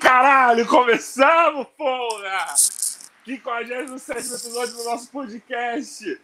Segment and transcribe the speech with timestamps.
[0.00, 2.56] caralho, começamos, porra!
[2.56, 6.20] 57 episódio do nosso podcast.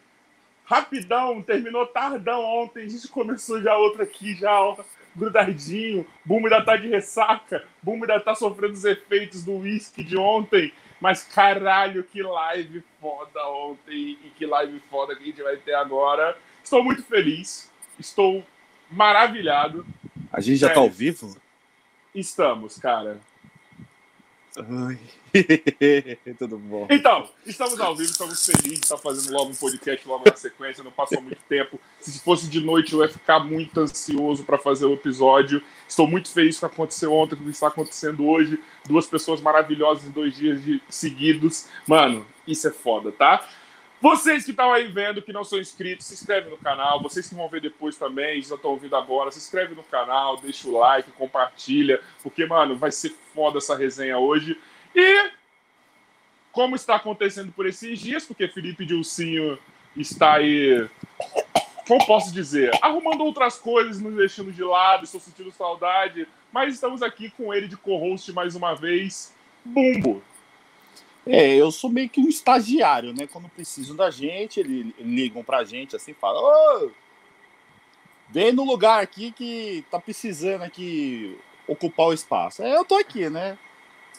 [0.65, 4.77] Rapidão, terminou tardão ontem, a gente começou já outra aqui, já ó,
[5.15, 6.07] grudadinho.
[6.25, 10.73] Boom ainda tá de ressaca, Boom ainda tá sofrendo os efeitos do whisky de ontem.
[10.99, 15.75] Mas caralho, que live foda ontem e que live foda que a gente vai ter
[15.75, 16.37] agora.
[16.65, 18.43] Estou muito feliz, estou
[18.91, 19.87] maravilhado.
[20.33, 21.37] A gente já tá ao vivo?
[22.15, 23.21] Estamos, cara.
[26.39, 26.87] Tudo bom.
[26.91, 30.83] Então, estamos ao vivo, estamos felizes de estar fazendo logo um podcast logo na sequência.
[30.83, 31.79] Não passou muito tempo.
[32.01, 35.63] Se fosse de noite, eu ia ficar muito ansioso para fazer o episódio.
[35.87, 38.59] Estou muito feliz com o que aconteceu ontem, com o que está acontecendo hoje.
[38.87, 40.83] Duas pessoas maravilhosas em dois dias de...
[40.89, 41.69] seguidos.
[41.87, 43.47] Mano, isso é foda, tá?
[44.01, 47.03] Vocês que estão aí vendo, que não são inscritos, se inscreve no canal.
[47.03, 50.69] Vocês que vão ver depois também, já estão ouvindo agora, se inscreve no canal, deixa
[50.69, 54.59] o like, compartilha, porque, mano, vai ser foda essa resenha hoje.
[54.95, 55.31] E
[56.53, 59.59] como está acontecendo por esses dias, porque Felipe Dilcinho
[59.97, 60.89] está aí,
[61.87, 67.03] como posso dizer, arrumando outras coisas, nos deixando de lado, estou sentindo saudade, mas estamos
[67.03, 69.35] aqui com ele de co-host mais uma vez,
[69.65, 70.23] Bumbo.
[71.27, 73.27] É, eu sou meio que um estagiário, né?
[73.27, 76.91] Quando precisam da gente, eles ligam pra gente assim, falam, ô,
[78.31, 81.37] vem no lugar aqui que tá precisando aqui
[81.67, 82.63] ocupar o espaço.
[82.63, 83.59] É, eu tô aqui, né?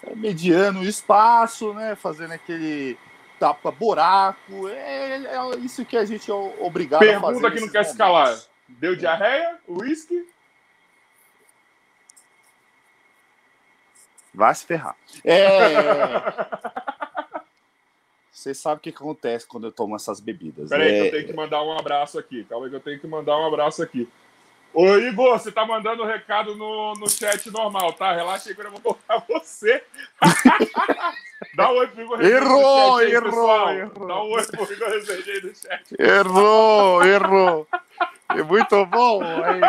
[0.03, 1.95] É, mediando o espaço, né?
[1.95, 2.97] Fazendo aquele
[3.39, 4.67] tapa buraco.
[4.67, 7.41] É, é, isso que a gente é obrigado Pergunta a fazer.
[7.41, 8.37] Pergunta que não quer escalar.
[8.67, 9.57] Deu diarreia?
[9.65, 10.27] Whisky?
[14.33, 14.95] Vai se ferrar.
[15.23, 15.47] É.
[18.37, 20.69] Você sabe o que acontece quando eu tomo essas bebidas.
[20.69, 21.01] Peraí, é...
[21.01, 22.43] que eu tenho que mandar um abraço aqui.
[22.43, 24.07] Calma aí que eu tenho que mandar um abraço aqui.
[24.71, 28.13] Ô, Igor, você tá mandando recado no, no chat normal, tá?
[28.13, 29.83] Relaxa aí que eu vou colocar você.
[31.55, 34.07] Dá um oi pro Igor Errou, aí, errou, errou.
[34.07, 35.95] Dá um oi pro Igor Rezende aí no chat.
[35.97, 37.67] Errou, errou.
[38.29, 39.19] É muito bom.
[39.23, 39.61] Aí.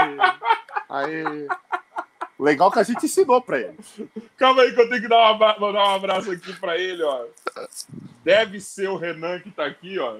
[0.91, 1.49] Aí.
[2.39, 3.77] Legal que a gente ensinou pra ele.
[4.37, 7.25] Calma aí que eu tenho que dar, uma, mandar um abraço aqui pra ele, ó.
[8.23, 10.17] Deve ser o Renan que tá aqui, ó.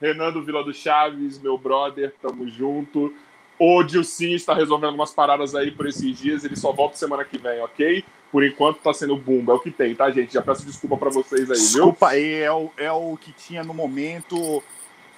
[0.00, 3.12] Renan do Vila do Chaves, meu brother, tamo junto.
[3.58, 7.36] O Dilcinho está resolvendo algumas paradas aí por esses dias, ele só volta semana que
[7.36, 8.04] vem, ok?
[8.30, 10.34] Por enquanto tá sendo bumba, é o que tem, tá, gente?
[10.34, 11.56] Já peço desculpa para vocês aí, viu?
[11.56, 14.62] Desculpa aí, é o, é o que tinha no momento.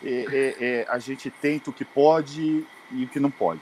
[0.02, 3.60] É, é, é, a gente tenta o que pode e o que não pode.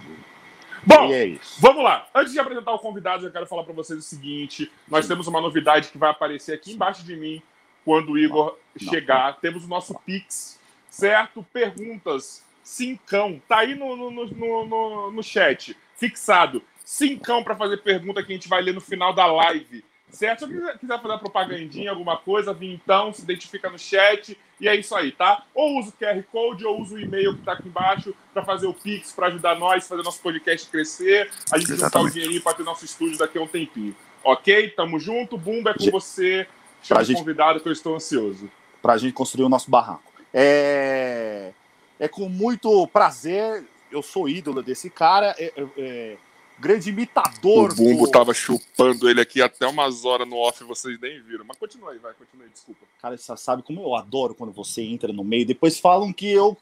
[0.85, 2.07] Bom, é vamos lá.
[2.15, 5.11] Antes de apresentar o convidado, eu quero falar para vocês o seguinte: nós Sim.
[5.11, 7.43] temos uma novidade que vai aparecer aqui embaixo de mim
[7.85, 9.33] quando o Igor não, chegar.
[9.33, 9.41] Não.
[9.41, 10.61] Temos o nosso Pix,
[10.91, 11.45] certo?
[11.53, 16.63] Perguntas, cincão, tá aí no, no, no, no, no chat, fixado.
[16.85, 19.85] Cincão para fazer pergunta que a gente vai ler no final da live.
[20.11, 20.47] Certo?
[20.47, 24.75] Se quiser, quiser fazer propagandinha, alguma coisa, vim então, se identifica no chat e é
[24.75, 25.45] isso aí, tá?
[25.55, 28.67] Ou usa o QR Code ou usa o e-mail que tá aqui embaixo para fazer
[28.67, 32.55] o Pix, para ajudar nós, fazer nosso podcast crescer, a gente juntar o dinheirinho para
[32.55, 33.95] ter nosso estúdio daqui a um tempinho.
[34.25, 34.71] Ok?
[34.71, 36.47] Tamo junto, Bumba é com você.
[36.83, 37.19] Chama gente...
[37.19, 38.51] convidado que eu estou ansioso.
[38.83, 40.13] Pra gente construir o nosso barraco.
[40.33, 41.53] É,
[41.99, 45.35] é com muito prazer, eu sou ídolo desse cara.
[45.39, 46.17] É, é, é
[46.59, 47.73] grande imitador.
[47.73, 48.11] O Bumbo do...
[48.11, 51.45] tava chupando ele aqui até umas horas no off, vocês nem viram.
[51.47, 52.87] Mas continua aí, vai, continua aí, desculpa.
[53.01, 55.47] Cara, você sabe como eu adoro quando você entra no meio.
[55.47, 56.57] Depois falam que eu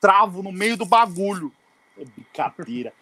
[0.00, 1.52] travo no meio do bagulho.
[1.98, 2.92] É brincadeira.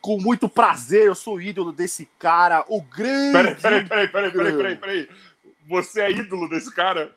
[0.00, 3.32] Com muito prazer, eu sou ídolo desse cara, o grande.
[3.32, 5.08] Peraí, peraí, peraí, peraí, peraí, peraí, peraí.
[5.66, 7.16] Você é ídolo desse cara?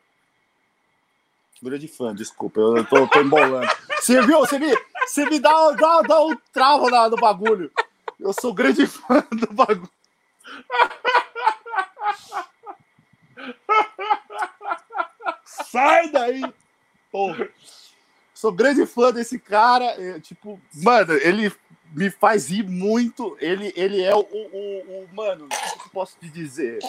[1.61, 3.67] Grande fã, desculpa, eu tô, tô embolando.
[3.99, 4.39] Você viu?
[4.39, 4.73] Você me,
[5.05, 7.71] você me dá, dá, dá um travo no bagulho.
[8.19, 9.89] Eu sou grande fã do bagulho.
[15.45, 16.41] Sai daí!
[17.11, 17.49] Porra.
[18.33, 19.85] Sou grande fã desse cara.
[19.85, 21.51] É, tipo, mano, ele
[21.91, 23.37] me faz rir muito.
[23.39, 26.79] Ele, ele é o, o, o mano, o que eu posso te dizer?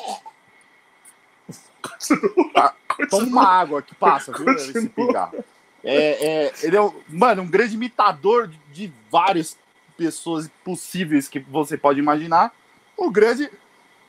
[2.55, 2.75] Ah,
[3.09, 4.53] toma uma água que passa, viu?
[4.53, 5.45] Esse pigarro.
[5.83, 9.57] É, é, ele é, mano, um grande imitador de, de vários
[9.99, 12.55] pessoas possíveis que você pode imaginar.
[12.97, 13.51] O grande,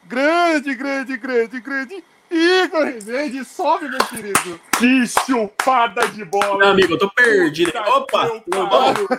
[0.08, 4.60] grande, grande, grande, grande Igor Rezende, sobe, meu querido.
[4.78, 6.58] Que chupada de bola.
[6.60, 7.74] Meu amigo, eu tô perdido.
[7.76, 9.10] Opa, tudo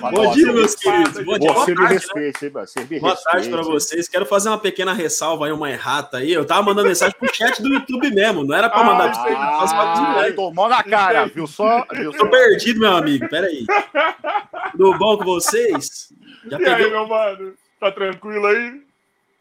[0.00, 0.32] bom?
[0.32, 1.24] Dia, meus queridos.
[1.24, 1.52] Bom dia.
[1.52, 2.86] Boa, tarde, respeite, né?
[2.90, 4.08] hein, Boa tarde para vocês.
[4.08, 6.32] Quero fazer uma pequena ressalva aí, uma errata aí.
[6.32, 9.36] Eu tava mandando mensagem pro chat do YouTube mesmo, não era para mandar para vocês.
[9.38, 11.84] Ah, tomou na cara, viu só?
[11.92, 13.28] Viu Tô perdido, meu amigo.
[13.28, 13.66] Pera aí.
[14.72, 16.12] Tudo bom com vocês?
[16.50, 17.54] Já e aí, meu mano?
[17.78, 18.85] Tá tranquilo aí?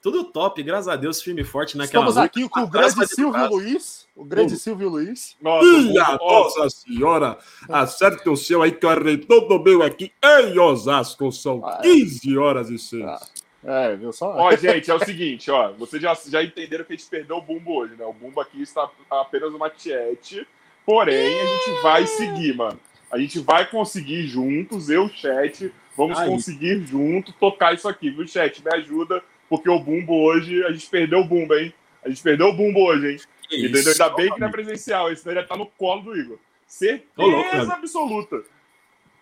[0.05, 3.50] Tudo top, graças a Deus, firme e forte naquela Estamos aqui com o grande Silvio
[3.50, 4.07] Luiz.
[4.15, 5.35] O grande Silvio Luiz.
[5.41, 11.31] Nossa, Minha nossa senhora, acerte o seu aí que eu arredou meu aqui em Osasco.
[11.31, 13.03] São 15 horas e 6.
[13.03, 13.19] Ah.
[13.63, 14.31] É, viu só?
[14.38, 15.71] Ó, gente, é o seguinte, ó.
[15.71, 18.05] Vocês já, já entenderam que a gente perdeu o Bumbo hoje, né?
[18.05, 20.47] O Bumbo aqui está apenas uma tiete.
[20.85, 22.79] Porém, a gente vai seguir, mano.
[23.12, 26.27] A gente vai conseguir juntos, eu, chat, vamos Ai.
[26.27, 28.63] conseguir junto tocar isso aqui, viu, chat?
[28.63, 31.73] Me ajuda, porque o Bumbo hoje, a gente perdeu o Bumbo, hein?
[32.03, 33.19] A gente perdeu o Bumbo hoje, hein?
[33.47, 33.91] Que Entendeu?
[33.91, 36.37] Ainda bem que não é presencial, esse daí já tá no colo do Igor.
[36.67, 38.43] Certeza louco, absoluta.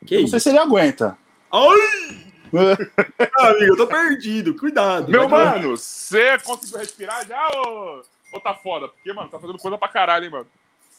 [0.05, 1.17] Que não sei se ele aguenta.
[1.51, 2.33] Ai!
[3.39, 5.11] ah, amigo, eu tô perdido, cuidado.
[5.11, 8.03] Meu mano, você conseguiu respirar já ou...
[8.31, 8.87] ou tá foda?
[8.87, 10.47] Porque, mano, tá fazendo coisa pra caralho, hein, mano?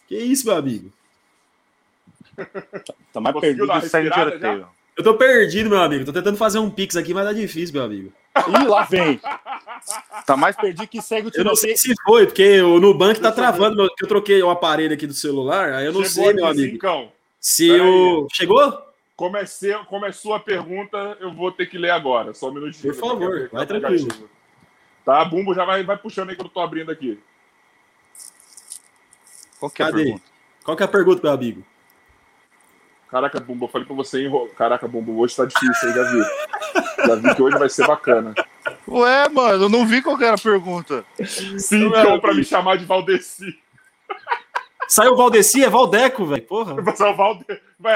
[0.09, 0.93] Que isso, meu amigo?
[3.13, 6.05] tá mais perdido que sair no Eu tô perdido, meu amigo.
[6.05, 8.13] Tô tentando fazer um pix aqui, mas tá difícil, meu amigo.
[8.37, 9.21] Ih, lá vem.
[10.27, 11.47] Tá mais perdido que segue o tiroteio.
[11.47, 14.95] Eu não sei se foi, porque o Nubank tá travando, meu, eu troquei o aparelho
[14.95, 16.73] aqui do celular, aí eu não Chegou sei, meu amigo.
[16.73, 17.13] Cincão.
[17.39, 18.27] Se o...
[18.33, 18.83] Chegou?
[19.15, 22.35] Comecei, começou a pergunta, eu vou ter que ler agora.
[22.35, 22.93] Só um minutinho.
[22.93, 24.09] Por favor, vai tranquilo.
[25.05, 27.21] Tá, Bumbo já vai, vai puxando aí que eu tô abrindo aqui.
[29.61, 30.01] Qual que é Cadê?
[30.01, 30.25] a pergunta?
[30.65, 31.65] Qual que é a pergunta, meu amigo?
[33.15, 34.51] Caraca, Bumbo, eu falei pra você, hein?
[34.59, 37.07] Caraca, Bumbo, hoje tá difícil, eu já vi.
[37.07, 38.35] já vi que hoje vai ser bacana.
[38.89, 41.05] Ué, mano, eu não vi qual era a pergunta.
[41.25, 43.57] Sim, então, pra me chamar de Valdeci.
[44.89, 46.43] Saiu o Valdeci, é Valdeco, velho.
[46.43, 46.75] Porra.
[46.75, 47.45] Vai o Valde...
[47.79, 47.95] Vai,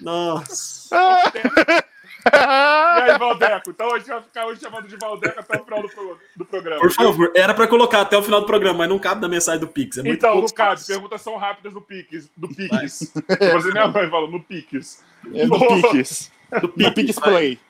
[0.00, 0.96] nossa.
[3.06, 3.70] e aí, Valdeco?
[3.70, 6.18] Então a gente vai ficar hoje chamando de Valdeco até o final do, pro...
[6.36, 6.80] do programa.
[6.80, 9.60] Por favor, era para colocar até o final do programa, mas não cabe na mensagem
[9.60, 9.98] do Pix.
[9.98, 10.84] É então, não cabe.
[10.86, 12.30] Perguntas são rápidas do Pix.
[12.36, 13.12] Do Pix.
[13.52, 15.04] Você minha mãe falou, no Pix.
[15.34, 15.58] É do
[15.92, 16.30] Pix.
[16.76, 17.60] Do Pix Play.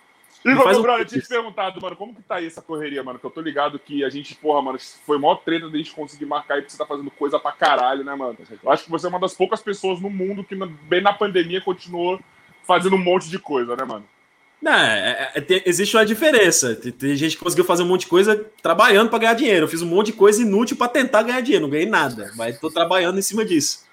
[0.45, 3.19] Igor, meu brother, eu tinha te perguntado, mano, como que tá aí essa correria, mano?
[3.19, 6.27] Que eu tô ligado que a gente, porra, mano, foi maior treta da gente conseguir
[6.27, 8.37] marcar aí, porque você tá fazendo coisa pra caralho, né, mano?
[8.63, 11.61] Eu acho que você é uma das poucas pessoas no mundo que, bem na pandemia,
[11.61, 12.21] continuou
[12.63, 14.05] fazendo um monte de coisa, né, mano?
[14.61, 16.75] Não, é, é, é existe uma diferença.
[16.75, 19.65] Tem, tem, gente que conseguiu fazer um monte de coisa trabalhando para ganhar dinheiro.
[19.65, 22.59] Eu fiz um monte de coisa inútil para tentar ganhar dinheiro, não ganhei nada, mas
[22.59, 23.87] tô trabalhando em cima disso.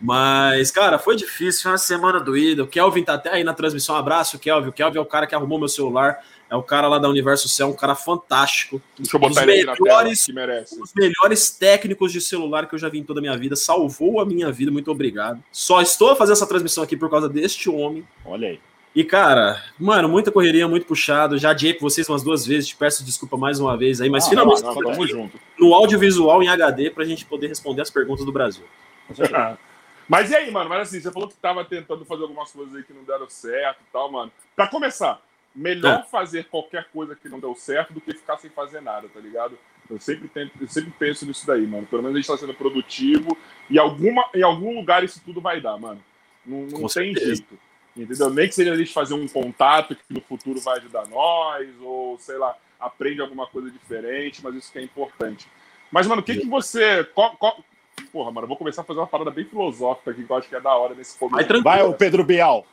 [0.00, 2.62] Mas, cara, foi difícil, foi uma semana doída.
[2.62, 3.94] O Kelvin tá até aí na transmissão.
[3.94, 4.68] Um abraço, Kelvin.
[4.68, 6.22] O Kelvin é o cara que arrumou meu celular.
[6.50, 8.82] É o cara lá da Universo Cell, um cara fantástico.
[8.98, 10.80] Deixa eu botar ele melhores, na tela, que merece.
[10.80, 13.56] Os melhores técnicos de celular que eu já vi em toda a minha vida.
[13.56, 15.42] Salvou a minha vida, muito obrigado.
[15.50, 18.06] Só estou a fazer essa transmissão aqui por causa deste homem.
[18.26, 18.60] Olha aí.
[18.94, 21.36] E, cara, mano, muita correria, muito puxado.
[21.36, 24.26] Já adiei com vocês umas duas vezes, te peço desculpa mais uma vez aí, mas
[24.26, 25.40] ah, finalmente não, não, junto.
[25.58, 28.64] no audiovisual em HD pra gente poder responder as perguntas do Brasil.
[30.06, 30.68] Mas e aí, mano?
[30.68, 33.78] Mas assim, você falou que tava tentando fazer algumas coisas aí que não deram certo
[33.80, 34.30] e tal, mano.
[34.54, 35.18] Pra começar,
[35.54, 36.10] melhor é.
[36.10, 39.58] fazer qualquer coisa que não deu certo do que ficar sem fazer nada, tá ligado?
[39.88, 41.86] Eu sempre, tento, eu sempre penso nisso daí, mano.
[41.86, 43.36] Pelo menos a gente tá sendo produtivo
[43.68, 46.02] e alguma, em algum lugar isso tudo vai dar, mano.
[46.44, 47.26] Não, não tem certeza.
[47.26, 47.58] jeito.
[47.96, 48.30] Entendeu?
[48.30, 52.18] Nem que seja a gente fazer um contato que no futuro vai ajudar nós, ou
[52.18, 55.46] sei lá, aprende alguma coisa diferente, mas isso que é importante.
[55.90, 57.04] Mas, mano, o que, que você.
[57.04, 57.64] Qual, qual,
[58.10, 60.48] Porra, mano, eu vou começar a fazer uma parada bem filosófica aqui, que eu acho
[60.48, 61.48] que é da hora nesse começo.
[61.48, 62.66] Vai, Vai o Pedro Bial.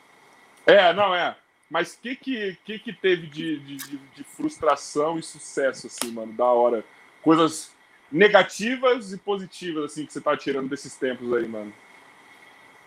[0.65, 1.35] É, não, é.
[1.69, 6.33] Mas o que, que, que, que teve de, de, de, frustração e sucesso, assim, mano,
[6.33, 6.83] da hora?
[7.21, 7.71] Coisas
[8.11, 11.73] negativas e positivas, assim, que você tá tirando desses tempos aí, mano.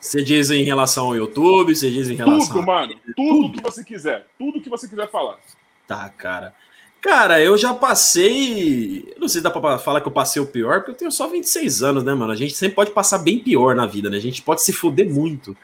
[0.05, 2.49] Você diz em relação ao YouTube, você diz em relação.
[2.49, 2.95] Tudo, mano.
[3.17, 4.27] Tudo, tudo que você quiser.
[4.39, 5.39] Tudo que você quiser falar.
[5.87, 6.55] Tá, cara.
[7.01, 8.99] Cara, eu já passei.
[9.15, 11.11] Eu não sei se dá pra falar que eu passei o pior, porque eu tenho
[11.11, 12.33] só 26 anos, né, mano?
[12.33, 14.19] A gente sempre pode passar bem pior na vida, né?
[14.19, 15.57] A gente pode se fuder muito.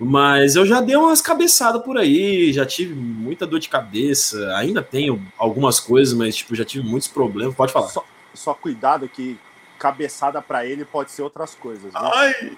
[0.00, 4.82] Mas eu já dei umas cabeçadas por aí, já tive muita dor de cabeça, ainda
[4.82, 7.54] tenho algumas coisas, mas tipo, já tive muitos problemas.
[7.54, 7.88] Pode falar.
[7.88, 9.38] Só, só cuidado que
[9.78, 11.92] cabeçada para ele pode ser outras coisas.
[11.92, 11.92] Viu?
[11.94, 12.56] Ai!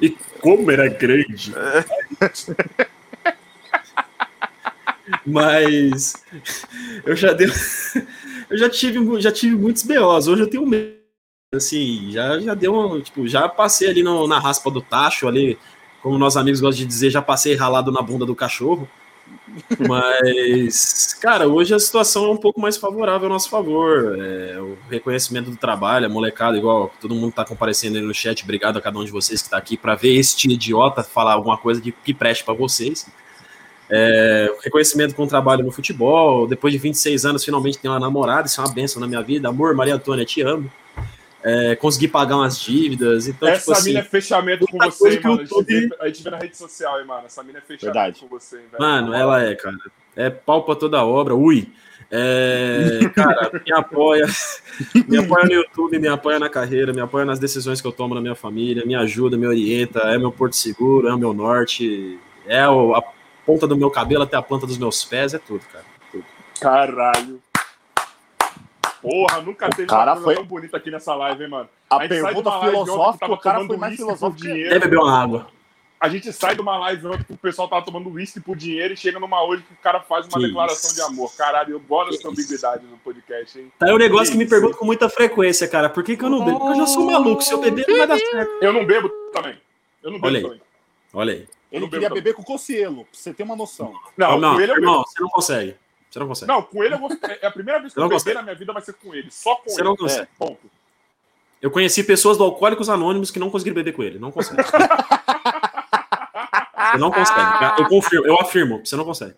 [0.00, 1.52] E como era grande!
[1.56, 1.84] É.
[5.26, 6.24] Mas
[7.04, 7.48] eu já dei,
[8.50, 10.28] eu já tive, já tive muitos BOs.
[10.28, 11.02] Hoje eu tenho medo.
[11.54, 15.58] Assim, já, já deu um, tipo, já passei ali no, na raspa do tacho, ali,
[16.02, 18.88] como nossos amigos gostam de dizer, já passei ralado na bunda do cachorro.
[19.78, 24.18] Mas, cara, hoje a situação é um pouco mais favorável ao nosso favor.
[24.18, 28.42] É, o reconhecimento do trabalho, a molecada, igual todo mundo tá comparecendo aí no chat.
[28.42, 31.58] Obrigado a cada um de vocês que está aqui para ver este idiota falar alguma
[31.58, 33.06] coisa que, que preste para vocês.
[33.90, 36.46] É, reconhecimento com o trabalho no futebol.
[36.46, 38.46] Depois de 26 anos, finalmente tenho uma namorada.
[38.46, 39.48] Isso é uma benção na minha vida.
[39.48, 40.70] Amor, Maria Antônia, te amo.
[41.44, 43.26] É, consegui pagar umas dívidas.
[43.26, 45.42] Então, Essa tipo, assim, mina é fechamento com você, mano.
[45.42, 45.90] YouTube...
[46.00, 47.26] A gente vê na rede social, hein, mano.
[47.26, 48.20] Essa mina é fechamento Verdade.
[48.20, 48.82] com você, hein, velho.
[48.82, 49.76] Mano, ela é, cara.
[50.14, 51.34] É pau pra toda a obra.
[51.34, 51.68] Ui.
[52.14, 54.26] É, cara, me apoia,
[55.08, 58.14] me apoia no YouTube, me apoia na carreira, me apoia nas decisões que eu tomo
[58.14, 62.18] na minha família, me ajuda, me orienta, é meu porto seguro, é o meu norte,
[62.46, 63.02] é a
[63.46, 65.86] ponta do meu cabelo até a planta dos meus pés, é tudo, cara.
[66.10, 66.24] Tudo.
[66.60, 67.40] Caralho.
[69.02, 71.68] Porra, nunca teve cara uma foi- tão bonita aqui nessa live, hein, mano?
[71.90, 74.40] A, de pergunta que filosófica, o cara foi mais filosófico.
[74.40, 74.80] que- dinheiro.
[74.80, 75.46] Beber uma água?
[76.00, 78.92] A gente sai de uma live ontem que o pessoal tava tomando uísque por dinheiro
[78.92, 80.94] e chega numa hoje que o cara faz uma Que declaração isso.
[80.96, 81.32] de amor.
[81.36, 83.72] Caralho, eu gosto dessa Que ambiguidade no podcast, hein?
[83.78, 84.50] Tá aí um negócio que me Isso.
[84.52, 85.88] pergunto com muita frequência, cara.
[85.88, 86.58] Por que, que eu não bebo?
[86.58, 87.40] Porque eu já sou maluco.
[87.42, 88.50] Se eu beber, não vai dar certo.
[88.60, 89.56] Eu não bebo também.
[90.02, 90.42] Eu não bebo Olha aí.
[90.44, 90.60] também.
[91.14, 91.48] Olha aí.
[91.70, 93.94] Ele não queria beber com o Cossielo, pra você ter uma noção.
[94.16, 94.86] Não, não, ele eu bebo.
[94.86, 95.76] irmão, você não consegue.
[96.12, 96.52] Você não consegue.
[96.52, 97.08] Não, com ele eu vou.
[97.40, 99.30] É a primeira vez que Não eu beber na minha vida vai ser com ele.
[99.30, 99.88] Só com Você ele.
[99.88, 100.28] não consegue.
[100.38, 100.70] Ponto.
[101.60, 104.18] Eu conheci pessoas do Alcoólicos Anônimos que não conseguiram beber com ele.
[104.18, 104.62] Não consegue.
[106.92, 107.80] Você não consegue.
[107.80, 108.84] Eu confirmo, eu afirmo.
[108.84, 109.34] Você não consegue.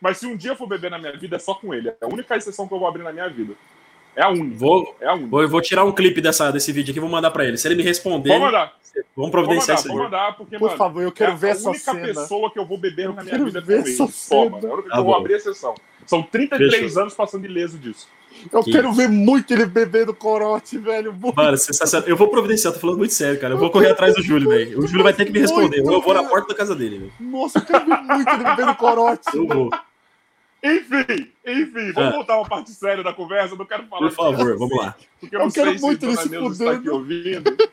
[0.00, 1.90] Mas se um dia eu for beber na minha vida, é só com ele.
[1.90, 3.54] É a única exceção que eu vou abrir na minha vida.
[4.18, 4.56] É a única.
[4.58, 5.28] Vou, É a única.
[5.28, 7.56] vou, vou tirar um clipe dessa, desse vídeo aqui e vou mandar pra ele.
[7.56, 8.72] Se ele me responder, Vou mandar.
[8.94, 10.04] vamos Vou providenciar mandar, isso vou aí.
[10.04, 12.06] mandar, porque, Por mano, favor, eu quero é ver a essa única cena.
[12.08, 14.66] pessoa que eu vou beber na minha vida é ver essa Só, mano.
[14.66, 15.74] É a única Tá eu vou abrir exceção.
[16.04, 17.02] São 33 Fechou.
[17.02, 18.08] anos passando ileso disso.
[18.52, 21.12] Eu Que quero ver muito ele bebendo corote, velho.
[21.12, 21.34] Muito.
[21.36, 22.08] Mano, sensacional.
[22.08, 23.54] Eu vou providenciar, tô falando muito sério, cara.
[23.54, 24.78] Eu vou correr atrás do Júlio, velho.
[24.80, 25.80] O Júlio vai ter que me responder.
[25.80, 27.12] Ou eu vou na porta da casa dele, velho.
[27.20, 29.22] Nossa, eu quero ver muito ele bebendo corote.
[29.34, 29.70] Eu vou.
[30.62, 32.10] Enfim, enfim, vamos Ah.
[32.16, 33.54] voltar a uma parte séria da conversa.
[33.54, 34.96] Eu não quero falar Por favor, disso, vamos lá.
[35.20, 36.96] Porque eu Eu não quero sei muito se ele Dona se Neuza está aqui fudendo.
[36.96, 37.70] ouvindo.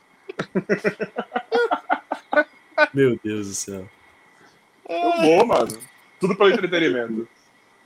[2.94, 3.90] Meu Deus do céu.
[4.88, 5.80] Eu vou, mano.
[6.20, 7.28] Tudo pelo entretenimento.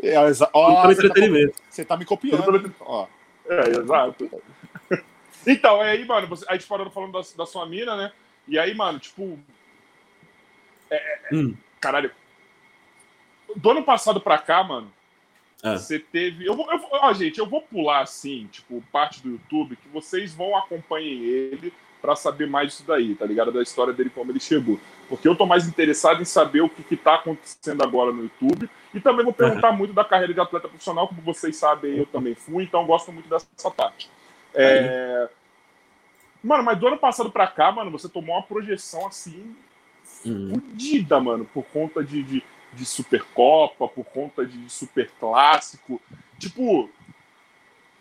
[0.01, 1.55] É, exa- Tudo pelo você, tá, entretenimento.
[1.69, 2.43] você tá me Tudo copiando.
[2.61, 2.75] pelo...
[2.81, 3.07] Ó,
[3.49, 4.41] É, exato.
[5.47, 8.11] Então, é aí, mano, você, a gente parou falando da, da sua mina, né?
[8.47, 9.39] E aí, mano, tipo.
[11.31, 11.55] Hum.
[11.79, 12.11] Caralho.
[13.55, 14.91] Do ano passado pra cá, mano,
[15.61, 15.77] Ah.
[15.77, 16.45] você teve.
[16.47, 19.87] Eu vou, eu vou- ó, gente, eu vou pular assim, tipo, parte do YouTube, que
[19.89, 23.51] vocês vão acompanhem ele pra saber mais disso daí, tá ligado?
[23.51, 24.79] Da história dele, como ele chegou.
[25.09, 28.69] Porque eu tô mais interessado em saber o que, que tá acontecendo agora no YouTube.
[28.93, 32.35] E também vou perguntar muito da carreira de atleta profissional, como vocês sabem, eu também
[32.35, 34.09] fui, então gosto muito dessa parte.
[34.53, 35.27] É...
[36.41, 39.55] Mano, mas do ano passado pra cá, mano, você tomou uma projeção assim
[40.25, 40.51] Hum.
[40.53, 46.01] fudida, mano, por conta de, de, de Supercopa, por conta de Super Clássico.
[46.37, 46.89] Tipo,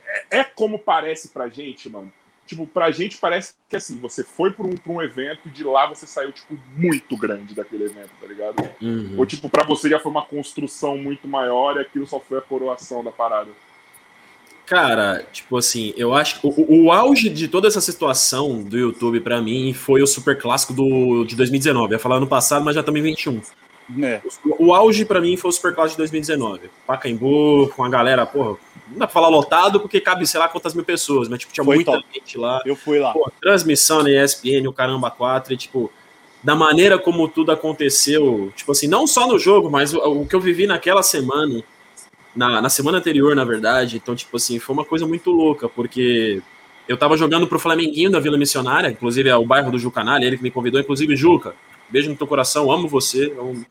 [0.06, 2.12] é, é como parece pra gente, mano.
[2.46, 5.62] Tipo, pra gente parece que assim, você foi pra um, pra um evento e de
[5.62, 8.70] lá você saiu, tipo, muito grande daquele evento, tá ligado?
[8.80, 9.16] Uhum.
[9.18, 12.40] Ou, tipo, pra você já foi uma construção muito maior e aquilo só foi a
[12.40, 13.50] coroação da parada.
[14.64, 19.20] Cara, tipo assim, eu acho que o, o auge de toda essa situação do YouTube
[19.20, 21.92] pra mim foi o super clássico do, de 2019.
[21.92, 23.42] Eu ia falar ano passado, mas já estamos em 21.
[23.88, 24.20] Né?
[24.44, 26.70] O, o auge pra mim foi o super clássico de 2019.
[26.86, 28.58] Pacaembu, com a galera, porra,
[28.90, 31.64] não dá pra falar lotado porque cabe sei lá quantas mil pessoas, mas tipo, tinha
[31.64, 32.04] Foi muita top.
[32.14, 32.62] gente lá.
[32.64, 33.12] Eu fui lá.
[33.12, 35.90] Pô, transmissão na ESPN, o caramba 4, e tipo,
[36.42, 40.34] da maneira como tudo aconteceu, tipo assim, não só no jogo, mas o, o que
[40.34, 41.62] eu vivi naquela semana,
[42.34, 46.42] na, na semana anterior, na verdade, então, tipo assim, foi uma coisa muito louca, porque
[46.86, 50.36] eu tava jogando pro Flamenguinho da Vila Missionária, inclusive é o bairro do Jucanalha, ele
[50.36, 51.54] que me convidou, inclusive, Juca,
[51.90, 53.64] beijo no teu coração, amo você, é um,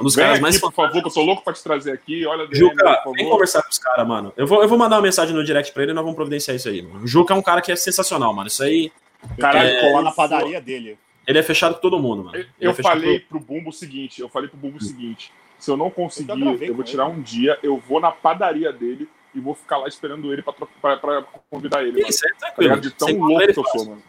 [0.00, 1.92] um dos Vem caras aqui, mais por favor, que eu sou louco pra te trazer
[1.92, 2.24] aqui.
[2.26, 4.32] Olha, DM, Juca, vem conversar com os caras, mano.
[4.36, 6.56] Eu vou, eu vou mandar uma mensagem no direct pra ele e nós vamos providenciar
[6.56, 7.04] isso aí, mano.
[7.04, 8.48] O Juca é um cara que é sensacional, mano.
[8.48, 8.90] Isso aí,
[9.38, 10.98] Caralho, Caralho, colar na padaria dele.
[11.26, 12.36] ele é fechado com todo mundo, mano.
[12.36, 14.82] Eu, Ele é eu fechado falei pro Bumbo o seguinte, eu falei pro Bumbo o
[14.82, 18.72] seguinte, se eu não conseguir, Eu eu, vou tirar um dia, eu vou na padaria
[18.72, 22.08] dele e vou ficar lá esperando ele pra, pra, pra convidar ele, mano.
[22.08, 22.80] Isso é Tá tranquilo.
[22.80, 23.70] De tão Sem louco que eu faz.
[23.80, 24.02] sou, mano.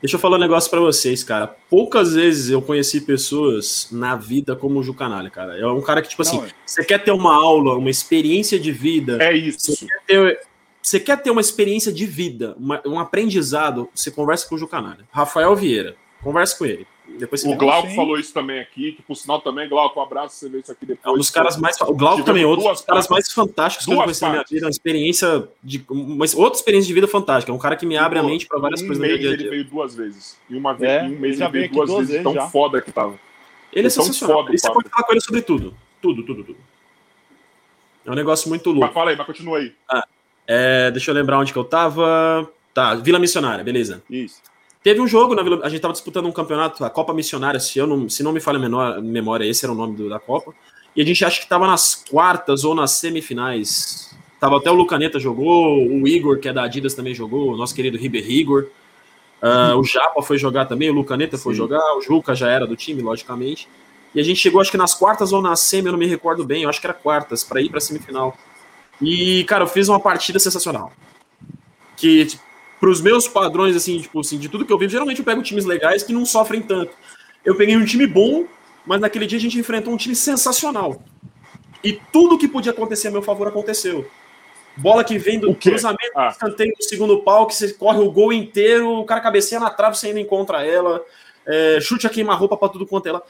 [0.00, 1.46] Deixa eu falar um negócio pra vocês, cara.
[1.46, 5.56] Poucas vezes eu conheci pessoas na vida como o Ju Canalha, cara.
[5.58, 8.72] É um cara que, tipo assim, Não, você quer ter uma aula, uma experiência de
[8.72, 9.38] vida, É você
[9.72, 9.86] isso.
[9.86, 10.40] quer ter,
[10.82, 14.66] você quer ter uma experiência de vida, uma- um aprendizado, você conversa com o Ju
[14.66, 15.04] Canalha.
[15.12, 16.86] Rafael Vieira, conversa com ele.
[17.18, 17.54] Depois O.
[17.56, 17.94] Glauco sim.
[17.96, 20.84] falou isso também aqui, que por sinal também, Glauco, um abraço, você vê isso aqui
[20.84, 21.14] É depois.
[21.14, 21.80] um dos caras mais.
[21.80, 23.08] O Glauco também, outro dos caras partes.
[23.10, 24.52] mais fantásticos que eu conheci na minha partes.
[24.54, 24.66] vida.
[24.66, 25.84] Uma experiência de.
[25.88, 27.52] Uma outra experiência de vida fantástica.
[27.52, 29.26] É um cara que me abre a mente para várias um coisas no meu mês
[29.32, 29.50] ele dia.
[29.50, 30.38] veio duas vezes.
[30.50, 32.24] E uma vez, É, em um ele mês já ele veio duas duas vezes, vezes
[32.24, 32.48] tão já.
[32.50, 33.18] foda que tava.
[33.72, 34.36] Ele é tão sensacional.
[34.42, 35.74] foda, e você pode falar com ele sobre tudo.
[36.00, 36.58] Tudo, tudo, tudo.
[38.04, 38.94] É um negócio muito Mas louco.
[38.94, 39.72] fala aí, mas continua aí.
[40.46, 42.50] É, deixa eu lembrar onde que eu tava.
[42.74, 44.02] Tá, Vila Missionária, beleza.
[44.10, 44.40] Isso.
[44.82, 45.60] Teve um jogo na Vila.
[45.62, 48.40] A gente tava disputando um campeonato, a Copa Missionária, se, eu não, se não me
[48.40, 50.52] falha a menor, memória, esse era o nome do- da Copa.
[50.94, 54.14] E a gente acha que tava nas quartas ou nas semifinais.
[54.40, 57.74] Tava até o Lucaneta jogou, o Igor, que é da Adidas, também jogou, o nosso
[57.74, 58.66] querido Riber Igor.
[59.40, 61.58] Ah, o Japa foi jogar também, o Lucaneta foi Sim.
[61.58, 63.68] jogar, o Juca já era do time, logicamente.
[64.14, 66.44] E a gente chegou, acho que nas quartas ou na semi, eu não me recordo
[66.44, 68.36] bem, eu acho que era quartas, para ir pra semifinal.
[69.00, 70.92] E, cara, eu fiz uma partida sensacional.
[71.96, 72.42] Que, tipo,
[72.82, 75.64] pros meus padrões, assim, tipo assim, de tudo que eu vi, geralmente eu pego times
[75.64, 76.90] legais que não sofrem tanto.
[77.44, 78.44] Eu peguei um time bom,
[78.84, 81.00] mas naquele dia a gente enfrentou um time sensacional.
[81.84, 84.10] E tudo que podia acontecer a meu favor aconteceu.
[84.76, 86.30] Bola que vem do cruzamento, ah.
[86.32, 89.96] escanteio do segundo pau, que você corre o gol inteiro, o cara cabeceia na trave,
[89.96, 91.04] você ainda encontra ela.
[91.46, 93.22] É, chute a queima-roupa para tudo quanto ela.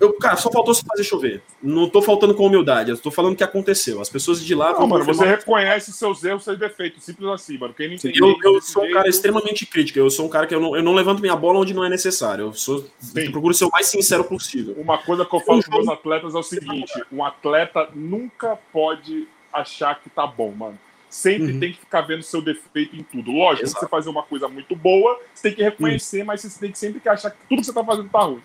[0.00, 1.42] Eu, cara, só faltou se fazer chover.
[1.62, 4.00] Não tô faltando com humildade, eu tô falando o que aconteceu.
[4.00, 4.72] As pessoas de lá.
[4.72, 7.74] Não, mano, você reconhece seus erros, seus defeitos, simples assim, mano.
[7.74, 9.98] Quem não entende, eu, eu sou um cara extremamente crítico.
[9.98, 11.90] Eu sou um cara que eu não, eu não levanto minha bola onde não é
[11.90, 12.46] necessário.
[12.46, 14.74] Eu, sou, eu procuro ser o mais sincero possível.
[14.78, 19.28] Uma coisa que eu falo com meus atletas é o seguinte: um atleta nunca pode
[19.52, 20.78] achar que tá bom, mano.
[21.10, 21.60] Sempre uhum.
[21.60, 23.32] tem que ficar vendo seu defeito em tudo.
[23.32, 26.26] Lógico, se você fazer uma coisa muito boa, você tem que reconhecer, uhum.
[26.26, 28.42] mas você tem que sempre que achar que tudo que você tá fazendo tá ruim.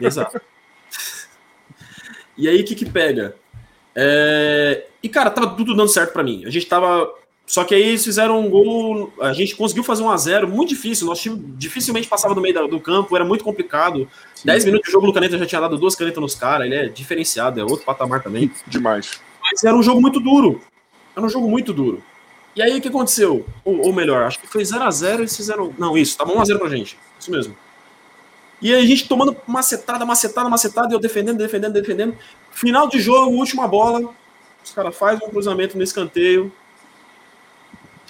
[0.00, 0.40] Exato.
[2.36, 3.36] E aí, o que que pega?
[3.94, 4.86] É...
[5.02, 6.44] E, cara, tava tudo dando certo para mim.
[6.46, 7.12] A gente tava.
[7.44, 9.12] Só que aí eles fizeram um gol.
[9.20, 11.06] A gente conseguiu fazer um a zero muito difícil.
[11.06, 14.08] Nosso time dificilmente passava no meio do campo, era muito complicado.
[14.34, 14.46] Sim.
[14.46, 16.66] 10 minutos de jogo, no Caneta já tinha dado duas canetas nos caras.
[16.66, 18.50] Ele é diferenciado, é outro patamar também.
[18.66, 19.20] Demais.
[19.42, 20.62] Mas era um jogo muito duro.
[21.14, 22.02] Era um jogo muito duro.
[22.54, 23.44] E aí o que aconteceu?
[23.64, 25.74] Ou, ou melhor, acho que foi 0x0 e eles fizeram.
[25.78, 26.96] Não, isso, tava 1x0 pra gente.
[27.18, 27.56] Isso mesmo.
[28.62, 32.16] E aí a gente tomando macetada, macetada, macetada, e eu defendendo, defendendo, defendendo.
[32.52, 34.14] Final de jogo, última bola.
[34.64, 36.52] Os caras fazem um cruzamento no escanteio.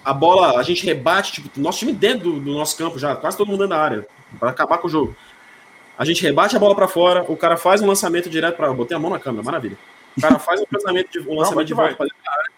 [0.05, 3.37] A bola, a gente rebate, tipo, nosso time dentro do, do nosso campo já, quase
[3.37, 4.07] todo mundo dentro da área,
[4.39, 5.17] para acabar com o jogo.
[5.97, 8.73] A gente rebate a bola para fora, o cara faz um lançamento direto para.
[8.75, 9.79] Botei a mão na câmera, maravilha.
[10.19, 12.51] O cara faz um lançamento de, um lançamento de volta para dentro da área,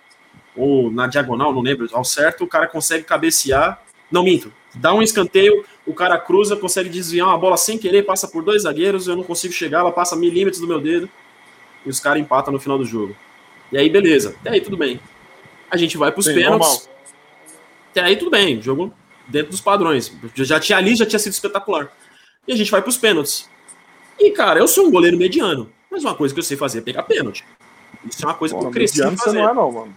[0.57, 3.81] ou na diagonal, não lembro ao certo, o cara consegue cabecear.
[4.11, 8.27] Não minto, dá um escanteio, o cara cruza, consegue desviar uma bola sem querer, passa
[8.27, 11.09] por dois zagueiros, eu não consigo chegar, ela passa milímetros do meu dedo
[11.85, 13.15] e os caras empatam no final do jogo.
[13.71, 14.37] E aí, beleza.
[14.41, 15.01] Até aí, tudo bem.
[15.71, 16.49] A gente vai para os pênaltis.
[16.49, 16.83] Normal.
[17.91, 18.61] Até aí, tudo bem.
[18.61, 18.93] Jogo
[19.27, 20.13] dentro dos padrões.
[20.37, 21.91] Já tinha ali, já tinha sido espetacular.
[22.47, 23.49] E a gente vai para os pênaltis.
[24.19, 25.71] E, cara, eu sou um goleiro mediano.
[25.91, 27.45] Mas uma coisa que eu sei fazer é pegar pênalti.
[28.05, 29.97] Isso é uma coisa Pô, que eu cresci não é, não, mano.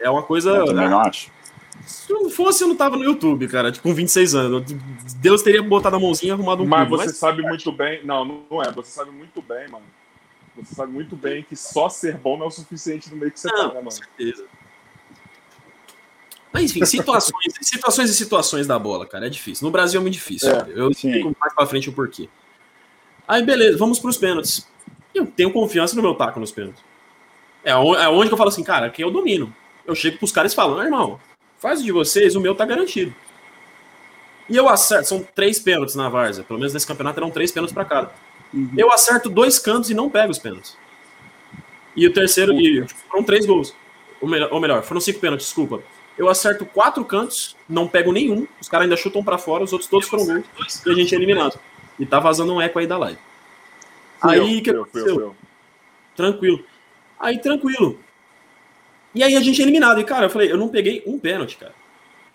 [0.00, 0.50] É uma coisa.
[0.50, 1.30] Eu também não acho.
[1.88, 4.72] Se não fosse, eu não tava no YouTube, cara, tipo, com 26 anos.
[5.16, 7.16] Deus teria botado a mãozinha e arrumado um Mas você mas...
[7.16, 8.04] sabe muito bem.
[8.04, 8.70] Não, não é.
[8.72, 9.84] Você sabe muito bem, mano.
[10.54, 13.40] Você sabe muito bem que só ser bom não é o suficiente no meio que
[13.40, 13.84] você não, tá, né, mano?
[13.84, 14.44] Com certeza.
[16.52, 19.64] Mas enfim, situações, situações e situações da bola, cara, é difícil.
[19.64, 20.50] No Brasil é muito difícil.
[20.50, 22.28] É, eu explico mais pra frente o porquê.
[23.26, 24.68] Aí, beleza, vamos pros pênaltis.
[25.14, 26.82] Eu tenho confiança no meu taco nos pênaltis.
[27.64, 29.54] É onde, que eu falo assim, cara, aqui eu domino.
[29.86, 31.18] Eu chego pros caras e falo, ah, irmão,
[31.58, 33.14] Faz o de vocês, o meu tá garantido.
[34.48, 36.42] E eu acerto, são três pênaltis na Varsa.
[36.42, 38.10] Pelo menos nesse campeonato eram três pênaltis para cada.
[38.52, 38.70] Uhum.
[38.76, 40.76] Eu acerto dois cantos e não pego os pênaltis.
[41.94, 42.60] E o terceiro, uhum.
[42.60, 43.74] e tipo, foram três gols.
[44.20, 45.82] Ou melhor, ou melhor, foram cinco pênaltis, desculpa.
[46.16, 48.46] Eu acerto quatro cantos, não pego nenhum.
[48.60, 50.86] Os caras ainda chutam para fora, os outros todos foram gols.
[50.86, 51.58] E a gente é eliminado.
[51.98, 53.18] E tá vazando um eco aí da live.
[54.20, 55.36] Fui aí o que aconteceu?
[56.16, 56.64] Tranquilo.
[57.20, 58.00] Aí tranquilo.
[59.14, 60.00] E aí a gente é eliminado.
[60.00, 61.74] E, cara, eu falei, eu não peguei um pênalti, cara.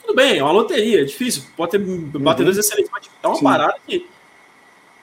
[0.02, 1.44] Tudo bem, é uma loteria, é difícil.
[1.56, 2.62] Pode ter batedores uhum.
[2.62, 3.44] excelentes, mas tipo, é uma Sim.
[3.44, 4.06] parada que.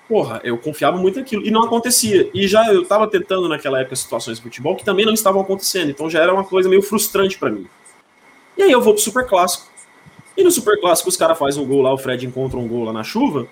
[0.06, 1.46] Porra, eu confiava muito naquilo.
[1.46, 2.28] E não acontecia.
[2.34, 5.90] E já eu tava tentando naquela época situações de futebol que também não estavam acontecendo.
[5.90, 7.66] Então já era uma coisa meio frustrante para mim.
[8.58, 9.70] E aí eu vou pro Super Clássico.
[10.36, 12.84] E no Super Clássico os caras fazem um gol lá, o Fred encontra um gol
[12.84, 13.46] lá na chuva.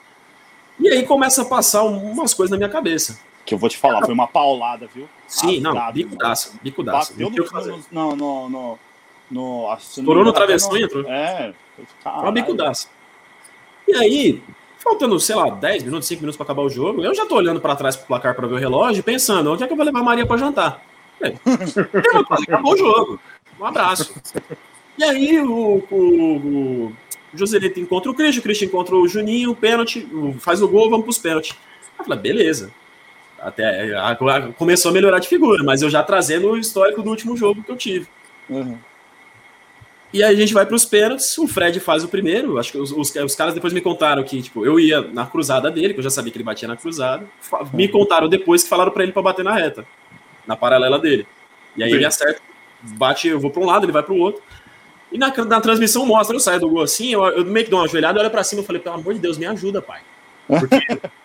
[0.80, 3.18] E aí começa a passar umas coisas na minha cabeça.
[3.48, 5.08] Que eu vou te falar, foi uma paulada, viu?
[5.26, 7.14] Sim, não, bico daço, bico daço.
[7.14, 7.30] Bateu
[7.90, 8.78] no, no, no, no,
[9.30, 11.02] no, Estourou no travessão e entrou.
[11.08, 12.90] É, foi uma bico daço.
[13.86, 14.42] E aí,
[14.76, 17.58] faltando, sei lá, 10 minutos, 5 minutos para acabar o jogo, eu já tô olhando
[17.58, 20.00] para trás pro placar para ver o relógio, pensando, onde é que eu vou levar
[20.00, 20.82] a Maria para jantar?
[21.22, 21.32] É,
[22.46, 23.18] acabou o jogo.
[23.58, 24.14] Um abraço.
[24.98, 26.92] E aí o, o, o
[27.32, 30.06] Joselito encontra o Christian, o Christian encontra o Juninho, o pênalti,
[30.38, 31.56] faz o gol, vamos pros pênaltis.
[31.98, 32.70] Eu falei, beleza.
[33.40, 33.88] Até
[34.56, 37.70] começou a melhorar de figura, mas eu já trazendo o histórico do último jogo que
[37.70, 38.06] eu tive.
[38.48, 38.78] Uhum.
[40.12, 42.58] E aí a gente vai para os pênaltis, o Fred faz o primeiro.
[42.58, 45.70] Acho que os, os, os, caras depois me contaram que, tipo, eu ia na cruzada
[45.70, 47.26] dele, que eu já sabia que ele batia na cruzada.
[47.74, 47.92] Me uhum.
[47.92, 49.86] contaram depois que falaram para ele para bater na reta,
[50.46, 51.26] na paralela dele.
[51.76, 51.96] E aí Sim.
[51.96, 52.40] ele acerta,
[52.82, 54.42] bate, eu vou para um lado, ele vai para o outro.
[55.12, 57.80] E na, na transmissão mostra, eu saio do gol assim, eu, eu meio que dou
[57.80, 60.00] uma ajoelhada, olho para cima e falei, pelo amor de Deus, me ajuda, pai.
[60.46, 60.76] Porque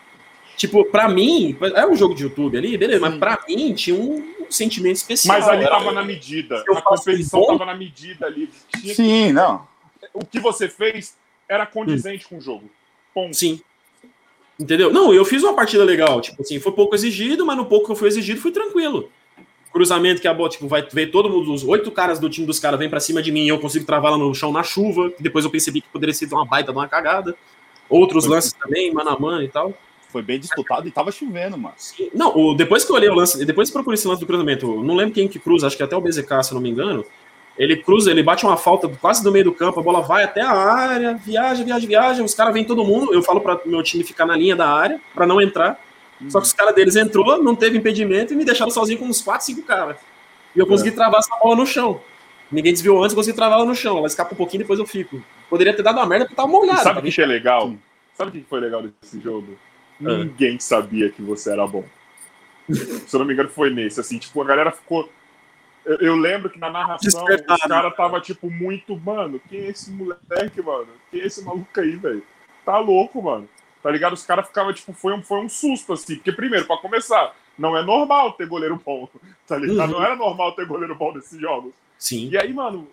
[0.55, 4.33] Tipo, pra mim, é um jogo de YouTube ali, beleza, mas pra mim tinha um,
[4.53, 5.39] sentimento especial.
[5.39, 6.63] Mas ali tava na medida.
[6.69, 7.47] A competição bom?
[7.47, 8.49] tava na medida ali.
[8.79, 9.33] Tinha Sim, que...
[9.33, 9.67] não.
[10.13, 11.15] O que você fez
[11.49, 12.29] era condizente hum.
[12.29, 12.69] com o jogo.
[13.13, 13.35] Ponto.
[13.35, 13.61] Sim.
[14.59, 14.93] Entendeu?
[14.93, 16.21] Não, eu fiz uma partida legal.
[16.21, 19.09] Tipo assim, foi pouco exigido, mas no pouco que eu fui exigido, fui tranquilo.
[19.71, 22.59] Cruzamento que a bola, tipo, vai ver todo mundo, os oito caras do time dos
[22.59, 25.09] caras vêm pra cima de mim e eu consigo travar lá no chão na chuva.
[25.09, 27.35] Que depois eu percebi que poderia ser uma baita de uma cagada.
[27.89, 29.73] Outros foi lances também, mano a mano e tal.
[30.13, 31.73] Foi bem disputado e tava chovendo, mano.
[32.13, 34.83] Não, o, depois que eu olhei o lance, depois que procurei esse lance do cruzamento,
[34.83, 37.03] não lembro quem que cruza, acho que até o BZK, se não me engano.
[37.57, 40.41] Ele cruza, ele bate uma falta quase do meio do campo, a bola vai até
[40.41, 43.11] a área, viaja, viaja, viaja, os caras vêm todo mundo.
[43.11, 45.79] Eu falo para meu time ficar na linha da área, para não entrar.
[46.21, 46.29] Uhum.
[46.29, 49.19] Só que os caras deles entrou, não teve impedimento e me deixaram sozinho com uns
[49.19, 49.97] 4, 5 caras.
[50.55, 50.93] E eu consegui é.
[50.93, 51.99] travar essa bola no chão.
[52.51, 53.97] Ninguém desviou antes, eu consegui travar ela no chão.
[53.97, 55.23] Ela escapa um pouquinho depois eu fico.
[55.49, 56.83] Poderia ter dado uma merda porque tava molhado.
[56.83, 57.73] Sabe o que é legal?
[58.13, 59.57] Sabe o que foi legal desse jogo?
[60.01, 60.17] É.
[60.17, 61.85] Ninguém sabia que você era bom.
[62.71, 63.99] Se eu não me engano, foi nesse.
[63.99, 65.09] Assim, tipo, a galera ficou
[65.85, 69.91] eu, eu, lembro que na narração os caras tava tipo muito, mano, quem é esse
[69.91, 70.87] moleque, mano?
[71.11, 72.23] Quem é esse maluco aí, velho?
[72.65, 73.49] Tá louco, mano.
[73.81, 74.13] Tá ligado?
[74.13, 76.15] Os caras ficavam, tipo, foi um, foi um susto, assim.
[76.15, 79.09] Porque, primeiro, pra começar, não é normal ter goleiro bom,
[79.45, 79.91] tá ligado?
[79.91, 79.99] Uhum.
[79.99, 81.73] Não era normal ter goleiro bom nesses jogos.
[81.97, 82.29] Sim.
[82.29, 82.87] E aí, mano,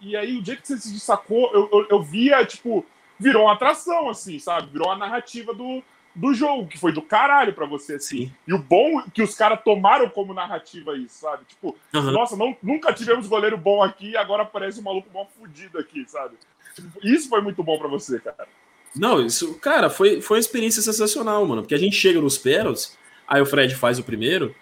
[0.00, 2.84] e aí o dia que você se destacou, eu, eu, eu via, tipo,
[3.18, 4.72] virou uma atração, assim, sabe?
[4.72, 5.80] Virou a narrativa do,
[6.14, 8.26] do jogo, que foi do caralho para você, assim.
[8.26, 8.32] Sim.
[8.46, 11.44] E o bom que os caras tomaram como narrativa isso, sabe?
[11.48, 12.10] Tipo, uhum.
[12.12, 16.04] nossa, não, nunca tivemos goleiro bom aqui e agora aparece um maluco bom fudido aqui,
[16.06, 16.36] sabe?
[16.74, 18.46] Tipo, isso foi muito bom para você, cara.
[18.94, 21.62] Não, isso, cara, foi, foi uma experiência sensacional, mano.
[21.62, 22.96] Porque a gente chega nos pênaltis,
[23.26, 24.54] aí o Fred faz o primeiro,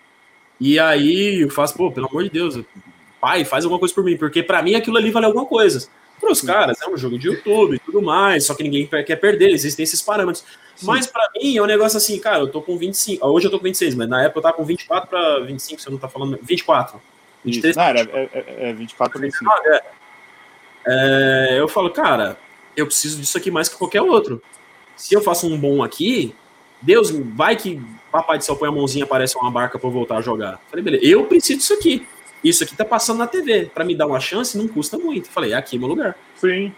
[0.59, 2.59] e aí eu faço, pô, pelo amor de Deus,
[3.21, 5.87] pai, faz alguma coisa por mim, porque para mim aquilo ali valeu alguma coisa.
[6.19, 9.17] Para os caras, é um jogo de YouTube e tudo mais, só que ninguém quer
[9.17, 10.45] perder, existem esses parâmetros.
[10.77, 10.87] Sim.
[10.87, 13.59] Mas para mim é um negócio assim, cara, eu tô com 25, hoje eu tô
[13.59, 16.39] com 26, mas na época eu tava com 24 para 25, você não tá falando,
[16.43, 17.01] 24.
[17.45, 19.53] 23, não, era, é, é, é 24 para 25.
[19.67, 19.83] É.
[20.85, 22.37] É, eu falo, cara,
[22.77, 24.43] eu preciso disso aqui mais que qualquer outro.
[24.97, 26.35] Se eu faço um bom aqui,
[26.81, 27.81] Deus, vai que
[28.11, 30.61] papai do céu põe a mãozinha, aparece uma barca para eu voltar a jogar.
[30.69, 32.07] Falei, beleza, eu preciso disso aqui.
[32.43, 33.71] Isso aqui tá passando na TV.
[33.73, 35.31] Para me dar uma chance, não custa muito.
[35.31, 36.17] Falei, é aqui meu lugar.
[36.37, 36.73] Sim.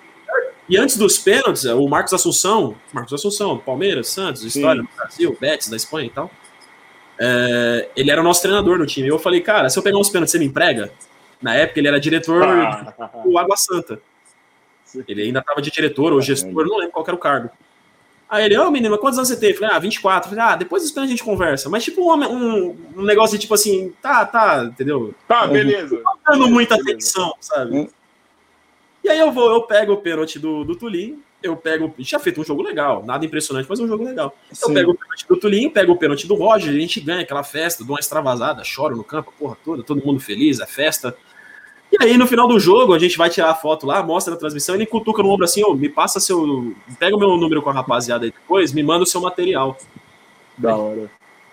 [0.69, 5.69] E antes dos pênaltis, o Marcos Assunção, Marcos Assunção, Palmeiras, Santos, História do Brasil, Betis
[5.69, 6.31] da Espanha e tal.
[7.19, 9.09] É, ele era o nosso treinador no time.
[9.09, 10.91] Eu falei, cara, se eu pegar uns pênaltis, você me emprega?
[11.41, 12.95] Na época ele era diretor ah.
[13.25, 14.01] do Água Santa.
[15.07, 17.51] Ele ainda estava de diretor ou gestor, não lembro qual era o cargo.
[18.29, 19.51] Aí ele, ô oh, menino, quantos anos você tem?
[19.51, 20.31] Eu falei, ah, 24.
[20.31, 21.69] Eu falei, ah, depois dos pênaltis a gente conversa.
[21.69, 25.15] Mas tipo um, um, um, negócio de tipo assim, tá, tá, entendeu?
[25.29, 25.97] Tá, beleza.
[25.97, 27.91] Não tá dando muita atenção, sabe?
[29.05, 31.95] E aí eu vou, eu pego o pênalti do, do Tulinho, eu pego.
[31.99, 34.35] Tinha feito um jogo legal, nada impressionante, mas um jogo legal.
[34.51, 34.71] Sim.
[34.71, 37.45] Eu pego o pênalti do Tulinho, pego o pênalti do Roger, a gente ganha aquela
[37.45, 41.15] festa, dou uma extravasada, choro no campo, porra toda, todo mundo feliz, a festa.
[41.93, 44.41] E aí, no final do jogo, a gente vai tirar a foto lá, mostra na
[44.41, 46.75] transmissão, ele cutuca no ombro assim, ô, me passa seu.
[46.99, 49.77] Pega o meu número com a rapaziada aí depois, me manda o seu material.
[50.57, 51.11] Da hora.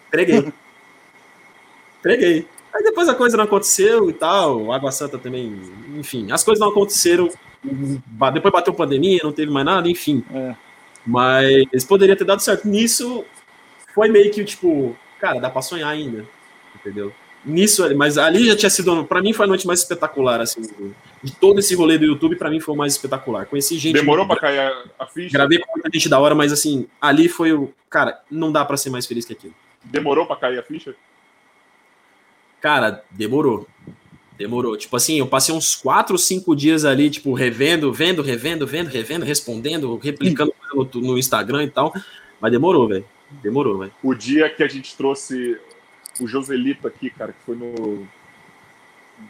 [0.09, 0.51] Preguei.
[2.01, 2.47] Preguei.
[2.73, 5.61] Aí depois a coisa não aconteceu e tal, Água Santa também,
[5.97, 7.29] enfim, as coisas não aconteceram.
[8.33, 10.23] Depois bateu pandemia, não teve mais nada, enfim.
[10.33, 10.55] É.
[11.05, 12.67] Mas poderia ter dado certo.
[12.67, 13.25] Nisso
[13.93, 16.25] foi meio que tipo, cara, dá pra sonhar ainda,
[16.75, 17.11] entendeu?
[17.43, 20.61] Nisso, mas ali já tinha sido, para mim foi a noite mais espetacular, assim,
[21.23, 23.47] de todo esse rolê do YouTube, para mim foi o mais espetacular.
[23.47, 23.93] Conheci gente.
[23.93, 25.33] Demorou para cair a, a ficha?
[25.33, 27.73] Gravei com muita gente da hora, mas assim, ali foi o.
[27.89, 29.55] Cara, não dá para ser mais feliz que aquilo.
[29.83, 30.95] Demorou para cair a ficha?
[32.61, 33.67] Cara, demorou.
[34.37, 34.77] Demorou.
[34.77, 38.87] Tipo assim, eu passei uns 4 ou 5 dias ali, tipo, revendo, vendo, revendo, vendo,
[38.87, 41.93] revendo, respondendo, replicando no, no Instagram e tal.
[42.39, 43.05] Mas demorou, velho.
[43.43, 43.91] Demorou, velho.
[44.03, 45.59] O dia que a gente trouxe
[46.19, 48.07] o Joselito aqui, cara, que foi no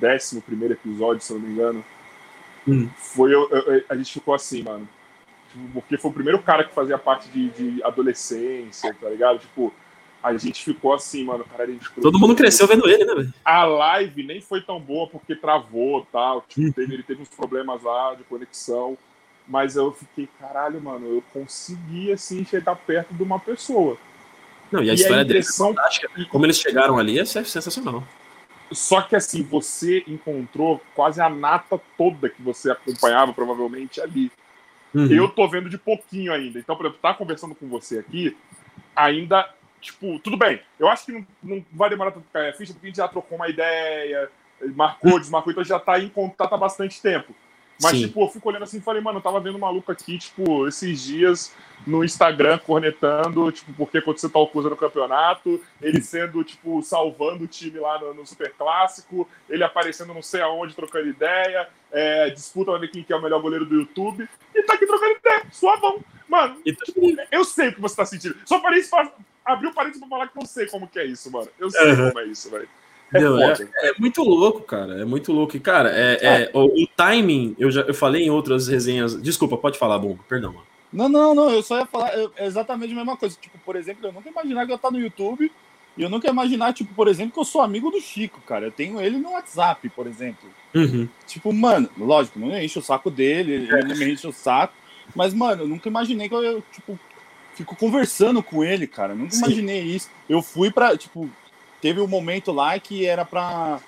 [0.01, 1.85] 11 primeiro episódio, se eu não me engano.
[2.67, 2.89] Hum.
[2.95, 4.87] Foi, eu, eu, a gente ficou assim, mano.
[5.51, 9.39] Tipo, porque foi o primeiro cara que fazia parte de, de adolescência, tá ligado?
[9.39, 9.73] Tipo,
[10.23, 11.67] a gente ficou assim, mano, cara,
[12.01, 13.33] Todo mundo cresceu vendo ele, né, velho?
[13.43, 16.45] A live nem foi tão boa porque travou tal.
[16.47, 16.71] Tipo, hum.
[16.71, 18.97] teve, ele teve uns problemas lá de conexão.
[19.47, 23.97] Mas eu fiquei, caralho, mano, eu consegui, assim, chegar perto de uma pessoa.
[24.71, 25.73] Não, e a e história a impressão...
[25.73, 28.03] dele, como eles chegaram ali, é sensacional.
[28.71, 34.31] Só que, assim, você encontrou quase a nata toda que você acompanhava, provavelmente, ali.
[34.93, 35.07] Uhum.
[35.07, 36.59] Eu tô vendo de pouquinho ainda.
[36.59, 38.37] Então, por exemplo, tá conversando com você aqui,
[38.95, 39.49] ainda
[39.81, 40.61] tipo, tudo bem.
[40.79, 43.07] Eu acho que não, não vai demorar tanto cair a ficha, porque a gente já
[43.07, 44.29] trocou uma ideia,
[44.75, 47.35] marcou, desmarcou, então já tá em contato há bastante tempo.
[47.81, 48.07] Mas, Sim.
[48.07, 50.67] tipo, eu fico olhando assim e falei, mano, eu tava vendo um maluco aqui, tipo,
[50.67, 51.51] esses dias
[51.85, 57.47] no Instagram cornetando, tipo, porque aconteceu tal coisa no campeonato, ele sendo, tipo, salvando o
[57.47, 62.69] time lá no, no Super Clássico, ele aparecendo não sei aonde, trocando ideia, é, disputa
[62.69, 65.43] pra ver quem que é o melhor goleiro do YouTube, e tá aqui trocando ideia,
[65.51, 65.99] suavão.
[66.29, 66.61] Mano,
[67.31, 68.37] eu sei o que você tá sentindo.
[68.45, 69.11] Só falei isso pra
[69.45, 71.47] abrir o parênteses pra falar que eu sei como que é isso, mano.
[71.59, 72.09] Eu sei uhum.
[72.09, 72.69] como é isso, velho.
[73.13, 75.01] É, é, é, muito louco, cara.
[75.01, 75.57] É muito louco.
[75.57, 76.51] E, cara, é, é, é.
[76.53, 79.21] o, o, timing, eu já eu falei em outras resenhas.
[79.21, 80.65] Desculpa, pode falar, Bumbo, perdão, mano.
[80.93, 83.37] Não, não, não, eu só ia falar eu, exatamente a mesma coisa.
[83.39, 85.51] Tipo, por exemplo, eu nunca imaginar que eu tá no YouTube
[85.97, 88.67] e eu nunca ia imaginar, tipo, por exemplo, que eu sou amigo do Chico, cara.
[88.67, 90.49] Eu tenho ele no WhatsApp, por exemplo.
[90.73, 91.07] Uhum.
[91.27, 94.73] Tipo, mano, lógico, não enche o saco dele, ele não me enche o saco.
[95.13, 96.97] Mas, mano, eu nunca imaginei que eu, tipo,
[97.55, 99.15] fico conversando com ele, cara.
[99.15, 99.45] Nunca Sim.
[99.45, 100.09] imaginei isso.
[100.27, 101.29] Eu fui pra, tipo,
[101.81, 103.79] teve um momento lá que era pra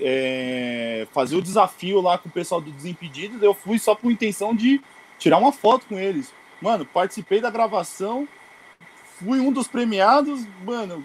[0.00, 3.42] é, fazer o desafio lá com o pessoal do Desimpedidos.
[3.42, 4.80] Eu fui só com intenção de
[5.18, 6.32] tirar uma foto com eles.
[6.60, 8.28] Mano, participei da gravação,
[9.18, 11.04] fui um dos premiados, mano,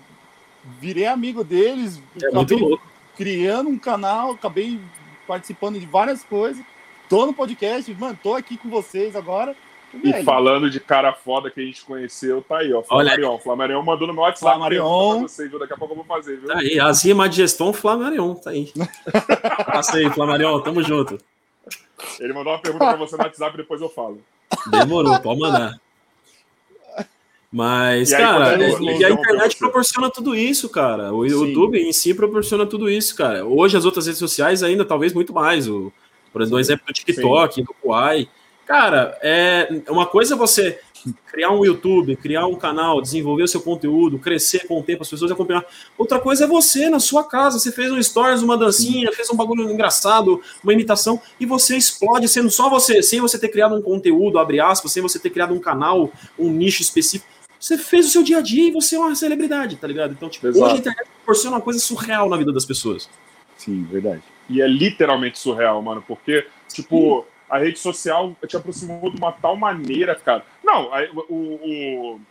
[0.80, 2.78] virei amigo deles, é acabei
[3.16, 4.80] criando um canal, acabei
[5.28, 6.64] participando de várias coisas.
[7.10, 9.56] Tô no podcast, mano, tô aqui com vocês agora.
[10.04, 12.82] E falando de cara foda que a gente conheceu, tá aí, ó.
[12.84, 13.32] Flamarion.
[13.32, 13.40] Olha.
[13.40, 14.56] Flamarion mandou no meu WhatsApp.
[14.56, 15.22] Flamarion.
[15.22, 15.60] Vocês, viu?
[15.60, 16.48] Daqui a pouco eu vou fazer, viu?
[16.48, 18.72] Tá aí, as rimas de gestão Flamarion, tá aí.
[19.66, 21.18] Passa aí, Flamarion, tamo junto.
[22.20, 24.22] Ele mandou uma pergunta pra você no WhatsApp e depois eu falo.
[24.72, 25.80] Demorou, pode mandar.
[27.52, 31.14] Mas, e cara, aí, é, e a internet proporciona tudo isso, cara.
[31.14, 31.36] O Sim.
[31.36, 33.46] YouTube em si proporciona tudo isso, cara.
[33.46, 35.68] Hoje as outras redes sociais ainda, talvez muito mais.
[35.68, 35.92] O,
[36.34, 37.64] por exemplo, o exemplo do TikTok, Sim.
[37.64, 38.28] do Kuai.
[38.68, 40.78] Cara, é uma coisa é você
[41.26, 45.10] criar um YouTube, criar um canal, desenvolver o seu conteúdo, crescer com o tempo, as
[45.10, 45.66] pessoas acompanhar.
[45.98, 49.38] Outra coisa é você na sua casa, você fez um stories, uma dancinha, fez um
[49.38, 53.82] bagulho engraçado, uma imitação, e você explode sendo só você, sem você ter criado um
[53.82, 57.32] conteúdo, abre aspas, sem você ter criado um canal, um nicho específico.
[57.58, 60.12] Você fez o seu dia a dia e você é uma celebridade, tá ligado?
[60.12, 60.66] Então, tipo, Exato.
[60.66, 63.10] hoje a internet proporciona uma coisa surreal na vida das pessoas.
[63.58, 64.22] Sim, verdade.
[64.50, 67.22] E é literalmente surreal, mano, porque, tipo.
[67.22, 70.46] Sim a rede social te aproximou de uma tal maneira, cara.
[70.64, 70.90] Não,
[71.30, 72.22] o, o,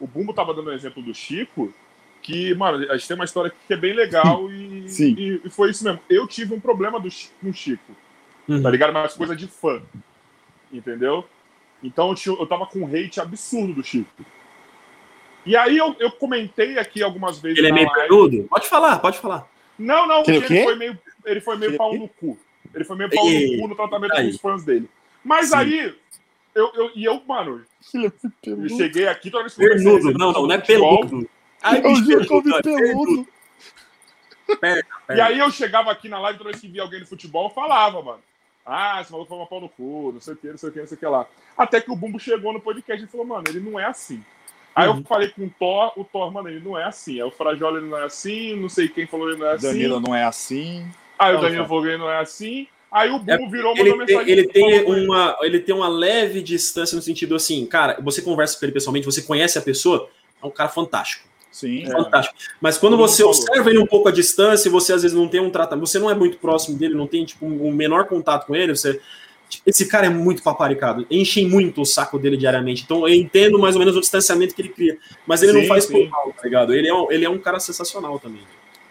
[0.00, 1.72] o Bumbo tava dando um exemplo do Chico,
[2.20, 5.70] que, mano, a gente tem uma história que é bem legal e, e, e, foi
[5.70, 6.00] isso mesmo.
[6.08, 7.08] Eu tive um problema do,
[7.40, 7.92] com o Chico,
[8.48, 8.62] uhum.
[8.62, 8.92] tá ligado?
[8.92, 9.82] Mas coisa de fã,
[10.72, 11.24] entendeu?
[11.82, 14.24] Então eu, tinha, eu tava com um hate absurdo do Chico.
[15.46, 17.58] E aí eu, eu comentei aqui algumas vezes.
[17.58, 18.44] Ele é meio peludo?
[18.44, 19.46] Pode falar, pode falar.
[19.78, 22.38] Não, não, ele foi meio, ele foi meio pau no cu.
[22.74, 24.30] Ele foi meio pau no cu no tratamento aí.
[24.30, 24.88] dos fãs dele.
[25.22, 25.56] Mas Sim.
[25.56, 25.94] aí,
[26.54, 27.64] eu, eu, e eu, mano,
[28.44, 31.28] eu cheguei aqui toda vez que Peludo, não, não, não é peludo.
[31.62, 33.28] Ai, eu juro que eu vi peludo.
[35.14, 37.54] E aí eu chegava aqui na live toda vez que via alguém no futebol, eu
[37.54, 38.20] falava, mano.
[38.66, 40.72] Ah, esse maluco foi uma pau no cu, não sei o que, não sei o
[40.72, 41.26] que, não sei o que lá.
[41.56, 44.24] Até que o Bumbo chegou no podcast e falou, mano, ele não é assim.
[44.74, 44.98] Aí uhum.
[44.98, 47.14] eu falei com o Thor, o Thor, mano, ele não é assim.
[47.14, 49.66] Aí o Frajola ele não é assim, não sei quem falou ele não é assim.
[49.66, 50.90] Danilo não é assim.
[51.18, 52.66] Aí o Danilo Voguei não é assim.
[52.94, 54.30] Aí o Bubu é, virou ele tem, mensagem.
[54.30, 58.64] Ele tem, uma, ele tem uma leve distância no sentido assim, cara, você conversa com
[58.64, 60.08] ele pessoalmente, você conhece a pessoa,
[60.40, 61.26] é um cara fantástico.
[61.50, 61.86] Sim.
[61.86, 62.36] Fantástico.
[62.38, 62.54] É.
[62.60, 65.50] Mas quando você observa ele um pouco à distância, você às vezes não tem um
[65.50, 68.76] tratamento, você não é muito próximo dele, não tem tipo um menor contato com ele,
[68.76, 69.00] você
[69.66, 72.82] esse cara é muito paparicado, enchem muito o saco dele diariamente.
[72.84, 75.66] Então eu entendo mais ou menos o distanciamento que ele cria, mas ele sim, não
[75.66, 76.74] faz por mal, tá ligado?
[76.74, 78.42] Ele é um, ele é um cara sensacional também.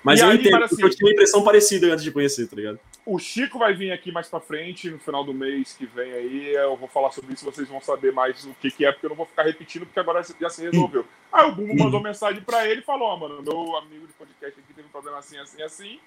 [0.04, 2.56] Mas e eu aí, entendo, assim, eu tive uma impressão parecida antes de conhecer, tá
[2.56, 2.80] ligado?
[3.06, 6.54] O Chico vai vir aqui mais pra frente, no final do mês que vem aí.
[6.56, 9.10] Eu vou falar sobre isso, vocês vão saber mais o que, que é, porque eu
[9.10, 11.06] não vou ficar repetindo, porque agora já se resolveu.
[11.32, 14.14] Aí o Bumbo mandou mensagem pra ele e falou: Ó, oh, mano, meu amigo de
[14.14, 16.00] podcast aqui teve um problema assim, assim, assim.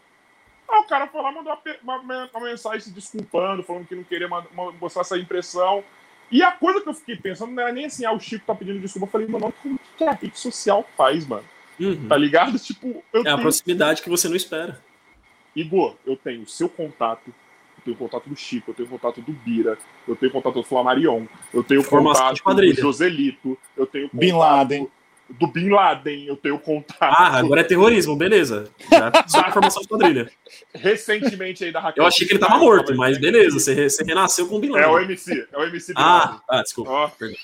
[0.69, 4.29] Aí o cara foi lá mandou uma, uma, mensagem se desculpando, falando que não queria
[4.79, 5.83] mostrar essa impressão.
[6.31, 8.55] E a coisa que eu fiquei pensando não era nem assim, ah, o Chico tá
[8.55, 9.07] pedindo desculpa.
[9.07, 11.45] Eu falei, mano, como que a rede social faz, mano?
[11.79, 12.09] Uhum.
[12.09, 12.59] Tá ligado?
[12.59, 13.35] Tipo, é tenho...
[13.35, 14.81] a proximidade que você não espera.
[15.55, 18.91] Igor, eu tenho o seu contato, eu tenho o contato do Chico, eu tenho o
[18.91, 23.59] contato do Bira, eu tenho o contato do Flamarion, eu tenho o contato do Joselito,
[23.77, 24.89] eu tenho o contato Bin Laden.
[25.31, 27.15] do Bin Laden, eu tenho o contato.
[27.17, 28.71] Ah, agora é terrorismo, beleza.
[28.91, 30.31] Já só informação de quadrilha.
[30.75, 32.05] Recentemente aí da Raquel.
[32.05, 34.89] Eu achei que ele tava morto, mas beleza, você, você renasceu com o Bin Laden.
[34.89, 36.91] É o MC, é o MC Bin ah, ah, desculpa.
[36.91, 37.09] Oh.
[37.09, 37.39] Perdão.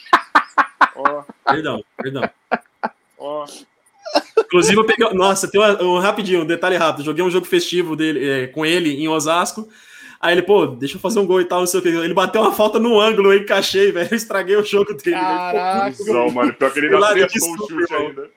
[0.95, 1.51] Oh.
[1.51, 2.31] Perdão, perdão.
[3.19, 3.47] Ó.
[3.47, 3.72] Oh.
[4.39, 5.09] Inclusive, eu peguei.
[5.15, 7.05] Nossa, tem um, um rapidinho, um detalhe rápido.
[7.05, 9.69] Joguei um jogo festivo dele, é, com ele em Osasco.
[10.21, 11.89] Aí ele, pô, deixa eu fazer um gol e tal, não sei o que.
[11.89, 14.09] Ele bateu uma falta no ângulo, eu encaixei, velho.
[14.11, 15.17] Eu estraguei o jogo dele.
[15.17, 16.55] Caraca, não, mano.
[16.55, 18.31] Pior que ele não acertou o chute ainda.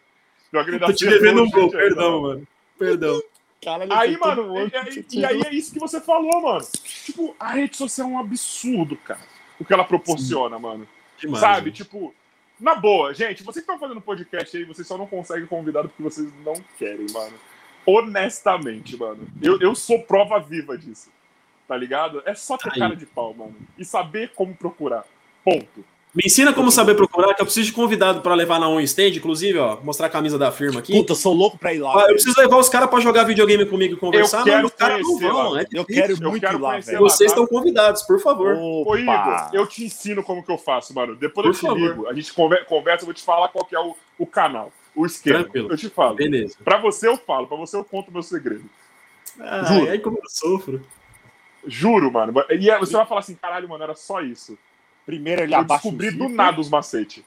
[0.50, 2.48] Pior que ele Tô te devendo um gol, perdão, mano.
[2.80, 3.22] Perdão.
[3.64, 6.66] Caralho, aí, mano, e, e, aí é isso que você falou, mano.
[7.04, 9.22] Tipo, a rede social é um absurdo, cara.
[9.60, 10.62] O que ela proporciona, Sim.
[10.62, 10.88] mano.
[11.20, 11.70] Demais, Sabe?
[11.70, 11.84] Gente.
[11.84, 12.14] Tipo,
[12.60, 16.32] na boa, gente, vocês estão fazendo podcast aí, vocês só não conseguem convidado porque vocês
[16.44, 17.38] não querem, mano.
[17.86, 19.28] Honestamente, mano.
[19.42, 21.12] Eu, eu sou prova viva disso.
[21.68, 22.22] Tá ligado?
[22.26, 22.80] É só ter aí.
[22.80, 23.56] cara de pau, mano.
[23.78, 25.06] E saber como procurar.
[25.44, 25.84] Ponto.
[26.16, 29.10] Me ensina como saber procurar, que eu preciso de convidado para levar na On Stand,
[29.18, 30.94] inclusive, ó, mostrar a camisa da firma aqui.
[30.94, 31.92] Puta, eu sou louco pra ir lá.
[31.94, 34.72] Ah, eu preciso levar os caras para jogar videogame comigo e conversar, Eu quero mas
[34.72, 35.58] os caras não vão.
[35.60, 37.00] É Eu quero Eu muito quero ir lá, velho.
[37.00, 38.56] Vocês estão convidados, por favor.
[38.56, 39.50] Ô, Igor, Opa!
[39.52, 41.18] eu te ensino como que eu faço, mano.
[41.18, 41.78] Depois Por eu te favor.
[41.90, 44.72] ligo, a gente conver- conversa, eu vou te falar qual que é o, o canal,
[44.96, 45.40] o esquema.
[45.44, 45.70] Tranquilo.
[45.70, 46.16] Eu te falo.
[46.16, 46.56] Beleza.
[46.64, 48.64] Pra você eu falo, pra você eu conto o meu segredo.
[49.38, 49.92] Ah, Juro.
[49.92, 50.82] aí como eu sofro.
[51.68, 52.34] Juro, mano.
[52.58, 54.58] E aí você vai falar assim, caralho, mano, era só isso.
[55.06, 57.24] Primeiro ele Eu abaixa descobri do nada os macetes.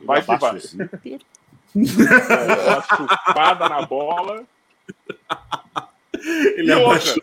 [0.00, 0.60] Vai que vai.
[1.76, 4.44] É, chupada na bola.
[6.56, 7.14] Ele E outra?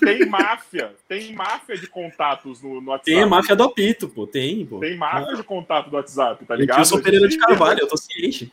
[0.00, 0.94] Tem máfia.
[1.06, 3.10] Tem máfia de contatos no, no WhatsApp.
[3.10, 4.26] Tem a máfia do apito, pô.
[4.26, 4.80] Tem, pô.
[4.80, 6.84] Tem máfia de contato do WhatsApp, tá Eu ligado?
[6.86, 8.50] sou Pereira de Carvalho, eu tô ciente.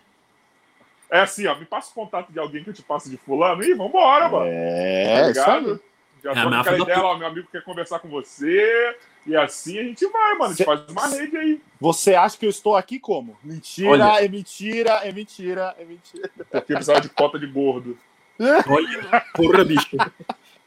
[1.09, 3.63] É assim, ó, me passa o contato de alguém que eu te passo de fulano
[3.63, 4.45] e vambora, mano.
[4.45, 5.79] É, tá isso aí.
[6.23, 8.09] Já É, tô a com máfia aquela do- ideia, ó, meu amigo quer conversar com
[8.09, 8.95] você,
[9.25, 10.45] e assim a gente vai, mano.
[10.45, 11.61] A gente faz uma rede aí.
[11.79, 13.37] Você acha que eu estou aqui como?
[13.43, 14.23] Mentira, Olha.
[14.23, 16.29] é mentira, é mentira, é mentira.
[16.51, 17.97] Porque precisava de cota de gordo.
[18.67, 19.97] Olha, porra, bicho.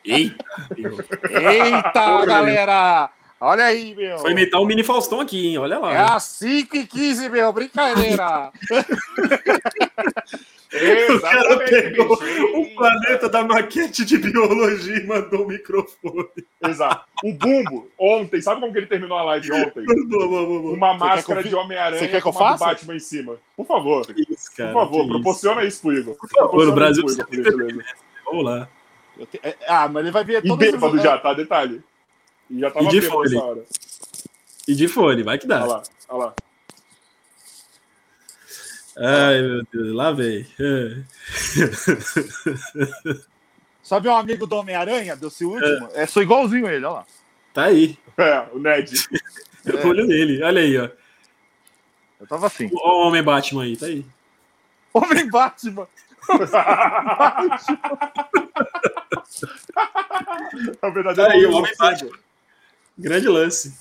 [0.04, 0.44] Eita.
[1.30, 3.10] Eita, galera!
[3.44, 4.18] Olha aí, meu.
[4.18, 5.58] Foi imitar o mini Faustão aqui, hein?
[5.58, 6.14] Olha É lá.
[6.14, 7.52] às 5 e 15, meu.
[7.52, 8.52] Brincadeira.
[10.72, 11.70] Exatamente.
[11.70, 12.44] pegou bicho.
[12.56, 16.28] O planeta da maquete de biologia e mandou o microfone.
[16.66, 17.04] Exato.
[17.24, 19.84] O Bumbo, ontem, sabe como que ele terminou a live ontem?
[20.74, 22.64] Uma máscara que de Homem-Aranha Você quer que eu com uma do faça?
[22.74, 23.36] Batman em cima.
[23.56, 24.72] Por favor, por Isso, cara.
[24.72, 26.14] favor, que proporciona isso pro Igor.
[26.14, 27.84] Por favor, o Brasil Igor, por.
[28.24, 28.68] Vamos lá.
[29.18, 31.02] Eu te- é- Ah, mas ele vai ver E bêbado as...
[31.02, 31.34] já, tá?
[31.34, 31.82] Detalhe.
[32.52, 33.64] E já tava E de nessa hora.
[34.68, 35.62] E de fone, vai que dá.
[35.62, 36.34] Olha lá, olha lá.
[38.94, 40.46] Ai, meu Deus, lá vem.
[40.60, 41.02] É.
[43.82, 45.88] Sabe um amigo do Homem-Aranha, desse último?
[45.94, 46.06] É.
[46.06, 47.06] sou igualzinho ele, olha lá.
[47.54, 47.98] Tá aí.
[48.18, 48.92] É, o Ned.
[49.64, 49.86] É.
[49.86, 50.42] Olho nele.
[50.42, 50.90] Olha aí, ó.
[52.20, 52.70] Eu tava assim.
[52.74, 54.04] Ó o Homem Batman aí, tá aí.
[54.92, 55.88] Homem Batman.
[60.82, 61.72] é o verdadeiro Tá aí, o homem.
[61.78, 62.21] Batman.
[63.02, 63.78] Grande lance.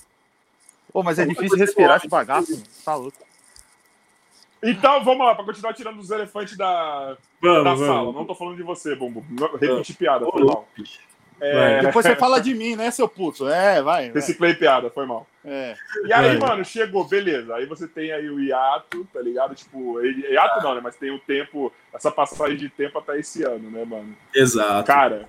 [0.92, 2.64] Pô, mas é difícil respirar esse bagaço, mano.
[2.84, 3.18] Tá louco.
[4.64, 7.88] Então, vamos lá, pra continuar tirando os elefantes da, Vamos, da vamos.
[7.88, 8.12] sala.
[8.14, 9.26] Não tô falando de você, Bumbo.
[9.30, 10.68] Não- Repeti piada, foi mal.
[11.44, 13.48] É, Depois você fala de mim, né, seu puto?
[13.50, 14.12] É, vai.
[14.12, 15.26] reciclei piada, foi mal.
[15.44, 15.76] É.
[16.06, 16.50] E aí, Vai.
[16.50, 17.56] mano, chegou, beleza.
[17.56, 19.56] Aí você tem aí o hiato, tá ligado?
[19.56, 20.82] Tipo, ele- hiato não, né?
[20.84, 24.16] Mas tem o tempo, essa passagem de tempo até esse ano, né, mano?
[24.36, 24.86] Exato.
[24.86, 25.28] Cara,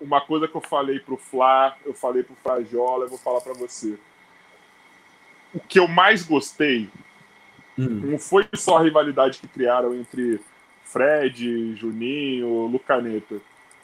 [0.00, 3.52] uma coisa que eu falei pro Flá, eu falei pro Frajola, eu vou falar pra
[3.54, 3.98] você.
[5.54, 6.88] O que eu mais gostei
[7.78, 8.00] Hum.
[8.10, 10.40] não foi só a rivalidade que criaram entre
[10.84, 13.36] Fred, Juninho, Lucaneta.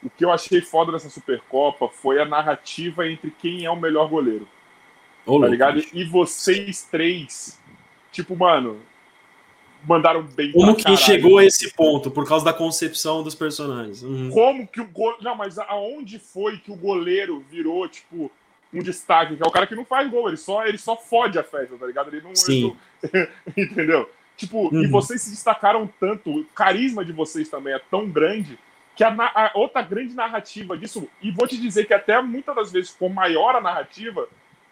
[0.03, 4.09] O que eu achei foda nessa Supercopa foi a narrativa entre quem é o melhor
[4.09, 4.49] goleiro,
[5.25, 5.75] Ô, tá louco, ligado?
[5.75, 5.91] bicho.
[5.97, 7.59] E vocês três,
[8.11, 8.81] tipo, mano,
[9.87, 11.01] mandaram bem Como que caralho.
[11.03, 12.11] chegou a esse ponto?
[12.11, 14.03] Por causa da concepção dos personagens.
[14.03, 14.31] Uhum.
[14.31, 15.23] Como que o goleiro.
[15.23, 18.31] Não, mas aonde foi que o goleiro virou, tipo,
[18.73, 19.37] um destaque?
[19.37, 21.77] Que é o cara que não faz gol, ele só, ele só fode a festa,
[21.77, 22.09] tá ligado?
[22.15, 22.35] Ele não.
[22.35, 22.77] Sim.
[23.13, 24.11] ele não- Entendeu?
[24.37, 24.91] Tipo, e Uhum.
[24.91, 28.59] vocês se destacaram tanto, o carisma de vocês também é tão grande,
[28.97, 32.73] que a, a outra grande narrativa disso, e vou te dizer que até muitas das
[32.73, 34.27] vezes ficou maior a narrativa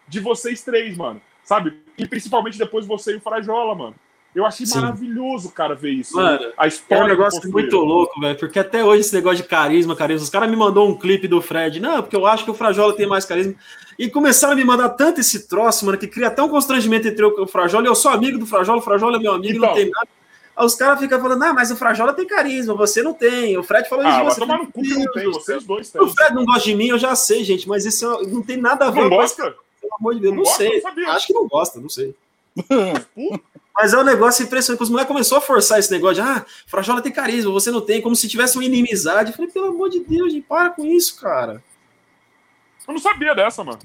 [0.07, 1.21] de vocês três, mano.
[1.45, 1.77] Sabe?
[1.97, 3.95] E principalmente depois você e o Frajola, mano.
[4.35, 4.79] Eu achei Sim.
[4.79, 6.15] maravilhoso, cara, ver isso.
[6.15, 8.37] Mano, a É história um que negócio muito louco, velho.
[8.39, 10.23] Porque até hoje esse negócio de carisma, carisma.
[10.23, 11.79] Os caras me mandou um clipe do Fred.
[11.79, 13.53] Não, porque eu acho que o Frajola tem mais carisma.
[13.99, 17.23] E começaram a me mandar tanto esse troço, mano, que cria até um constrangimento entre
[17.23, 17.85] eu e o Frajola.
[17.85, 19.69] E eu sou amigo do Frajola, o Frajola é meu amigo, Então.
[19.69, 20.07] não tem nada.
[20.55, 23.55] Aí os caras ficam falando, ah, mas o Frajola tem carisma, você não tem.
[23.57, 24.39] O Fred falou isso Ah, você.
[24.39, 26.01] tomar no cu que não Meu tem, vocês dois têm.
[26.01, 28.57] O Fred não gosta de mim, eu já sei, gente, mas isso é- não tem
[28.57, 29.43] nada a ver Não com gosta?
[29.81, 30.31] pelo amor de Deus.
[30.35, 30.57] Não Não, gosta?
[30.63, 30.81] sei.
[30.95, 31.11] Não.
[31.11, 32.15] Acho que não gosta, não sei.
[33.15, 33.39] Pô,
[33.75, 34.83] Mas é um negócio impressionante.
[34.83, 38.01] Os moleques começaram a forçar esse negócio de ah, Frajola tem carisma, você não tem,
[38.01, 39.31] como se tivesse uma inimizade.
[39.31, 41.63] Eu falei, pelo amor de Deus, gente, para com isso, cara.
[42.87, 43.79] Eu não sabia dessa, mano.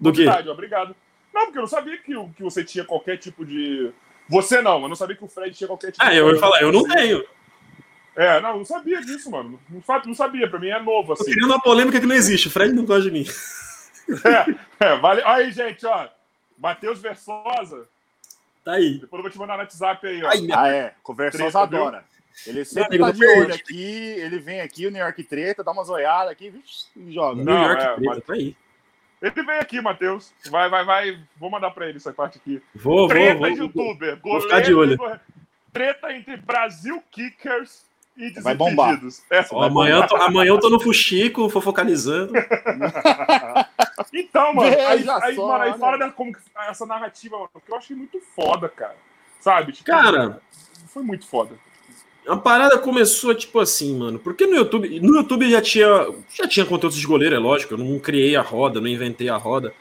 [0.00, 0.12] Do?
[0.12, 0.96] Verdade, obrigado.
[1.34, 3.92] Não, porque eu não sabia que, que você tinha qualquer tipo de.
[4.28, 6.16] Você não, eu não sabia que o Fred tinha qualquer tipo Ah, de.
[6.16, 7.24] eu ia falar, eu não tenho.
[8.16, 9.60] É, não, eu não sabia disso, mano.
[9.68, 11.32] Não, não sabia, pra mim é novo, Tô assim.
[11.32, 12.48] criando uma polêmica que não existe.
[12.48, 13.24] O Fred não gosta de mim.
[14.80, 15.20] É, é, vale.
[15.22, 16.08] Aí, gente, ó.
[16.56, 17.86] Matheus Versosa.
[18.68, 18.98] Tá aí.
[18.98, 20.28] Depois eu vou te mandar no WhatsApp aí, ó.
[20.28, 20.60] Ai, minha...
[20.60, 20.94] Ah, é.
[21.30, 21.58] Treta, viu?
[21.58, 22.04] adora.
[22.46, 25.88] Ele sempre tá de olho aqui, ele vem aqui, o New York treta, dá umas
[25.88, 26.52] olhadas aqui
[26.94, 27.36] e joga.
[27.36, 28.54] New Não, York é, preta, mas- tá aí.
[29.22, 30.32] Ele vem aqui, Matheus.
[30.50, 31.18] Vai, vai, vai.
[31.38, 32.62] Vou mandar pra ele essa parte aqui.
[32.74, 33.50] Vou, vou, Treta vou.
[33.50, 34.20] de youtuber.
[34.22, 34.96] vou ficar de olho.
[34.98, 35.20] goleiro-
[35.72, 37.86] Treta entre Brasil Kickers
[38.18, 39.00] e Vai bombar.
[39.30, 42.32] Essa Ó, vai amanhã, eu tô, amanhã eu tô no Fuxico, fofocalizando.
[44.12, 45.78] Então, mano, aí, Veja aí, só, mano, aí né?
[45.78, 46.38] fala da, como que-
[46.68, 48.96] essa narrativa, mano, que eu achei muito foda, cara.
[49.40, 49.72] Sabe?
[49.72, 50.40] Tipo, Cara,
[50.88, 51.54] foi muito foda.
[52.26, 54.18] a parada começou tipo assim, mano.
[54.18, 55.88] Porque no YouTube, no YouTube já tinha,
[56.34, 57.74] já tinha conteúdos de goleiro, é lógico.
[57.74, 59.72] Eu não criei a roda, não inventei a roda.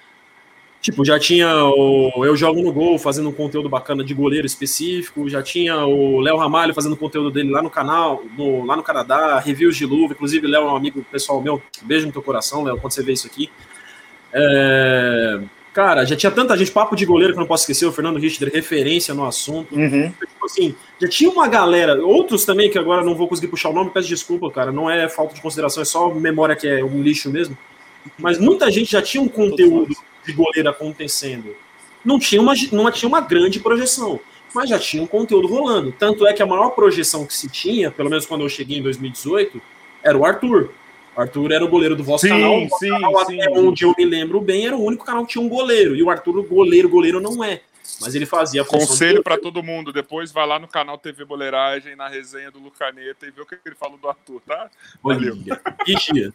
[0.82, 5.28] Tipo, já tinha o Eu Jogo no Gol fazendo um conteúdo bacana de goleiro específico,
[5.28, 9.40] já tinha o Léo Ramalho fazendo conteúdo dele lá no canal, no- lá no Canadá,
[9.40, 10.14] reviews de luva.
[10.14, 11.62] Inclusive, Léo é um amigo pessoal meu.
[11.82, 13.50] Beijo no teu coração, Léo, quando você vê isso aqui.
[14.34, 15.40] É,
[15.74, 18.18] Cara, já tinha tanta gente, papo de goleiro que eu não posso esquecer, o Fernando
[18.18, 20.10] Richter, referência no assunto Uhum.
[20.12, 23.74] tipo assim, já tinha uma galera, outros também, que agora não vou conseguir puxar o
[23.74, 27.00] nome, peço desculpa, cara, não é falta de consideração, é só memória que é um
[27.04, 27.56] lixo mesmo.
[28.18, 29.94] Mas muita gente já tinha um conteúdo
[30.28, 31.56] de goleiro acontecendo.
[32.04, 34.20] Não tinha uma, não tinha uma grande projeção,
[34.54, 35.92] mas já tinha um conteúdo rolando.
[35.92, 38.84] Tanto é que a maior projeção que se tinha, pelo menos quando eu cheguei em
[38.84, 39.62] 2018,
[40.04, 40.72] era o Arthur.
[41.16, 42.64] O Arthur era o goleiro do vosso Sim, canal.
[42.64, 43.42] O sim, canal, sim.
[43.42, 45.96] Até onde eu me lembro bem, era o único canal que tinha um goleiro.
[45.96, 47.62] E o Arthur, goleiro, goleiro não é.
[48.00, 49.92] Mas ele fazia Conselho pra todo mundo.
[49.92, 53.58] Depois vai lá no canal TV Boleiragem, na resenha do Lucaneta e vê o que
[53.66, 54.70] ele falou do Arthur, tá?
[55.02, 55.34] Valeu.
[55.34, 56.34] Olha, vigia.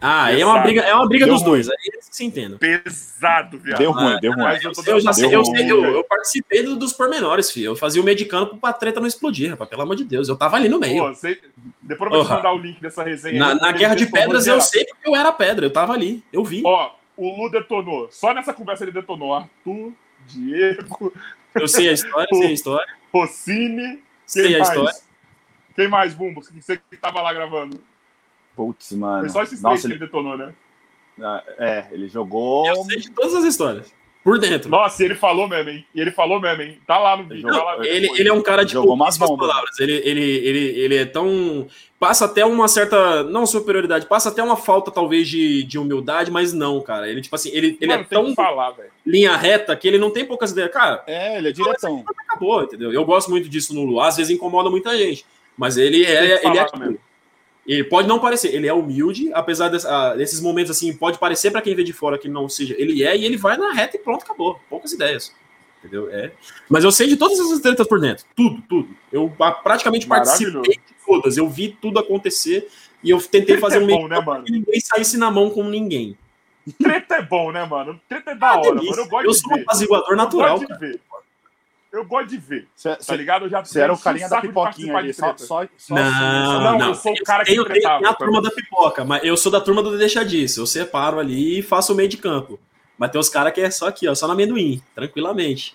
[0.00, 1.50] Ah, é uma briga, é uma briga Deu dos ruim.
[1.52, 1.68] dois.
[1.68, 2.56] Aí eles se entendem.
[2.58, 3.78] Pesado, viado.
[3.78, 4.44] Deu ruim, deu ruim.
[4.86, 7.66] Eu já sei, Deu eu, ruim, sei, eu, eu participei do- dos pormenores, filho.
[7.72, 9.68] Eu fazia o campo pra treta não explodir, rapaz.
[9.68, 10.28] Pelo amor de Deus.
[10.28, 11.02] Eu tava ali no meio.
[11.02, 11.40] Pô, você-
[11.82, 13.38] Depois eu vou te mandar o link dessa resenha.
[13.40, 15.66] Na, aí, na Guerra de Pedras eu sei porque eu era pedra.
[15.66, 16.22] Eu tava ali.
[16.32, 16.62] Eu vi.
[16.64, 18.08] Ó, o Lu detonou.
[18.12, 19.34] Só nessa conversa ele detonou.
[19.34, 19.92] Arthur,
[20.26, 21.12] Diego,
[21.54, 22.86] Eu sei a história, sei a história.
[23.12, 24.00] Rossini.
[24.26, 24.68] Sei a mais?
[24.68, 24.94] história.
[25.74, 26.40] Quem mais, Bumbo?
[26.42, 27.80] Você que tava lá gravando.
[28.58, 29.20] Putz, mano.
[29.20, 30.52] Foi só esses três Nossa, que ele, ele detonou, né?
[31.60, 32.66] é, ele jogou.
[32.66, 33.94] Eu sei de todas as histórias.
[34.24, 34.68] Por dentro.
[34.68, 35.86] Nossa, e ele falou mesmo, hein?
[35.94, 36.78] E ele falou mesmo, hein?
[36.84, 37.46] Tá lá no vídeo.
[37.46, 39.78] Não, tá lá Ele, ele é um cara de Jogou umas palavras.
[39.78, 41.68] Ele, ele, ele, ele é tão.
[42.00, 43.22] Passa até uma certa.
[43.22, 47.08] Não superioridade, passa até uma falta, talvez, de, de humildade, mas não, cara.
[47.08, 48.74] Ele, tipo assim, ele, ele Mano, é tão falar,
[49.06, 50.72] linha reta que ele não tem poucas ideias.
[50.72, 52.04] Cara, É, ele é diretão.
[52.26, 52.92] acabou, entendeu?
[52.92, 54.00] Eu gosto muito disso no Lu.
[54.00, 55.24] Às vezes incomoda muita gente.
[55.56, 56.98] Mas ele é, ele é mesmo.
[57.68, 61.50] Ele pode não parecer, ele é humilde, apesar desse- ah, desses momentos assim, pode parecer
[61.50, 62.74] pra quem vê de fora que não seja.
[62.78, 64.58] Ele é e ele vai na reta e pronto, acabou.
[64.70, 65.34] Poucas ideias.
[65.80, 66.08] Entendeu?
[66.10, 66.32] É.
[66.68, 68.24] Mas eu sei de todas essas tretas por dentro.
[68.34, 68.88] Tudo, tudo.
[69.12, 71.36] Eu ah, praticamente participei de todas.
[71.36, 72.66] Eu vi tudo acontecer
[73.04, 74.44] e eu tentei fazer é um meio bom, né, mano?
[74.44, 76.16] que ninguém saísse na mão com ninguém.
[76.82, 77.98] Treta é bom, né, mano?
[78.08, 78.90] Treta é da Ah, hora, delícia.
[78.90, 79.02] mano.
[79.02, 80.58] Eu gosto Eu sou um apaziguador Eu natural.
[80.58, 81.00] gosto de ver.
[81.90, 83.46] Eu gosto de ver, Você tá ligado?
[83.46, 86.78] Eu já você era o carinha da pipoquinha ali, só, só, só Não, assim, Não,
[86.78, 86.88] não.
[86.88, 89.50] eu sou o cara que eu tretava, a tá turma da pipoca, mas eu sou
[89.50, 90.60] da turma do deixa disso.
[90.60, 92.60] Eu separo ali e faço o meio de campo.
[92.98, 95.74] Mas tem os caras que é só aqui, ó, só no amendoim, tranquilamente.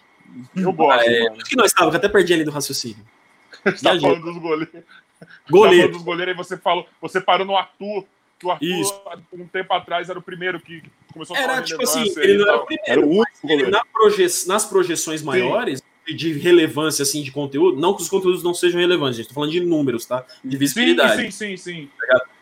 [0.55, 1.31] Eu gosto, É.
[1.31, 1.93] Onde que nós estávamos?
[1.93, 3.03] Que eu até perdi ali do raciocínio.
[3.65, 4.69] Você tá falando dos goleiros.
[5.23, 5.91] Tá falando Goleiro.
[5.93, 8.05] dos goleiros aí você falou, você parou no Arthur,
[8.37, 9.01] que o Arthur, Isso.
[9.31, 10.83] um tempo atrás, era o primeiro que
[11.13, 12.91] começou a Era tipo assim, ele não era o primeiro.
[12.91, 13.71] Era o único Ele, goleiro.
[13.71, 18.53] na proje nas projeções maiores, de relevância assim de conteúdo, não que os conteúdos não
[18.53, 19.27] sejam relevantes, gente.
[19.29, 20.25] Tô falando de números, tá?
[20.43, 21.21] De Sim, visibilidade.
[21.23, 21.89] sim, sim, sim.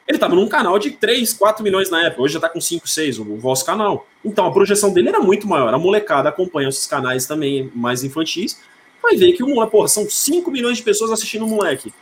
[0.07, 2.87] Ele tava num canal de 3, 4 milhões na época, hoje já tá com 5,
[2.87, 4.07] 6, o vosso canal.
[4.25, 5.73] Então a projeção dele era muito maior.
[5.73, 8.59] A molecada acompanha esses canais também mais infantis,
[9.01, 11.93] vai ver que o moleque, porra, são 5 milhões de pessoas assistindo o moleque.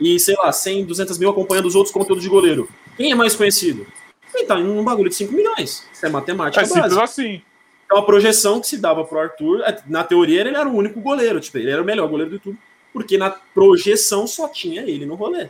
[0.00, 2.68] E, sei lá, 100, 200 mil acompanhando os outros conteúdos de goleiro.
[2.96, 3.86] Quem é mais conhecido?
[4.32, 5.84] Ele tá num bagulho de 5 milhões.
[5.92, 7.02] Isso é matemática É simples básica.
[7.04, 7.42] assim.
[7.90, 11.00] Então a projeção que se dava pro Arthur, é, na teoria ele era o único
[11.00, 12.56] goleiro, tipo, ele era o melhor goleiro do YouTube,
[12.92, 15.48] porque na projeção só tinha ele no rolê.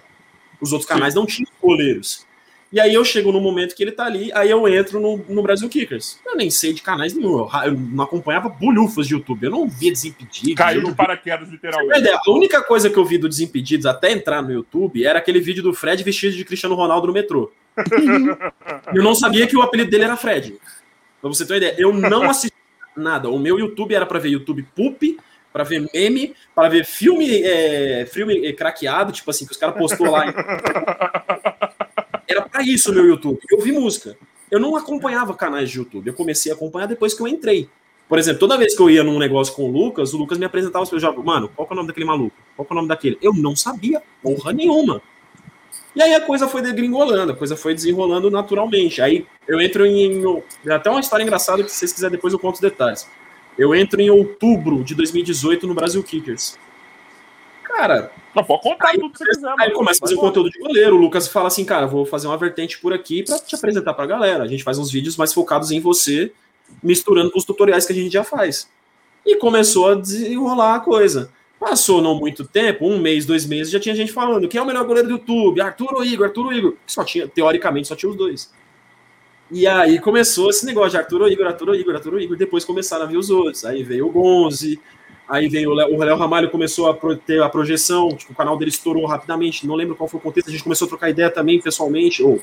[0.58, 2.26] Os outros canais não tinham goleiros.
[2.72, 5.42] E aí eu chego no momento que ele tá ali, aí eu entro no, no
[5.42, 6.18] Brasil Kickers.
[6.24, 9.90] Eu nem sei de canais nenhum, eu, não acompanhava bulhufas de YouTube, eu não via
[9.90, 10.54] Desimpedidos.
[10.54, 12.08] Caiu de paraquedas, literalmente.
[12.08, 15.62] A única coisa que eu vi do Desimpedidos até entrar no YouTube era aquele vídeo
[15.62, 17.52] do Fred vestido de Cristiano Ronaldo no metrô.
[18.94, 20.58] eu não sabia que o apelido dele era Fred.
[21.20, 22.56] Pra você ter uma ideia, eu não assisti
[22.96, 23.28] nada.
[23.28, 25.18] O meu YouTube era pra ver YouTube Poop,
[25.52, 29.76] pra ver meme, pra ver filme, é, filme é, craqueado, tipo assim, que os caras
[29.76, 30.24] postou lá.
[32.28, 33.40] Era pra isso o meu YouTube.
[33.50, 34.16] Eu vi música.
[34.50, 36.06] Eu não acompanhava canais de YouTube.
[36.06, 37.68] Eu comecei a acompanhar depois que eu entrei.
[38.08, 40.44] Por exemplo, toda vez que eu ia num negócio com o Lucas, o Lucas me
[40.44, 41.24] apresentava os jogos.
[41.24, 42.36] Mano, qual que é o nome daquele maluco?
[42.56, 43.16] Qual que é o nome daquele?
[43.22, 45.00] Eu não sabia porra nenhuma.
[45.94, 49.02] E aí a coisa foi degringolando, a coisa foi desenrolando naturalmente.
[49.02, 50.22] Aí eu entro em.
[50.68, 53.08] Até uma história engraçada que se vocês quiserem depois eu conto os detalhes.
[53.58, 56.56] Eu entro em outubro de 2018 no Brasil Kickers.
[57.64, 60.58] Cara, Não, pode contar tudo que você quiser, Aí começa a fazer um conteúdo de
[60.58, 60.96] goleiro.
[60.96, 64.06] O Lucas fala assim, cara, vou fazer uma vertente por aqui pra te apresentar pra
[64.06, 64.44] galera.
[64.44, 66.32] A gente faz uns vídeos mais focados em você,
[66.82, 68.68] misturando com os tutoriais que a gente já faz.
[69.24, 71.30] E começou a desenrolar a coisa.
[71.60, 74.66] Passou não muito tempo, um mês, dois meses, já tinha gente falando quem é o
[74.66, 76.74] melhor goleiro do YouTube, Arthur ou Igor, Arthur ou Igor.
[76.86, 78.50] Só tinha, teoricamente, só tinha os dois.
[79.52, 82.36] E aí começou esse negócio de Arthur Igor, Arthur Igor, Arthur Igor.
[82.38, 83.64] Depois começaram a vir os outros.
[83.66, 84.80] Aí veio o Gonzi,
[85.28, 88.08] aí veio o Léo Ramalho, começou a ter a projeção.
[88.16, 89.66] Tipo, o canal dele estourou rapidamente.
[89.66, 90.48] Não lembro qual foi o contexto.
[90.48, 92.22] A gente começou a trocar ideia também pessoalmente.
[92.22, 92.40] Ou,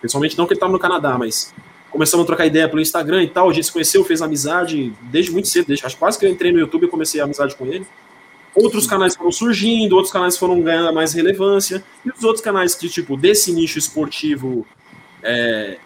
[0.00, 1.52] pessoalmente não, que ele estava no Canadá, mas
[1.90, 3.50] começamos a trocar ideia pelo Instagram e tal.
[3.50, 5.66] A gente se conheceu, fez amizade desde muito cedo.
[5.66, 7.84] Desde, acho quase que eu entrei no YouTube e comecei a amizade com ele.
[8.56, 11.84] Outros canais foram surgindo, outros canais foram ganhando mais relevância.
[12.04, 14.66] E os outros canais que, tipo, desse nicho esportivo.
[15.22, 15.78] É,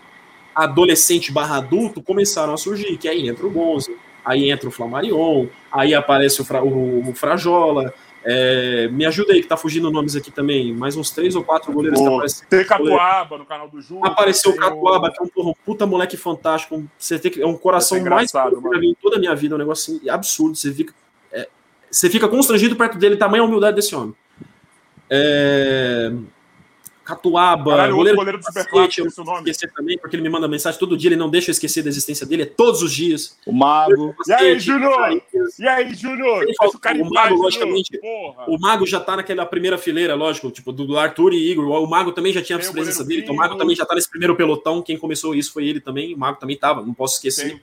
[0.55, 5.47] adolescente barra adulto começaram a surgir, que aí entra o Gonzo, aí entra o Flamarion,
[5.73, 10.15] aí aparece o, Fra, o, o Frajola, é, me ajuda aí que tá fugindo nomes
[10.15, 12.47] aqui também, mais uns três ou quatro goleiros Pô, que aparecem.
[12.51, 14.01] Tem Catuaba no canal do Ju.
[14.05, 17.47] Apareceu o Catuaba, que é um, porra, um puta moleque fantástico, você tem que, é
[17.47, 20.73] um coração mais que eu em toda a minha vida, um negócio assim, absurdo, você
[20.73, 20.93] fica,
[21.91, 24.15] você fica constrangido perto dele, tamanha a humildade desse homem.
[25.09, 26.13] É...
[27.03, 29.51] Catuaba, Caralho, goleiro, goleiro do Superclássico, eu nome.
[29.51, 31.89] esquecer também, porque ele me manda mensagem todo dia, ele não deixa eu esquecer da
[31.89, 33.37] existência dele, é todos os dias.
[33.45, 34.15] O Mago.
[34.29, 35.21] E aí, Júnior?
[35.59, 36.45] E aí, Júnior?
[37.01, 38.45] O Mago, logicamente, Porra.
[38.47, 41.67] O Mago já tá naquela primeira fileira, lógico, tipo, do Arthur e Igor.
[41.67, 43.97] O Mago também já tinha a o presença dele, então o Mago também já tá
[43.97, 44.81] nesse primeiro pelotão.
[44.81, 46.15] Quem começou isso foi ele também.
[46.15, 47.51] O Mago também tava, não posso esquecer.
[47.55, 47.63] Tem-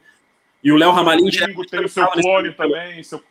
[0.62, 3.02] E o Léo Ramalin já tem o seu clone também.
[3.02, 3.22] Seu...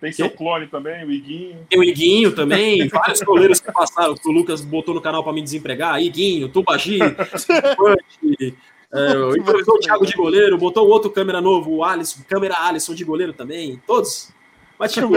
[0.00, 1.66] Tem seu clone também, o Iguinho.
[1.70, 5.32] Tem o Iguinho também, vários goleiros que passaram, que o Lucas botou no canal para
[5.32, 6.98] me desempregar, Iguinho, Tubagi,
[7.76, 8.54] Punch,
[8.92, 13.04] é, improvisou o Thiago de goleiro, botou outro câmera novo, o Alisson, câmera Alisson de
[13.04, 14.30] goleiro também, todos.
[14.78, 15.08] Mas tipo,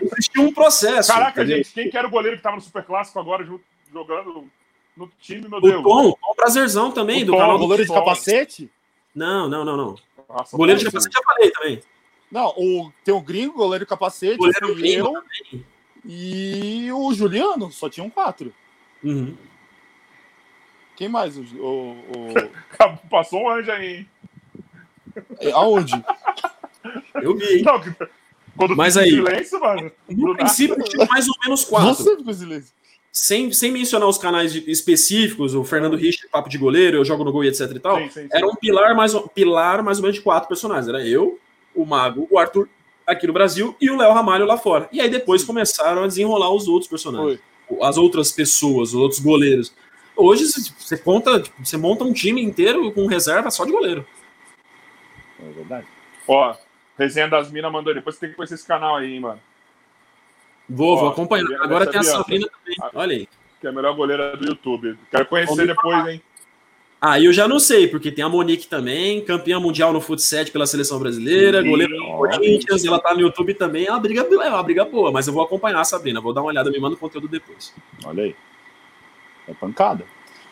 [0.00, 1.12] existiu um processo.
[1.12, 1.58] Caraca, entendeu?
[1.58, 3.60] gente, quem que era o goleiro que tava no Superclássico agora ju-
[3.92, 4.44] jogando
[4.96, 5.82] no time, meu O Deus?
[5.84, 8.68] Tom, Tom Prazerzão também, O do Tom, canal O do goleiro de capacete?
[9.14, 9.94] Não, não, não, não.
[10.28, 11.80] Nossa, O goleiro de capacete já falei também.
[12.30, 15.64] Não, o, tem o gringo, goleiro capacete, Goleiro gringo eu
[16.04, 18.52] e o Juliano, só tinham quatro.
[19.02, 19.34] Uhum.
[20.96, 21.36] Quem mais?
[21.36, 24.08] O, o, o- Passou um anjo aí, hein?
[25.40, 25.92] é, aonde?
[27.22, 27.62] Eu vi, hein?
[27.62, 27.80] Não,
[28.56, 29.90] quando Mas aí- silêncio, mano.
[30.08, 31.94] No princípio, tinha mais ou menos quatro.
[32.04, 32.72] Você ficou em silêncio.
[33.10, 37.24] Sem, sem mencionar os canais de- específicos, o Fernando Rich, Papo de Goleiro, Eu Jogo
[37.24, 37.96] no Gol e etc e tal.
[37.98, 38.28] Sim, sim, sim.
[38.32, 40.88] Era um pilar mais, pilar mais ou menos de quatro personagens.
[40.88, 41.38] Era eu,
[41.82, 42.68] o Mago, o Arthur
[43.06, 44.88] aqui no Brasil e o Léo Ramalho lá fora.
[44.92, 47.40] E aí depois começaram a desenrolar os outros personagens.
[47.80, 49.74] As outras pessoas, os outros goleiros.
[50.16, 54.06] Hoje você você conta, tipo, você monta um time inteiro com reserva só de goleiro.
[55.40, 55.86] É verdade.
[56.26, 56.54] Ó,
[56.98, 59.40] Resenha das Minas mandou depois você tem que conhecer esse canal aí, hein, mano.
[60.68, 61.44] Vou, vou Ó, acompanhar.
[61.44, 62.46] Sabrina, Agora tem a Sabrina.
[62.48, 62.76] Também.
[62.94, 63.28] Olha aí.
[63.60, 64.98] Que é a melhor goleira do YouTube.
[65.10, 66.22] Quero conhecer depois, hein?
[67.00, 70.66] Aí eu já não sei, porque tem a Monique também, campeã mundial no futsal pela
[70.66, 71.70] seleção brasileira, Sim.
[71.70, 75.12] goleira do Corinthians, ela tá no YouTube também, é uma briga, é uma briga boa,
[75.12, 77.72] mas eu vou acompanhar a Sabrina, vou dar uma olhada, me manda o conteúdo depois.
[78.04, 78.36] Olha aí.
[79.46, 80.04] É pancada.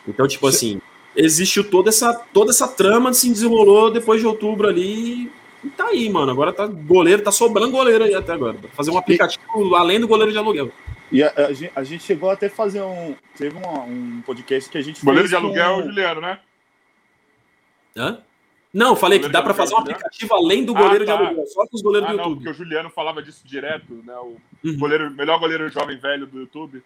[0.07, 0.81] Então, tipo assim,
[1.13, 5.29] existiu toda essa, toda essa trama que se desenrolou depois de outubro ali,
[5.61, 8.97] e tá aí, mano, agora tá goleiro, tá sobrando goleiro aí até agora, fazer um
[8.97, 10.71] aplicativo além do goleiro de aluguel.
[11.11, 13.15] E a, a gente, a gente chegou até a fazer um.
[13.37, 16.21] Teve uma- um podcast que a gente Goleiro fez de aluguel é o com- Juliano,
[16.21, 16.39] né?
[17.95, 18.21] Hã?
[18.73, 19.91] Não, falei que dá de pra aluguel, fazer um né?
[19.93, 21.17] aplicativo além do Ah, goleiro de tá.
[21.17, 22.43] aluguel, só com os goleiros Ah, do não, YouTube.
[22.43, 24.13] porque o Juliano falava disso direto, né?
[24.17, 24.77] O Uhum.
[24.77, 26.83] goleiro, melhor goleiro jovem velho do YouTube.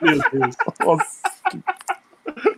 [0.00, 0.56] Meu Deus.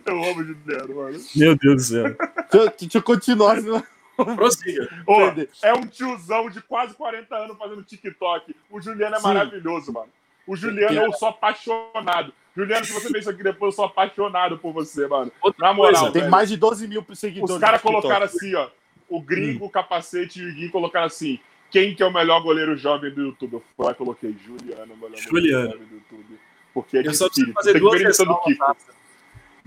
[0.05, 1.19] Eu amo o Juliano, mano.
[1.35, 2.03] Meu Deus do céu.
[2.03, 3.55] Deixa, eu- deixa eu continuar.
[3.61, 3.83] senão-
[4.35, 4.89] Prossiga.
[5.05, 5.15] Ô,
[5.63, 8.55] é um tiozão de quase 40 anos fazendo TikTok.
[8.69, 9.27] O Juliano é Sim.
[9.27, 10.09] maravilhoso, mano.
[10.45, 12.33] O Juliano, eu sou apaixonado.
[12.55, 15.31] Juliano, se você vê isso aqui depois, eu sou apaixonado por você, mano.
[15.41, 17.55] Outra Na moral, coisa, Tem mais de 12 mil seguidores.
[17.55, 18.69] Os caras colocaram assim, ó.
[19.09, 21.39] O gringo, o capacete e o Gui colocaram assim.
[21.69, 23.53] Quem que é o melhor goleiro jovem do YouTube?
[23.53, 25.29] Eu fui lá e coloquei Juliano, o melhor Juliano.
[25.29, 26.39] goleiro jovem do YouTube.
[26.73, 28.57] Porque é Eu só preciso fazer duas ressalvas.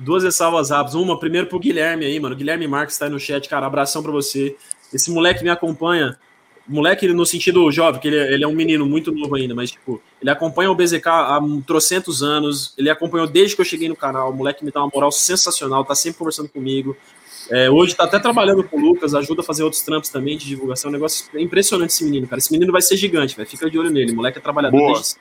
[0.02, 0.94] Duas ressalvas rápidas.
[0.94, 2.34] Uma, primeiro pro Guilherme aí, mano.
[2.34, 3.66] Guilherme Marques tá aí no chat, cara.
[3.66, 4.56] Abração pra você.
[4.92, 6.18] Esse moleque me acompanha.
[6.66, 9.72] Moleque no sentido jovem, que ele, é- ele é um menino muito novo ainda, mas,
[9.72, 12.72] tipo, ele acompanha o BZK há trocentos anos.
[12.78, 14.30] Ele acompanhou desde que eu cheguei no canal.
[14.30, 16.96] O moleque me dá uma moral sensacional, tá sempre conversando comigo.
[17.50, 20.46] É, hoje tá até trabalhando com o Lucas, ajuda a fazer outros trampos também de
[20.46, 20.88] divulgação.
[20.88, 22.38] É um negócio impressionante esse menino, cara.
[22.38, 23.48] Esse menino vai ser gigante, velho.
[23.48, 24.12] Fica de olho nele.
[24.12, 24.92] O moleque é trabalhador Boa.
[24.94, 25.16] desde.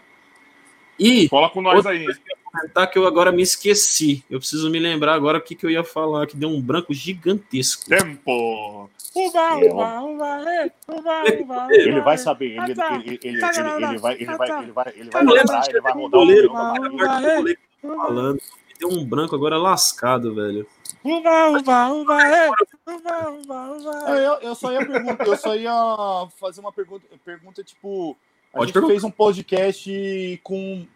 [1.00, 2.06] E Cola com nós Outra aí.
[2.52, 4.24] Comentar que eu agora me esqueci.
[4.30, 6.94] Eu preciso me lembrar agora o que, que eu ia falar, que deu um branco
[6.94, 7.90] gigantesco.
[7.90, 8.90] Tempo.
[9.16, 10.72] Uba, uba, uba.
[10.88, 14.72] Uba, uba, Ele vai saber, ele, ele, ele, ele, ele, ele vai, ele vai, ele
[14.72, 16.52] vai, ele vai lembrar, ele vai rodar o goleiro,
[17.82, 18.40] falando.
[18.80, 20.66] Deu um branco agora lascado, velho.
[21.04, 22.18] Uba, uba, uba.
[22.88, 27.64] Uba, uba, uba, Eu, eu só ia perguntar, eu só ia fazer uma pergunta, pergunta
[27.64, 28.16] tipo,
[28.54, 28.94] a Pode gente perguntar.
[28.94, 30.88] fez um podcast com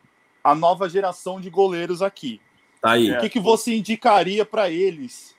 [0.43, 2.41] a nova geração de goleiros aqui.
[2.81, 3.11] Tá aí.
[3.11, 5.33] O que, que você indicaria para eles?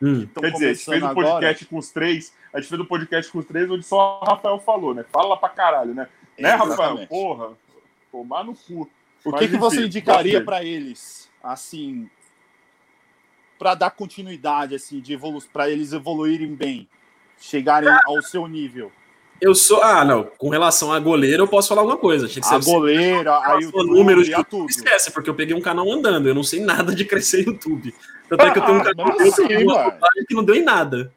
[0.00, 0.26] Hum.
[0.26, 1.66] Quer dizer, a gente fez um podcast agora?
[1.70, 2.32] com os três.
[2.52, 5.04] A gente fez um podcast com os três onde só o Rafael falou, né?
[5.10, 6.08] Fala pra caralho, né?
[6.38, 7.06] Né, Rafael?
[7.06, 7.52] Porra,
[8.12, 8.88] tomar no cu.
[9.24, 12.08] O que, que você indicaria para eles, assim,
[13.58, 16.88] para dar continuidade, assim, de evolu para eles evoluírem bem,
[17.38, 18.92] chegarem ao seu nível?
[19.44, 19.82] Eu sou.
[19.82, 20.24] Ah, não.
[20.38, 22.24] Com relação a goleiro, eu posso falar alguma coisa.
[22.24, 24.70] Achei que a goleira, aí o número de tudo.
[24.70, 26.26] Esquece, porque eu peguei um canal andando.
[26.26, 27.94] Eu não sei nada de crescer YouTube.
[28.26, 31.12] Tanto é que eu tenho um ah, canal assim, que não deu em nada.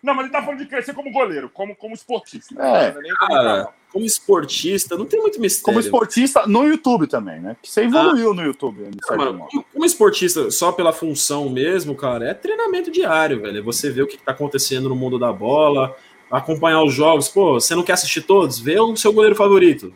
[0.00, 2.54] Não, mas ele tá falando de crescer como goleiro, como, como esportista.
[2.62, 3.02] É, né?
[3.02, 5.64] como, cara, como, esportista, não tem muito mistério.
[5.64, 7.56] Como esportista no YouTube também, né?
[7.60, 8.88] Que você evoluiu ah, no YouTube.
[9.10, 13.64] Não, mano, como, como, esportista, só pela função mesmo, cara, é treinamento diário, velho.
[13.64, 15.96] Você vê o que tá acontecendo no mundo da bola,
[16.30, 17.28] acompanhar os jogos.
[17.28, 18.58] Pô, você não quer assistir todos?
[18.58, 19.92] Vê o seu goleiro favorito.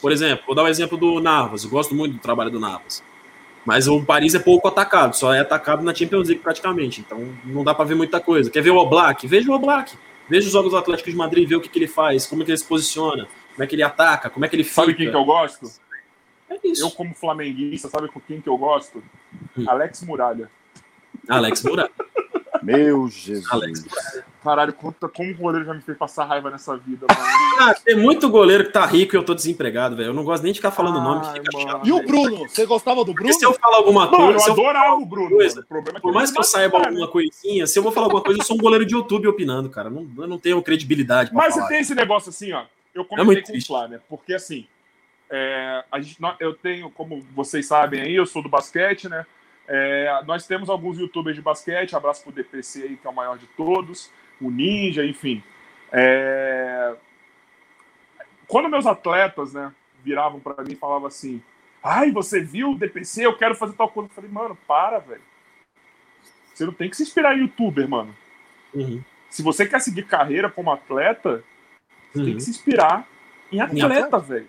[0.00, 1.64] Por exemplo, vou dar um exemplo do Navas.
[1.64, 3.02] Eu gosto muito do trabalho do Navas.
[3.64, 7.00] Mas o Paris é pouco atacado, só é atacado na Champions League praticamente.
[7.00, 8.50] Então não dá para ver muita coisa.
[8.50, 9.26] Quer ver o Oblak?
[9.26, 9.96] Veja o Oblak.
[10.28, 12.44] Veja os jogos do Atlético de Madrid, vê o que, que ele faz, como é
[12.44, 14.74] que ele se posiciona, como é que ele ataca, como é que ele fica.
[14.74, 15.70] Sabe quem que eu gosto?
[16.50, 16.84] É isso.
[16.84, 19.02] Eu, como flamenguista, sabe com quem que eu gosto?
[19.56, 19.64] Hum.
[19.68, 20.50] Alex Muralha.
[21.28, 21.90] Alex Muralha.
[22.66, 23.46] Meu Jesus.
[23.50, 24.24] Alex.
[24.42, 27.20] Caralho, conta como o goleiro já me fez passar raiva nessa vida, mano.
[27.60, 30.08] Ah, tem muito goleiro que tá rico e eu tô desempregado, velho.
[30.08, 31.26] Eu não gosto nem de ficar falando o nome.
[31.84, 32.48] E o Bruno?
[32.48, 33.32] Você gostava do Bruno?
[33.32, 34.24] se eu falar alguma coisa.
[34.24, 35.30] Mano, eu adorava o Bruno.
[35.30, 38.40] Coisa, é por mais que eu saiba alguma coisinha, se eu vou falar alguma coisa,
[38.40, 39.88] eu sou um goleiro de YouTube opinando, cara.
[39.88, 41.30] Não, eu não tenho credibilidade.
[41.32, 41.66] Mas falar.
[41.66, 42.64] você tem esse negócio assim, ó.
[42.94, 44.00] Eu é comentei é com o Flá, né?
[44.08, 44.66] Porque assim,
[45.30, 49.26] é, a gente, eu tenho, como vocês sabem aí, eu sou do basquete, né?
[49.68, 53.36] É, nós temos alguns youtubers de basquete, abraço pro DPC aí, que é o maior
[53.36, 54.10] de todos
[54.40, 55.42] o Ninja, enfim.
[55.92, 56.94] É...
[58.46, 61.42] Quando meus atletas, né, viravam para mim e falavam assim:
[61.82, 63.26] ai, você viu o DPC?
[63.26, 64.08] Eu quero fazer tal coisa.
[64.10, 65.22] Eu falei, mano, para, velho.
[66.54, 68.16] Você não tem que se inspirar em youtuber, mano.
[68.72, 69.02] Uhum.
[69.28, 71.44] Se você quer seguir carreira como atleta,
[72.12, 72.24] você uhum.
[72.24, 73.06] tem que se inspirar
[73.52, 74.48] em atleta, velho.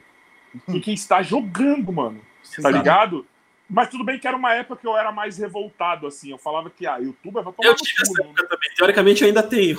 [0.68, 2.22] Em quem está jogando, mano.
[2.62, 3.26] Tá ligado?
[3.70, 6.32] Mas tudo bem que era uma época que eu era mais revoltado, assim.
[6.32, 8.48] Eu falava que, ah, youtuber vai tomar Eu tive essa época né?
[8.50, 8.70] também.
[8.76, 9.78] Teoricamente eu ainda tenho.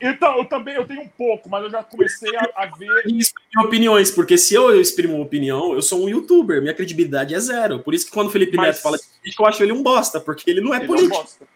[0.00, 3.06] Então, eu também eu tenho um pouco, mas eu já comecei a, a ver...
[3.06, 7.40] Exprimir opiniões, porque se eu exprimo uma opinião, eu sou um youtuber, minha credibilidade é
[7.40, 7.80] zero.
[7.80, 8.66] Por isso que quando o Felipe mas...
[8.66, 11.14] Neto fala de eu acho ele um bosta, porque ele não é ele político.
[11.14, 11.46] É um bosta.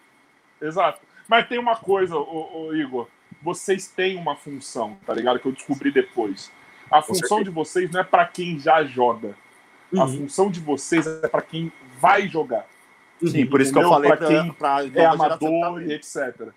[0.60, 1.00] Exato.
[1.28, 3.08] Mas tem uma coisa, ô, ô, Igor.
[3.42, 5.38] Vocês têm uma função, tá ligado?
[5.38, 6.50] Que eu descobri depois.
[6.90, 9.36] A função de vocês não é para quem já joga
[9.92, 10.02] Uhum.
[10.02, 12.66] A função de vocês é para quem vai jogar.
[13.24, 16.48] Sim, por isso que eu falei para quem pra é amador e etc.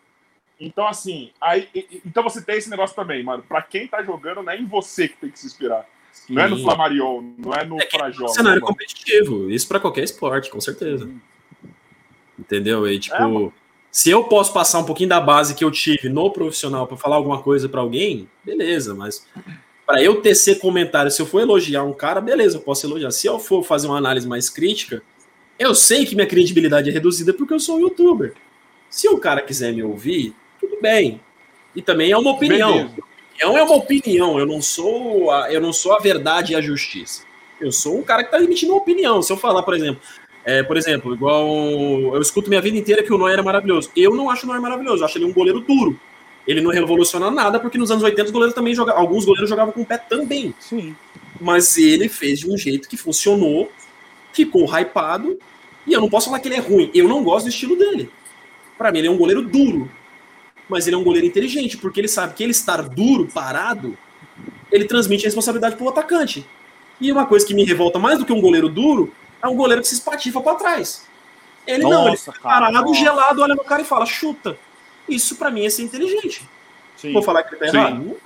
[0.59, 1.69] Então, assim, aí,
[2.05, 3.43] então você tem esse negócio também, mano.
[3.47, 5.85] Para quem tá jogando, não é em você que tem que se inspirar.
[6.11, 6.33] Sim.
[6.33, 7.85] Não é no Flamarion, não é no é.
[7.85, 8.61] É cenário mano.
[8.61, 11.05] competitivo, isso para qualquer esporte, com certeza.
[11.05, 11.19] Uhum.
[12.37, 12.87] Entendeu?
[12.87, 13.51] E tipo, é,
[13.91, 17.15] se eu posso passar um pouquinho da base que eu tive no profissional para falar
[17.15, 19.25] alguma coisa para alguém, beleza, mas
[19.89, 23.09] para eu tecer comentário, se eu for elogiar um cara, beleza, eu posso elogiar.
[23.09, 25.01] Se eu for fazer uma análise mais crítica,
[25.57, 28.35] eu sei que minha credibilidade é reduzida porque eu sou um youtuber.
[28.87, 31.19] Se o cara quiser me ouvir, tudo bem.
[31.75, 32.85] E também é uma opinião.
[32.85, 34.37] Opinião é uma opinião.
[34.37, 37.23] Eu não sou a, eu não sou a verdade e a justiça.
[37.59, 39.23] Eu sou um cara que está emitindo uma opinião.
[39.23, 39.99] Se eu falar, por exemplo,
[40.45, 41.47] é, por exemplo, igual
[42.13, 43.89] eu escuto minha vida inteira que o Noé era maravilhoso.
[43.95, 45.01] Eu não acho o Noé maravilhoso.
[45.01, 45.99] Eu acho ele um goleiro duro
[46.49, 49.71] ele não revoluciona nada, porque nos anos 80 os goleiros também jogavam, alguns goleiros jogavam
[49.71, 50.51] com o pé também.
[50.59, 50.95] Sim.
[51.39, 53.71] Mas ele fez de um jeito que funcionou,
[54.33, 55.37] ficou hypado,
[55.85, 56.89] e eu não posso falar que ele é ruim.
[56.91, 58.09] Eu não gosto do estilo dele.
[58.79, 59.91] Para mim, ele é um goleiro duro.
[60.67, 63.95] Mas ele é um goleiro inteligente, porque ele sabe que ele estar duro, parado,
[64.71, 66.43] ele transmite a responsabilidade pro atacante.
[66.99, 69.83] E uma coisa que me revolta mais do que um goleiro duro é um goleiro
[69.83, 71.07] que se espatifa para trás.
[71.67, 74.57] Ele nossa, não, ele fica parado, cara, gelado, olha no cara e fala, chuta.
[75.09, 76.47] Isso para mim é ser inteligente.
[76.95, 77.13] Sim.
[77.13, 78.17] Vou falar que ele tá errado?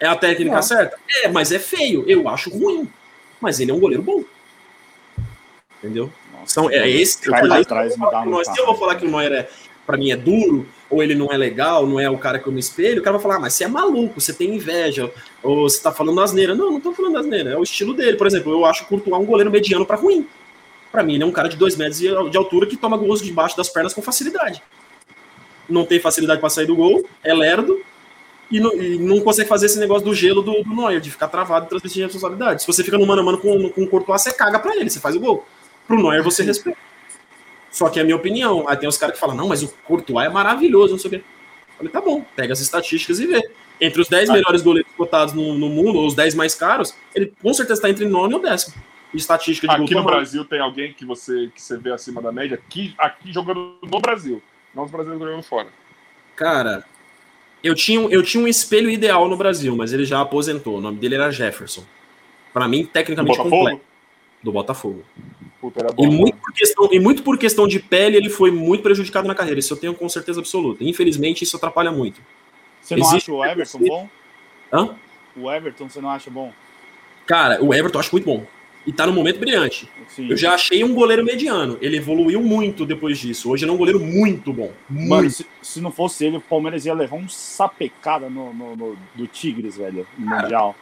[0.00, 0.62] É a técnica não.
[0.62, 0.96] certa?
[1.22, 2.04] É, mas é feio.
[2.06, 2.88] Eu acho ruim.
[3.40, 4.24] Mas ele é um goleiro bom.
[5.78, 6.10] Entendeu?
[6.32, 7.26] Nossa, é esse.
[7.26, 9.48] Eu, falei, trás, eu, se eu vou falar que o Neuer é,
[9.86, 12.52] para mim é duro, ou ele não é legal, não é o cara que eu
[12.52, 15.12] me espelho, o cara vai falar, ah, mas você é maluco, você tem inveja,
[15.42, 16.54] ou você tá falando asneira.
[16.54, 18.16] Não, não tô falando asneira, é o estilo dele.
[18.16, 20.26] Por exemplo, eu acho o Courtois um goleiro mediano para ruim.
[20.90, 23.56] Para mim, ele é um cara de dois metros de altura que toma gols debaixo
[23.56, 24.62] das pernas com facilidade
[25.68, 27.80] não tem facilidade para sair do gol, é lerdo,
[28.50, 31.28] e não, e não, consegue fazer esse negócio do gelo do, do Neuer, de ficar
[31.28, 32.62] travado e transmitir responsabilidade.
[32.62, 34.88] Se você fica no mano a mano com, com o Courtois, você caga para ele,
[34.88, 35.46] você faz o gol.
[35.86, 36.78] Pro Neuer você respeita.
[37.70, 38.66] Só que é a minha opinião.
[38.66, 41.10] Aí tem os caras que falam, não, mas o Courtois é maravilhoso, não sei o
[41.10, 41.16] quê.
[41.18, 43.50] Eu falei, tá bom, pega as estatísticas e vê.
[43.80, 47.32] Entre os 10 melhores goleiros cotados no, no mundo, ou os 10 mais caros, ele
[47.40, 48.74] com certeza está entre nono e o décimo.
[49.14, 52.56] estatística de Aqui no Brasil tem alguém que você, que você vê acima da média,
[52.56, 54.42] aqui, aqui jogando no Brasil,
[54.78, 55.68] não os brasileiros jogando fora.
[56.36, 56.84] Cara,
[57.62, 60.78] eu tinha, eu tinha um espelho ideal no Brasil, mas ele já aposentou.
[60.78, 61.84] O nome dele era Jefferson.
[62.52, 63.56] Para mim, tecnicamente Botafogo?
[63.56, 63.82] completo.
[64.40, 65.04] Do Botafogo.
[65.60, 66.14] Puta, era bom, E né?
[66.16, 69.58] muito, por questão, e muito por questão de pele, ele foi muito prejudicado na carreira.
[69.58, 70.84] Isso eu tenho com certeza absoluta.
[70.84, 72.20] Infelizmente, isso atrapalha muito.
[72.80, 74.08] Você não Existe- acha o Everton bom?
[74.72, 74.94] Hã?
[75.36, 76.52] O Everton você não acha bom?
[77.26, 78.46] Cara, o Everton eu acho muito bom.
[78.88, 79.86] E tá no momento brilhante.
[80.08, 80.30] Sim.
[80.30, 81.76] Eu já achei um goleiro mediano.
[81.82, 83.50] Ele evoluiu muito depois disso.
[83.50, 84.72] Hoje ele é um goleiro muito bom.
[84.88, 85.30] Mano, Muito.
[85.30, 89.26] se, se não fosse ele, o Palmeiras ia levar um sapecada no, no, no- do
[89.26, 90.74] Tigres, velho, no Cara, Mundial.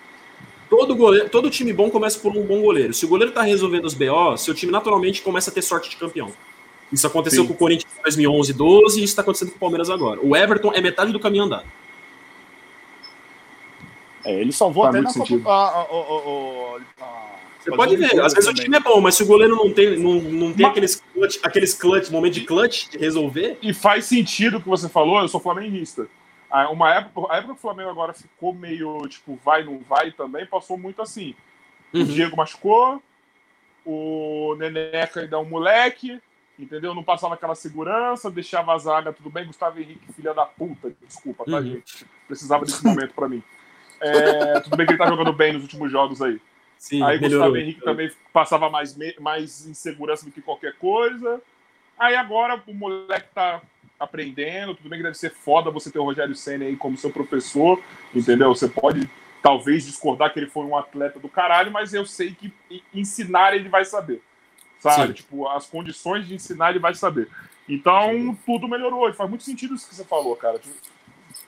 [0.70, 2.94] Todo, goleiro, todo time bom começa por um bom goleiro.
[2.94, 5.96] Se o goleiro tá resolvendo os BO, seu time naturalmente começa a ter sorte de
[5.96, 6.30] campeão.
[6.92, 7.48] Isso aconteceu Sim.
[7.48, 10.20] com o Corinthians em 2011, 12 e isso tá acontecendo com o Palmeiras agora.
[10.22, 11.66] O Everton é metade do caminho andado.
[14.24, 15.26] É, ele salvou Faz até na Copa.
[15.26, 15.48] sentido.
[15.48, 17.36] A, a, a, a- a-
[17.70, 18.64] Você pode um ver, às vezes o também.
[18.64, 21.38] time é bom, mas se o goleiro não tem, não, não tem Mas- aqueles, clutch,
[21.42, 25.28] aqueles clutch, momento de clutch, de resolver, E faz sentido o que você falou, eu
[25.28, 26.06] sou flamenguista.
[26.50, 30.12] Ah, Uma época, a época que o Flamengo agora ficou meio, tipo, vai, não vai
[30.12, 31.34] também, passou muito assim.
[31.92, 32.04] O Uhum.
[32.04, 33.02] Diego machucou,
[33.84, 36.20] o Neneca ainda é um moleque,
[36.58, 36.94] entendeu?
[36.94, 39.46] Não passava aquela segurança, deixava a zaga, tudo bem.
[39.46, 41.62] Gustavo Henrique, filha da puta, desculpa, tá, Uhum.
[41.64, 42.06] gente?
[42.26, 43.42] Precisava desse momento pra mim.
[44.00, 46.40] É, tudo bem que ele tá jogando bem nos últimos jogos aí.
[46.78, 47.46] Sim, Aí melhorou.
[47.46, 51.40] Gustavo Henrique também passava mais, mais insegurança do que qualquer coisa.
[51.98, 53.60] Aí agora o moleque tá
[53.98, 57.10] aprendendo, tudo bem que deve ser foda você ter o Rogério Senna aí como seu
[57.10, 57.82] professor,
[58.14, 58.54] entendeu?
[58.54, 59.08] Você pode
[59.42, 62.52] talvez discordar que ele foi um atleta do caralho, mas eu sei que
[62.92, 64.20] ensinar ele vai saber.
[64.80, 65.08] Sabe?
[65.08, 65.12] Sim.
[65.14, 67.28] Tipo, as condições de ensinar ele vai saber.
[67.68, 69.08] Então, tudo melhorou.
[69.08, 70.58] E faz muito sentido isso que você falou, cara.
[70.58, 70.74] Tipo,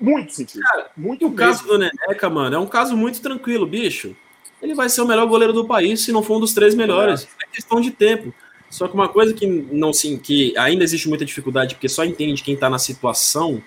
[0.01, 0.65] Muito sentido.
[0.97, 4.17] muito E o caso do Neneca, mano, é um caso muito tranquilo, bicho.
[4.63, 7.29] Ele vai ser o melhor goleiro do país, se não for um dos três melhores.
[7.43, 8.35] É questão de tempo.
[8.71, 12.43] Só que uma coisa que não sim, que ainda existe muita dificuldade, porque só entende
[12.43, 13.63] quem tá na situação.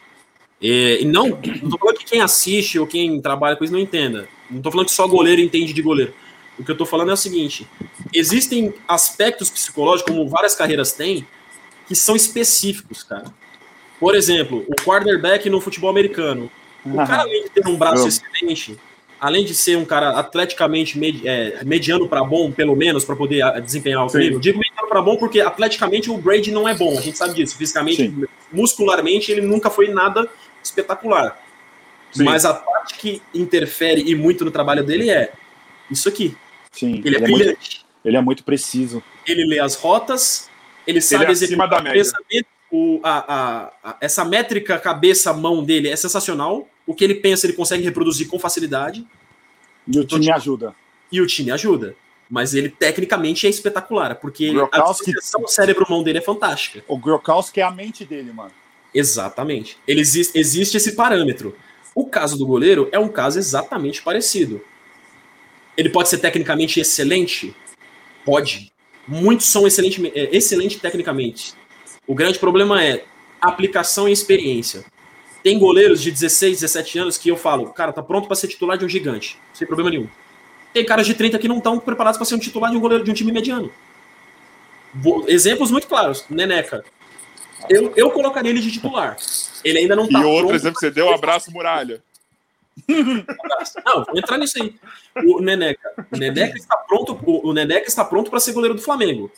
[0.62, 1.30] é, e não,
[1.62, 4.28] não tô falando que quem assiste ou quem trabalha com isso não entenda.
[4.50, 6.14] Não tô falando que só goleiro entende de goleiro.
[6.60, 7.68] O que eu tô falando é o seguinte:
[8.14, 11.26] existem aspectos psicológicos, como várias carreiras têm,
[11.88, 13.34] que são específicos, cara.
[14.00, 16.52] Por exemplo, o quarterback no futebol americano.
[16.84, 18.78] O cara, além de ter um braço excelente,
[19.22, 23.42] além de ser um cara atleticamente med- é, mediano para bom, pelo menos, para poder
[23.44, 26.98] ah, desempenhar o nível, digo mediano para bom porque atleticamente o Brady não é bom,
[26.98, 27.56] a gente sabe disso.
[27.56, 28.26] Fisicamente, Sim.
[28.52, 30.28] muscularmente, ele nunca foi nada
[30.64, 31.40] espetacular.
[32.12, 32.24] Sim.
[32.24, 35.32] Mas a parte que interfere e muito no trabalho dele é
[35.90, 36.36] isso aqui.
[36.72, 37.86] Sim, Ele é ele, é muito, brilhante.
[38.04, 39.04] ele é muito preciso.
[39.28, 40.50] Ele lê as rotas,
[40.88, 42.04] ele sabe Ele é acima da média.
[42.72, 46.68] o, a, a- a- essa métrica cabeça-mão dele é sensacional.
[46.92, 49.08] O que ele pensa, ele consegue reproduzir com facilidade.
[49.88, 50.76] E o time ajuda.
[51.10, 51.96] E o time ajuda.
[52.30, 54.16] Mas ele, tecnicamente, é espetacular.
[54.16, 56.84] Porque a associação cérebro-mão dele é fantástica.
[56.90, 58.52] O Grokowski é a mente dele, mano.
[58.94, 59.78] Exatamente.
[59.88, 61.56] Ele existe, existe esse parâmetro.
[61.96, 64.62] O caso do goleiro é um caso exatamente parecido.
[65.78, 67.56] Ele pode ser tecnicamente excelente?
[68.26, 68.70] Pode.
[69.08, 71.54] Muitos são excelente, é, excelente tecnicamente.
[72.06, 73.06] O grande problema é
[73.40, 74.84] aplicação e experiência.
[75.44, 78.78] Tem goleiros de 16, 17 anos que eu falo, cara, tá pronto para ser titular
[78.78, 80.08] de um gigante, sem problema nenhum.
[80.74, 83.04] Tem caras de 30 que não estão preparados para ser um titular de um goleiro
[83.04, 83.72] de um time mediano.
[85.28, 86.26] Exemplos muito claros.
[86.30, 86.84] Neneca.
[87.70, 89.18] Eu, eu colocaria ele de titular.
[89.64, 92.02] Ele ainda não E tá outro pronto exemplo que você deu, um abraço, muralha.
[92.88, 94.76] não, vou entrar nisso aí.
[95.26, 96.08] O Neneca.
[96.12, 99.32] O Neneca está pronto, o, o Neneca está pronto para ser goleiro do Flamengo.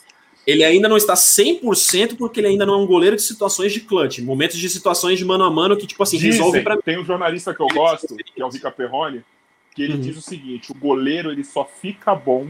[0.46, 3.80] Ele ainda não está 100% porque ele ainda não é um goleiro de situações de
[3.80, 6.98] clutch, momentos de situações de mano a mano que tipo assim, resolve Dizem, para tem
[6.98, 9.22] um jornalista que eu gosto, que é o Rica Perrone,
[9.74, 10.00] que ele Uhum.
[10.00, 12.48] diz o seguinte: o goleiro ele só fica bom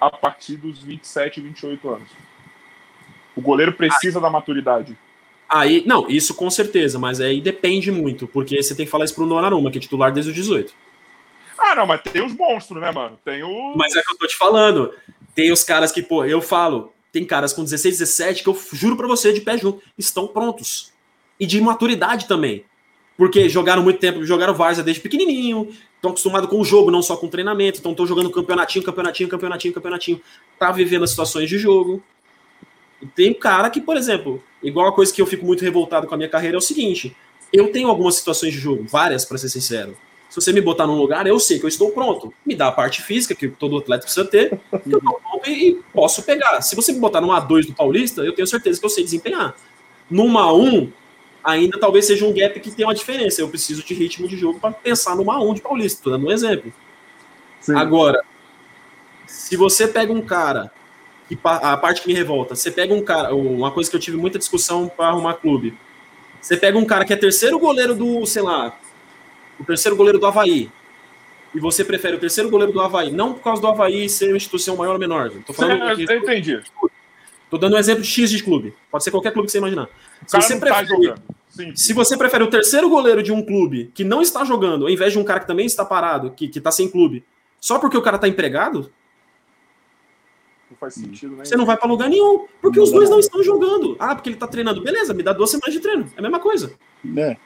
[0.00, 2.08] a partir dos 27, 28 anos.
[3.36, 4.96] O goleiro precisa da maturidade.
[5.48, 9.14] Aí, não, isso com certeza, mas aí depende muito, porque você tem que falar isso
[9.14, 10.72] pro Donnarumma, que é titular desde os 18.
[11.58, 13.18] Ah, não, mas tem os monstros, né, mano?
[13.24, 13.74] Tem o.
[13.76, 14.94] Mas é que eu tô te falando.
[15.34, 18.96] Tem os caras que, pô, eu falo, tem caras com 16, 17 que eu juro
[18.96, 20.92] pra você, de pé junto, estão prontos.
[21.38, 22.64] E de maturidade também.
[23.16, 27.16] Porque jogaram muito tempo, jogaram Varsa desde pequenininho, estão acostumados com o jogo, não só
[27.16, 30.20] com o treinamento, então estão jogando campeonatinho, campeonatinho, campeonatinho, campeonatinho,
[30.58, 32.02] tá vivendo as situações de jogo.
[33.02, 36.14] E tem cara que, por exemplo, igual a coisa que eu fico muito revoltado com
[36.14, 37.14] a minha carreira é o seguinte:
[37.52, 39.96] eu tenho algumas situações de jogo, várias, pra ser sincero.
[40.30, 42.32] Se você me botar num lugar, eu sei que eu estou pronto.
[42.46, 45.74] Me dá a parte física, que todo atleta precisa ter, que eu pronto e, e
[45.92, 46.62] posso pegar.
[46.62, 49.56] Se você me botar numa A2 do Paulista, eu tenho certeza que eu sei desempenhar.
[50.08, 50.88] Numa A1,
[51.42, 53.40] ainda talvez seja um gap que tem uma diferença.
[53.40, 56.30] Eu preciso de ritmo de jogo para pensar numa A1 de Paulista, tô dando um
[56.30, 56.72] exemplo.
[57.60, 57.74] Sim.
[57.74, 58.22] Agora,
[59.26, 60.70] Se você pega um cara,
[61.28, 64.16] que a parte que me revolta, você pega um cara, uma coisa que eu tive
[64.16, 65.76] muita discussão para arrumar clube.
[66.40, 68.78] Você pega um cara que é terceiro goleiro do, sei lá,
[69.60, 70.70] o terceiro goleiro do Havaí,
[71.54, 74.36] e você prefere o terceiro goleiro do Havaí, não por causa do Havaí ser uma
[74.36, 75.30] instituição maior ou menor.
[75.46, 76.60] Tô falando eu entendi.
[77.50, 78.72] Tô dando um exemplo de X de clube.
[78.90, 79.88] Pode ser qualquer clube que você imaginar.
[80.26, 84.04] Se você, tá prefere, tá se você prefere o terceiro goleiro de um clube que
[84.04, 86.70] não está jogando, ao invés de um cara que também está parado, que, que tá
[86.70, 87.24] sem clube,
[87.60, 88.92] só porque o cara tá empregado,
[90.70, 91.44] não faz sentido, né?
[91.44, 93.96] Você não vai para lugar nenhum, porque não os dois não estão jogando.
[93.98, 94.80] Ah, porque ele tá treinando.
[94.80, 96.08] Beleza, me dá duas semanas de treino.
[96.14, 96.72] É a mesma coisa.
[97.16, 97.36] É.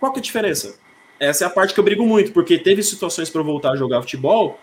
[0.00, 0.78] Qual que é a diferença?
[1.18, 3.76] Essa é a parte que eu brigo muito, porque teve situações para eu voltar a
[3.76, 4.58] jogar futebol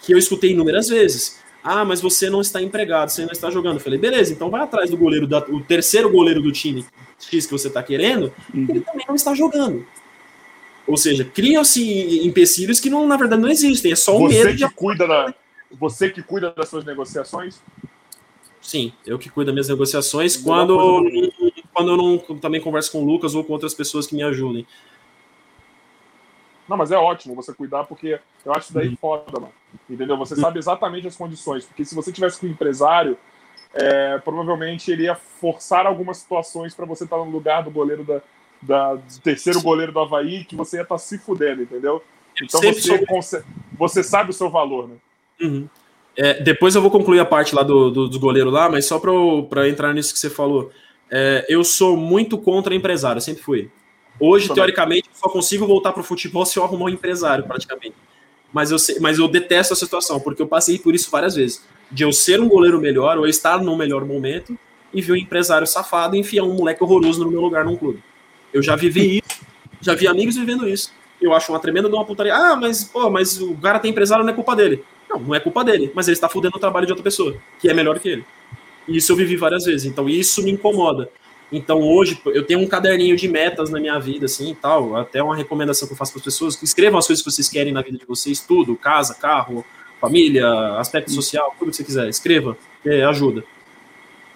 [0.00, 1.40] que eu escutei inúmeras vezes.
[1.62, 3.74] Ah, mas você não está empregado, você não está jogando.
[3.74, 6.86] Eu falei, beleza, então vai atrás do goleiro, da, o terceiro goleiro do time
[7.18, 8.66] X que você está querendo, uhum.
[8.68, 9.84] ele também não está jogando.
[10.86, 13.92] Ou seja, criam-se empecilhos que não, na verdade não existem.
[13.92, 14.74] É só o você medo que de.
[14.74, 15.34] Cuida da,
[15.78, 17.60] você que cuida das suas negociações?
[18.62, 21.02] Sim, eu que cuido das minhas negociações quando,
[21.74, 24.66] quando eu não também converso com o Lucas ou com outras pessoas que me ajudem.
[26.68, 28.96] Não, mas é ótimo você cuidar, porque eu acho isso daí uhum.
[29.00, 29.52] foda, mano.
[29.88, 30.16] Entendeu?
[30.18, 31.64] Você sabe exatamente as condições.
[31.64, 33.16] Porque se você tivesse com um empresário,
[33.74, 38.20] é, provavelmente ele ia forçar algumas situações para você estar no lugar do goleiro da,
[38.60, 42.02] da, do terceiro goleiro do Havaí, que você ia estar se fudendo, entendeu?
[42.42, 44.96] Então você, você sabe o seu valor, né?
[45.40, 45.68] Uhum.
[46.16, 49.00] É, depois eu vou concluir a parte lá do, do, do goleiro lá, mas só
[49.48, 50.70] para entrar nisso que você falou.
[51.10, 53.70] É, eu sou muito contra empresário, sempre fui.
[54.20, 57.94] Hoje, teoricamente, eu só consigo voltar para o futebol se eu arrumar um empresário, praticamente.
[58.52, 61.64] Mas eu, sei, mas eu detesto a situação, porque eu passei por isso várias vezes.
[61.90, 64.58] De eu ser um goleiro melhor, ou estar num melhor momento,
[64.92, 68.02] e ver um empresário safado enfiar um moleque horroroso no meu lugar num clube.
[68.52, 69.40] Eu já vivi isso,
[69.80, 70.92] já vi amigos vivendo isso.
[71.20, 72.34] Eu acho uma tremenda de uma putaria.
[72.34, 74.82] Ah, mas, pô, mas o cara tem empresário, não é culpa dele.
[75.08, 77.68] Não, não é culpa dele, mas ele está fudendo o trabalho de outra pessoa, que
[77.68, 78.24] é melhor que ele.
[78.86, 81.10] E isso eu vivi várias vezes, então isso me incomoda.
[81.50, 84.96] Então hoje eu tenho um caderninho de metas na minha vida, assim, tal.
[84.96, 87.48] Até uma recomendação que eu faço para as pessoas: que escrevam as coisas que vocês
[87.48, 89.64] querem na vida de vocês, tudo, casa, carro,
[90.00, 90.46] família,
[90.78, 92.08] aspecto social, tudo que você quiser.
[92.08, 93.42] Escreva, que ajuda.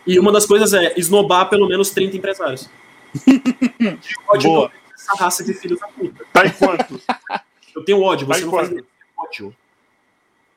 [0.07, 2.69] E uma das coisas é esnobar pelo menos 30 empresários.
[4.27, 4.73] ódio Boa.
[4.95, 6.25] essa raça de filhos da puta.
[6.33, 7.01] Tá em quanto?
[7.75, 8.71] Eu tenho ódio, tá você não quanto?
[8.71, 8.85] faz
[9.17, 9.57] ódio.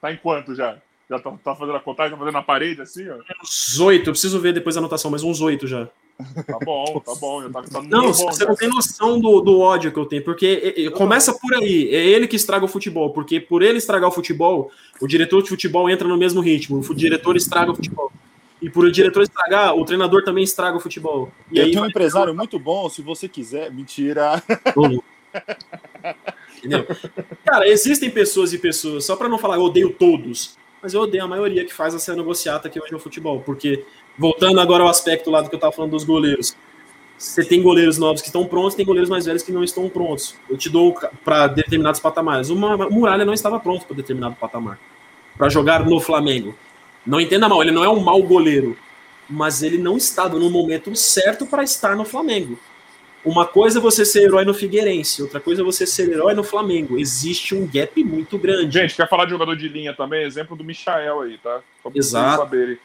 [0.02, 0.78] Tá em quanto já?
[1.10, 3.18] Já tá, tá fazendo a contagem, tá fazendo na parede assim, ó?
[3.42, 5.88] Uns oito, eu preciso ver depois a anotação, mas uns oito já.
[6.46, 7.44] Tá bom, tá bom.
[7.44, 8.46] Já tá, tá não, bom, você já.
[8.46, 11.90] não tem noção do, do ódio que eu tenho, porque começa por aí.
[11.94, 15.50] É ele que estraga o futebol, porque por ele estragar o futebol, o diretor de
[15.50, 18.12] futebol entra no mesmo ritmo, o diretor estraga o futebol.
[18.62, 21.30] E por o diretor estragar, o treinador também estraga o futebol.
[21.52, 23.70] E eu aí, tenho um empresário muito bom, se você quiser.
[23.72, 24.42] Mentira.
[26.58, 26.88] Entendeu?
[27.44, 31.24] Cara, existem pessoas e pessoas, só para não falar eu odeio todos, mas eu odeio
[31.24, 33.86] a maioria que faz essa negociata aqui hoje no futebol, porque
[34.18, 36.56] voltando agora ao aspecto lá do que eu estava falando dos goleiros.
[37.18, 40.36] Você tem goleiros novos que estão prontos, tem goleiros mais velhos que não estão prontos.
[40.50, 42.50] Eu te dou para determinados patamares.
[42.50, 44.78] O Muralha não estava pronto para determinado patamar.
[45.38, 46.56] Para jogar no Flamengo.
[47.06, 48.76] Não entenda mal, ele não é um mau goleiro,
[49.30, 52.58] mas ele não estava no momento certo para estar no Flamengo.
[53.24, 56.44] Uma coisa é você ser herói no Figueirense, outra coisa é você ser herói no
[56.44, 56.98] Flamengo.
[56.98, 58.72] Existe um gap muito grande.
[58.72, 60.24] Gente, quer falar de jogador de linha também?
[60.24, 61.62] Exemplo do Michael aí, tá?
[61.82, 62.38] Só Exato.
[62.38, 62.78] Saberem.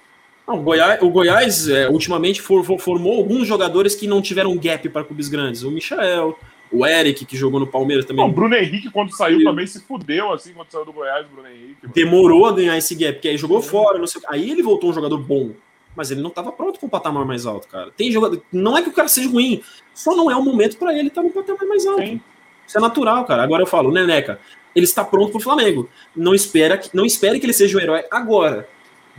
[0.51, 4.57] Não, o Goiás, o Goiás é, ultimamente for, for, formou alguns jogadores que não tiveram
[4.57, 5.63] gap para clubes grandes.
[5.63, 6.37] O Michael,
[6.73, 8.25] o Eric, que jogou no Palmeiras também.
[8.25, 11.29] Não, o Bruno Henrique, quando saiu, também se fudeu, assim, quando saiu do Goiás, o
[11.29, 11.77] Bruno Henrique.
[11.83, 11.95] Mano.
[11.95, 14.93] Demorou a ganhar esse gap, porque aí jogou fora, não sei Aí ele voltou um
[14.93, 15.53] jogador bom.
[15.95, 17.93] Mas ele não estava pronto com um patamar mais alto, cara.
[17.97, 18.43] Tem jogador.
[18.53, 19.63] Não é que o cara seja ruim,
[19.95, 22.03] só não é o momento para ele estar tá no patamar mais alto.
[22.03, 22.21] Sim.
[22.67, 23.43] Isso é natural, cara.
[23.43, 24.41] Agora eu falo, o Neneca,
[24.75, 25.89] ele está pronto pro Flamengo.
[26.15, 28.69] Não espera, não espere que ele seja o herói agora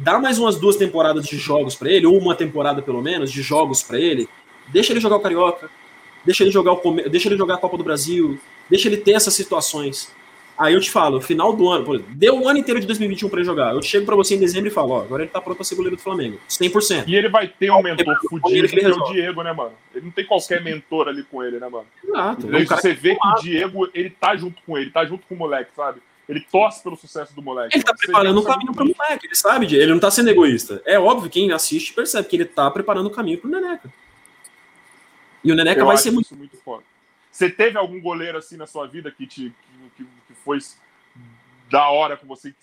[0.02, 3.42] dá mais umas duas temporadas de jogos para ele, ou uma temporada pelo menos de
[3.42, 4.28] jogos para ele,
[4.68, 5.70] deixa ele jogar o Carioca,
[6.26, 8.40] deixa ele jogar o deixa ele jogar a Copa do Brasil,
[8.70, 10.12] deixa ele ter essas situações.
[10.58, 13.40] Aí eu te falo, final do ano, exemplo, deu um ano inteiro de 2021 para
[13.40, 13.74] ele jogar.
[13.74, 15.76] Eu chego para você em dezembro e falo, ó, agora ele tá pronto para ser
[15.76, 17.06] goleiro do Flamengo, 100%.
[17.08, 19.72] E ele vai ter um mentor fudido, que é o Diego, né, mano?
[19.96, 20.66] Ele não tem qualquer Sim.
[20.66, 21.86] mentor ali com ele, né, mano?
[22.04, 22.48] Exato.
[22.48, 25.72] Você vê que o Diego, ele tá junto com ele, tá junto com o moleque,
[25.76, 26.00] sabe?
[26.30, 27.76] Ele torce pelo sucesso do moleque.
[27.76, 30.82] Ele tá preparando o caminho pro moleque, ele sabe, ele não tá sendo egoísta.
[30.86, 33.92] É óbvio, quem assiste percebe que ele tá preparando o caminho pro Neneca.
[35.44, 36.36] E o Neneca Eu vai ser muito.
[36.36, 36.84] muito foda.
[37.32, 39.54] Você teve algum goleiro assim na sua vida que, te,
[39.96, 40.60] que, que foi
[41.70, 42.58] da hora com você, que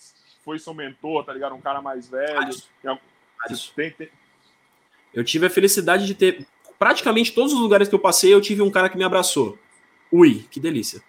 [0.44, 1.54] foi seu mentor, tá ligado?
[1.54, 2.50] Um cara mais velho?
[3.74, 4.08] Tem, tem...
[5.12, 6.46] Eu tive a felicidade de ter.
[6.78, 9.58] Praticamente todos os lugares que eu passei, eu tive um cara que me abraçou.
[10.12, 11.02] Ui, que delícia.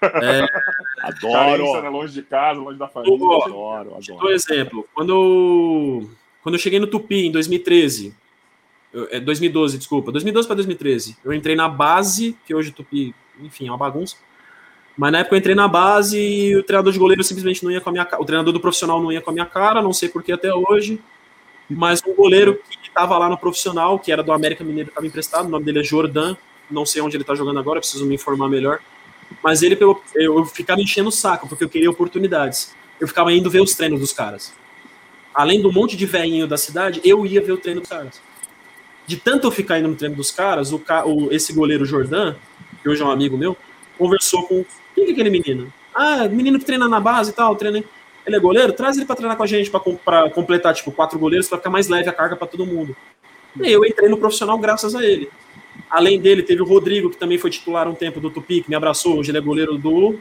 [0.00, 0.46] É,
[1.02, 1.32] Adoro.
[1.32, 1.88] Carência, né?
[1.88, 3.14] Longe de casa, longe da família.
[3.16, 4.30] Adoro, um adoro.
[4.30, 4.86] exemplo.
[4.94, 6.10] Quando eu,
[6.42, 8.14] quando eu cheguei no Tupi em 2013,
[8.92, 13.14] eu- é 2012, desculpa, 2012 para 2013, eu entrei na base, que hoje o Tupi,
[13.40, 14.16] enfim, é uma bagunça.
[14.96, 17.80] Mas na época eu entrei na base e o treinador de goleiro simplesmente não ia
[17.80, 18.22] com a minha cara.
[18.22, 20.52] O treinador do profissional não ia com a minha cara, não sei por que até
[20.54, 21.00] hoje.
[21.70, 25.46] Mas um goleiro que estava lá no profissional, que era do América Mineiro, estava emprestado,
[25.46, 26.36] o nome dele é Jordan,
[26.70, 28.80] não sei onde ele está jogando agora, preciso me informar melhor.
[29.42, 32.74] Mas ele eu, eu ficava enchendo o saco, porque eu queria oportunidades.
[33.00, 34.52] Eu ficava indo ver os treinos dos caras.
[35.34, 38.20] Além do monte de velhinho da cidade, eu ia ver o treino dos caras.
[39.06, 42.36] De tanto eu ficar indo no treino dos caras, o, o- esse goleiro Jordan,
[42.82, 43.56] que hoje é um amigo meu,
[43.98, 44.64] conversou com.
[44.94, 45.72] Quem que é aquele menino?
[45.94, 47.82] Ah, menino que treina na base e tal, treina.
[48.24, 48.72] Ele é goleiro?
[48.72, 51.70] Traz ele pra treinar com a gente, pra, pra completar, tipo, quatro goleiros, pra ficar
[51.70, 52.94] mais leve a carga pra todo mundo.
[53.60, 55.28] E eu entrei no profissional graças a ele.
[55.92, 58.74] Além dele, teve o Rodrigo, que também foi titular um tempo do Tupi, que me
[58.74, 59.18] abraçou.
[59.18, 60.18] Hoje ele é goleiro do.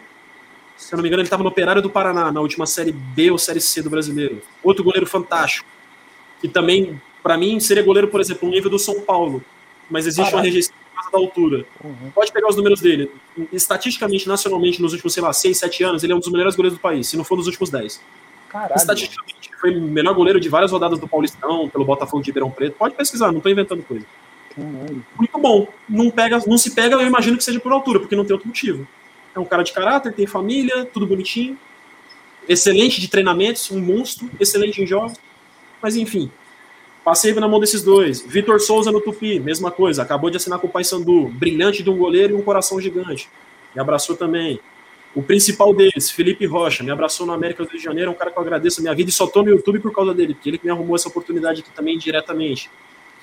[0.76, 3.32] Se eu não me engano, ele estava no Operário do Paraná, na última Série B
[3.32, 4.42] ou Série C do brasileiro.
[4.62, 5.66] Outro goleiro fantástico.
[6.42, 9.42] Que também, para mim, seria goleiro, por exemplo, no nível do São Paulo.
[9.90, 10.46] Mas existe uma Caraca.
[10.46, 11.66] rejeição por causa da altura.
[11.82, 12.12] Uhum.
[12.14, 13.10] Pode pegar os números dele.
[13.54, 16.78] Estatisticamente, nacionalmente, nos últimos, sei lá, 6, 7 anos, ele é um dos melhores goleiros
[16.78, 18.02] do país, se não for nos últimos 10.
[18.50, 18.76] Caralho.
[18.76, 22.76] Estatisticamente, foi o melhor goleiro de várias rodadas do Paulistão, pelo Botafogo de Ribeirão Preto.
[22.78, 24.06] Pode pesquisar, não tô inventando coisa.
[24.58, 25.68] Muito bom.
[25.88, 28.48] Não, pega, não se pega, eu imagino que seja por altura, porque não tem outro
[28.48, 28.88] motivo.
[29.36, 31.58] É um cara de caráter, tem família, tudo bonitinho.
[32.48, 35.14] Excelente de treinamentos, um monstro, excelente em jogos.
[35.82, 36.32] Mas enfim,
[37.04, 38.22] passei na mão desses dois.
[38.22, 40.02] Vitor Souza no Tupi, mesma coisa.
[40.02, 41.28] Acabou de assinar com o Paysandu.
[41.30, 43.30] Brilhante de um goleiro e um coração gigante.
[43.74, 44.60] Me abraçou também.
[45.14, 48.18] O principal deles, Felipe Rocha, me abraçou no América do Rio de Janeiro, é um
[48.18, 50.34] cara que eu agradeço a minha vida e só tô no YouTube por causa dele,
[50.34, 52.70] porque ele que me arrumou essa oportunidade aqui também diretamente.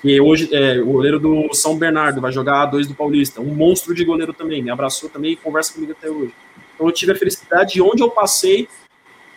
[0.01, 3.93] Que hoje é o goleiro do São Bernardo, vai jogar A2 do Paulista, um monstro
[3.93, 6.33] de goleiro também, me abraçou também e conversa comigo até hoje.
[6.73, 8.69] Então eu tive a felicidade de onde eu passei,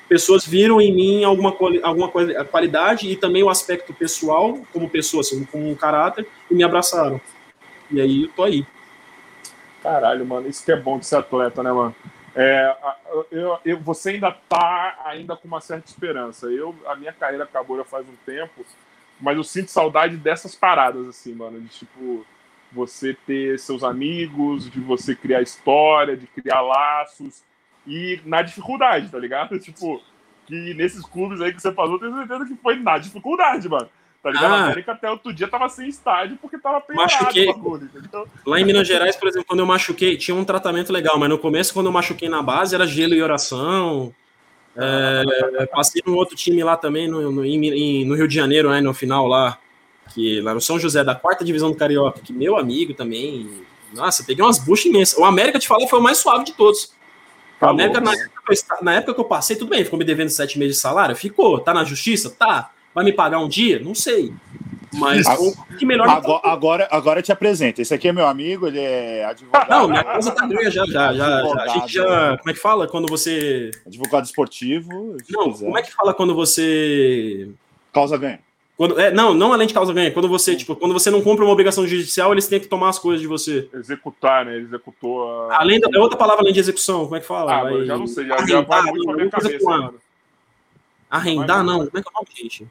[0.09, 5.23] pessoas viram em mim alguma, alguma quali- qualidade e também o aspecto pessoal, como pessoa,
[5.23, 7.21] assim, como um caráter, e me abraçaram.
[7.91, 8.65] E aí eu tô aí.
[9.83, 11.95] Caralho, mano, isso que é bom de ser atleta, né, mano?
[12.35, 12.75] É,
[13.31, 16.47] eu, eu- você ainda tá ainda com uma certa esperança.
[16.47, 18.65] Eu, a minha carreira acabou já faz um tempo,
[19.23, 22.27] mas eu sinto saudade dessas paradas, assim, mano, de tipo
[22.73, 27.43] você ter seus amigos, de você criar história, de criar laços
[27.87, 29.59] e na dificuldade, tá ligado?
[29.61, 30.03] Tipo,
[30.47, 33.89] que nesses clubes aí que você falou, tenho certeza que foi na dificuldade, mano.
[34.23, 34.53] Tá ligado?
[34.53, 34.57] Ah.
[34.57, 37.47] A América até outro dia tava sem estádio porque tava penhorado Machuquei.
[37.47, 38.29] bagulho, entendeu?
[38.47, 41.39] Lá em Minas Gerais, por exemplo, quando eu machuquei, tinha um tratamento legal, mas no
[41.39, 44.14] começo, quando eu machuquei na base, era gelo e oração.
[44.77, 48.81] É, passei num outro time lá também, no, no, em- no Rio de Janeiro, né,
[48.81, 49.59] no final lá,
[50.14, 53.62] que lá no São José, da quarta divisão do Carioca, que meu amigo também.
[53.95, 55.18] Nossa, peguei umas buchas imensas.
[55.18, 56.85] O América, te falar, foi o mais suave de todos.
[56.85, 56.91] O
[57.61, 60.59] Tá América, na época, na época que eu passei, tudo bem, ficou me devendo sete
[60.59, 61.14] meses de salário?
[61.14, 61.61] Ficou.
[61.61, 62.31] Tá na justiça?
[62.31, 62.70] Tá.
[62.95, 63.79] Vai me pagar um dia?
[63.79, 64.33] Não sei.
[64.95, 67.80] Mas Agora- o que melhor me Agora, agora, agora eu te apresento.
[67.80, 69.70] Esse aqui é meu amigo, ele é advogado.
[69.70, 71.62] Não, minha casa tá ganha já, já, já, já.
[71.62, 72.36] A gente já.
[72.38, 73.70] Como é que fala quando você.
[73.86, 75.16] Advogado esportivo.
[75.30, 75.64] Não, quiser.
[75.64, 77.49] como é que fala quando você.
[77.93, 78.40] Causa ganha.
[78.76, 80.11] Quando, é, não, não além de causa ganha.
[80.11, 82.99] Quando você, tipo, quando você não cumpre uma obrigação judicial, eles têm que tomar as
[82.99, 83.68] coisas de você.
[83.72, 84.57] Executar, né?
[84.57, 85.61] Ele executou a.
[85.61, 87.55] Além da, é outra palavra além de execução, como é que fala?
[87.55, 89.95] Ah, Vai- já não sei, já, já vai Arrendar, muito pra não, minha coisa cabeça.
[91.11, 91.87] Arrendar, não.
[91.87, 92.67] Como é que é o nome, gente?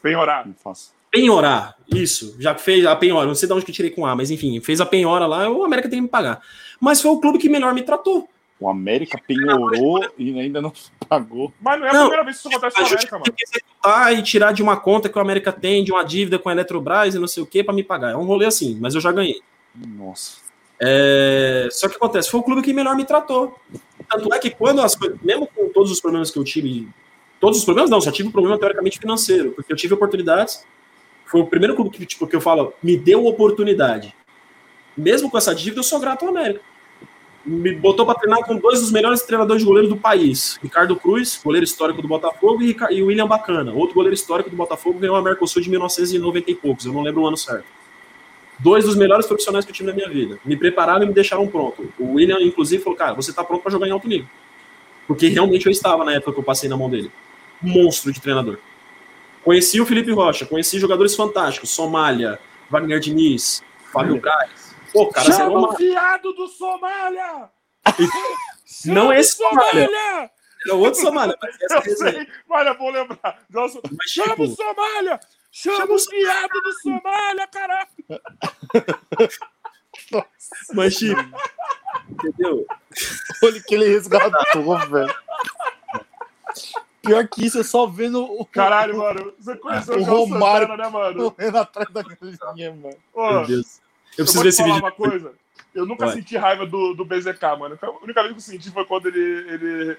[0.00, 0.46] Penhorar.
[0.46, 0.92] Não faço.
[1.12, 2.34] Penhorar, isso.
[2.40, 4.58] Já fez a penhora, não sei de onde que eu tirei com A, mas enfim,
[4.60, 6.40] fez a penhora lá, o América tem que me pagar.
[6.80, 8.26] Mas foi o clube que melhor me tratou.
[8.58, 10.72] O América penhorou e ainda não
[11.08, 11.52] pagou.
[11.60, 13.32] Mas não é a Não, primeira vez que isso acontece com a justiça América, tem
[13.32, 13.36] mano.
[13.36, 16.48] que executar e tirar de uma conta que o América tem, de uma dívida com
[16.48, 18.12] a Eletrobras e não sei o que, pra me pagar.
[18.12, 19.40] É um rolê assim, mas eu já ganhei.
[19.74, 20.38] Nossa.
[20.80, 23.56] É, Só que acontece, foi o clube que melhor me tratou.
[24.10, 26.88] Tanto é que quando as coisas, mesmo com todos os problemas que eu tive,
[27.40, 30.64] todos os problemas não, só tive um problema teoricamente financeiro, porque eu tive oportunidades.
[31.32, 34.14] Foi o primeiro clube que, tipo, que eu falo, me deu oportunidade.
[34.94, 36.60] Mesmo com essa dívida, eu sou grato ao América.
[37.42, 40.60] Me botou para treinar com dois dos melhores treinadores de goleiro do país.
[40.62, 44.98] Ricardo Cruz, goleiro histórico do Botafogo, e o William Bacana, outro goleiro histórico do Botafogo,
[44.98, 47.64] ganhou a Mercosul de 1990 e poucos, eu não lembro o ano certo
[48.58, 50.38] dois dos melhores profissionais que eu tive na minha vida.
[50.44, 51.92] Me prepararam e me deixaram pronto.
[51.98, 54.28] O William, inclusive, falou: Cara, você tá pronto para jogar em alto nível.
[55.06, 57.10] Porque realmente eu estava na época que eu passei na mão dele.
[57.60, 58.58] Monstro de treinador.
[59.44, 62.38] Conheci o Felipe Rocha, conheci jogadores fantásticos: Somália,
[62.70, 63.62] Wagner Diniz,
[63.92, 64.74] Fábio Braz.
[64.92, 67.50] Pô, cara, você Chama não o viado do Somália!
[68.86, 69.86] Não é esse Somália.
[69.86, 70.30] Somália!
[70.64, 72.26] era outro Somália, mas essa Eu sei,
[72.70, 73.40] eu vou lembrar.
[73.50, 75.20] Nossa, Mas, chama o tipo, Somália!
[75.50, 77.88] Chama, Chama o o viado do Somália, caralho!
[80.74, 81.20] mas, tipo,
[82.10, 82.66] Entendeu?
[83.42, 85.14] Olha que ele resgatou, velho.
[87.02, 88.44] Pior que isso, é só vendo o.
[88.46, 89.32] Caralho, mano.
[89.38, 91.30] Você conheceu o o João Romário Santana, né, mano?
[91.32, 92.96] correndo atrás da galinha, mano.
[93.12, 93.80] Ô, Meu Deus.
[94.16, 94.78] Eu preciso ver esse vídeo.
[94.78, 95.32] uma coisa.
[95.74, 96.14] Eu nunca Vai.
[96.16, 97.78] senti raiva do, do BZK, mano.
[97.80, 99.18] A única vez que eu senti foi quando ele,
[99.50, 99.96] ele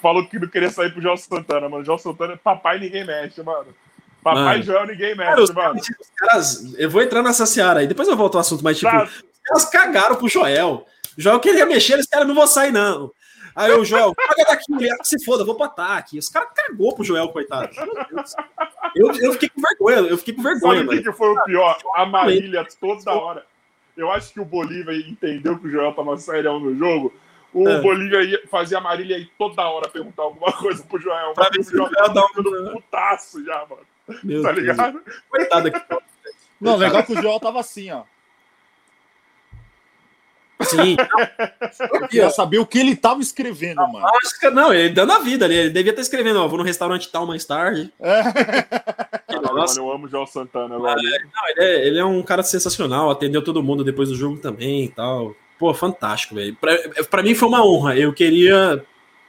[0.00, 1.84] falou que não queria sair pro João Santana, mano.
[1.84, 3.66] João Santana é papai ninguém mexe, mano.
[4.22, 4.62] Papai Mano.
[4.64, 5.78] Joel ninguém Cara, mexe, os, mano.
[5.80, 8.90] os caras, eu vou entrar nessa seara aí, depois eu volto ao assunto, mas tipo,
[8.90, 9.04] Tá.
[9.04, 10.84] os caras cagaram pro Joel.
[11.16, 13.12] O Joel queria mexer, eles caras não vou sair, não.
[13.56, 16.18] Aí o Joel, paga daqui, ele ah, se foda, vou pro ataque.
[16.18, 17.70] Os caras cagou pro Joel, coitado.
[17.74, 18.34] Deus.
[18.94, 21.02] Eu, eu fiquei com vergonha, eu fiquei com vergonha, Sabe o que, mano.
[21.02, 21.78] que foi o pior?
[21.94, 23.46] A Marília toda hora.
[23.96, 27.14] Eu acho que o Bolívia entendeu que o Joel tava serião no jogo.
[27.54, 27.80] O É.
[27.80, 31.32] Bolívia ia, fazia a Marília ir toda hora perguntar alguma coisa pro Joel.
[31.32, 33.82] Pra ver o se o Joel dá tava um- putaço já, mano.
[34.22, 34.66] Meu Tá Deus.
[34.66, 35.00] ligado?
[35.30, 35.80] Coitado aqui.
[36.60, 38.02] Não, legal que o Joel tava assim, ó.
[40.70, 40.96] Sim.
[41.92, 44.06] Eu queria saber o que ele tava escrevendo, mano.
[44.06, 45.54] Acho que não, ele dando a vida ali.
[45.56, 47.92] Ele devia estar escrevendo, ó, vou no restaurante tal mais tarde.
[48.00, 48.22] É.
[49.40, 49.80] Nossa.
[49.80, 50.82] mano, eu amo o Joel Santana, velho.
[50.84, 54.84] Não, ele, é, ele é um cara sensacional, atendeu todo mundo depois do jogo também
[54.84, 55.34] e tal.
[55.58, 56.56] Pô, fantástico, velho.
[56.56, 56.76] Pra,
[57.10, 57.96] pra mim foi uma honra.
[57.96, 58.84] Eu queria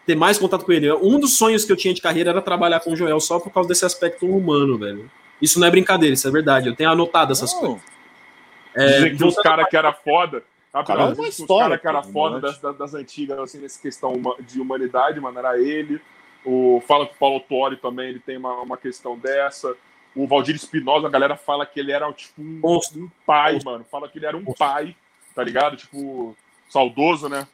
[0.06, 0.92] ter mais contato com ele.
[0.94, 3.52] Um dos sonhos que eu tinha de carreira era trabalhar com o Joel só por
[3.52, 5.10] causa desse aspecto humano, velho.
[5.42, 6.68] Isso não é brincadeira, isso é verdade.
[6.70, 7.78] Eu tenho anotado essas coisas.
[7.78, 10.44] Não, É, Dizer que os caras que era foda.
[10.84, 12.42] Cara, é uma Rapidão, os história, caras que era foda né?
[12.42, 16.02] das, das, das antigas, assim, nessa questão de humanidade, mano, era ele.
[16.46, 19.76] O, fala que o Paulo Tori também ele tem uma, uma questão dessa.
[20.16, 23.72] O Valdir Espinosa, a galera fala que ele era tipo um, um pai, Monstro.
[23.72, 23.86] mano.
[23.92, 24.66] Fala que ele era um Monstro.
[24.66, 24.96] pai,
[25.36, 25.76] tá ligado?
[25.76, 26.36] Tipo,
[26.70, 27.48] saudoso, né?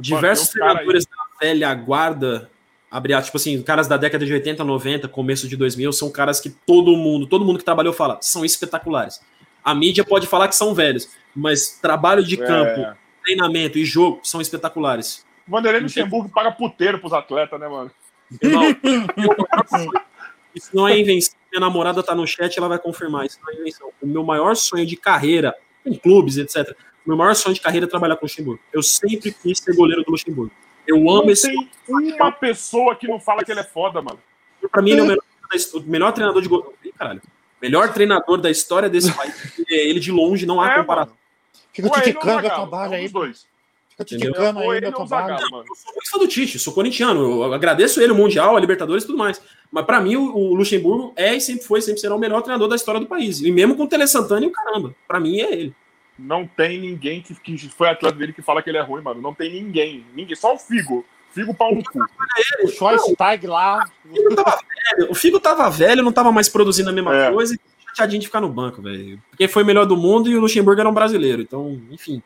[0.00, 2.50] Diversos cara treinadores da velha guarda,
[2.90, 6.50] abre tipo assim, caras da década de 80, 90, começo de 2000, são caras que
[6.50, 9.20] todo mundo, todo mundo que trabalhou fala, são espetaculares.
[9.64, 12.46] A mídia pode falar que são velhos, mas trabalho de É.
[12.46, 15.24] campo, treinamento e jogo são espetaculares.
[15.46, 17.90] Vanderlei Luxemburgo paga puteiro pros atletas, né, mano?
[18.40, 18.62] Irmão,
[20.54, 21.34] isso não é invenção.
[21.50, 23.26] Minha namorada tá no chat, ela vai confirmar.
[23.26, 23.90] Isso não é invenção.
[24.00, 26.74] O meu maior sonho de carreira, em clubes, etc.
[27.04, 28.62] O meu maior sonho de carreira é trabalhar com o Luxemburgo.
[28.72, 30.52] Eu sempre quis ser goleiro do Luxemburgo.
[30.86, 34.18] Eu amo Não esse tem uma pessoa que não fala que ele é foda, mano.
[34.70, 35.24] Pra mim, ele é o melhor,
[35.74, 36.74] o melhor treinador de gol.
[36.84, 37.20] Ih, caralho.
[37.62, 39.34] Melhor treinador da história desse país.
[39.70, 41.14] É Ele de longe, não há É, comparação.
[41.14, 41.18] mano.
[41.72, 43.08] Fica Ou é ele ou o ticando o Zagallo, trabalho é aí.
[43.08, 43.46] dois.
[43.90, 44.32] Fica Entendeu?
[44.32, 45.34] ticando Ou aí ou o trabalho.
[45.34, 47.44] Eu sou muito fã do Tite, sou corintiano.
[47.44, 49.40] Eu agradeço ele, o Mundial, a Libertadores e tudo mais.
[49.70, 52.76] Mas pra mim, o, Luxemburgo é e sempre foi, sempre será o melhor treinador da
[52.76, 53.40] história do país.
[53.40, 54.94] E mesmo com o Tele Santana e o caramba.
[55.06, 55.74] Pra mim, é ele.
[56.18, 59.20] Não tem ninguém que, que foi atleta dele que fala que ele é ruim, mano.
[59.20, 60.04] Não tem ninguém.
[60.14, 60.36] Ninguém.
[60.36, 61.04] Só o Figo.
[61.32, 61.98] Figo pau no cu.
[62.64, 63.84] O Schweinsteiger lá.
[64.04, 67.32] O Figo tava velho, o Figo tava velho, não tava mais produzindo a mesma É.
[67.32, 67.54] coisa.
[67.54, 69.20] E chateadinho de ficar no banco, velho.
[69.30, 71.42] Porque foi o melhor do mundo e o Luxemburgo era um brasileiro.
[71.42, 72.22] Então, enfim.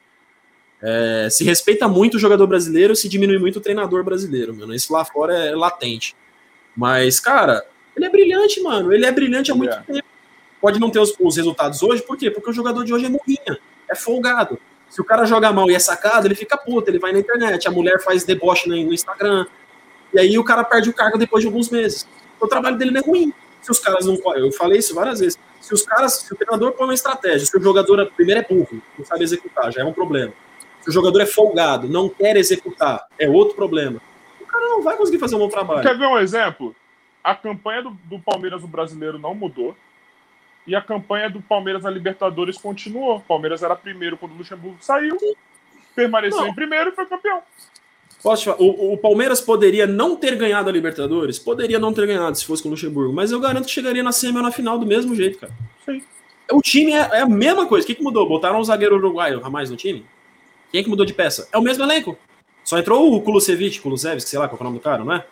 [0.82, 4.74] É, se respeita muito o jogador brasileiro, se diminui muito o treinador brasileiro, mano.
[4.74, 6.14] Isso lá fora é latente.
[6.76, 7.64] Mas, cara,
[7.96, 8.92] ele é brilhante, mano.
[8.92, 9.80] Ele é brilhante há muito é.
[9.80, 10.06] tempo.
[10.60, 12.30] Pode não ter os, os resultados hoje, por quê?
[12.30, 13.58] Porque o jogador de hoje é morrinha,
[13.90, 14.58] é folgado.
[14.88, 17.66] Se o cara joga mal e é sacado, ele fica puto, ele vai na internet,
[17.68, 19.46] a mulher faz deboche no Instagram,
[20.12, 22.08] e aí o cara perde o cargo depois de alguns meses.
[22.40, 23.32] O trabalho dele não é ruim.
[23.60, 24.16] Se os caras não.
[24.36, 25.38] Eu falei isso várias vezes.
[25.60, 28.80] Se os caras, se o treinador põe uma estratégia, se o jogador primeiro é burro,
[28.96, 30.32] não sabe executar, já é um problema.
[30.80, 34.00] Se o jogador é folgado, não quer executar, é outro problema.
[34.40, 35.82] O cara não vai conseguir fazer um bom trabalho.
[35.82, 36.76] Quer ver um exemplo?
[37.24, 39.76] A campanha do, do Palmeiras no brasileiro não mudou.
[40.66, 43.16] E a campanha do Palmeiras na Libertadores continuou.
[43.16, 45.16] O Palmeiras era primeiro quando o Luxemburgo saiu.
[45.94, 46.48] Permaneceu Não.
[46.48, 47.40] em primeiro e foi campeão.
[48.22, 51.38] Posso te falar, o, o Palmeiras poderia não ter ganhado a Libertadores?
[51.38, 54.10] Poderia não ter ganhado se fosse com o Luxemburgo, mas eu garanto que chegaria na
[54.10, 55.52] semi ou na final do mesmo jeito, cara.
[55.84, 56.02] Sim.
[56.50, 57.84] O time é, é a mesma coisa.
[57.84, 58.28] O que, que mudou?
[58.28, 60.04] Botaram um zagueiro uruguaio a mais no time?
[60.70, 61.48] Quem é que mudou de peça?
[61.52, 62.18] É o mesmo elenco.
[62.64, 65.24] Só entrou o Kulusevich, Kulusevski, sei lá qual é o nome do cara, não é?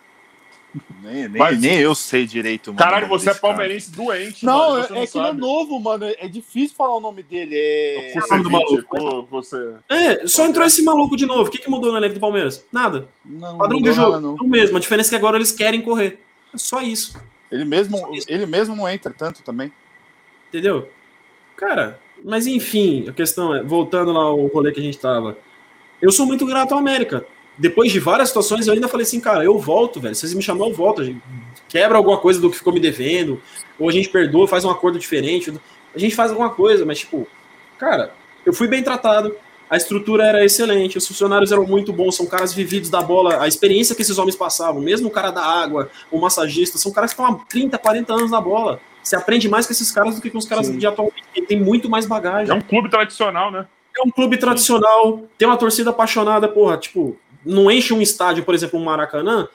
[1.03, 2.79] Nem, nem, Mas- nem eu sei direito, mano.
[2.79, 3.55] Caralho, você é desse cara.
[3.55, 4.45] palmeirense doente.
[4.45, 6.07] Não, mano, é, você é que ele é novo, mano.
[6.07, 7.55] É difícil falar o nome dele.
[7.57, 8.15] É...
[8.17, 9.29] o nome do maluco?
[9.31, 9.75] Você.
[9.89, 11.49] É, só entrou esse maluco de novo.
[11.49, 12.65] O que, que mudou no elenco do Palmeiras?
[12.73, 13.09] Nada.
[13.25, 14.11] Não, Padrão não de jogo.
[14.11, 14.35] nada, não.
[14.35, 14.77] O mesmo.
[14.77, 16.21] A diferença é que agora eles querem correr.
[16.53, 17.17] É só isso.
[17.51, 19.73] Ele mesmo, ele mesmo não entra tanto também.
[20.49, 20.89] Entendeu?
[21.57, 25.37] Cara, mas enfim, a questão é, voltando lá ao rolê que a gente tava.
[26.03, 27.25] Eu sou muito grato ao América.
[27.57, 30.15] Depois de várias situações, eu ainda falei assim, cara, eu volto, velho.
[30.15, 31.03] Se vocês me chamam, eu volto.
[31.03, 31.23] A gente
[31.69, 33.41] quebra alguma coisa do que ficou me devendo,
[33.79, 35.53] ou a gente perdoa, faz um acordo diferente.
[35.95, 37.27] A gente faz alguma coisa, mas, tipo,
[37.79, 38.13] cara,
[38.45, 39.35] eu fui bem tratado.
[39.71, 43.49] A estrutura era excelente, os funcionários eram muito bons, são caras vividos da bola, a
[43.49, 47.21] experiência que esses homens passavam, mesmo o cara da água, o massagista, são caras que
[47.21, 48.79] estão há 30, 40 anos na bola.
[49.03, 50.77] Você aprende mais com esses caras do que com os caras Sim.
[50.77, 52.55] de atualmente, que tem muito mais bagagem.
[52.55, 53.67] É um clube tradicional, né?
[53.97, 58.55] é um clube tradicional, tem uma torcida apaixonada, porra, tipo, não enche um estádio, por
[58.55, 59.49] exemplo, um Maracanã,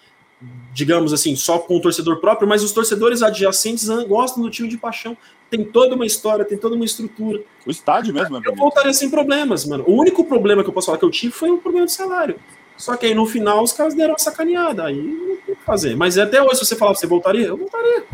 [0.73, 4.77] digamos assim, só com o torcedor próprio, mas os torcedores adjacentes gostam do time de
[4.77, 5.17] paixão.
[5.49, 7.41] Tem toda uma história, tem toda uma estrutura.
[7.65, 9.83] O estádio mesmo é Eu voltaria sem problemas, mano.
[9.87, 12.39] O único problema que eu posso falar que eu tive foi o problema de salário.
[12.77, 14.85] Só que aí no final os caras deram uma sacaneada.
[14.85, 15.95] Aí não tem o que fazer.
[15.95, 17.47] Mas até hoje, se você falar, você voltaria?
[17.47, 18.05] Eu voltaria.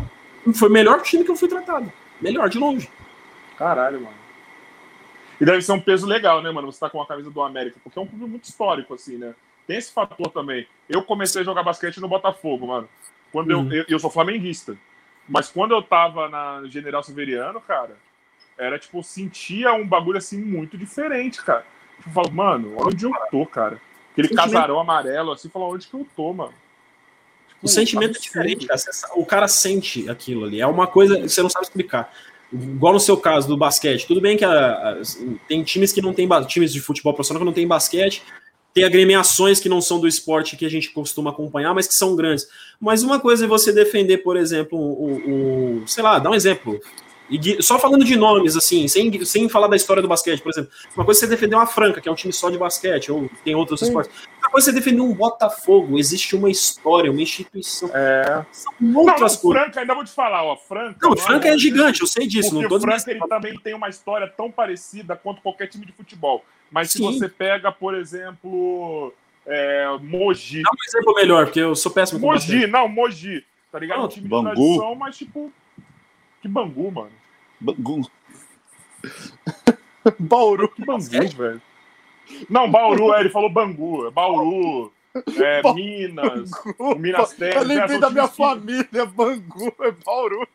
[0.54, 1.92] Foi o melhor time que eu fui tratado.
[2.20, 2.90] Melhor, de longe.
[3.56, 4.16] Caralho, mano.
[5.40, 6.72] E deve ser um peso legal, né, mano?
[6.72, 9.34] Você tá com a camisa do América, porque é um clube muito histórico, assim, né?
[9.66, 10.66] Tem esse fator também.
[10.88, 12.88] Eu comecei a jogar basquete no Botafogo, mano.
[13.32, 13.72] Quando uhum.
[13.72, 14.76] eu, eu, eu sou flamenguista.
[15.28, 17.96] Mas quando eu tava na General Severiano, cara,
[18.56, 21.66] era tipo, sentia um bagulho assim muito diferente, cara.
[21.96, 23.80] Tipo, eu falo, mano, onde eu tô, cara?
[24.12, 26.54] Aquele casarão amarelo, assim, falou, onde que eu tô, mano?
[27.48, 28.80] Tipo, o sentimento é diferente, cara.
[29.14, 30.60] O cara sente aquilo ali.
[30.60, 32.12] É uma coisa que você não sabe explicar.
[32.52, 34.06] Igual no seu caso do basquete.
[34.06, 35.02] Tudo bem que a, a,
[35.48, 38.22] tem times que não tem times de futebol profissional que não tem basquete,
[38.76, 42.14] tem agremiações que não são do esporte que a gente costuma acompanhar, mas que são
[42.14, 42.46] grandes.
[42.78, 46.78] Mas uma coisa é você defender, por exemplo, o, o sei lá, dá um exemplo.
[47.28, 50.70] E só falando de nomes, assim, sem, sem falar da história do basquete, por exemplo.
[50.96, 53.28] Uma coisa é você defender uma Franca, que é um time só de basquete, ou
[53.44, 53.86] tem outros Sim.
[53.86, 54.12] esportes.
[54.34, 55.98] Outra coisa é você defender um Botafogo.
[55.98, 57.90] Existe uma história, uma instituição.
[57.92, 58.46] É.
[58.52, 59.62] São outras não, coisas.
[59.62, 60.56] Franca, ainda vou te falar, ó.
[60.56, 60.98] Franca.
[61.02, 62.50] Não, Franca é, é gigante, eu sei disso.
[62.50, 65.84] Porque não tô o Franca ele também tem uma história tão parecida quanto qualquer time
[65.84, 66.44] de futebol.
[66.70, 66.98] Mas Sim.
[66.98, 69.12] se você pega, por exemplo,
[69.46, 70.62] é, Mogi.
[70.62, 73.44] Dá um exemplo melhor, porque eu sou péssimo com Mogi, não, Mogi.
[73.70, 74.04] Tá ligado?
[74.04, 74.48] um time Bangu.
[74.48, 75.52] de tradição, mas tipo.
[76.46, 77.10] Que Bangu, mano.
[77.60, 78.08] Bangu.
[80.20, 80.68] Bauru.
[80.68, 81.62] Que Bangu, velho.
[82.48, 84.06] Não, Bauru, é, ele falou Bangu.
[84.06, 84.92] É Bauru.
[85.36, 85.74] É, Bangu.
[85.74, 86.50] Minas,
[86.98, 87.62] Minas Terras.
[87.62, 90.46] Eu lembrei é, da minha família, Bangu, é Bauru.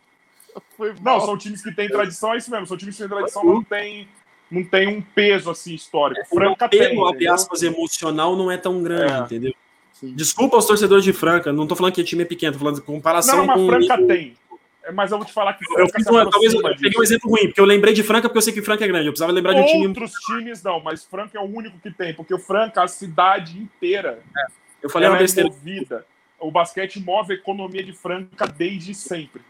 [1.02, 2.68] Não, são times que têm tradição, é isso mesmo.
[2.68, 4.08] São times que têm tradição, mas não tem
[4.50, 6.22] não tem um peso assim histórico.
[6.22, 9.20] É, Franca o apelo, abre aspas, emocional não é tão grande, é.
[9.20, 9.54] entendeu?
[9.94, 10.14] Sim.
[10.14, 12.76] Desculpa aos torcedores de Franca, não tô falando que o time é pequeno, tô falando
[12.76, 14.08] de comparação não, mas com Franca o...
[14.08, 14.36] tem.
[14.84, 17.30] É, mas eu vou te falar que eu fiz uma, talvez eu peguei um exemplo
[17.30, 19.08] ruim, porque eu lembrei de Franca porque eu sei que Franca é grande.
[19.08, 19.88] Eu precisava lembrar Outros de um time.
[19.88, 23.60] Outros times não, mas Franca é o único que tem, porque o Franca, a cidade
[23.60, 24.20] inteira.
[24.38, 24.62] É.
[24.82, 25.50] Eu falei uma é besteira.
[25.50, 26.06] É movida.
[26.40, 29.42] O basquete move a economia de Franca desde sempre.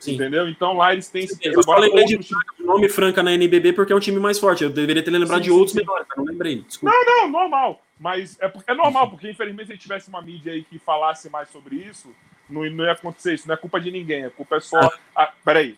[0.00, 0.14] Sim.
[0.14, 0.48] Entendeu?
[0.48, 1.54] Então lá eles têm esse peso.
[1.54, 2.18] Eu Agora, lembrei de
[2.58, 4.64] nome Franca na NBB porque é um time mais forte.
[4.64, 6.62] Eu deveria ter lembrado sim, de outros melhores, mas não lembrei.
[6.62, 6.94] Desculpa.
[6.94, 7.82] Não, não, normal.
[7.98, 11.76] Mas é, é normal, porque infelizmente se tivesse uma mídia aí que falasse mais sobre
[11.76, 12.14] isso,
[12.48, 13.48] não, não ia acontecer isso.
[13.48, 14.78] Não é culpa de ninguém, a culpa é só.
[14.78, 14.92] Ah.
[15.14, 15.76] Ah, peraí.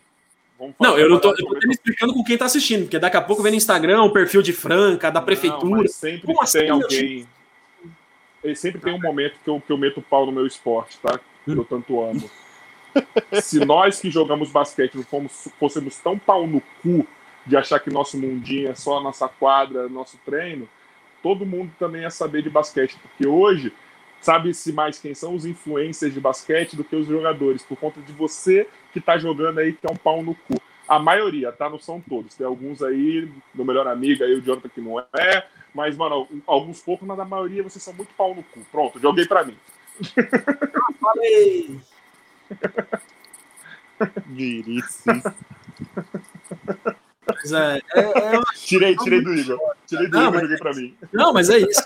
[0.79, 3.21] não, eu não tô, eu tô me explicando com quem tá assistindo, porque daqui a
[3.21, 5.83] pouco vem no Instagram o perfil de Franca, da prefeitura.
[5.83, 7.27] Não, sempre Como tem assim, alguém.
[8.43, 10.97] Ele sempre tem um momento que eu, que eu meto o pau no meu esporte,
[10.99, 11.19] tá?
[11.43, 12.29] Que eu tanto amo.
[13.41, 17.05] Se nós que jogamos basquete não fomos, fôssemos tão pau no cu
[17.45, 20.67] de achar que nosso mundinho é só a nossa quadra, nosso treino,
[21.23, 23.73] todo mundo também ia saber de basquete, porque hoje
[24.21, 28.11] sabe-se mais quem são os influencers de basquete do que os jogadores, por conta de
[28.13, 30.61] você que tá jogando aí que é um pau no cu.
[30.87, 31.69] A maioria, tá?
[31.69, 32.33] Não são todos.
[32.33, 36.81] Tem alguns aí, meu melhor amigo aí, o Jonathan, que não é, mas, mano, alguns
[36.81, 38.61] poucos, mas a maioria vocês são muito pau no cu.
[38.71, 39.57] Pronto, joguei pra mim.
[40.99, 41.79] Falei!
[44.27, 45.21] Miríssimo.
[47.35, 49.59] Mas é, é, é, tirei, tirei do Igor.
[49.85, 50.95] Tirei do não, Igor, joguei pra mim.
[51.13, 51.81] Não, mas é isso.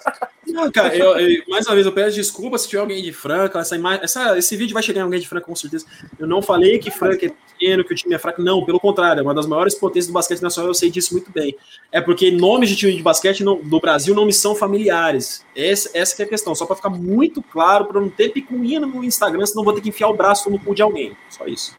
[0.47, 3.59] Não, cara, eu, eu, mais uma vez eu peço desculpa se tiver alguém de Franca.
[3.59, 5.85] Essa imagem, essa, esse vídeo vai chegar em alguém de Franca com certeza.
[6.19, 8.41] Eu não falei que Franca é pequeno, que o time é fraco.
[8.41, 10.69] Não, pelo contrário, é uma das maiores potências do basquete nacional.
[10.69, 11.55] Eu sei disso muito bem.
[11.91, 15.45] É porque nomes de time de basquete não, do Brasil não me são familiares.
[15.55, 16.53] Essa, essa é a questão.
[16.53, 19.89] Só para ficar muito claro, para não ter picuinha no Instagram, senão vou ter que
[19.89, 21.15] enfiar o braço no cu de alguém.
[21.29, 21.75] Só isso.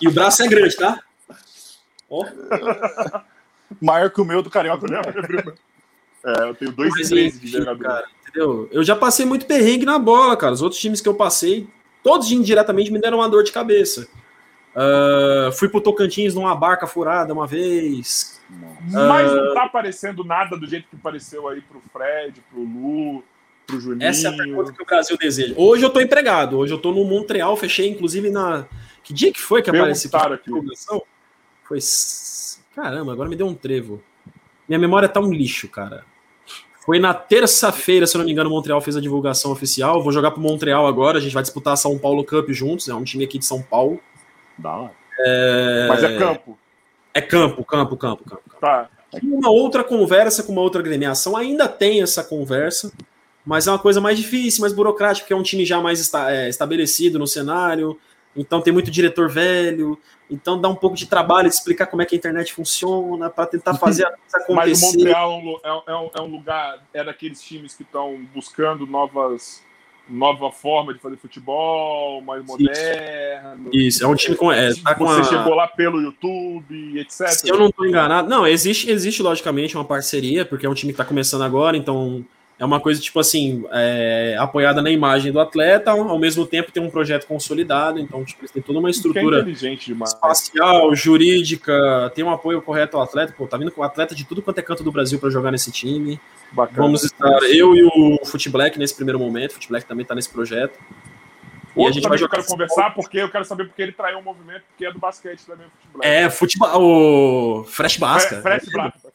[0.00, 1.00] E o braço é grande, tá?
[2.08, 2.24] Oh.
[3.80, 5.00] Maior que o meu do Carioca, né?
[6.24, 7.82] É, eu tenho dois três de jogador.
[7.82, 8.68] Cara, entendeu?
[8.70, 10.52] Eu já passei muito perrengue na bola, cara.
[10.52, 11.68] Os outros times que eu passei,
[12.02, 14.06] todos indiretamente me deram uma dor de cabeça.
[14.70, 18.40] Uh, fui pro Tocantins numa barca furada uma vez.
[18.90, 23.24] Mas uh, não tá aparecendo nada do jeito que apareceu aí pro Fred, pro Lu,
[23.70, 24.06] pro Juninho.
[24.06, 25.54] Essa é a pergunta que o Brasil deseja.
[25.56, 28.66] Hoje eu tô empregado, hoje eu tô no Montreal, fechei inclusive na.
[29.02, 30.50] Que dia que foi que apareceu aqui?
[31.64, 31.78] Foi.
[32.74, 34.02] Caramba, agora me deu um trevo.
[34.68, 36.04] Minha memória tá um lixo, cara.
[36.84, 40.02] Foi na terça-feira, se eu não me engano, o Montreal fez a divulgação oficial.
[40.02, 42.94] Vou jogar pro Montreal agora, a gente vai disputar a São Paulo Cup juntos, é
[42.94, 44.00] um time aqui de São Paulo.
[44.58, 44.90] Dá.
[45.18, 45.86] É...
[45.88, 46.58] Mas é campo.
[47.12, 48.42] É campo, campo, campo, campo.
[48.48, 48.60] campo.
[48.60, 48.88] Tá.
[49.22, 52.92] Uma outra conversa com uma outra agremiação, ainda tem essa conversa,
[53.50, 56.30] mas é uma coisa mais difícil, mais burocrática, porque é um time já mais esta,
[56.30, 57.98] é, estabelecido no cenário.
[58.36, 59.98] Então tem muito diretor velho,
[60.30, 63.46] então dá um pouco de trabalho de explicar como é que a internet funciona, para
[63.46, 64.54] tentar fazer a coisa acontecer.
[64.54, 65.32] Mas o Montreal
[65.64, 69.64] é um, é, um, é um lugar, é daqueles times que estão buscando novas
[70.08, 73.68] nova forma de fazer futebol, mais moderno.
[73.72, 74.52] Isso, é um time com.
[74.52, 75.24] É, tá com Você a...
[75.24, 77.28] chegou lá pelo YouTube, etc.
[77.30, 78.28] Se eu não estou enganado.
[78.28, 82.24] Não, existe, existe logicamente uma parceria, porque é um time que está começando agora, então
[82.60, 86.82] é uma coisa, tipo assim, é, apoiada na imagem do atleta, ao mesmo tempo tem
[86.82, 92.60] um projeto consolidado, então tipo, eles têm toda uma estrutura espacial, jurídica, tem um apoio
[92.60, 95.18] correto ao atleta, pô, tá vindo com atleta de tudo quanto é canto do Brasil
[95.18, 96.20] para jogar nesse time.
[96.52, 96.76] Bacana.
[96.76, 100.78] Vamos estar, eu e o Footblack nesse primeiro momento, o Footblack também tá nesse projeto.
[101.74, 102.36] E a gente vai jogar.
[102.36, 104.92] Eu quero conversar porque eu quero saber porque ele traiu o um movimento, porque é
[104.92, 106.06] do basquete também, o Footblack.
[106.06, 108.42] É, futebol, o Fresh Basca.
[108.42, 109.09] Fresh Basca.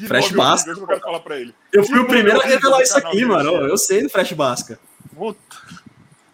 [0.00, 0.70] Que Fresh Basca.
[0.70, 1.54] Eu quero falar pra ele.
[1.70, 3.50] Eu fui o primeiro a revelar isso aqui, mano.
[3.50, 4.80] Eu sei do Fresh Basca.
[5.14, 5.40] Puta.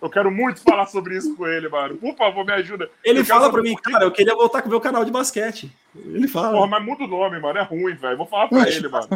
[0.01, 1.97] Eu quero muito falar sobre isso com ele, mano.
[1.97, 2.88] Por favor, me ajuda.
[3.02, 5.74] Ele fala pra mim, cara, eu queria voltar com o meu canal de basquete.
[5.97, 6.52] Ele fala.
[6.52, 7.59] Porra, mas muda o nome, mano.
[7.59, 8.16] É ruim, velho.
[8.16, 9.09] Vou falar pra ele, mano.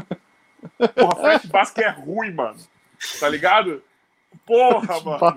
[0.95, 2.57] Porra, Fresh Basca é ruim, mano.
[3.21, 3.83] Tá ligado?
[4.45, 5.37] Porra, mano.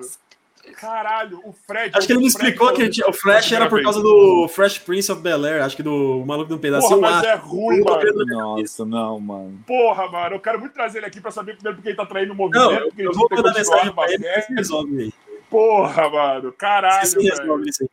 [0.72, 1.92] Caralho, o Fred.
[1.94, 5.12] Acho que ele me explicou que tinha, o Flash era por causa do Fresh Prince
[5.12, 7.02] of Bel Air, acho que do maluco de um pedacinho.
[7.02, 8.26] Porra, mas é ruim, mano.
[8.26, 9.60] Nossa, não, mano.
[9.68, 12.32] Porra, mano, eu quero muito trazer ele aqui pra saber primeiro porque ele tá traindo
[12.32, 12.72] o movimento.
[12.72, 15.14] Não, porque eu vou mandar mensagem pra ele resolve aí.
[15.50, 17.08] Porra, mano, caralho.
[17.08, 17.90] Você resolve isso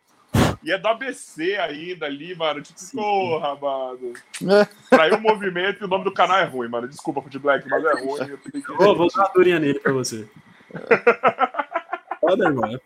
[0.62, 2.62] E é do ABC ainda ali, mano.
[2.62, 2.97] Tipo, Sim.
[2.97, 4.12] porra, mano.
[4.42, 4.68] É.
[4.88, 6.88] Traiu o movimento e o nome do canal é ruim, mano.
[6.88, 8.30] Desculpa, Foot Black, mas é ruim.
[8.30, 8.62] Eu que...
[8.78, 10.26] oh, vou dar uma durinha nele pra você.
[12.31, 12.81] Foda, irmão.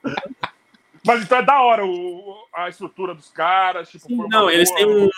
[1.07, 3.91] Mas então é da hora o, a estrutura dos caras.
[3.91, 4.79] Tipo, Sim, não, eles boa...
[4.79, 5.11] têm um.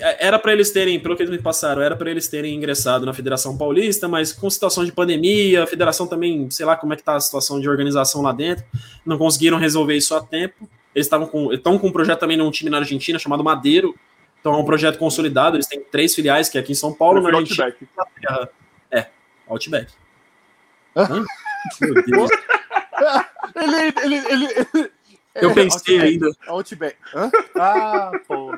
[0.00, 3.12] Era para eles terem, pelo que eles me passaram, era para eles terem ingressado na
[3.12, 7.02] Federação Paulista, mas com situação de pandemia, a federação também, sei lá como é que
[7.02, 8.64] tá a situação de organização lá dentro,
[9.04, 10.66] não conseguiram resolver isso a tempo.
[10.94, 13.94] Eles estavam com, estão com um projeto também num time na Argentina chamado Madeiro.
[14.40, 17.20] Então é um projeto consolidado, eles têm três filiais, que é aqui em São Paulo,
[17.20, 17.66] na Argentina.
[17.66, 18.58] Outback.
[18.90, 19.06] É,
[19.46, 19.92] Outback.
[20.96, 21.24] Hã?
[21.80, 22.30] Meu Deus.
[23.54, 24.90] ele, ele, ele, ele,
[25.34, 26.02] Eu é, pensei Outback.
[26.02, 26.36] ainda.
[26.46, 26.96] Outback.
[27.14, 27.30] Hã?
[27.56, 28.56] Ah, pô.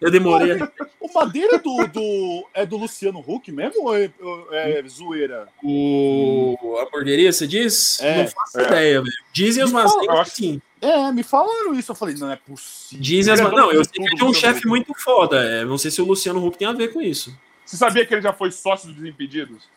[0.00, 0.56] Eu demorei.
[1.00, 4.10] O Madeira do, do, é do Luciano Huck mesmo ou é,
[4.52, 5.48] é zoeira?
[5.62, 6.76] O...
[6.78, 8.00] A hamburgueria, você diz?
[8.00, 8.62] É, não faço é.
[8.62, 9.14] ideia, velho.
[9.32, 9.92] Dizem os mas
[10.32, 10.60] sim.
[10.80, 11.92] É, me falaram isso.
[11.92, 13.02] Eu falei, não é possível.
[13.02, 15.42] Dizem as Não, eu sei que é um chefe muito foda.
[15.42, 17.36] É, não sei se o Luciano Huck tem a ver com isso.
[17.64, 19.68] Você sabia que ele já foi sócio dos Desimpedidos?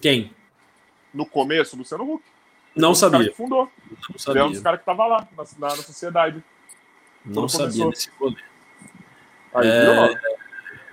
[0.00, 0.32] Quem?
[1.12, 2.24] No começo, Luciano Huck.
[2.74, 3.28] Não sabia.
[3.28, 3.68] que fundou.
[4.10, 4.40] Não sabia.
[4.40, 6.44] Ele é um dos caras que tava lá, na, na, sociedade.
[7.24, 8.36] Não sabia desse rolê.
[9.54, 10.20] Aí, é...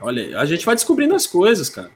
[0.02, 1.91] Olha, a gente vai descobrindo as coisas, cara.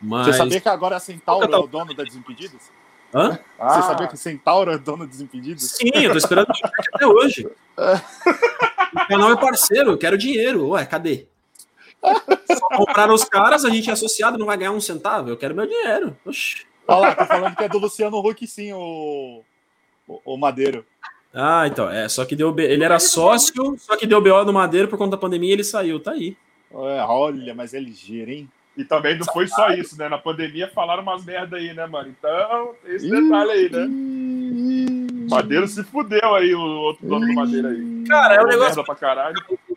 [0.00, 0.26] Mas...
[0.26, 2.70] Você sabia que agora a Centauro é o dono da Desimpedidos?
[3.14, 3.38] Hã?
[3.58, 3.68] Ah.
[3.68, 5.64] Você sabia que Centauro é dono da Desimpedidos?
[5.70, 6.48] Sim, eu tô esperando
[6.94, 7.46] até hoje.
[7.76, 10.68] o canal é parceiro, eu quero dinheiro.
[10.68, 11.26] Ué, cadê?
[12.02, 15.28] Só compraram os caras, a gente é associado, não vai ganhar um centavo.
[15.28, 16.16] Eu quero meu dinheiro.
[16.24, 16.66] Oxi.
[16.86, 19.42] Olha lá, tá falando que é do Luciano Huck, sim, o,
[20.06, 20.84] o, o Madeiro.
[21.34, 24.88] Ah, então, é, só que deu ele era sócio, só que deu BO no Madeiro
[24.88, 26.36] por conta da pandemia e ele saiu, tá aí.
[26.70, 28.48] É, olha, mas é ligeiro, hein?
[28.76, 30.08] E também não foi só isso, né?
[30.08, 32.08] Na pandemia falaram umas merda aí, né, mano?
[32.08, 33.86] Então, esse detalhe aí, né?
[35.28, 38.04] Madeiro se fudeu aí, o outro dono do Madeira aí.
[38.08, 38.84] Cara, é um negócio.
[38.84, 39.36] Pra caralho.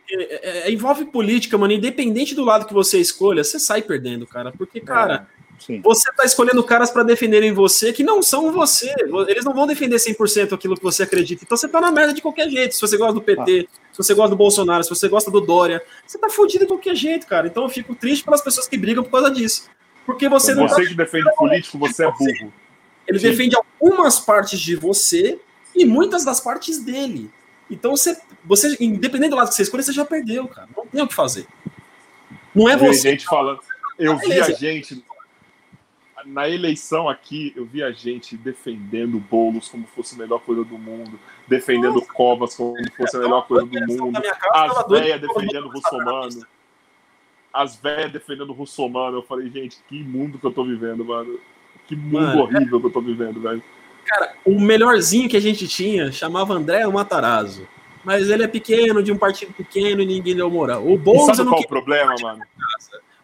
[0.10, 1.74] É, é, envolve política, mano.
[1.74, 4.52] Independente do lado que você escolha, você sai perdendo, cara.
[4.52, 5.28] Porque, cara,
[5.60, 5.82] Sim.
[5.82, 8.94] Você está escolhendo caras para defenderem você que não são você.
[9.28, 11.44] Eles não vão defender 100% aquilo que você acredita.
[11.44, 12.76] Então você tá na merda de qualquer jeito.
[12.76, 13.78] Se você gosta do PT, ah.
[13.92, 16.96] se você gosta do Bolsonaro, se você gosta do Dória, você tá fudido de qualquer
[16.96, 17.48] jeito, cara.
[17.48, 19.70] Então eu fico triste pelas pessoas que brigam por causa disso.
[20.06, 20.70] Porque você então, não.
[20.70, 20.90] Você tá...
[20.90, 22.54] que defende político, você é burro.
[23.08, 23.30] Ele Sim.
[23.30, 25.40] defende algumas partes de você
[25.76, 27.30] e muitas das partes dele.
[27.70, 30.68] Então você, você independente do lado que você escolhe, você já perdeu, cara.
[30.76, 31.48] Não tem o que fazer.
[32.54, 33.12] Não é você.
[33.12, 33.60] Gente falando.
[33.98, 35.04] Eu vi a gente
[36.26, 40.78] na eleição aqui, eu vi a gente defendendo Boulos como fosse a melhor coisa do
[40.78, 42.14] mundo, defendendo Nossa.
[42.14, 44.20] Covas como fosse a melhor coisa do mundo,
[44.52, 46.48] as velhas defendendo o Russomano,
[47.54, 49.18] as velhas defendendo o Russomano.
[49.18, 51.40] Eu falei, gente, que mundo que eu tô vivendo, mano.
[51.88, 52.82] Que mundo mano, horrível é...
[52.82, 53.64] que eu tô vivendo, velho.
[54.06, 57.68] Cara, o melhorzinho que a gente tinha chamava André Matarazzo.
[58.04, 60.88] Mas ele é pequeno, de um partido pequeno e ninguém deu moral.
[60.88, 61.36] O Boulos.
[61.36, 62.42] Sabe qual o problema, mano?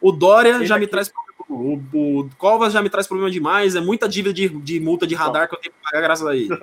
[0.02, 1.12] O Dória ele já me traz
[1.52, 5.16] o, o Covas já me traz problema demais, é muita dívida de, de multa de
[5.16, 6.50] radar que eu tenho que pagar graças a ele.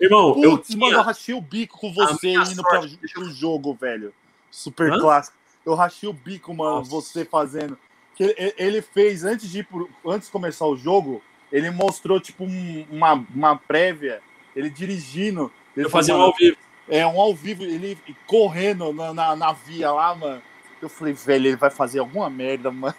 [0.00, 0.78] Irmão, Putz, eu tinha...
[0.78, 2.80] mano, eu rachei o bico com você indo para
[3.20, 4.12] o jogo, velho.
[4.50, 4.98] Super Hã?
[4.98, 5.36] clássico.
[5.64, 6.90] Eu rachei o bico, mano, Nossa.
[6.90, 7.78] você fazendo.
[8.16, 11.22] Que ele fez antes de pro, antes de começar o jogo,
[11.52, 14.20] ele mostrou tipo um, uma, uma prévia,
[14.56, 16.56] ele dirigindo Ele Eu fazia um ao vivo.
[16.88, 20.42] É, um ao vivo, ele correndo na, na, na via lá, mano.
[20.82, 22.96] Eu falei, velho, ele vai fazer alguma merda, mano.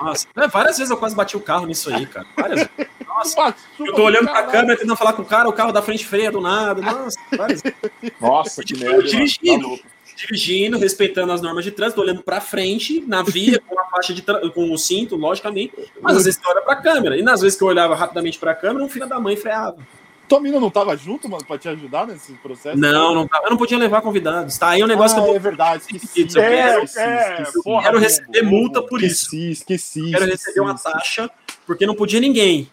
[0.00, 2.26] Nossa, várias vezes eu quase bati o carro nisso aí, cara.
[2.34, 2.90] Várias vezes.
[3.06, 6.06] Nossa, eu tô olhando pra câmera tentando falar com o cara, o carro da frente
[6.06, 6.80] freia do nada.
[6.80, 7.78] Nossa, várias vezes.
[8.18, 8.96] Nossa, que merda.
[8.96, 9.08] mano.
[9.08, 9.76] dirigindo.
[9.76, 9.84] Tá.
[10.16, 14.22] Dirigindo, respeitando as normas de trânsito, olhando pra frente, na via, com a faixa de
[14.22, 15.72] com o cinto, logicamente.
[16.00, 17.18] Mas às vezes você olha pra câmera.
[17.18, 19.76] E nas vezes que eu olhava rapidamente pra câmera, um filho da mãe freava.
[20.30, 22.78] Tua mina não tava junto, mano, pra te ajudar nesse processo?
[22.78, 23.46] Não, não tava.
[23.46, 24.56] Eu não podia levar convidados.
[24.56, 26.24] Tá aí um negócio ah, que eu é verdade, esqueci.
[26.24, 29.24] Isso, eu É, quero- é, porra, quero receber multa por isso.
[29.34, 30.00] Esqueci, esqueci.
[30.12, 30.92] quero esqueci, receber uma esqueci.
[30.94, 31.30] taxa,
[31.66, 32.70] porque não podia ninguém.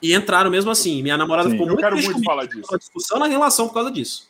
[0.00, 1.02] E entraram mesmo assim.
[1.02, 1.52] Minha namorada Sim.
[1.56, 2.30] ficou Eu muito quero triste muito comigo.
[2.32, 2.68] falar disso.
[2.72, 4.26] Uma discussão na relação por causa disso.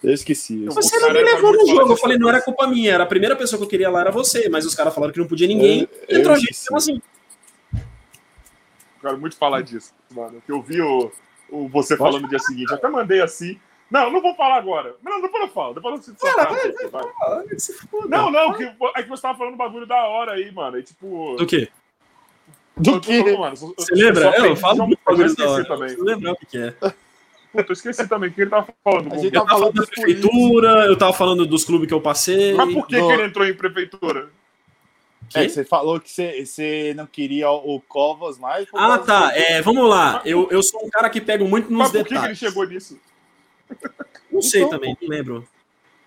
[0.00, 0.60] Eu esqueci.
[0.62, 1.92] eu Eu- Você não me levou no jogo.
[1.92, 2.92] Eu falei, não era culpa minha.
[2.92, 4.48] Era a primeira pessoa que eu queria lá, era você.
[4.48, 5.80] Mas os caras falaram que não podia ninguém.
[5.80, 6.72] Eu- eu entrou gente esqueci.
[6.72, 7.02] mesmo assim.
[7.74, 7.80] Eu
[9.02, 10.40] quero muito falar disso, mano.
[10.46, 11.10] Que eu vi o
[11.70, 12.70] você falando no dia seguinte.
[12.70, 13.58] Eu até mandei assim.
[13.90, 14.94] Não, não vou falar agora.
[15.02, 15.74] Não, depois eu falo.
[15.74, 17.04] Depois eu Cara, vai, vai.
[18.08, 18.64] Não, não, que,
[18.96, 20.78] é que você tava falando um bagulho da hora aí, mano.
[20.78, 21.36] E tipo.
[21.36, 21.68] Do quê?
[22.76, 23.12] Do eu que?
[23.12, 24.22] eu- Você eu lembra?
[24.22, 25.64] só Eu, perdi, falo muito eu bagulho da esqueci hora.
[25.64, 25.96] também.
[25.98, 26.70] Lembrar o que, é.
[26.70, 29.14] Puta, eu esqueci também o que ele tava falando.
[29.14, 32.52] Eu Tá tava falando da prefeitura, eu tava falando dos clubes que eu passei.
[32.54, 34.28] Mas por que, que ele entrou em prefeitura?
[35.34, 38.68] É, você falou que você, você não queria o Covas mais.
[38.68, 39.26] por Ah, tá.
[39.26, 40.22] do- É, vamos lá.
[40.24, 42.38] Eu, eu sou um cara que pego muito nos Mas por que, que ele detalhes.
[42.38, 42.98] chegou nisso?
[44.30, 45.48] Não sei Então, também, não lembro.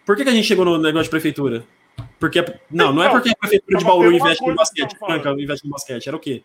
[0.06, 1.64] Por que, que a gente chegou no negócio de prefeitura?
[2.20, 2.44] Porque.
[2.70, 4.98] Não, não é Não, porque a prefeitura de Bauru investe no basquete.
[4.98, 6.08] Franca investe no basquete.
[6.08, 6.44] Era o quê?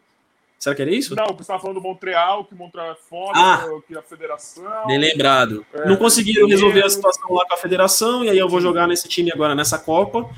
[0.58, 1.14] Será que era isso?
[1.14, 3.66] Não, você tava falando do Montreal, que Montreal é foda, Ah.
[3.86, 4.86] que a federação.
[4.86, 5.64] Bem lembrado.
[5.72, 8.86] É, não conseguiram resolver a situação lá com a federação, e aí eu vou jogar
[8.86, 10.28] nesse time agora nessa Copa.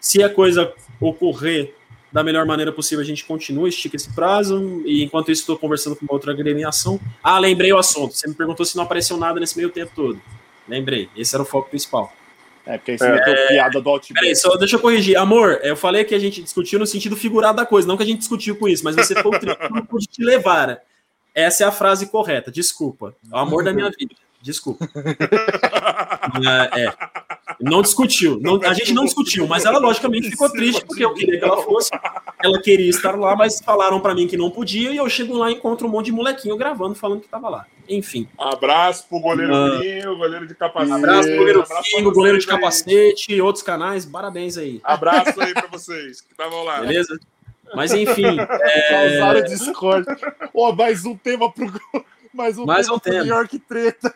[0.00, 1.74] Se a coisa ocorrer
[2.16, 5.94] da melhor maneira possível, a gente continua, estica esse prazo, e enquanto isso estou conversando
[5.94, 6.98] com uma outra agremiação.
[7.22, 8.14] Ah, lembrei o assunto.
[8.14, 10.18] Você me perguntou se não apareceu nada nesse meio tempo todo.
[10.66, 12.10] Lembrei, esse era o foco principal.
[12.64, 14.14] É, porque aí você meteu piada do Outback.
[14.14, 15.18] Peraí, só deixa eu corrigir.
[15.18, 18.06] Amor, eu falei que a gente discutiu no sentido figurado da coisa, não que a
[18.06, 20.80] gente discutiu com isso, mas você foi o triste que pude te levar.
[21.34, 23.14] Essa é a frase correta, desculpa.
[23.30, 24.88] É o amor da minha vida, desculpa.
[26.74, 26.92] É, é.
[27.70, 28.38] Não discutiu.
[28.40, 31.62] Não- a gente não discutiu, mas ela logicamente ficou triste porque eu queria que ela
[31.62, 31.90] fosse.
[32.42, 35.50] Ela queria estar lá, mas falaram pra mim que não podia e eu chego lá
[35.50, 37.66] e encontro um monte de molequinho gravando falando que tava lá.
[37.88, 38.28] Enfim.
[38.38, 39.52] Abraço pro goleiro.
[39.80, 40.92] Pinho, goleiro de capacete.
[40.92, 42.50] Abraço pro goleiro Abraço Fingo, goleiro de aí.
[42.50, 44.80] capacete, outros canais, parabéns aí.
[44.82, 46.80] Abraço aí pra vocês que estavam lá.
[46.80, 47.18] Beleza?
[47.74, 50.06] Mas enfim, é, Causaram Discord.
[50.54, 51.72] Ó, mais um tema pro.
[52.32, 53.24] Mais um Mais tema um pro tema.
[53.24, 54.14] New York Treta.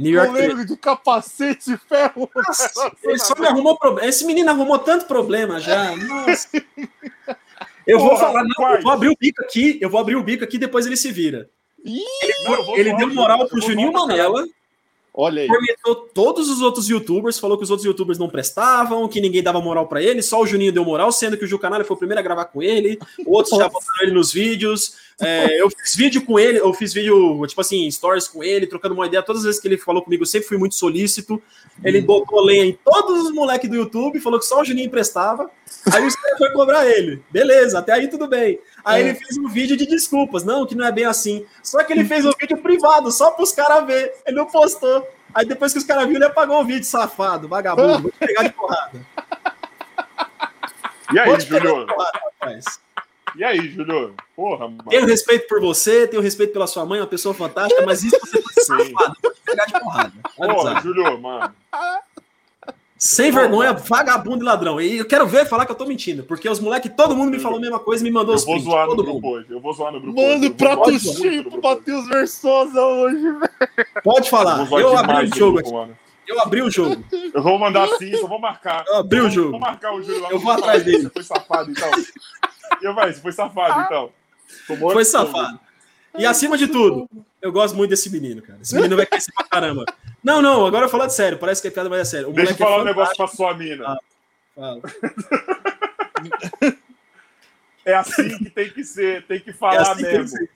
[0.00, 2.28] New York Goleiro de capacete, ferro.
[2.34, 4.08] Nossa, ele só me arrumou problema.
[4.08, 5.94] Esse menino arrumou tanto problema já.
[5.94, 6.48] Nossa.
[7.86, 10.22] Eu vou Porra, falar, não, eu vou abrir o bico aqui, eu vou abrir o
[10.22, 11.50] bico aqui depois ele se vira.
[12.46, 13.92] Vou Ele zoar deu moral pro vou Juninho.
[13.92, 14.46] Manela,
[15.12, 15.48] Olha aí.
[15.48, 19.60] cornetou todos os outros youtubers, falou que os outros youtubers não prestavam, que ninguém dava
[19.60, 21.98] moral pra ele, só o Juninho deu moral, sendo que o Gil Canalha foi o
[21.98, 25.09] primeiro a gravar com ele, outros já botaram ele nos vídeos.
[25.20, 28.94] É, eu fiz vídeo com ele, eu fiz vídeo, tipo assim, stories com ele, trocando
[28.94, 29.22] uma ideia.
[29.22, 31.42] Todas as vezes que ele falou comigo, eu sempre fui muito solícito.
[31.84, 35.50] Ele botou lenha em todos os moleques do YouTube, falou que só o Juninho prestava.
[35.92, 37.22] Aí os caras foi cobrar ele.
[37.30, 38.58] Beleza, até aí tudo bem.
[38.84, 40.42] Aí ele fez um vídeo de desculpas.
[40.44, 41.44] Não, que não é bem assim.
[41.62, 44.14] Só que ele fez um vídeo privado, só pros caras ver.
[44.26, 45.06] Ele não postou.
[45.34, 48.02] Aí depois que os caras viram, ele apagou o vídeo, safado, vagabundo.
[48.02, 49.00] Vou te pegar de porrada.
[51.12, 51.88] E aí, Júlio?
[53.36, 54.14] E aí, Júlio?
[54.34, 54.84] Porra, mano.
[54.88, 58.42] Tenho respeito por você, tenho respeito pela sua mãe, uma pessoa fantástica, mas isso você
[58.42, 58.62] Sim.
[58.62, 59.16] safado.
[59.22, 60.12] Vou pegar de porrada.
[60.36, 60.80] Porra.
[60.82, 61.54] Júlio, mano.
[62.98, 64.78] Sem vergonha, vagabundo e ladrão.
[64.78, 67.38] E eu quero ver falar que eu tô mentindo, porque os moleques, todo mundo me
[67.38, 69.28] falou a mesma coisa e me mandou Eu os vou prints, zoar no grupo mundo.
[69.28, 69.46] hoje.
[69.48, 70.28] Eu vou zoar no grupo hoje.
[70.32, 71.62] Mano, Eu vou prato cheio pro hoje.
[71.62, 73.50] Matheus Versosa hoje, velho.
[74.04, 74.64] Pode Eu falar.
[74.64, 75.72] vou zoar Eu abri o jogo grupo, aqui.
[75.72, 75.98] mano.
[76.28, 77.02] Eu abri o jogo.
[77.34, 78.84] Eu vou mandar sim, só vou marcar.
[78.86, 79.50] Eu abri o Vou- jogo.
[79.52, 80.30] Vou marcar o Júlio lá.
[80.30, 81.02] Eu vou atrás dele.
[81.04, 81.90] Você foi safado, então.
[82.82, 84.12] Eu, vai, você foi safado, então.
[84.66, 85.60] Tomou Foi safado.
[86.18, 87.08] E acima de tudo,
[87.40, 88.58] eu gosto muito desse menino, cara.
[88.60, 89.84] Esse menino vai crescer pra caramba.
[90.22, 91.38] Não, não, agora de sério.
[91.38, 92.30] Parece que é piada, mas é sério.
[92.30, 93.86] O Deixa eu é falar um negócio pra sua mina.
[93.86, 93.98] Ah.
[94.54, 94.80] Fala.
[97.82, 100.28] É assim que tem que ser, tem que falar É assim que que mesmo.
[100.28, 100.50] ser.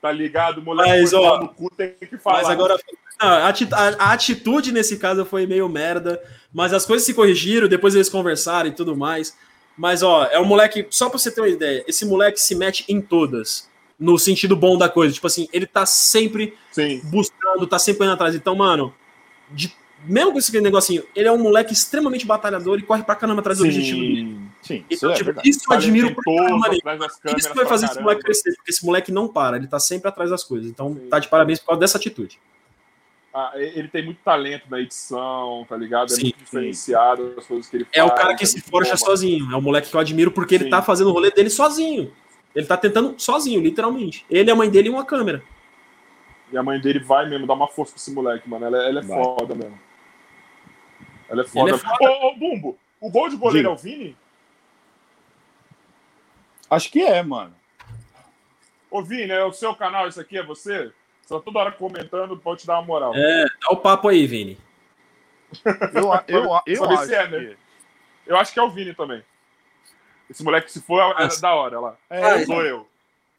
[0.00, 0.60] Tá ligado?
[0.60, 2.42] Moleque Mas, ó, no cu, tem que falar.
[2.42, 2.76] Mas agora.
[3.20, 6.20] Não, a atitude nesse caso foi meio merda,
[6.52, 9.36] mas as coisas se corrigiram, depois eles conversaram e tudo mais.
[9.76, 12.84] Mas, ó, é um moleque, só pra você ter uma ideia, esse moleque se mete
[12.88, 13.68] em todas,
[13.98, 15.12] no sentido bom da coisa.
[15.14, 17.00] Tipo assim, ele tá sempre Sim.
[17.04, 18.34] buscando, tá sempre indo atrás.
[18.34, 18.94] Então, mano,
[19.50, 19.74] de-
[20.06, 23.58] mesmo com esse negocinho, ele é um moleque extremamente batalhador e corre pra caramba atrás
[23.58, 24.22] do objetivo dele.
[24.22, 25.48] Sim, sim, isso Então, é tipo, verdade.
[25.48, 26.68] isso eu admiro pra caramba
[27.36, 30.08] Isso que vai fazer esse moleque crescer, porque esse moleque não para, ele tá sempre
[30.08, 30.68] atrás das coisas.
[30.70, 31.08] Então, Sim.
[31.08, 32.38] tá de parabéns por causa dessa atitude.
[33.34, 36.12] Ah, ele tem muito talento na edição, tá ligado?
[36.12, 37.96] É Sim, muito diferenciado as coisas que ele faz.
[37.96, 39.52] É o cara que é se forja sozinho.
[39.52, 40.70] É o moleque que eu admiro porque ele Sim.
[40.70, 42.12] tá fazendo o rolê dele sozinho.
[42.54, 44.24] Ele tá tentando sozinho, literalmente.
[44.30, 45.42] Ele, a mãe dele e uma câmera.
[46.52, 48.66] E a mãe dele vai mesmo dar uma força pra esse moleque, mano.
[48.66, 49.24] Ela, ela é Vai.
[49.24, 49.80] foda mesmo.
[51.28, 51.74] Ela é foda.
[51.74, 51.96] é foda.
[52.02, 53.68] Ô, ô, Bumbo, o gol de goleiro Diga.
[53.68, 54.16] é o Vini?
[56.70, 57.52] Acho que é, mano.
[58.88, 60.38] Ô, Vini, é o seu canal isso aqui?
[60.38, 60.92] É você?
[61.24, 63.14] Você tá toda hora comentando, pode te dar uma moral.
[63.14, 64.58] É, dá o papo aí, Vini.
[65.94, 67.38] Eu, eu, eu Saber acho se é, né?
[67.38, 67.56] que...
[68.26, 69.22] Eu acho que é o Vini também.
[70.28, 71.40] Esse moleque, se for, é Nossa.
[71.40, 71.96] da hora lá.
[72.10, 72.86] É, Sou eu.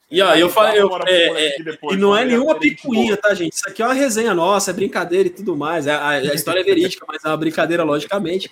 [0.09, 3.33] E ó, eu falei, eu, é, é, depois, e não é ele nenhuma picuinha, tá,
[3.33, 3.53] gente?
[3.53, 5.87] Isso aqui é uma resenha nossa, é brincadeira e tudo mais.
[5.87, 8.51] A, a- a história é verídica, mas é uma brincadeira, logicamente.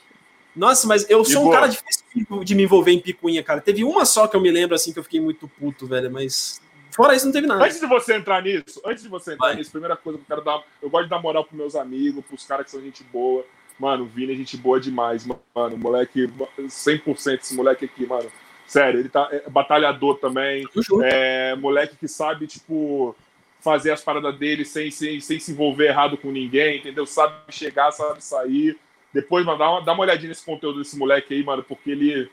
[0.55, 1.55] Nossa, mas eu sou um boa.
[1.55, 3.61] cara difícil de- de me envolver em picuinha, cara.
[3.61, 6.59] Teve uma só que eu me lembro, assim, que eu fiquei muito puto, velho, mas
[6.93, 7.63] fora isso não teve nada.
[7.63, 9.55] Antes de você entrar nisso, antes de você entrar Vai.
[9.55, 10.63] nisso, primeira coisa que eu quero dar.
[10.81, 13.45] Eu gosto de dar moral pros meus amigos, pros caras que são gente boa.
[13.79, 15.77] Mano, o Vini é gente boa demais, mano.
[15.77, 16.27] Moleque,
[16.59, 18.31] 100% esse moleque aqui, mano.
[18.67, 20.65] Sério, ele tá é, batalhador também.
[21.03, 23.15] É moleque que sabe, tipo,
[23.59, 27.05] fazer as paradas dele sem, sem, sem se envolver errado com ninguém, entendeu?
[27.05, 28.77] Sabe chegar, sabe sair.
[29.13, 32.29] Depois, mano, dá uma, dá uma olhadinha nesse conteúdo desse moleque aí, mano, porque ele.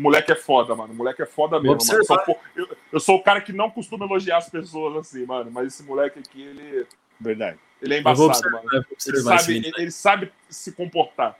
[0.00, 0.94] O moleque é foda, mano.
[0.94, 1.76] O moleque é foda mesmo.
[1.76, 5.50] Eu sou, eu, eu sou o cara que não costuma elogiar as pessoas assim, mano.
[5.50, 6.86] Mas esse moleque aqui, ele,
[7.20, 7.58] Verdade.
[7.82, 8.86] ele é embaçado, observar, mano.
[9.06, 11.36] Ele sabe, ele, ele sabe se comportar.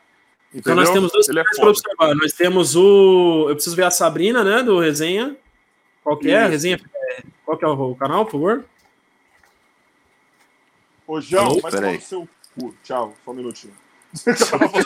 [0.55, 0.77] Então Entendeu?
[0.77, 2.15] nós temos dois é para observar.
[2.15, 3.47] Nós temos o.
[3.49, 4.63] Eu preciso ver a Sabrina, né?
[4.63, 5.35] Do Resenha.
[6.05, 6.43] Qual que é?
[6.43, 6.51] Isso.
[6.51, 6.81] Resenha.
[7.47, 8.65] Qual que é o, canal, por favor?
[11.07, 12.01] Ô, João, vai Peraí.
[12.03, 12.75] seu cu.
[12.85, 13.73] Tchau, só um minutinho.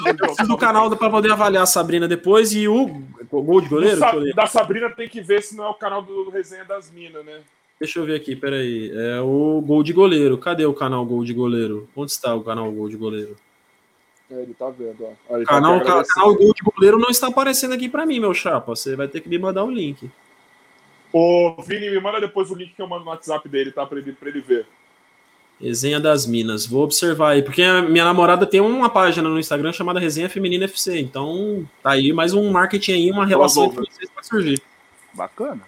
[0.07, 3.69] Eu preciso do canal para poder avaliar a Sabrina depois e o, o gol de
[3.69, 3.99] goleiro.
[3.99, 4.35] Sa- ver.
[4.35, 7.41] da Sabrina tem que ver se não é o canal do Resenha das Minas, né?
[7.81, 8.93] Deixa eu ver aqui, peraí.
[8.95, 10.39] É o gol de goleiro.
[10.39, 11.89] Cadê o canal gol de goleiro?
[11.97, 13.37] Onde está o canal gol de goleiro?
[14.31, 15.35] É, ele tá vendo, ó.
[15.35, 18.77] Aí, canal, tá canal gol de goleiro não está aparecendo aqui para mim, meu chapa.
[18.77, 20.11] Você vai ter que me mandar o link.
[21.13, 23.87] Ô, Vini, me manda depois o link que eu mando no WhatsApp dele, tá?
[23.87, 24.67] Pra ele, pra ele ver.
[25.65, 26.67] Resenha das Minas.
[26.67, 30.67] Vou observar aí, porque a minha namorada tem uma página no Instagram chamada Resenha Feminina
[30.67, 31.01] FC.
[31.01, 34.61] Então, tá aí mais um marketing aí, uma relação entre vocês vai surgir.
[35.15, 35.63] Bacana.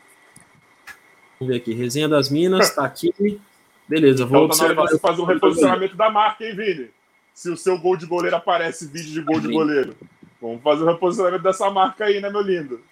[1.40, 1.73] Vamos ver aqui.
[1.73, 3.40] Resenha das Minas, tá aqui.
[3.89, 4.82] Beleza, vou Então tá observar.
[4.82, 6.90] você fazer um reposicionamento da marca, hein, Vini?
[7.32, 9.97] Se o seu gol de goleiro aparece vídeo de gol de goleiro.
[10.43, 12.82] Vamos fazer o reposicionamento dessa marca aí, né, meu lindo?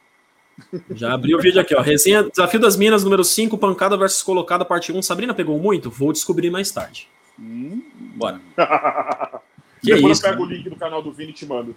[0.90, 1.81] Já abri o vídeo aqui, ó.
[1.81, 5.02] Resenha Desafio das Minas, número 5, pancada versus colocada, parte 1.
[5.02, 5.90] Sabrina pegou muito?
[5.90, 7.09] Vou descobrir mais tarde.
[7.39, 7.82] Hum,
[8.16, 8.40] Bora.
[9.85, 10.52] Que Depois isso, eu pego né?
[10.52, 11.76] o link do canal do Vini e te mando.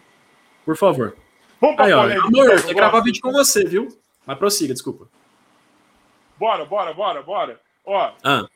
[0.63, 1.17] Por favor.
[1.59, 2.03] Vamos Aí, ó.
[2.03, 3.89] Amor, então, eu vou gravar vídeo com você, viu?
[4.25, 5.09] Mas prossiga, desculpa.
[6.39, 7.59] Bora, bora, bora, bora.
[7.85, 8.47] Ó, Ah,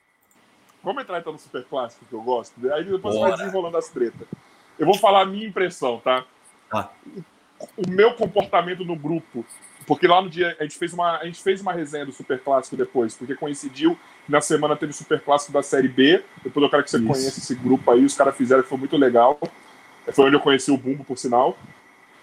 [0.81, 2.53] vamos entrar então no super clássico que eu gosto.
[2.71, 3.31] Aí depois Bora.
[3.31, 4.25] vai desenrolando as tretas.
[4.79, 6.23] Eu vou falar a minha impressão, tá?
[6.69, 6.89] Tá.
[7.75, 9.45] O meu comportamento no grupo.
[9.85, 12.39] Porque lá no dia a gente fez uma, a gente fez uma resenha do Super
[12.39, 16.23] Clássico depois, porque coincidiu que na semana teve o Super Clássico da Série B.
[16.43, 17.07] Depois eu quero que você Isso.
[17.07, 19.39] conheça esse grupo aí, os caras fizeram, foi muito legal.
[20.13, 21.57] Foi onde eu conheci o Bumbo, por sinal.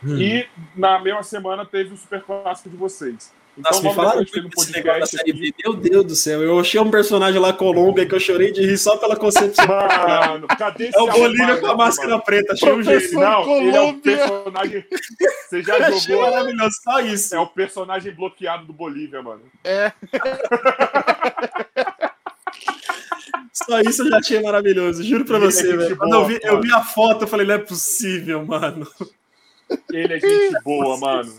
[0.03, 0.19] hum.
[0.19, 3.33] E na mesma semana teve o Super Clássico de vocês.
[3.59, 5.33] Então, Nossa, me falaram um negócio da série.
[5.33, 5.55] B.
[5.65, 8.79] Meu Deus do céu, eu achei um personagem lá, Colômbia, que eu chorei de rir
[8.79, 9.67] só pela concepção.
[9.67, 12.23] Mano, cadê esse É o Bolívia com a máscara mano?
[12.23, 13.15] preta, achei um jeito.
[13.15, 13.21] Não,
[13.57, 14.17] ele é o Colômbia.
[14.17, 14.85] personagem.
[15.49, 16.31] Você já Achei jogou.
[16.31, 17.35] maravilhoso, só isso.
[17.35, 19.43] É o personagem bloqueado do Bolívia, mano.
[19.65, 19.93] É.
[23.53, 25.97] Só isso eu já achei maravilhoso, juro pra Ele é você, velho.
[25.97, 28.87] Quando eu vi, eu vi a foto, eu falei, não é possível, mano.
[29.93, 31.33] Ele é gente boa, mano.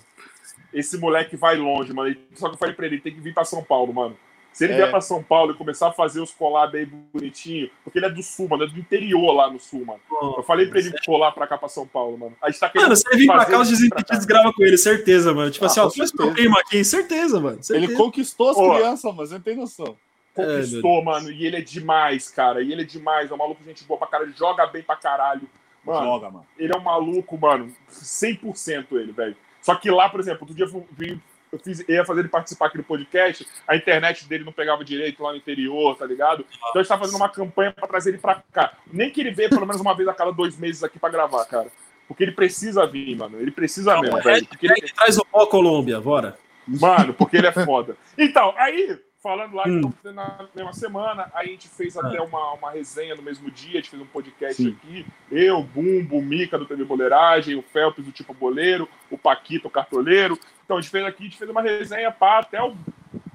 [0.74, 2.16] Esse moleque vai longe, mano.
[2.36, 4.16] Só que eu falei pra ele, ele tem que vir pra São Paulo, mano.
[4.52, 4.78] Se ele É.
[4.78, 8.10] vier pra São Paulo e começar a fazer os collab aí bonitinho, porque ele é
[8.10, 10.00] do sul, mano, é do interior lá no sul, mano.
[10.38, 12.36] Eu falei pra ele colar pra cá pra São Paulo, mano.
[12.42, 14.34] A gente tá querendo Mano, se ele vir pra cá, os desimpedidos cá.
[14.34, 15.52] grava com ele, certeza, mano.
[15.52, 16.34] Tipo Ah, assim, ó, faz meu certeza.
[16.34, 17.64] clima aqui, certeza, mano.
[17.64, 17.78] Certeza.
[17.92, 18.76] Ele conquistou as Ó.
[18.76, 19.28] crianças, mano.
[19.28, 19.96] Você não tem noção.
[20.34, 21.32] Conquistou, mano.
[21.32, 22.62] E ele é demais, cara.
[22.62, 23.30] E ele é demais.
[23.30, 24.34] É um maluco gente boa pra caralho.
[24.36, 25.48] Joga bem pra caralho.
[25.86, 26.46] Mano, Joga, mano.
[26.58, 27.72] ele é um maluco, mano.
[27.90, 29.36] 100% ele, velho.
[29.62, 31.22] Só que lá, por exemplo, outro dia eu, vim-
[31.52, 34.86] eu fiz, eu ia fazer ele participar aqui do podcast, a internet dele não pegava
[34.86, 36.46] direito lá no interior, tá ligado?
[36.52, 38.74] Então a gente tá fazendo uma campanha pra trazer ele pra cá.
[38.92, 41.44] Nem que ele venha pelo menos uma vez a cada dois meses aqui pra gravar,
[41.46, 41.68] cara.
[42.08, 43.40] Porque ele precisa vir, mano.
[43.40, 44.46] Ele precisa mesmo, velho.
[44.48, 46.38] Porque ele, Hashtag traz o pó Colômbia, bora.
[46.68, 47.96] Mano, porque ele é foda.
[48.18, 49.92] Então, aí, falando lá, Hum.
[50.00, 53.74] então, na mesma semana, aí a gente fez até uma, uma resenha no mesmo dia,
[53.74, 54.70] a gente fez um podcast Sim.
[54.78, 55.06] aqui.
[55.32, 59.72] Eu, Bumbo, o Mica do TV Boleiragem, o Felps do Tipo Boleiro, o Paquito, o
[59.72, 60.40] Cartoleiro.
[60.64, 62.76] Então, a gente fez aqui, a gente fez uma resenha pá, até o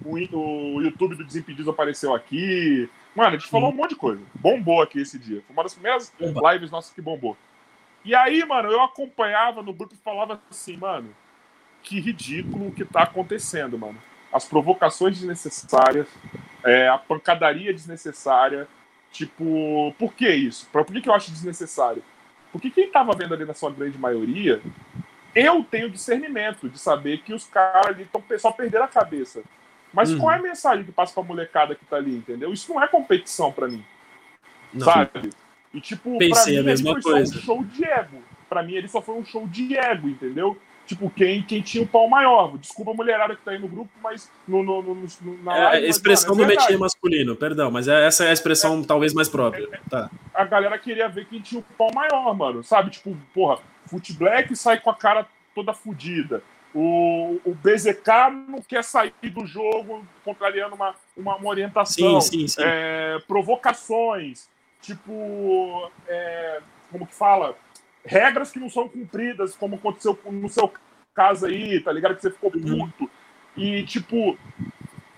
[0.05, 2.89] o, o YouTube do Desimpedidos apareceu aqui.
[3.15, 4.21] Mano, a gente falou um monte de coisa.
[4.35, 5.43] Bombou aqui esse dia.
[5.47, 6.13] Foi uma das primeiras
[6.53, 7.37] lives nossas que bombou.
[8.05, 11.15] E aí, mano, eu acompanhava no grupo e falava assim, mano,
[11.83, 14.01] que ridículo o que tá acontecendo, mano.
[14.35, 16.09] As provocações desnecessárias,
[16.65, 18.67] é, a pancadaria desnecessária.
[19.13, 20.69] Tipo, por que isso?
[20.73, 22.03] Por que, que eu acho desnecessário?
[22.51, 24.61] Porque quem tava vendo ali na sua grande maioria,
[25.35, 29.43] eu tenho discernimento de saber que os caras ali estão só perderam a cabeça.
[29.93, 30.19] Mas uhum.
[30.19, 32.53] qual é a mensagem que passa pra molecada que tá ali, entendeu?
[32.53, 33.85] Isso não é competição para mim.
[34.73, 34.85] Não.
[34.85, 35.31] Sabe?
[35.73, 37.33] E tipo, Pensei pra mim, a mesma ele foi coisa.
[37.33, 38.23] só um show de ego.
[38.49, 40.59] Pra mim, ele só foi um show de ego, entendeu?
[40.87, 42.59] Tipo, quem, quem tinha o pau maior.
[42.59, 45.63] Desculpa a mulherada que tá aí no grupo, mas no, no, no, no na é,
[45.63, 48.81] live, expressão mas, mano, é do metia masculino, perdão, mas é, essa é a expressão
[48.81, 49.67] é, talvez mais própria.
[49.73, 50.11] É, tá.
[50.35, 52.63] A galera queria ver quem tinha o pau maior, mano.
[52.63, 52.91] Sabe?
[52.91, 56.43] Tipo, porra, Foot Black sai com a cara toda fodida.
[56.75, 62.21] O, o BZK não quer sair do jogo contrariando uma, uma, uma orientação.
[62.21, 62.63] Sim, sim, sim.
[63.29, 64.49] Provocações,
[64.83, 65.91] tipo,
[66.91, 67.57] como que fala?
[68.05, 70.73] Regras que não são cumpridas, como aconteceu no seu
[71.15, 72.17] caso aí, tá ligado?
[72.17, 72.91] Que você ficou uhum.
[72.91, 73.11] puto.
[73.57, 74.39] E, tipo,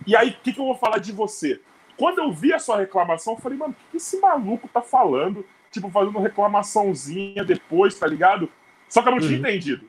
[0.06, 1.60] e aí, o que, que eu vou falar de você?
[1.96, 4.82] Quando eu vi a sua reclamação, eu falei, mano, o que, que esse maluco tá
[4.82, 5.44] falando?
[5.70, 8.50] Tipo, fazendo reclamaçãozinha depois, tá ligado?
[8.88, 9.26] Só que eu não uhum.
[9.26, 9.88] tinha entendido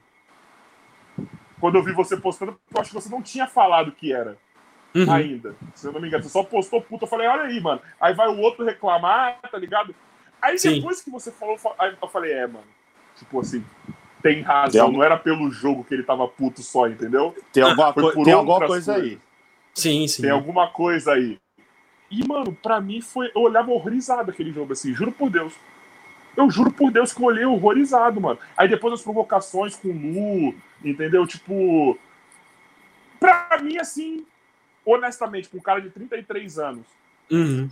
[1.59, 4.37] quando eu vi você postando, eu acho que você não tinha falado que era
[4.95, 5.11] uhum.
[5.11, 5.55] ainda.
[5.73, 7.05] Se eu não me engano, você só postou puta.
[7.05, 7.81] Eu falei, olha aí, mano.
[7.99, 9.95] Aí vai o outro reclamar, tá ligado?
[10.41, 10.75] Aí Sim.
[10.75, 11.57] depois que você falou,
[12.01, 12.67] eu falei, é, mano.
[13.17, 13.63] Tipo assim,
[14.21, 14.87] tem razão.
[14.87, 17.35] Tem não era pelo jogo que ele tava puto só, entendeu?
[17.51, 19.11] Tem alguma, co tem alguma coisa coisas.
[19.11, 19.19] aí.
[19.73, 20.23] Sim, sim.
[20.23, 21.39] Tem alguma coisa aí.
[22.09, 23.31] E, mano, pra mim foi.
[23.35, 25.53] Eu olhava horrorizado aquele jogo, assim, juro por Deus.
[26.35, 28.39] Eu juro por Deus que eu olhei horrorizado, mano.
[28.55, 31.25] Aí depois as provocações com o Lu, entendeu?
[31.27, 31.97] Tipo.
[33.19, 34.25] Pra mim, assim,
[34.85, 36.85] honestamente, com um cara de 33 anos,
[37.31, 37.67] uhum.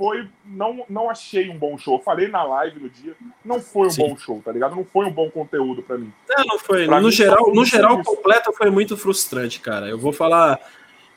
[0.00, 0.26] Foi.
[0.46, 2.00] Não, não achei um bom show.
[2.00, 3.14] falei na live no dia,
[3.44, 4.08] não foi um Sim.
[4.08, 4.74] bom show, tá ligado?
[4.74, 6.10] Não foi um bom conteúdo para mim.
[6.26, 6.86] Não, não foi.
[6.86, 9.90] Pra no mim, geral, no geral, completo foi muito frustrante, cara.
[9.90, 10.58] Eu vou falar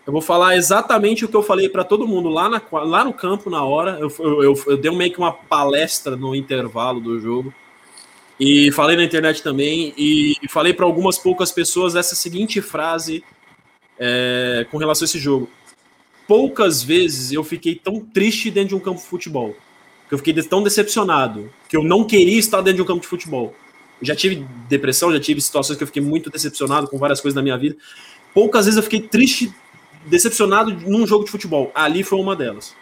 [0.06, 3.14] eu vou falar exatamente o que eu falei para todo mundo lá, na, lá no
[3.14, 3.98] campo na hora.
[4.02, 7.54] Eu, eu, eu, eu dei meio que uma palestra no intervalo do jogo.
[8.38, 9.94] E falei na internet também.
[9.98, 13.24] E, e falei para algumas poucas pessoas essa seguinte frase
[13.98, 15.50] é, com relação a esse jogo.
[16.28, 19.56] Poucas vezes eu fiquei tão triste dentro de um campo de futebol.
[20.08, 21.52] Que eu fiquei tão decepcionado.
[21.68, 23.54] Que eu não queria estar dentro de um campo de futebol.
[24.02, 27.36] Eu já tive depressão, já tive situações que eu fiquei muito decepcionado com várias coisas
[27.36, 27.76] da minha vida.
[28.34, 29.54] Poucas vezes eu fiquei triste
[30.06, 31.72] decepcionado num jogo de futebol.
[31.74, 32.76] Ali foi uma delas.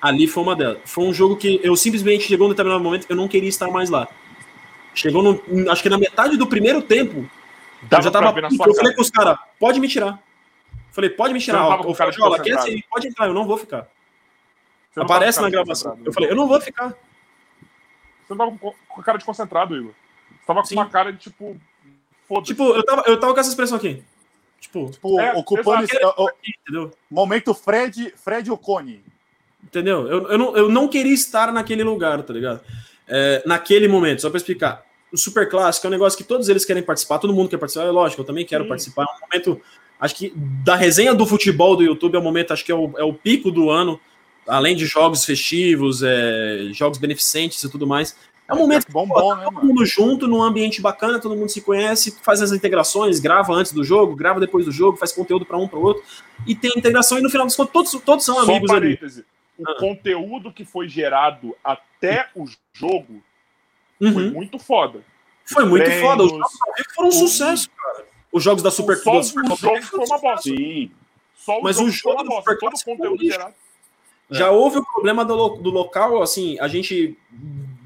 [0.00, 0.78] Ali foi uma delas.
[0.84, 3.90] Foi um jogo que eu simplesmente chegou num determinado momento, eu não queria estar mais
[3.90, 4.08] lá.
[4.94, 7.28] Chegou no, acho que na metade do primeiro tempo,
[7.82, 8.38] Dava eu já tava.
[8.38, 10.22] Eu falei com os caras, pode me tirar.
[10.94, 11.66] Falei, pode me tirar.
[11.66, 13.88] O cara quer assim, pode entrar, eu não vou ficar.
[14.96, 15.98] Aparece na gravação.
[16.04, 16.90] Eu falei, eu não vou ficar.
[16.90, 19.92] Você não tava com cara de concentrado, Igor.
[20.30, 20.76] Você tava com Sim.
[20.76, 21.60] uma cara de tipo.
[22.44, 24.04] Tipo, eu tava, eu tava com essa expressão aqui.
[24.60, 29.04] Tipo, tipo é, ocupando esse, o, o, momento Fred, Fred Ocone.
[29.62, 30.06] Entendeu?
[30.06, 32.60] Eu, eu, não, eu não queria estar naquele lugar, tá ligado?
[33.08, 34.86] É, naquele momento, só para explicar.
[35.12, 37.86] O Super Clássico é um negócio que todos eles querem participar, todo mundo quer participar,
[37.86, 38.68] é lógico, eu também quero Sim.
[38.68, 39.02] participar.
[39.02, 39.62] É um momento,
[40.00, 42.92] acho que da resenha do futebol do YouTube é o momento, acho que é o,
[42.96, 44.00] é o pico do ano,
[44.46, 48.16] além de jogos festivos, é, jogos beneficentes e tudo mais.
[48.46, 51.48] É um momento bom, bom, tá né, todo mundo junto, num ambiente bacana, todo mundo
[51.48, 55.46] se conhece, faz as integrações, grava antes do jogo, grava depois do jogo, faz conteúdo
[55.46, 56.02] para um para o outro,
[56.46, 58.74] e tem integração, e no final dos contos, todos, todos são Só amigos um.
[58.74, 58.98] Ali.
[59.56, 59.76] O ah.
[59.78, 62.44] conteúdo que foi gerado até o
[62.74, 63.22] jogo
[63.98, 64.12] uhum.
[64.12, 65.00] foi muito foda.
[65.46, 66.22] Foi muito Treinos, foda.
[66.24, 66.52] Os jogos
[66.94, 68.04] foram um sucesso, cara.
[68.34, 70.42] Os jogos da Super Só o jogo foi uma bosta.
[70.42, 70.90] Sim.
[71.36, 73.54] Só o Mas jogo o jogo do Super todo o conteúdo gerado.
[74.28, 77.16] Já houve o problema do, do local, assim, a gente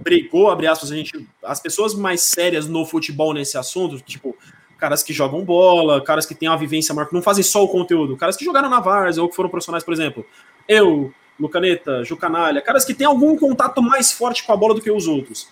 [0.01, 4.35] brigou, abre aspas, a gente, as pessoas mais sérias no futebol nesse assunto, tipo,
[4.79, 7.69] caras que jogam bola, caras que têm uma vivência maior, que não fazem só o
[7.69, 10.25] conteúdo, caras que jogaram na Vars ou que foram profissionais, por exemplo,
[10.67, 14.91] eu, Lucaneta, Jucanalha, caras que têm algum contato mais forte com a bola do que
[14.91, 15.49] os outros.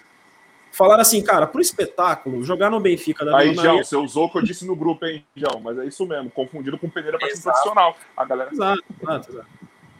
[0.76, 4.36] Falaram assim, cara, pro espetáculo, jogar no Benfica da Aí, João, você usou o que
[4.36, 7.96] eu disse no grupo, hein, João, mas é isso mesmo, confundido com Peneira para profissional.
[8.14, 8.50] A galera.
[8.52, 9.46] Exato, exato, exato.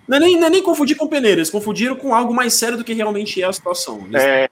[0.06, 2.76] Não é, nem, não é nem confundir com peneira, eles confundiram com algo mais sério
[2.76, 4.06] do que realmente é a situação.
[4.14, 4.48] É,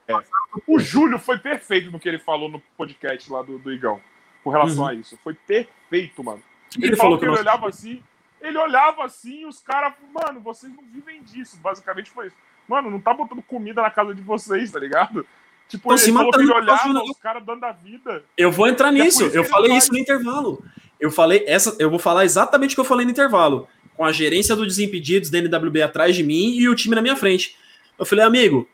[0.67, 4.01] o Júlio foi perfeito no que ele falou no podcast lá do, do Igão,
[4.43, 4.89] com relação uhum.
[4.89, 5.17] a isso.
[5.23, 6.41] Foi perfeito, mano.
[6.75, 8.01] Ele, ele falou que, que ele olhava assim,
[8.41, 11.55] ele olhava assim e os caras, mano, vocês não vivem disso.
[11.57, 12.35] Basicamente foi isso.
[12.67, 15.25] Mano, não tá botando comida na casa de vocês, tá ligado?
[15.69, 18.23] Tipo, ele se matando do- os caras dando a vida.
[18.37, 19.23] Eu vou entrar É nisso.
[19.25, 20.63] Eu falei isso no intervalo.
[20.99, 24.11] Eu falei essa, eu vou falar exatamente o que eu falei no intervalo, com a
[24.11, 27.55] gerência do Desimpedidos da NWB atrás de mim e o time na minha frente.
[27.99, 28.67] Eu falei, amigo,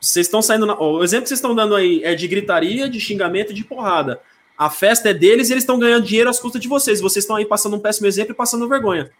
[0.00, 0.74] vocês estão saindo na...
[0.80, 4.20] o exemplo que vocês estão dando aí é de gritaria, de xingamento e de porrada.
[4.56, 7.00] A festa é deles e eles estão ganhando dinheiro às custas de vocês.
[7.00, 9.10] Vocês estão aí passando um péssimo exemplo e passando vergonha.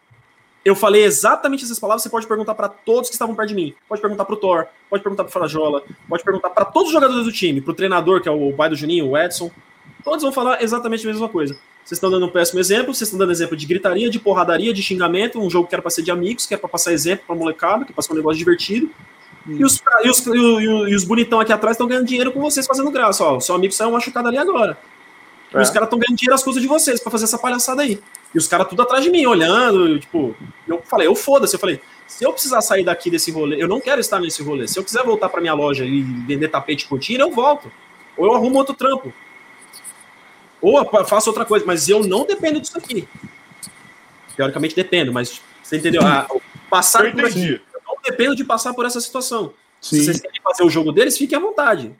[0.64, 2.02] Eu falei exatamente essas palavras.
[2.02, 3.74] Você pode perguntar para todos que estavam perto de mim.
[3.88, 6.92] Pode perguntar para o Thor, pode perguntar para o Frajola, pode perguntar para todos os
[6.92, 9.50] jogadores do time, para o treinador, que é o pai do Juninho, o Edson.
[10.04, 11.54] Todos vão falar exatamente a mesma coisa.
[11.82, 14.82] Vocês estão dando um péssimo exemplo, vocês estão dando exemplo de gritaria, de porradaria, de
[14.82, 17.34] xingamento, um jogo que era para ser de amigos, que é para passar exemplo para
[17.34, 18.90] molecada, que é para ser um negócio divertido.
[19.46, 22.66] E os, e, os, e, e os bonitão aqui atrás estão ganhando dinheiro com vocês
[22.66, 23.24] fazendo graça.
[23.24, 24.78] Ó, seu amigo saiu machucado ali agora.
[25.52, 25.60] E É.
[25.62, 27.98] os caras estão ganhando dinheiro às custas de vocês para fazer essa palhaçada aí.
[28.34, 30.36] E os caras tudo atrás de mim, olhando, eu, tipo,
[30.66, 33.80] eu falei, eu foda-se, eu falei, se eu precisar sair daqui desse rolê, eu não
[33.80, 34.68] quero estar nesse rolê.
[34.68, 37.70] Se eu quiser voltar para minha loja e vender tapete com tira, eu volto.
[38.16, 39.12] Ou eu arrumo outro trampo.
[40.60, 43.08] Ou eu faço outra coisa, mas eu não dependo disso aqui.
[44.36, 46.02] Teoricamente dependo, mas você entendeu?
[46.04, 46.26] Ah,
[46.68, 47.60] passar Eu por aqui.
[47.72, 49.54] Eu não dependo de passar por essa situação.
[49.80, 50.04] Se Sim.
[50.04, 51.94] vocês querem fazer o jogo deles, fiquem à vontade.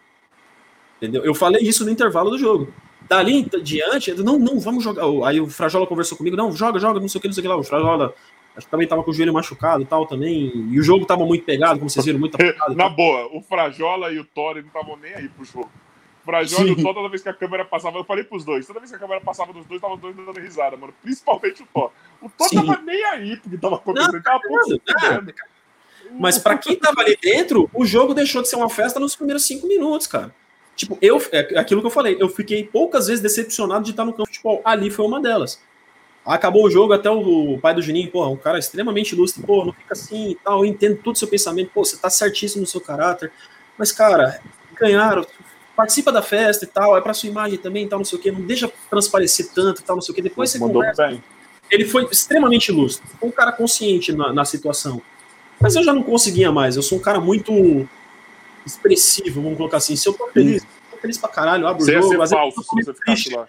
[0.98, 1.24] Entendeu?
[1.24, 2.72] Eu falei isso no intervalo do jogo.
[3.10, 5.02] Dali em diante, não, não, vamos jogar.
[5.26, 7.42] Aí o Frajola conversou comigo, não, joga, joga, não sei o que, não sei o
[7.42, 7.56] que lá.
[7.56, 8.14] O Frajola
[8.56, 10.52] acho que também tava com o joelho machucado e tal também.
[10.70, 12.72] E o jogo tava muito pegado, como vocês viram, muito apagado.
[12.78, 15.68] Na boa, o Frajola e o Thor não estavam nem aí pro jogo.
[16.22, 16.82] O Frajola e o Sim.
[16.84, 19.00] Thor, toda vez que a câmera passava, eu falei pros dois, toda vez que a
[19.00, 20.94] câmera passava dos dois, estavam os dois dando risada, mano.
[21.02, 21.90] Principalmente o Thor.
[22.22, 22.64] O Thor Sim.
[22.64, 24.64] tava nem aí porque tava acontecendo, ele tava pouco.
[26.12, 29.44] Mas pra quem tava ali dentro, o jogo deixou de ser uma festa nos primeiros
[29.44, 30.32] cinco minutos, cara.
[30.80, 34.12] Tipo, eu, é aquilo que eu falei, eu fiquei poucas vezes decepcionado de estar no
[34.12, 34.62] campo de futebol.
[34.64, 35.60] Ali foi uma delas.
[36.24, 39.74] Acabou o jogo, até o, pai do Juninho, pô, um cara extremamente ilustre, pô, não
[39.74, 42.66] fica assim e tal, eu entendo todo o seu pensamento, pô, você tá certíssimo no
[42.66, 43.30] seu caráter,
[43.76, 44.40] mas, cara,
[44.74, 45.26] ganharam,
[45.76, 48.22] participa da festa e tal, é pra sua imagem também e tal, não sei o
[48.22, 51.08] que, não deixa transparecer tanto e tal, não sei o que, depois você Mandou conversa
[51.08, 51.22] bem.
[51.70, 55.02] ele foi extremamente ilustre, um cara consciente na, na situação.
[55.60, 57.86] Mas eu já não conseguia mais, eu sou um cara muito
[58.66, 59.96] expressivo, vamos colocar assim.
[59.96, 62.32] Se eu tô feliz, tô feliz pra caralho, abro o Você ia jogo, ser vezes
[62.32, 63.34] eu falso se você triste.
[63.34, 63.48] lá.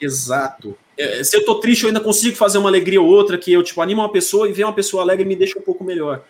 [0.00, 0.76] Exato.
[0.98, 3.62] É, se eu tô triste, eu ainda consigo fazer uma alegria ou outra que eu,
[3.62, 6.24] tipo, animo uma pessoa e ver uma pessoa alegre me deixa um pouco melhor.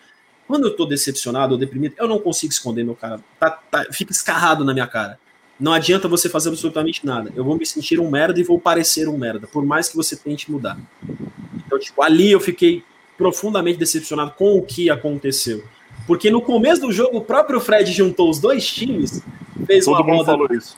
[0.47, 3.19] Quando eu tô decepcionado ou deprimido, eu não consigo esconder meu cara.
[3.39, 5.17] Tá, tá- fica escarrado na minha cara.
[5.59, 7.31] Não adianta você fazer absolutamente nada.
[7.35, 10.15] Eu vou me sentir um merda e vou parecer um merda, por mais que você
[10.15, 10.77] tente mudar.
[11.65, 12.83] Então, tipo, ali eu fiquei
[13.17, 15.63] profundamente decepcionado com o que aconteceu.
[16.05, 19.23] Porque no começo do jogo, o próprio Fred juntou os dois times,
[19.65, 20.77] fez Todo uma mundo falou isso.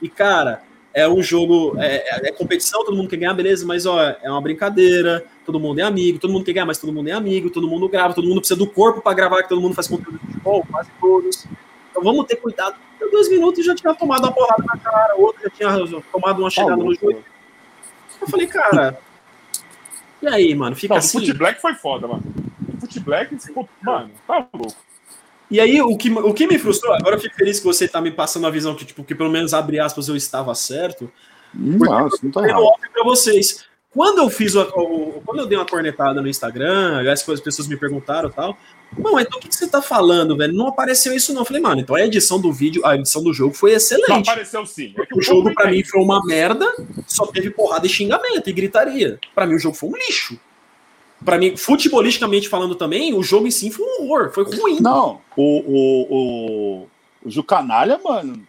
[0.00, 0.62] e, cara,
[0.92, 4.30] é um jogo, é, é- é competição, todo mundo quer ganhar, beleza, mas ó, é
[4.30, 7.50] uma brincadeira, todo mundo é amigo, todo mundo quer ganhar, mas todo mundo é amigo,
[7.50, 10.18] todo mundo grava, todo mundo precisa do corpo para gravar, que todo mundo faz conteúdo
[10.20, 11.46] de futebol, quase todos.
[11.90, 12.76] Então vamos ter cuidado.
[13.00, 16.50] Deu dois minutos já tinha tomado uma porrada na cara, outro já tinha tomado uma
[16.50, 17.24] chegada no jogo.
[18.20, 18.98] Eu falei, cara,
[20.22, 21.18] e aí, mano, fica Não, o assim.
[21.18, 22.22] Foot Black foi foda, mano.
[22.84, 23.68] O Foot Black ficou.
[23.82, 24.76] Mano, tá louco.
[25.50, 28.00] E aí, o que, o que me frustrou, agora eu fico feliz que você tá
[28.00, 31.10] me passando a visão que, tipo, que pelo menos, abre aspas, eu estava certo.
[31.52, 32.64] Não, isso não tá errado.
[32.92, 33.64] pra vocês.
[33.90, 37.68] Quando eu fiz o, o- quando eu dei uma cornetada no Instagram, aliás, as pessoas
[37.68, 38.58] me perguntaram e tal.
[38.98, 40.52] Mano, então o que, que você tá falando, velho?
[40.52, 41.42] Não apareceu isso, não.
[41.42, 44.28] Eu falei, mano, então a edição do vídeo, a edição do jogo foi Não, excelente.
[44.28, 44.92] apareceu sim.
[44.98, 46.66] É que o jogo, pra não mim, foi uma merda,
[47.06, 49.20] só teve porrada e xingamento e gritaria.
[49.32, 50.40] Pra mim, o jogo foi um lixo.
[51.24, 54.80] Pra mim, futebolisticamente falando também, o jogo em si foi um horror, foi ruim.
[54.80, 56.88] Não, o, o, o,
[57.24, 58.46] o Jucanalha, mano,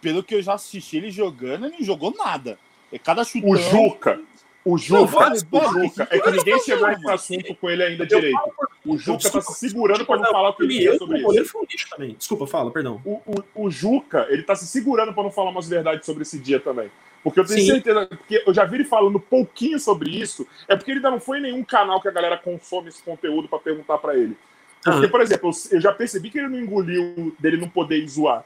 [0.00, 2.58] pelo que eu já assisti ele jogando, ele não jogou nada.
[2.92, 3.50] É cada chutão.
[3.50, 4.20] O Juca.
[4.68, 5.36] O Juca, o.
[5.36, 8.36] Juca, é que ninguém chegou nesse assunto com ele ainda direito.
[8.84, 11.52] O Juca tá se segurando pra não falar o que ele quer sobre o isso.
[11.52, 12.16] foi um lixo também.
[12.18, 13.00] Desculpa, fala, perdão.
[13.04, 16.36] O, o, o Juca, ele tá se segurando pra não falar umas verdades sobre esse
[16.40, 16.90] dia também.
[17.22, 17.66] Porque eu tenho Sim.
[17.66, 21.20] certeza, porque eu já vi ele falando pouquinho sobre isso, é porque ele ainda não
[21.20, 24.36] foi em nenhum canal que a galera consome esse conteúdo pra perguntar pra ele.
[24.82, 28.08] Porque, por exemplo, eu, eu já percebi que ele não engoliu dele não poder ir
[28.08, 28.44] zoar.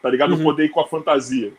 [0.00, 0.30] Tá ligado?
[0.30, 0.44] Não Uhum.
[0.44, 1.52] poder ir com a fantasia.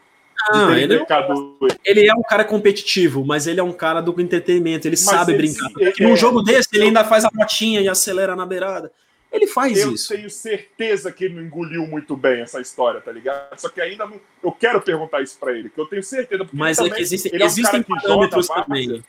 [0.52, 4.88] Ter ele, mercado- ele é um cara competitivo, mas ele é um cara do entretenimento,
[4.88, 5.68] ele sabe ele brincar.
[5.68, 8.92] se- Porque é- num jogo desse, ele ainda faz a botinha e acelera na beirada.
[9.32, 10.14] Ele faz Eu isso.
[10.14, 13.58] tenho certeza que ele não engoliu muito bem essa história, tá ligado?
[13.58, 14.20] Só que ainda não.
[14.44, 16.46] Eu quero perguntar isso pra ele, que eu tenho certeza.
[16.52, 19.04] Mas ele é também- que existem, ele é um existem parâmetros também.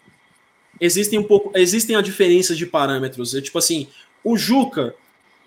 [0.80, 3.34] Existem um pouco, existem a diferença de parâmetros.
[3.34, 3.88] É tipo assim,
[4.22, 4.94] o Juca,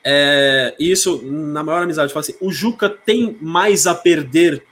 [0.04, 4.64] é, isso na maior amizade, eu falo assim, o Juca tem mais a perder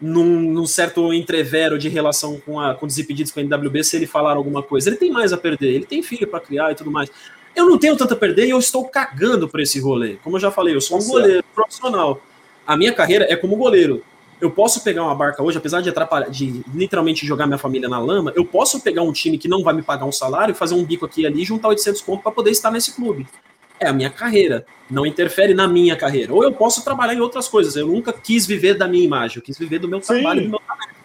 [0.00, 4.06] num, num certo entrevero de relação com, a, com desimpedidos com a NWB se ele
[4.06, 4.88] falar alguma coisa.
[4.88, 7.10] Ele tem mais a perder, ele tem filho para criar e tudo mais.
[7.54, 10.16] Eu não tenho tanto a perder e eu estou cagando para esse rolê.
[10.22, 12.22] Como eu já falei, eu sou um goleiro profissional.
[12.66, 14.04] A minha carreira é como goleiro.
[14.40, 17.98] Eu posso pegar uma barca hoje, apesar de atrapalhar, de literalmente jogar minha família na
[17.98, 20.84] lama, eu posso pegar um time que não vai me pagar um salário, fazer um
[20.84, 23.26] bico aqui e ali, juntar 800 pontos para poder estar nesse clube.
[23.80, 26.32] É a minha carreira, não interfere na minha carreira.
[26.32, 27.76] Ou eu posso trabalhar em outras coisas.
[27.76, 30.14] Eu nunca quis viver da minha imagem, eu quis viver do meu Sim.
[30.14, 30.96] trabalho, do meu talento.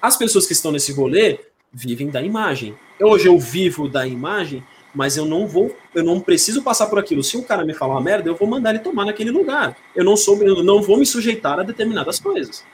[0.00, 1.40] As pessoas que estão nesse rolê
[1.72, 2.74] vivem da imagem.
[3.00, 4.62] Hoje eu vivo da imagem,
[4.94, 7.22] mas eu não vou, eu não preciso passar por aquilo.
[7.22, 9.76] Se um cara me falar uma merda, eu vou mandar ele tomar naquele lugar.
[9.94, 12.64] Eu não sou, eu não vou me sujeitar a determinadas coisas.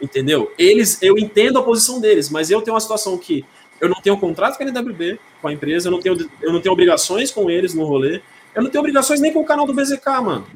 [0.00, 0.52] Entendeu?
[0.58, 3.44] Eles, eu entendo a posição deles, mas eu tenho uma situação que
[3.80, 6.60] eu não tenho contrato com a NWB, com a empresa, eu não tenho, eu não
[6.60, 8.20] tenho obrigações com eles no rolê,
[8.54, 10.46] eu não tenho obrigações nem com o canal do BZK, mano.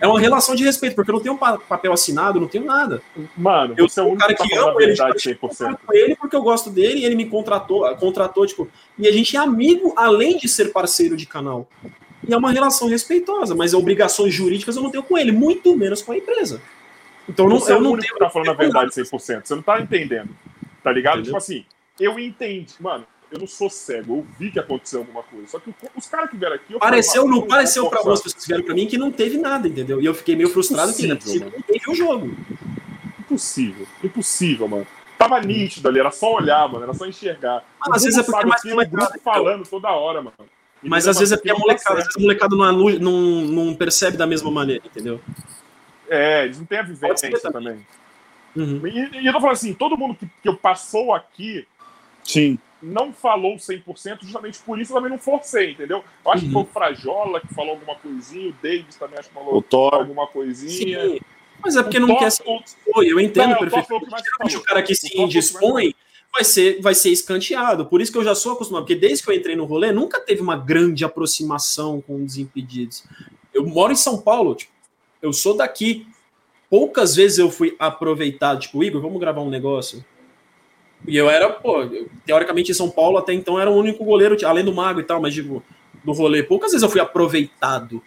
[0.00, 3.00] É uma relação de respeito, porque eu não tenho pa- papel assinado, não tenho nada.
[3.36, 5.46] Mano, Eu é o sou um cara que que tá falando ama a ele, tipo,
[5.46, 5.56] eu 100%.
[5.56, 8.68] falo com ele porque eu gosto dele e ele me contratou, contratou, tipo,
[8.98, 11.68] e a gente é amigo além de ser parceiro de canal.
[12.26, 16.02] E é uma relação respeitosa, mas obrigações jurídicas eu não tenho com ele, muito menos
[16.02, 16.60] com a empresa.
[17.28, 18.16] Então eu não, Você é eu não tenho.
[18.16, 19.42] tá falando a verdade 100%.
[19.46, 20.30] Você não tá entendendo.
[20.82, 21.20] Tá ligado?
[21.20, 21.24] Entendeu?
[21.26, 21.64] Tipo assim,
[22.00, 22.74] eu entendi.
[22.80, 24.18] Mano, eu não sou cego.
[24.18, 25.46] Eu vi que aconteceu alguma coisa.
[25.48, 26.78] Só que o- os caras que vieram aqui...
[26.78, 29.38] Pareceu, mano, não vou pareceu para algumas pessoas que vieram para mim que não teve
[29.38, 30.00] nada, entendeu?
[30.00, 32.36] E eu fiquei meio frustrado que não é viu o jogo.
[33.20, 33.86] Impossível.
[34.04, 34.86] Impossível, mano.
[35.18, 36.84] Tava nítido ali, era só olhar, mano.
[36.84, 37.64] Era só enxergar.
[37.80, 40.34] Ah, às vezes é porque é mais o molecada, grupo falando toda hora, mano.
[40.82, 42.64] E Mas às vezes é assim, porque é não molecada, às vezes a molecada não,
[42.64, 45.20] alu- não, não percebe da mesma maneira, entendeu?
[46.08, 47.86] É, eles não têm a vivência ser também.
[48.56, 48.86] Uhum.
[48.86, 51.66] E, e eu tô falando assim, todo mundo que, que passou aqui
[52.24, 52.58] Sim.
[52.82, 56.02] Não falou 100%, justamente por isso eu também não forcei, entendeu?
[56.24, 56.52] Eu acho que Uhum.
[56.52, 59.94] foi o Frajola que falou alguma coisinha, o Davis também acho que falou O Thor.
[59.94, 61.00] alguma coisinha.
[61.08, 61.20] Sim.
[61.64, 64.04] Mas é porque O não Thor- quer se expor, eu entendo Não, perfeitamente.
[64.42, 65.94] o que o cara que se que indispõe
[66.32, 67.86] vai ser, vai ser escanteado.
[67.86, 70.18] Por isso que eu já sou acostumado, porque desde que eu entrei no rolê, nunca
[70.18, 73.04] teve uma grande aproximação com os impedidos.
[73.54, 74.72] Eu moro em São Paulo, tipo,
[75.20, 76.06] eu sou daqui.
[76.70, 80.02] Poucas vezes eu fui aproveitado, tipo, Igor, vamos gravar um negócio.
[81.06, 84.36] E eu era, pô, eu, teoricamente em São Paulo até então era o único goleiro,
[84.46, 85.62] além do Mago e tal, mas digo,
[86.04, 86.42] do rolê.
[86.42, 88.02] Poucas vezes eu fui aproveitado.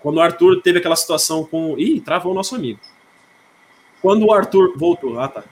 [0.00, 1.78] Quando o Arthur teve aquela situação com.
[1.78, 2.80] Ih, travou o nosso amigo.
[4.02, 4.74] Quando o Arthur.
[4.76, 5.44] Voltou, ah tá.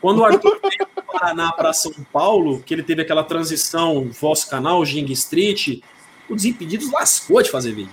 [0.00, 4.50] Quando o Arthur veio do Paraná para São Paulo, que ele teve aquela transição, vosso
[4.50, 5.80] canal, Ging Street,
[6.28, 7.92] o Desimpedidos lascou de fazer vídeo.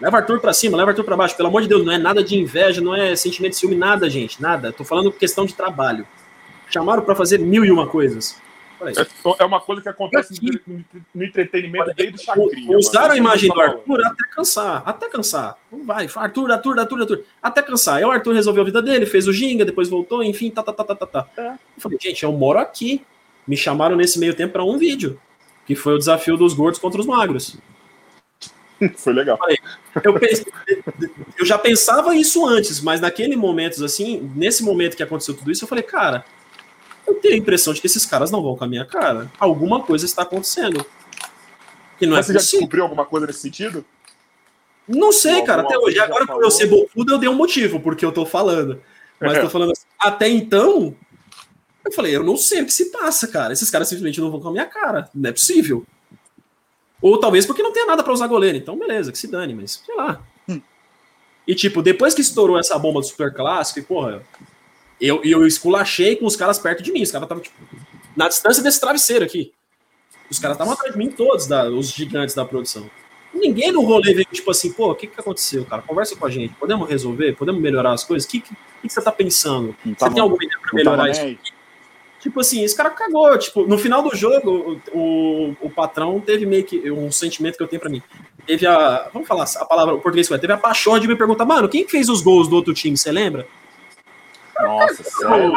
[0.00, 1.36] Leva Arthur pra cima, leva Arthur pra baixo.
[1.36, 4.08] Pelo amor de Deus, não é nada de inveja, não é sentimento de ciúme, nada,
[4.08, 4.40] gente.
[4.40, 4.72] Nada.
[4.72, 6.06] Tô falando questão de trabalho.
[6.70, 8.40] Chamaram pra fazer mil e uma coisas.
[8.82, 10.60] É, é uma coisa que acontece Aqui.
[11.14, 12.76] no, entretenimento desde o Chacrinha.
[12.76, 13.60] Usaram a imagem do.
[13.60, 15.56] Arthur até cansar, até cansar.
[15.70, 17.96] Não vai, Arthur, Arthur, Arthur, Arthur, até cansar.
[17.96, 20.72] Aí o Arthur resolveu a vida dele, fez o Ginga, depois voltou, enfim, tá, tá,
[20.72, 21.28] tá, tá, tá, tá.
[21.36, 21.52] É.
[21.52, 23.02] Eu falei, gente, eu moro aqui.
[23.46, 25.20] Me chamaram nesse meio tempo pra um vídeo,
[25.66, 27.58] que foi o desafio dos gordos contra os magros.
[28.96, 29.38] Foi legal.
[30.02, 30.46] Eu, pensei-
[31.38, 35.64] eu já pensava isso antes, mas naquele momento, assim, nesse momento que aconteceu tudo isso,
[35.64, 36.24] eu falei, cara,
[37.06, 39.30] eu tenho a impressão de que esses caras não vão com a minha cara.
[39.38, 40.84] Alguma coisa está acontecendo.
[41.98, 42.60] Que não Mas é você já possível.
[42.60, 43.84] descobriu alguma coisa nesse sentido?
[44.86, 45.96] Não sei, cara, até hoje.
[45.96, 48.80] já Agora, por eu ser bocudo, eu dei um motivo, porque eu tô falando.
[49.20, 49.40] Mas É.
[49.40, 50.94] tô falando assim, até então,
[51.84, 53.52] eu falei, eu não sei o que se passa, cara.
[53.52, 55.08] Esses caras simplesmente não vão com a minha cara.
[55.14, 55.86] Não é possível.
[57.00, 58.56] Ou talvez porque não tenha nada pra usar goleiro.
[58.58, 60.20] Então, beleza, que se dane, mas sei lá.
[61.46, 64.22] E, tipo, depois que estourou essa bomba do Super Clássico, e, porra,
[65.06, 67.02] eu, eu esculachei com os caras perto de mim.
[67.02, 67.56] Os caras estavam, tipo,
[68.16, 69.52] na distância desse travesseiro aqui.
[70.30, 72.88] Os caras estavam atrás de mim todos, da- os gigantes da produção.
[73.32, 75.82] Ninguém no rolê veio, tipo assim, pô, o que, que aconteceu, cara?
[75.82, 76.54] Conversa com a gente.
[76.54, 77.32] Podemos resolver?
[77.32, 78.26] Podemos melhorar as coisas?
[78.26, 79.74] O que, que, que você tá pensando?
[79.84, 81.20] Não Você tava, tem alguma ideia pra melhorar isso?
[81.20, 81.38] aí.
[82.20, 83.36] Tipo assim, esse cara cagou.
[83.36, 87.68] Tipo, no final do jogo, o, o, patrão teve meio que um sentimento que eu
[87.68, 88.02] tenho pra mim.
[88.46, 89.10] Teve a.
[89.12, 90.40] Vamos falar a palavra o português correto.
[90.40, 92.96] Teve a paixão de me perguntar, mano, quem que fez os gols do outro time?
[92.96, 93.46] Você lembra?
[94.60, 95.52] Nossa, sério?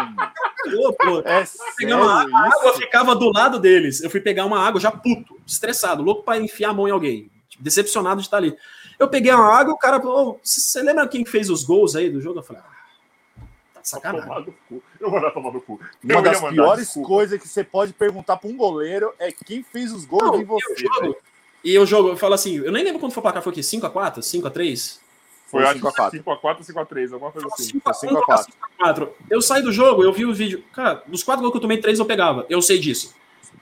[0.63, 1.19] Cagou, pô.
[1.19, 1.43] É
[1.77, 4.01] Pegar uma sério água, a água ficava do lado deles.
[4.01, 7.29] Eu fui pegar uma água já puto, estressado, louco pra enfiar a mão em alguém.
[7.49, 8.55] Tipo, decepcionado de estar ali.
[8.99, 12.19] Eu peguei uma água, o cara falou: você lembra quem fez os gols aí do
[12.19, 12.39] jogo?
[12.39, 13.43] Eu falei, ah,
[13.73, 14.53] tá sacanagem.
[14.99, 15.79] Eu vou dar tomar no cu.
[16.03, 19.91] Uma Eu das piores coisas que você pode perguntar pra um goleiro é quem fez
[19.91, 20.73] os gols Não, em e você.
[20.73, 21.17] eu jogo,
[21.63, 23.61] e eu jogo, eu falo assim, eu nem lembro quanto foi o placar, foi aqui,
[23.61, 24.99] 5x4, 5x3?
[25.47, 26.11] Foi, Foi acho que 5x4.
[26.23, 27.79] 5x4 ou 5x3, alguma coisa assim.
[27.79, 28.45] 5x4.
[28.81, 29.09] 5x4.
[29.29, 30.63] Eu saí do jogo, eu vi o vídeo.
[30.73, 32.45] Cara, dos quatro gols que eu tomei, três eu pegava.
[32.49, 33.15] Eu sei disso.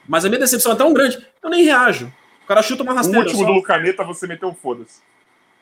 [0.08, 2.12] Mas a minha decepção é tão grande, eu nem reajo.
[2.44, 3.20] O cara chuta uma O rasteira.
[3.20, 5.00] Eu último só, do Lucaneta você meteu um foda-se.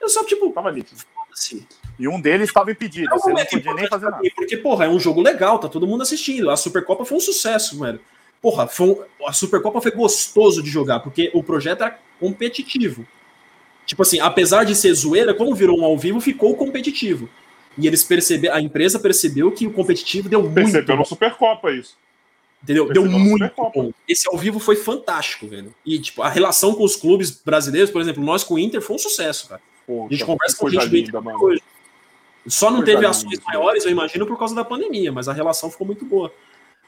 [0.02, 1.00] eu só, tipo, Tava nítido.
[1.14, 1.68] foda-se.
[2.00, 4.24] E um deles estava impedido, É um você não podia nem fazer nada.
[4.36, 6.50] Porque, porra, é um jogo legal, tá todo mundo assistindo.
[6.50, 8.00] A Supercopa foi um sucesso, velho.
[8.42, 13.06] Porra, foi um- a Supercopa foi gostoso de jogar, porque o projeto era competitivo.
[13.86, 17.30] Tipo assim, apesar de ser zoeira, como virou um ao vivo, ficou competitivo.
[17.78, 20.54] E eles perceberam, a empresa percebeu que o competitivo deu muito.
[20.54, 21.98] Percebeu no Supercopa isso.
[22.62, 22.88] Entendeu?
[22.94, 23.92] Deu muito bom.
[24.08, 25.74] Esse ao vivo foi fantástico, velho.
[25.86, 28.96] E, tipo, a relação com os clubes brasileiros, por exemplo, nós com o Inter foi
[28.96, 29.62] um sucesso, cara.
[29.86, 31.62] Poxa, a gente conversa com gente linda, bem hoje.
[32.48, 35.70] Só não teve ações linda, maiores, eu imagino, por causa da pandemia, mas a relação
[35.70, 36.34] ficou muito boa.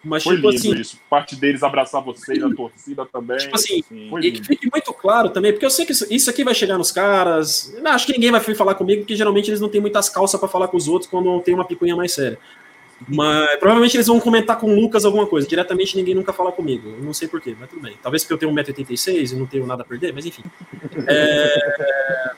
[0.05, 0.75] Mas, foi tipo assim.
[0.75, 0.99] Isso.
[1.09, 3.37] Parte deles abraçar vocês, a torcida também.
[3.37, 3.83] Tipo assim,
[4.21, 6.77] e que fique muito claro também, porque eu sei que isso, isso aqui vai chegar
[6.77, 7.75] nos caras.
[7.81, 10.47] Não, acho que ninguém vai falar comigo, porque geralmente eles não têm muitas calças para
[10.47, 12.37] falar com os outros quando tem uma picuinha mais séria.
[13.09, 15.47] Mas provavelmente eles vão comentar com o Lucas alguma coisa.
[15.47, 16.87] Diretamente ninguém nunca fala comigo.
[16.89, 17.97] Eu não sei porquê, mas tudo bem.
[18.01, 20.43] Talvez porque eu tenho 1,86m e não tenho nada a perder, mas enfim.
[21.07, 22.31] É,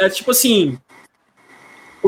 [0.00, 0.76] é tipo assim.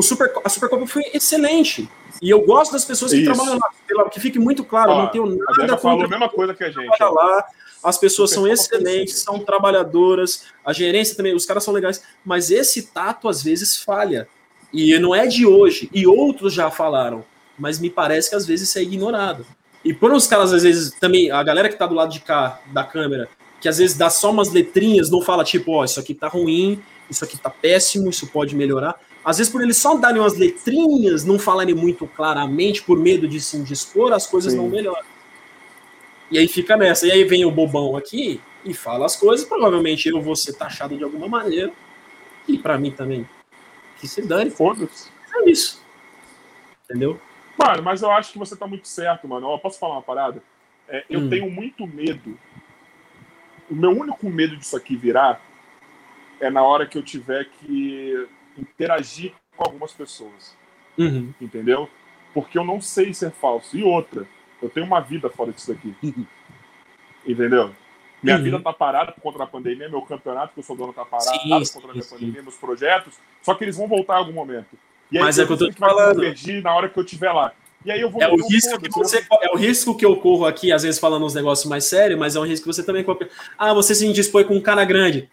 [0.01, 1.87] O Super, a Supercopa foi excelente.
[2.21, 3.33] E eu gosto das pessoas que Isso.
[3.33, 4.09] trabalham lá.
[4.09, 6.71] Que fique muito claro, Ó, não tenho nada a falou a mesma coisa que a
[6.71, 6.99] gente.
[6.99, 7.45] Lá.
[7.83, 12.83] As pessoas são excelentes, são trabalhadoras, a gerência também, os caras são legais, mas esse
[12.83, 14.27] tato às vezes falha.
[14.73, 17.25] E não é de hoje, e outros já falaram
[17.61, 19.45] mas me parece que às vezes isso é ignorado.
[19.85, 22.59] E por uns caras, às vezes, também, a galera que tá do lado de cá
[22.73, 23.29] da câmera,
[23.59, 26.27] que às vezes dá só umas letrinhas, não fala tipo, ó, oh, isso aqui tá
[26.27, 28.99] ruim, isso aqui tá péssimo, isso pode melhorar.
[29.23, 33.39] Às vezes, por eles só darem umas letrinhas, não falarem muito claramente, por medo de
[33.39, 34.57] se indispor, as coisas Sim.
[34.57, 35.05] não melhoram.
[36.31, 37.05] E aí fica nessa.
[37.05, 40.97] E aí vem o bobão aqui e fala as coisas, provavelmente eu vou ser taxado
[40.97, 41.71] de alguma maneira.
[42.47, 43.27] E para mim também.
[43.99, 44.49] Que se dane.
[44.49, 45.09] Foda-se.
[45.35, 45.81] É isso.
[46.85, 47.19] Entendeu?
[47.57, 49.47] Mano, mas eu acho que você tá muito certo, mano.
[49.47, 50.41] Ó, posso falar uma parada?
[50.87, 51.29] É, eu hum.
[51.29, 52.37] tenho muito medo.
[53.69, 55.41] O meu único medo disso aqui virar
[56.39, 58.27] é na hora que eu tiver que
[58.57, 60.55] interagir com algumas pessoas.
[60.97, 61.33] Uhum.
[61.39, 61.89] Entendeu?
[62.33, 63.77] Porque eu não sei ser falso.
[63.77, 64.27] E outra,
[64.61, 65.95] eu tenho uma vida fora disso daqui.
[66.03, 66.25] Uhum.
[67.25, 67.71] Entendeu?
[68.21, 68.43] Minha uhum.
[68.43, 71.39] vida tá parada por conta da pandemia, meu campeonato que eu sou dono tá parado
[71.39, 73.15] sim, por conta da pandemia, meus projetos.
[73.41, 74.77] Só que eles vão voltar em algum momento.
[75.11, 76.21] E aí, Mas é que eu tô te falando.
[76.63, 77.51] na hora que eu estiver lá.
[77.83, 80.45] E aí eu vou é o risco que você é o risco que eu corro
[80.45, 83.03] aqui, às vezes falando uns negócios mais sérios, mas é um risco que você também
[83.03, 83.27] corre.
[83.57, 85.27] Ah, você se indispõe com um cara grande.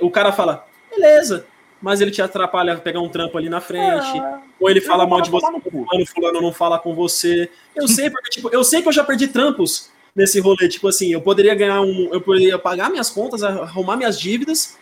[0.00, 1.46] O cara fala, beleza,
[1.84, 4.18] mas ele te atrapalha pegar um trampo ali na frente.
[4.18, 7.50] Ah, ou ele fala mal de você, fulano, fulano não fala com você.
[7.76, 10.66] Eu sei, porque, tipo, eu sei que eu já perdi trampos nesse rolê.
[10.68, 12.08] Tipo assim, eu poderia ganhar um.
[12.10, 14.78] Eu poderia pagar minhas contas, arrumar minhas dívidas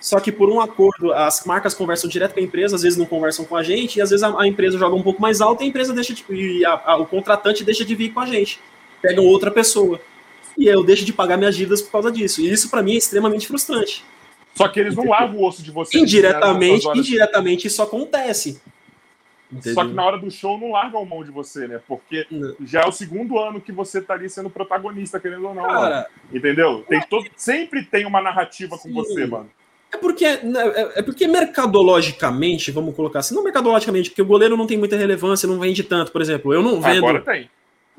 [0.00, 3.04] só que por um acordo, as marcas conversam direto com a empresa, às vezes não
[3.04, 5.62] conversam com a gente, e às vezes a, a empresa joga um pouco mais alto
[5.62, 8.26] e a empresa deixa de, e a, a, o contratante deixa de vir com a
[8.26, 8.58] gente.
[9.02, 10.00] Pegam outra pessoa.
[10.56, 12.40] E eu deixo de pagar minhas dívidas por causa disso.
[12.40, 14.02] E isso para mim é extremamente frustrante.
[14.54, 15.98] Só que eles não largam o osso de você.
[15.98, 18.60] Indiretamente, né, indiretamente isso acontece.
[19.50, 19.74] Entendeu?
[19.74, 21.80] Só que na hora do show não largam mão de você, né?
[21.88, 22.54] Porque não.
[22.64, 25.64] já é o segundo ano que você tá ali sendo protagonista, querendo ou não.
[25.64, 26.84] Cara, entendeu?
[26.88, 28.88] Tem todo, sempre tem uma narrativa sim.
[28.88, 29.50] com você, mano.
[29.92, 34.56] É porque, né, é, é porque mercadologicamente, vamos colocar assim, não mercadologicamente, porque o goleiro
[34.56, 36.54] não tem muita relevância, não vende tanto, por exemplo.
[36.54, 36.98] Eu não vendo.
[36.98, 37.50] Agora tem.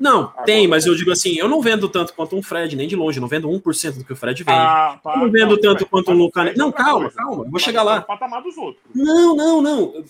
[0.02, 2.88] Não, Agora tem, mas eu digo assim, eu não vendo tanto quanto um Fred, nem
[2.88, 4.58] de longe, não vendo 1% do que o Fred vende.
[4.58, 6.56] Ah, tá, não vendo tá, tanto quanto um Lucas.
[6.56, 8.00] Não, calma, calma, vou chegar lá.
[8.00, 8.82] patamar dos outros.
[8.92, 10.04] Não, não, não.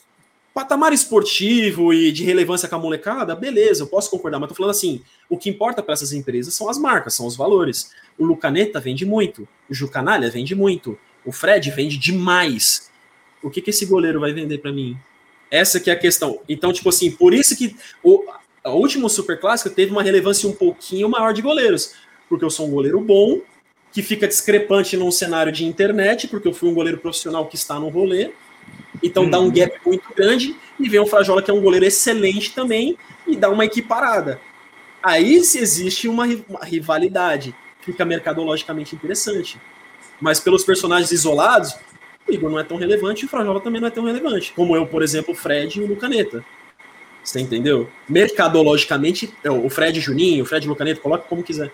[0.55, 4.71] Patamar esportivo e de relevância com a molecada, beleza, eu posso concordar, mas tô falando
[4.71, 7.93] assim, o que importa para essas empresas são as marcas, são os valores.
[8.17, 12.91] O Lucaneta vende muito, o Jucanalha vende muito, o Fred vende demais.
[13.43, 14.97] O que, que esse goleiro vai vender para mim?
[15.51, 16.41] Essa que é a questão.
[16.49, 18.25] Então, tipo assim, por isso que o
[18.65, 21.95] a último Super Clássico teve uma relevância um pouquinho maior de goleiros.
[22.29, 23.41] Porque eu sou um goleiro bom,
[23.93, 27.79] que fica discrepante num cenário de internet, porque eu fui um goleiro profissional que está
[27.79, 28.31] no rolê.
[29.03, 29.31] Então hum.
[29.31, 29.53] dá um uhum.
[29.53, 30.57] gap muito grande.
[30.79, 34.41] E vem o Frajola, que é um goleiro excelente também, e dá uma equiparada.
[35.03, 39.61] Aí se existe uma, uma rivalidade, fica mercadologicamente interessante.
[40.21, 41.75] Mas pelos personagens isolados,
[42.29, 44.53] o Igor não é tão relevante e o Frajola também não é tão relevante.
[44.53, 46.45] Como eu, por exemplo, o Fred e o Lucaneta.
[47.23, 47.89] Você entendeu?
[48.09, 51.73] Mercadologicamente, é, o Fred Juninho, o Fred Lucaneta, coloque como quiser.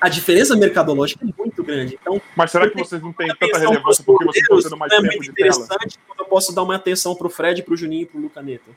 [0.00, 1.98] A diferença mercadológica é muito grande.
[2.00, 4.96] Então, Mas será que vocês não têm tanta relevância porque vocês estão tendo mais é
[4.96, 5.68] tempo de tela?
[6.18, 8.70] Eu posso dar uma atenção pro Fred, pro Juninho e pro Lucaneta.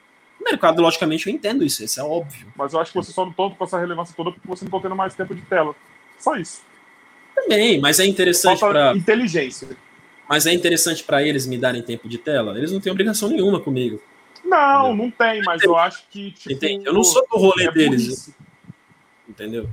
[0.44, 2.48] Mercadologicamente eu entendo isso, isso é óbvio.
[2.56, 4.78] Mas eu acho que vocês só não estão com essa relevância toda porque vocês não
[4.78, 5.74] estão tendo mais tempo de tela.
[6.20, 6.62] Só isso.
[7.34, 9.70] Também, mas é interessante para inteligência.
[10.28, 12.58] Mas é interessante para eles me darem tempo de tela.
[12.58, 14.02] Eles não têm obrigação nenhuma comigo.
[14.44, 16.66] Não, não tem, mas eu acho que tipo?
[16.66, 18.08] Eu não sou do rolê é deles.
[18.08, 18.36] Burrice.
[19.28, 19.70] Entendeu?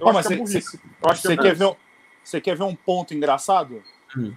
[0.00, 0.80] Eu acho que é burrice.
[1.02, 1.76] Acho você, que é quer ver um,
[2.22, 3.82] você quer ver um ponto engraçado?
[4.16, 4.34] Hum.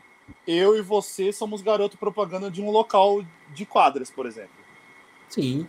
[0.47, 3.23] Eu e você somos garoto propaganda de um local
[3.53, 4.49] de quadras, por exemplo.
[5.29, 5.67] Sim.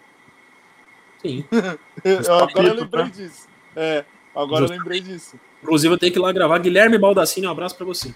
[1.21, 1.45] Sim.
[2.29, 3.11] agora eu lembrei né?
[3.11, 3.49] disso.
[3.75, 4.05] É,
[4.35, 5.39] agora eu lembrei disso.
[5.63, 6.59] Inclusive, eu tenho que ir lá gravar.
[6.59, 8.15] Guilherme Baldacini, um abraço para você.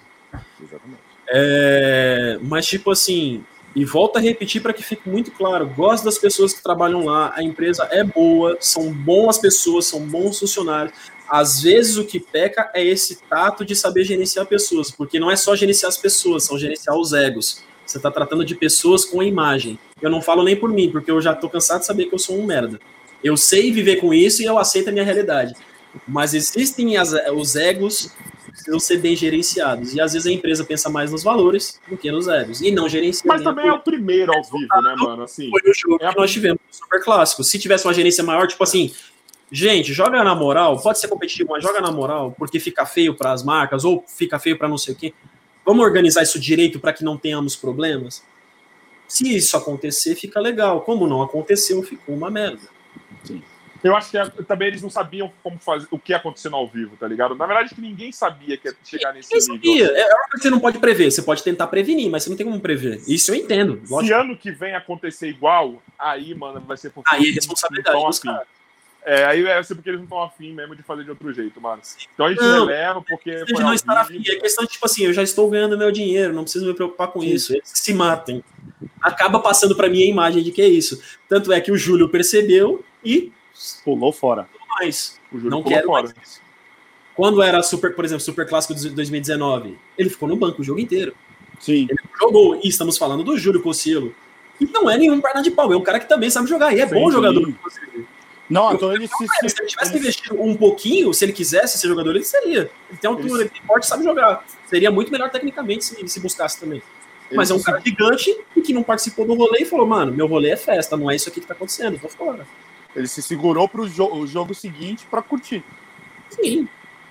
[0.61, 1.01] Exatamente.
[1.27, 3.45] É, mas, tipo assim,
[3.75, 7.33] E volto a repetir para que fique muito claro: gosto das pessoas que trabalham lá,
[7.35, 10.93] a empresa é boa, são boas pessoas, são bons funcionários.
[11.29, 15.37] Às vezes o que peca é esse tato de saber gerenciar pessoas, porque não é
[15.37, 17.63] só gerenciar as pessoas, são gerenciar os egos.
[17.85, 19.79] Você está tratando de pessoas com a imagem.
[20.01, 22.19] Eu não falo nem por mim, porque eu já estou cansado de saber que eu
[22.19, 22.79] sou um merda.
[23.23, 25.53] Eu sei viver com isso e eu aceito a minha realidade.
[26.07, 28.11] Mas existem as, os egos
[28.51, 29.93] precisam ser bem gerenciados.
[29.93, 32.61] E às vezes a empresa pensa mais nos valores do que nos egos.
[32.61, 33.23] E não gerencia.
[33.25, 35.23] Mas também é o primeiro ao vivo, né, mano?
[35.23, 36.09] Assim, foi o jogo é a...
[36.13, 37.43] que nós tivemos no Super Clássico.
[37.43, 38.93] Se tivesse uma gerência maior, tipo assim,
[39.51, 43.31] gente, joga na moral, pode ser competitivo, mas joga na moral, porque fica feio para
[43.31, 45.13] as marcas, ou fica feio para não sei o quê.
[45.65, 48.23] Vamos organizar isso direito para que não tenhamos problemas?
[49.07, 50.81] Se isso acontecer, fica legal.
[50.81, 52.61] Como não aconteceu, ficou uma merda.
[53.23, 53.43] Sim.
[53.83, 56.57] Eu acho que é, também eles não sabiam como fazer, o que ia acontecer no
[56.57, 57.33] ao vivo, tá ligado?
[57.35, 59.55] Na verdade, que ninguém sabia que ia chegar nesse nível.
[59.55, 59.87] Sabia.
[59.87, 61.11] É algo que você não pode prever.
[61.11, 63.01] Você pode tentar prevenir, mas você não tem como prever.
[63.07, 63.81] Isso eu entendo.
[63.89, 64.05] Lógico.
[64.05, 68.47] Se ano que vem acontecer igual, aí, mano, vai ser Aí é responsabilidade dos caras.
[69.03, 71.59] É, aí vai ser porque eles não estão afim mesmo de fazer de outro jeito,
[71.59, 71.81] mano.
[72.13, 73.31] Então a gente não, releva porque.
[73.31, 74.21] A gente não estar afim.
[74.27, 77.07] É questão de, tipo assim, eu já estou ganhando meu dinheiro, não preciso me preocupar
[77.07, 77.29] com Sim.
[77.29, 77.53] isso.
[77.53, 78.43] Eles se matem.
[79.01, 81.01] Acaba passando para mim a imagem de que é isso.
[81.27, 83.31] Tanto é que o Júlio percebeu e
[83.83, 84.49] Pulou fora.
[84.79, 85.19] Mais.
[85.31, 86.11] não quero fora.
[86.15, 86.41] mais.
[87.15, 90.79] Quando era super, por exemplo, Super Clássico de 2019, ele ficou no banco o jogo
[90.79, 91.13] inteiro.
[91.59, 91.87] Sim.
[91.89, 92.59] Ele jogou.
[92.63, 94.15] E estamos falando do Júlio Cossielo.
[94.59, 96.73] E não é nenhum perna de pau, é um cara que também sabe jogar.
[96.73, 97.13] E é sim, bom sim.
[97.13, 97.53] jogador.
[98.49, 101.87] Não, então ele se, se, se ele tivesse investido um pouquinho, se ele quisesse ser
[101.87, 102.69] jogador, ele seria.
[102.89, 104.45] Ele tem altura, ele, ele tem porte, sabe jogar.
[104.67, 106.81] Seria muito melhor tecnicamente se, se buscasse também.
[107.29, 110.11] Ele Mas é um cara gigante e que não participou do rolê e falou, mano,
[110.11, 112.45] meu rolê é festa, não é isso aqui que tá acontecendo, tô fora.
[112.95, 115.63] Ele se segurou para jo o jogo seguinte para curtir.
[116.29, 116.67] Sim.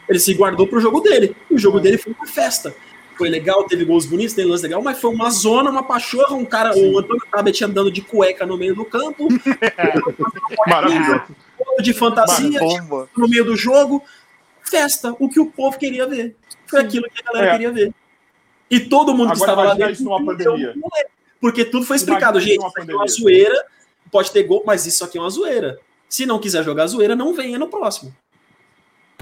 [0.09, 1.35] Ele se guardou para o jogo dele.
[1.51, 1.83] O jogo é.
[1.83, 2.75] dele foi uma festa.
[3.17, 6.45] Foi legal, teve gols bonitos, teve lance legal, mas foi uma zona, uma pachorra, um
[6.45, 6.93] cara, Sim.
[6.93, 9.29] o Antônio Tabet andando de cueca no meio do campo.
[10.67, 11.25] Maravilhoso.
[11.81, 12.59] De fantasia,
[13.17, 14.03] no meio do jogo.
[14.63, 16.35] Festa, o que o povo queria ver.
[16.67, 17.53] Foi aquilo que a galera é.
[17.53, 17.95] queria ver.
[18.71, 19.93] E todo mundo Agora que estava lá dentro.
[19.93, 20.75] Isso numa pandemia.
[21.41, 22.59] Porque tudo foi explicado, gente.
[22.59, 23.67] Isso uma zoeira
[24.11, 25.79] pode ter gol, mas isso aqui é uma zoeira.
[26.09, 28.15] Se não quiser jogar zoeira, não venha no próximo.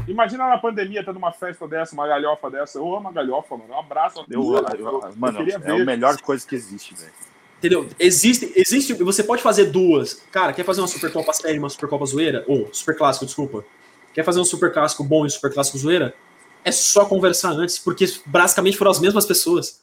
[0.07, 2.79] Imagina na pandemia tendo uma festa dessa, uma galhofa dessa.
[2.79, 3.75] Eu amo a galhofa, mano.
[3.75, 4.25] Um abraço.
[4.31, 7.13] Eu, eu, eu, mano, eu é a melhor coisa que existe, velho.
[7.59, 7.89] Entendeu?
[7.99, 8.95] Existe, existe.
[8.95, 10.23] Você pode fazer duas.
[10.31, 12.45] Cara, quer fazer uma Supercopa séria e uma Supercopa zoeira?
[12.47, 13.65] Ou Super Clássico, desculpa.
[14.15, 16.15] Quer fazer um Super Clássico bom e um Super Clássico zoeira?
[16.65, 19.81] É só conversar antes, porque basicamente foram as mesmas pessoas.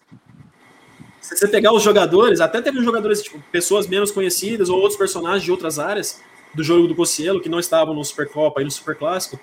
[1.26, 5.42] Se você pegar os jogadores, até teve jogadores, tipo, pessoas menos conhecidas ou outros personagens
[5.44, 6.22] de outras áreas
[6.54, 9.40] do jogo do Cossielo que não estavam no Supercopa e no Super Clássico,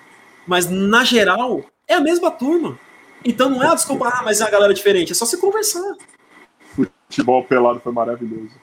[0.47, 2.79] mas na geral é a mesma turma.
[3.25, 5.97] Então não é a desculpa, ah, mas é a galera diferente, é só se conversar.
[7.09, 8.55] Futebol pelado foi maravilhoso.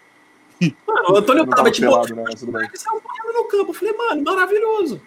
[0.88, 2.70] Mano, o Antônio tava tipo, pelado, né?
[3.34, 3.72] no campo.
[3.72, 5.02] Eu falei, mano, maravilhoso.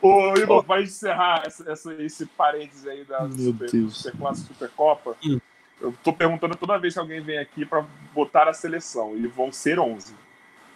[0.04, 5.16] Ô, Igor, vai encerrar essa, essa, esse parênteses aí da Super, Super Clássico Supercopa.
[5.26, 5.40] Hum.
[5.80, 9.16] Eu tô perguntando toda vez que alguém vem aqui para botar a seleção.
[9.16, 10.14] E vão ser 11.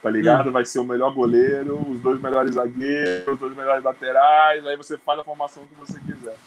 [0.01, 0.47] Tá ligado?
[0.47, 0.53] Hum.
[0.53, 4.65] Vai ser o melhor goleiro, os dois melhores zagueiros, os dois melhores laterais.
[4.65, 6.37] Aí você faz a formação que você quiser.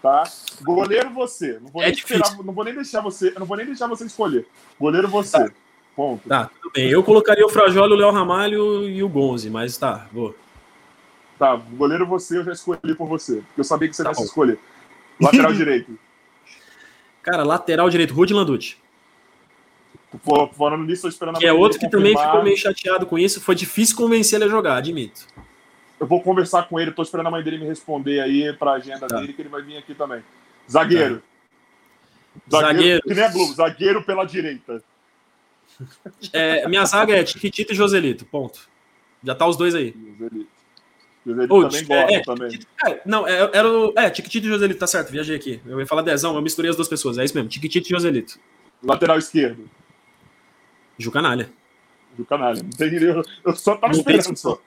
[0.00, 0.22] Tá?
[0.62, 1.58] Goleiro você.
[1.60, 3.34] Não vou, é nem, esperar, não vou nem deixar você.
[3.36, 4.46] não vou nem deixar você escolher.
[4.78, 5.48] Goleiro você.
[5.48, 5.50] Tá.
[5.96, 6.28] Ponto.
[6.28, 6.88] Tá, tudo bem.
[6.88, 10.32] Eu colocaria o Frajola, o Léo Ramalho e o Gonze, mas tá, vou.
[11.38, 13.36] Tá, goleiro você, eu já escolhi por você.
[13.36, 14.58] Porque eu sabia que você tá ia se escolher.
[15.20, 15.98] Lateral direito.
[17.22, 18.76] Cara, lateral direito, Rudy Landucci.
[20.56, 22.12] Falando nisso, tô esperando a Que é outro que confirmar.
[22.12, 23.40] também ficou meio chateado com isso.
[23.40, 25.26] Foi difícil convencer ele a jogar, admito.
[26.00, 29.06] Eu vou conversar com ele, tô esperando a mãe dele me responder aí pra agenda
[29.06, 29.18] tá.
[29.18, 30.22] dele, que ele vai vir aqui também.
[30.70, 31.22] Zagueiro.
[32.48, 32.58] Tá.
[32.58, 32.76] Zagueiro.
[32.76, 33.02] zagueiro.
[33.02, 34.82] Que nem a Globo, zagueiro pela direita.
[36.32, 38.68] É, minha zaga é Tiquitito e Joselito, ponto.
[39.22, 39.94] Já tá os dois aí.
[40.18, 40.57] Joselito.
[41.28, 42.60] Joselito oh, também gosta é, também.
[42.86, 43.92] É, não, é, era o.
[43.96, 45.60] É, Tiquitito e Joselito, tá certo, viajei aqui.
[45.66, 48.38] Eu ia falar dezão, eu misturei as duas pessoas, é isso mesmo, Tiquitito e Joselito.
[48.82, 49.68] Lateral esquerdo.
[50.96, 51.50] Ju Canalha.
[52.16, 52.62] Ju Canalha.
[52.62, 54.60] Não tem, eu, eu só tava não esperando só.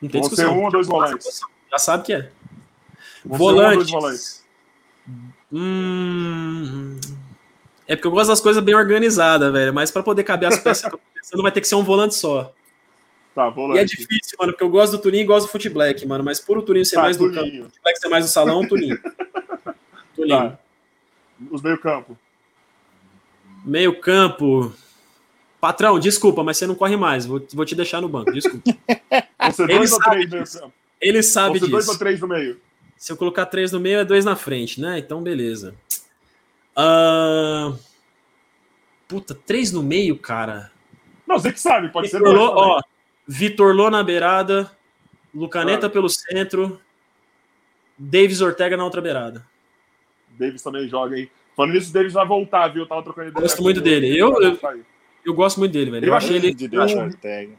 [0.00, 0.58] Não tem discussão.
[0.58, 1.40] um ou dois volantes.
[1.70, 2.30] Já sabe que é.
[3.24, 3.92] Volante.
[3.92, 4.44] Um volantes.
[5.52, 6.98] Hum.
[7.86, 9.72] É porque eu gosto das coisas bem organizadas, velho.
[9.72, 10.90] Mas para poder caber as peças,
[11.32, 12.52] não vai ter que ser um volante só.
[13.38, 13.78] Tá, volante.
[13.78, 16.24] E é difícil, mano, porque eu gosto do Tuninho e gosto do Foot Black, mano.
[16.24, 18.66] Mas por o Tuninho ser tá, mais do campo, o Black ser mais do salão,
[18.66, 19.00] Tuninho.
[20.16, 20.50] Tuninho.
[20.50, 20.58] Tá.
[21.48, 22.18] Os meio-campo.
[23.64, 24.74] Meio-campo.
[25.60, 27.26] Patrão, desculpa, mas você não corre mais.
[27.26, 28.64] Vou, vou te deixar no banco, desculpa.
[29.48, 30.72] Você dois ele ou três meio-campo?
[31.00, 31.70] Ele sabe disso.
[31.70, 32.60] dois ou três no meio?
[32.96, 34.98] Se eu colocar três no meio, é dois na frente, né?
[34.98, 35.76] Então, beleza.
[36.76, 37.78] Uh...
[39.06, 40.72] Puta, três no meio, cara.
[41.24, 42.80] Não, você que sabe, pode ser dois ó,
[43.28, 44.70] Vitor Lô na beirada,
[45.34, 45.90] Lucaneta Ah.
[45.90, 46.80] pelo centro,
[47.98, 49.44] Davis Ortega na outra beirada.
[50.30, 51.30] Davis também joga, hein?
[51.54, 52.84] Falando nisso, o Davis vai voltar, viu?
[52.84, 53.42] Eu tava trocando ideia.
[53.42, 53.84] Gosto muito ele.
[53.90, 54.06] dele.
[54.06, 54.58] Ele Eu- eu-.
[55.24, 56.04] Eu gosto muito dele, velho.
[56.06, 56.54] Eu Eu achei ele.
[56.54, 57.52] De Ortega.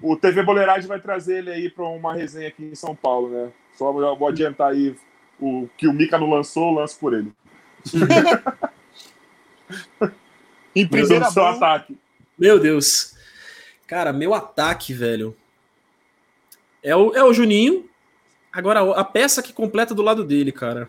[0.00, 3.50] O TV Boleiragem vai trazer ele aí pra uma resenha aqui em São Paulo, né?
[3.74, 4.94] Só vou adiantar aí
[5.40, 7.32] o que o Mika não lançou, eu lanço por ele.
[10.74, 11.96] Em primeira mão, ataque.
[12.38, 13.15] Meu Deus.
[13.86, 15.36] Cara, meu ataque, velho.
[16.82, 17.88] É o, é o Juninho.
[18.52, 20.88] Agora, a peça que completa do lado dele, cara.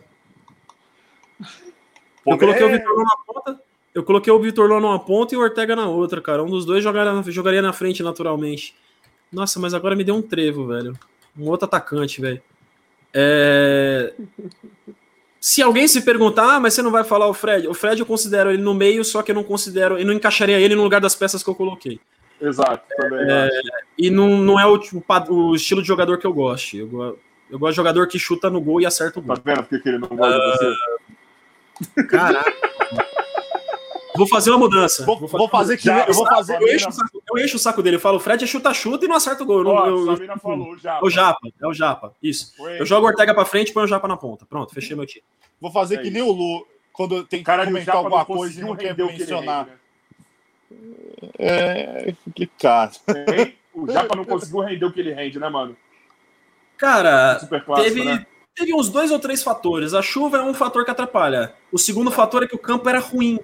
[2.26, 3.62] Eu coloquei o É, Vitor Lô na ponta.
[3.94, 6.44] Eu coloquei o Vitor Lô numa ponta e o Ortega na outra, cara.
[6.44, 8.76] Um dos dois jogaria, jogaria na frente naturalmente.
[9.32, 10.98] Nossa, mas agora me deu um trevo, velho.
[11.38, 12.42] Um outro atacante, velho.
[13.14, 14.14] É...
[15.40, 17.68] Se alguém se perguntar, ah, mas você não vai falar o Fred?
[17.68, 20.60] O Fred eu considero ele no meio, só que eu não considero, eu não encaixaria
[20.60, 22.00] ele no lugar das peças que eu coloquei.
[22.40, 23.50] Exato, também É.
[23.98, 26.78] E não, não é o, tipo, o estilo de jogador que eu gosto.
[26.78, 27.20] Eu, go-
[27.50, 29.44] eu gosto de jogador que chuta no gol e acerta o Tá gol.
[29.44, 30.58] vendo porque que ele não gosta de
[31.96, 32.04] você?
[32.04, 32.54] Caraca.
[34.16, 35.06] Vou fazer uma mudança.
[35.06, 36.60] vou, vou fazer que Já, eu vou fazer.
[36.60, 37.98] Eu encho, o saco, eu encho o saco dele.
[37.98, 39.60] Eu falo, Fred é chuta-chuta e não acerta o gol.
[39.60, 40.96] Eu não- eu- eu- falou já.
[40.98, 42.14] é o Japa, é o Japa.
[42.22, 42.52] Isso.
[42.58, 44.44] Foi Eu jogo o Ortega pra frente e ponho o Japa na ponta.
[44.48, 45.24] Pronto, fechei meu time.
[45.62, 46.14] Vou fazer É que isso.
[46.14, 48.94] nem o Lu, quando tem que Cara, o comentar Japa alguma coisa e não quer
[48.94, 49.66] o que mencionar.
[49.66, 49.78] rende,
[51.40, 52.98] É complicado.
[53.08, 53.26] né?
[53.38, 53.56] Hein?
[53.74, 55.76] O Japa não conseguiu render o que ele rende, né, mano?
[56.78, 57.36] Cara,
[57.66, 58.26] clássico, teve, né?
[58.56, 59.94] teve uns dois ou três fatores.
[59.94, 61.54] A chuva é um fator que atrapalha.
[61.72, 63.40] O segundo fator é que o campo era ruim.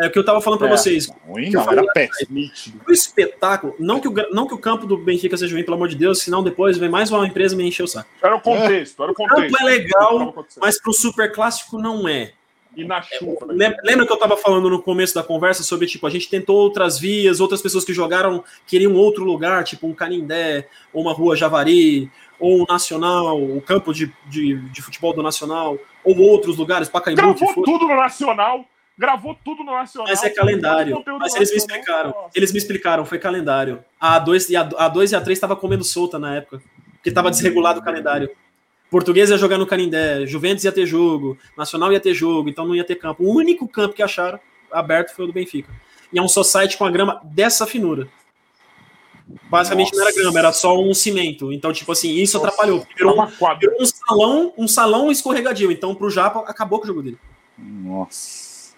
[0.00, 0.70] É o que eu tava falando pra É.
[0.70, 1.08] vocês.
[1.26, 2.38] Ruim não, era péssimo.
[2.86, 5.88] O espetáculo, não que o, não que o campo do Benfica seja ruim, pelo amor
[5.88, 8.08] de Deus, senão depois vem mais uma empresa me encher o saco.
[8.22, 9.60] Era o contexto, era o O campo contexto.
[9.60, 12.32] é legal, mas pro super clássico não é.
[12.78, 13.54] E na chuva, né?
[13.54, 16.56] Lem- Lembra que eu tava falando no começo da conversa sobre, tipo, a gente tentou
[16.56, 21.34] outras vias, outras pessoas que jogaram queriam outro lugar, tipo um Canindé, ou uma rua
[21.36, 26.88] Javari, ou o Nacional, o campo de, de, de futebol do Nacional, ou outros lugares,
[26.88, 28.64] Pacaembu, Gravou tudo no Nacional.
[28.96, 30.08] Gravou tudo no Nacional.
[30.08, 31.04] Mas é calendário.
[31.20, 32.10] Mas eles me explicaram.
[32.10, 32.30] nossa.
[32.34, 33.84] Eles me explicaram, foi calendário.
[34.00, 36.60] A A2 e a, a 2 e a 3 tava comendo solta na época.
[36.94, 38.28] Porque tava desregulado o calendário.
[38.90, 42.74] Português ia jogar no Canindé, Juventus ia ter jogo, Nacional ia ter jogo, então não
[42.74, 43.22] ia ter campo.
[43.22, 44.40] O único campo que acharam
[44.72, 45.70] aberto foi o do Benfica.
[46.12, 48.08] E é um society com a grama dessa finura.
[49.50, 50.20] Basicamente não era Nossa.
[50.22, 51.52] grama, era só um cimento.
[51.52, 52.78] Então, tipo assim, isso Nossa, atrapalhou.
[52.80, 55.70] Era Virou, uma virou um salão, um salão escorregadio.
[55.70, 57.18] Então, pro Japa, acabou com o jogo dele.
[57.58, 58.74] Nossa.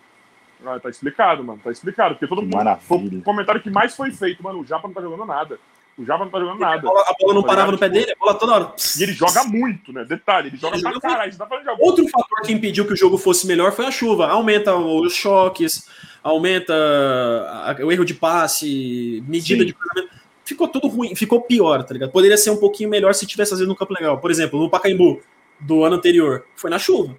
[0.66, 1.60] Ah, tá explicado, mano.
[1.62, 2.14] Tá explicado.
[2.16, 2.56] Porque todo Que mundo.
[2.56, 2.86] maravilha.
[2.86, 4.60] Foi o comentário que mais foi feito, mano.
[4.60, 5.58] O Japa não tá jogando nada.
[6.00, 6.82] O Japa não tá jogando A nada.
[6.82, 8.72] bola, a bola não parava no pé dele, a bola toda hora.
[8.98, 10.02] E ele joga muito, né?
[10.04, 11.36] Detalhe, ele joga Ele pra caralho.
[11.36, 11.46] Tá.
[11.78, 14.26] Outro fator que impediu que o jogo fosse melhor foi a chuva.
[14.28, 15.86] Aumenta os choques,
[16.22, 19.66] aumenta a- o erro de passe, medida Sim.
[19.66, 20.14] de cruzamento.
[20.44, 22.10] Ficou tudo ruim, ficou pior, tá ligado?
[22.10, 24.18] Poderia ser um pouquinho melhor se tivesse fazendo um campo legal.
[24.18, 25.20] Por exemplo, no Pacaembu
[25.60, 27.14] do ano anterior, foi na chuva.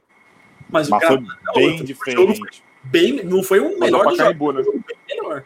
[0.69, 1.21] Mas, o Mas cara
[1.53, 1.81] foi bem.
[1.81, 2.15] O diferente.
[2.35, 2.47] jogo
[2.83, 4.63] bem, não foi um Mas melhor é do pra jogo, Caimbu, né?
[4.63, 5.43] foi bem melhor.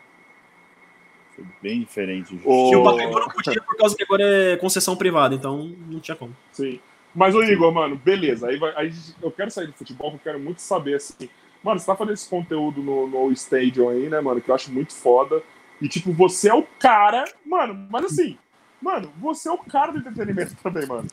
[1.35, 2.39] Foi bem diferente.
[2.45, 5.99] O- E o Pacaembu não podia por causa que agora é concessão privada, então não
[5.99, 6.35] tinha como.
[6.51, 6.79] Sim.
[7.13, 8.47] Mas, ô Igor, mano, beleza.
[8.49, 8.91] Aí, vai, aí
[9.21, 11.29] eu quero sair do futebol, porque eu quero muito saber, assim.
[11.63, 14.39] Mano, você tá fazendo esse conteúdo no, no Stadium aí, né, mano?
[14.41, 15.41] Que eu acho muito foda.
[15.81, 17.25] E, tipo, você é o cara.
[17.45, 18.37] Mano, mas assim,
[18.81, 21.07] mano, você é o cara do entretenimento também, mano.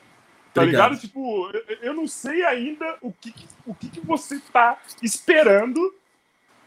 [0.53, 0.91] Tá Obrigado.
[0.93, 1.01] ligado?
[1.01, 5.81] Tipo, eu, eu não sei ainda o que, que- o que, que você tá esperando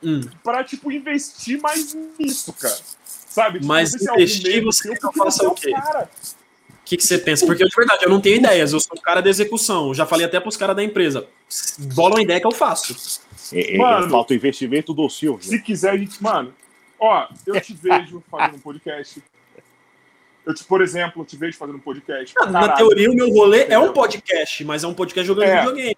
[0.03, 0.21] Hum.
[0.43, 2.75] pra, tipo, investir mais nisso, cara.
[3.35, 3.59] Sabe?
[3.59, 5.73] Tipo, Mas é investir, você eu faça é o quê?
[5.73, 7.45] O que, que você pensa?
[7.45, 8.71] Porque, de verdade, eu não tenho ideias.
[8.71, 9.93] Eu sou o cara da execução.
[9.93, 11.27] Já falei até pros caras da empresa.
[11.93, 13.19] Bola uma ideia que eu faço.
[13.51, 14.09] É, é, Mano.
[14.09, 15.43] falta o investimento do Silvio.
[15.43, 16.21] Se quiser, a gente.
[16.23, 16.53] Mano,
[16.97, 19.21] ó, eu te vejo fazendo um podcast.
[20.45, 22.33] Eu, te, por exemplo, eu te vejo fazendo um podcast.
[22.49, 23.83] Na teoria, o meu rolê é Entendeu?
[23.89, 25.59] um podcast, mas é um podcast jogando É.
[25.59, 25.97] videogame.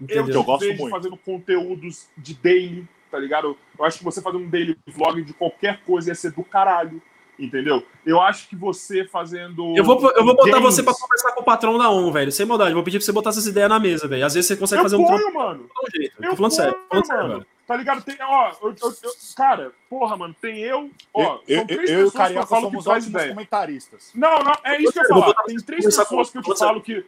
[0.00, 0.24] Eu Entendeu?
[0.26, 0.90] te Eu gosto vejo muito.
[0.92, 3.56] fazendo conteúdos de daily, tá ligado?
[3.78, 7.00] Eu acho que você fazendo um daily vlog de qualquer coisa ia ser do caralho.
[7.38, 7.84] Entendeu?
[8.06, 9.76] Eu acho que você fazendo.
[9.76, 12.30] Eu vou, eu vou botar games- você pra conversar com o patrão da ON, velho.
[12.30, 12.72] Sem maldade.
[12.74, 14.24] Vou pedir pra você botar essas ideias na mesa, velho.
[14.24, 15.64] Às vezes você consegue Eu fazer um ponho, trampo mano.
[15.84, 16.14] um jeito.
[16.22, 16.72] Eu Tô falando sério.
[16.72, 17.46] ponho, Tô falando sério, velho.
[17.66, 18.02] Tá ligado?
[18.04, 20.90] Tem, ó, eu, eu- eu- cara, porra, mano, tem eu.
[21.12, 23.28] Ó, Eu, são eu, três eu e pessoas que eu falo que faz ideia.
[23.30, 24.10] comentaristas.
[24.14, 26.58] Não, não, é isso que eu Eu botar Tem três pessoas com- que eu te
[26.60, 27.04] falo que,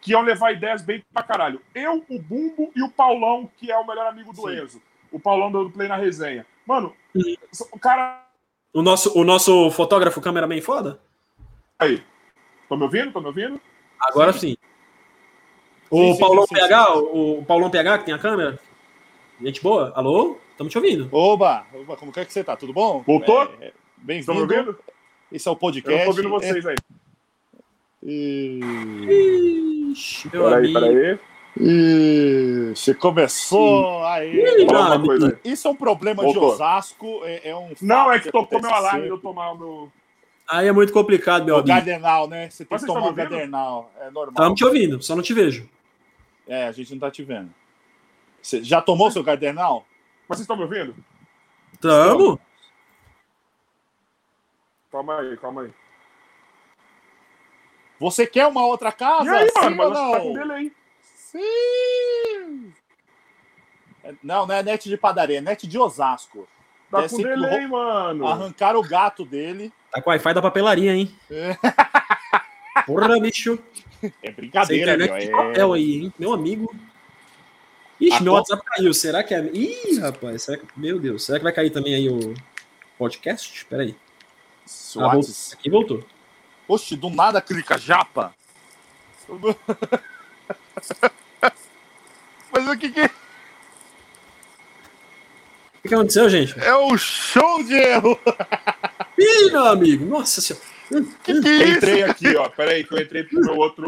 [0.00, 1.60] que iam levar ideias bem pra caralho.
[1.72, 4.60] Eu, o Bumbo e o Paulão, que é o melhor amigo do Sim.
[4.60, 4.82] Enzo.
[5.12, 6.46] O Paulão do Play na resenha.
[6.66, 7.34] Mano, Uhum.
[7.72, 8.24] o cara.
[8.72, 10.98] O nosso, o nosso fotógrafo, cameraman foda?
[11.78, 12.02] Aí.
[12.68, 13.12] Tô me ouvindo?
[13.12, 13.60] Tô me ouvindo?
[14.00, 14.56] Agora sim.
[15.90, 16.92] O Sim, sim, Paulão sim, sim, PH, sim.
[17.12, 18.58] o Paulão PH que tem a câmera?
[19.40, 19.92] Gente boa?
[19.94, 20.38] Alô?
[20.52, 21.08] Estamos te ouvindo.
[21.12, 22.56] Oba, oba, como é que você tá?
[22.56, 23.02] Tudo bom?
[23.06, 23.42] Voltou?
[23.60, 23.72] É, é,
[24.18, 24.40] Estão me Bem-vindo.
[24.40, 24.78] ouvindo?
[25.30, 25.98] Esse é o Eu podcast.
[25.98, 26.76] não tô ouvindo vocês aí.
[28.02, 28.60] E...
[29.92, 30.80] Ixi, meu Peraí, amigo.
[30.80, 31.18] peraí.
[31.60, 32.72] E...
[32.74, 34.42] Você começou aí.
[35.44, 36.48] Isso é um problema Voltou.
[36.48, 37.20] de Osasco.
[37.24, 39.92] É, é um Não, é que tocou meu alarme eu tomar o meu.
[40.48, 41.68] Aí é muito complicado, meu O amigo.
[41.68, 42.50] Gardenal, né?
[42.50, 43.14] Você tem Vocês que tomar o?
[43.14, 43.90] Gardenal.
[44.00, 44.32] É normal.
[44.32, 45.68] Estamos te ouvindo, só não te vejo.
[46.46, 47.50] É, a gente não tá te vendo.
[48.40, 49.86] Você já tomou seu Gardenal?
[50.28, 50.94] Mas vocês estão me ouvindo?
[51.80, 52.40] Tamo?
[54.90, 55.70] Calma aí, calma aí.
[58.00, 59.26] Você quer uma outra casa?
[59.26, 59.70] E aí, mano?
[59.70, 60.12] Sim Mas que não?
[60.12, 60.72] tá com dele aí.
[61.32, 62.72] Sim!
[64.04, 66.46] É, Não, não é net de padaria, é net de Osasco.
[66.90, 68.26] Tá Desce com delay, ro- mano.
[68.26, 69.72] Arrancaram o gato dele.
[69.90, 71.14] Tá com Wi-Fi da papelaria, hein?
[71.30, 71.56] É.
[72.86, 73.58] Porra, bicho.
[74.02, 75.18] É Essa brincadeira, internet meu.
[75.20, 75.30] de É...
[75.48, 76.12] papel aí, hein?
[76.18, 76.74] Meu amigo.
[78.00, 78.92] Ixi, A meu co- WhatsApp caiu.
[78.92, 79.40] Será que é.
[79.54, 80.42] Ih, rapaz.
[80.42, 80.66] Será que...
[80.76, 81.24] Meu Deus.
[81.24, 82.34] Será que vai cair também aí o
[82.98, 83.64] podcast?
[83.66, 83.96] Peraí.
[84.98, 85.34] Ah, voltou.
[85.52, 86.04] Aqui voltou.
[86.68, 88.34] Oxe, do nada clica japa.
[92.52, 93.00] Mas o que, que
[95.84, 96.54] O que aconteceu, gente?
[96.60, 98.18] é um show de erro?
[99.18, 100.04] Ih, meu amigo.
[100.04, 100.64] Nossa senhora.
[101.24, 101.76] Que que é isso?
[101.78, 102.48] Entrei aqui, ó.
[102.48, 103.86] Peraí, que eu entrei pro meu outro.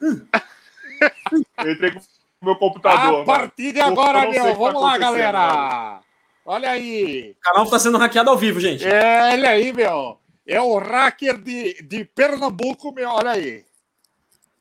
[0.00, 3.22] Eu entrei com o meu computador.
[3.22, 6.00] A partir de agora, Eu meu, que tá vamos lá, acontecendo, galera.
[6.44, 7.34] Olha aí.
[7.36, 8.86] O canal tá sendo hackeado ao vivo, gente.
[8.86, 10.18] É, olha aí, meu.
[10.46, 13.10] É o hacker de, de Pernambuco, meu.
[13.10, 13.65] Olha aí.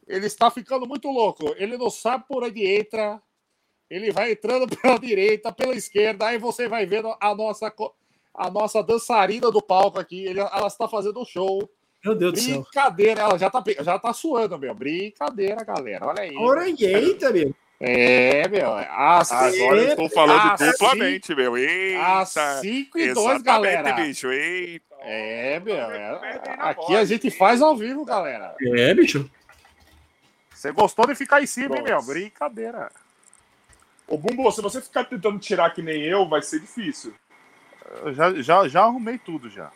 [0.08, 1.54] Ele está ficando muito louco.
[1.58, 3.22] Ele não sabe por onde entra.
[3.90, 6.28] Ele vai entrando pela direita, pela esquerda.
[6.28, 7.74] Aí você vai vendo a nossa,
[8.34, 10.26] a nossa dançarina do palco aqui.
[10.26, 11.70] Ele, ela está fazendo um show.
[12.04, 12.62] Meu Deus do céu.
[12.62, 13.22] Brincadeira.
[13.22, 14.74] Ela já tá, já tá suando, meu.
[14.76, 16.06] Brincadeira, galera.
[16.06, 16.36] Olha aí.
[16.38, 17.54] Ora, eita, meu.
[17.80, 18.74] É, meu.
[18.74, 21.58] Às, Agora eu estou falando Ah, duplamente, meu.
[21.58, 22.20] Eita.
[22.22, 22.30] às
[22.62, 23.94] 5 e 2, Exatamente, galera.
[23.94, 24.32] bicho.
[24.32, 24.96] Eita.
[25.02, 25.76] É, meu.
[25.76, 28.56] é- aqui a gente faz ao vivo, galera.
[28.62, 29.30] É, bicho.
[30.66, 32.02] Você gostou de ficar em cima, hein, meu?
[32.02, 32.92] Brincadeira.
[34.08, 37.14] Ô, Bumbo, se você ficar tentando tirar que nem eu, vai ser difícil.
[38.04, 39.72] Eu já, já, já arrumei tudo já.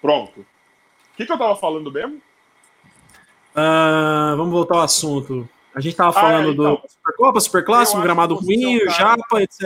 [0.00, 0.40] Pronto.
[0.40, 2.22] O que, que eu tava falando mesmo?
[3.54, 5.46] Ah, vamos voltar ao assunto.
[5.74, 6.74] A gente tava Ah, falando é, então.
[6.76, 9.64] do Supercopa, Superclássico, gramado ruim, é um cara- Japa, etc.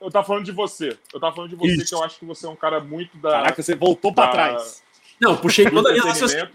[0.00, 0.98] Eu tava falando de você.
[1.14, 1.86] Eu tava falando de você, Isso.
[1.88, 3.30] que eu acho que você é um cara muito da.
[3.30, 4.82] Caraca, você voltou pra da- trás.
[5.20, 6.48] Não, puxei toda a minha raciocínio.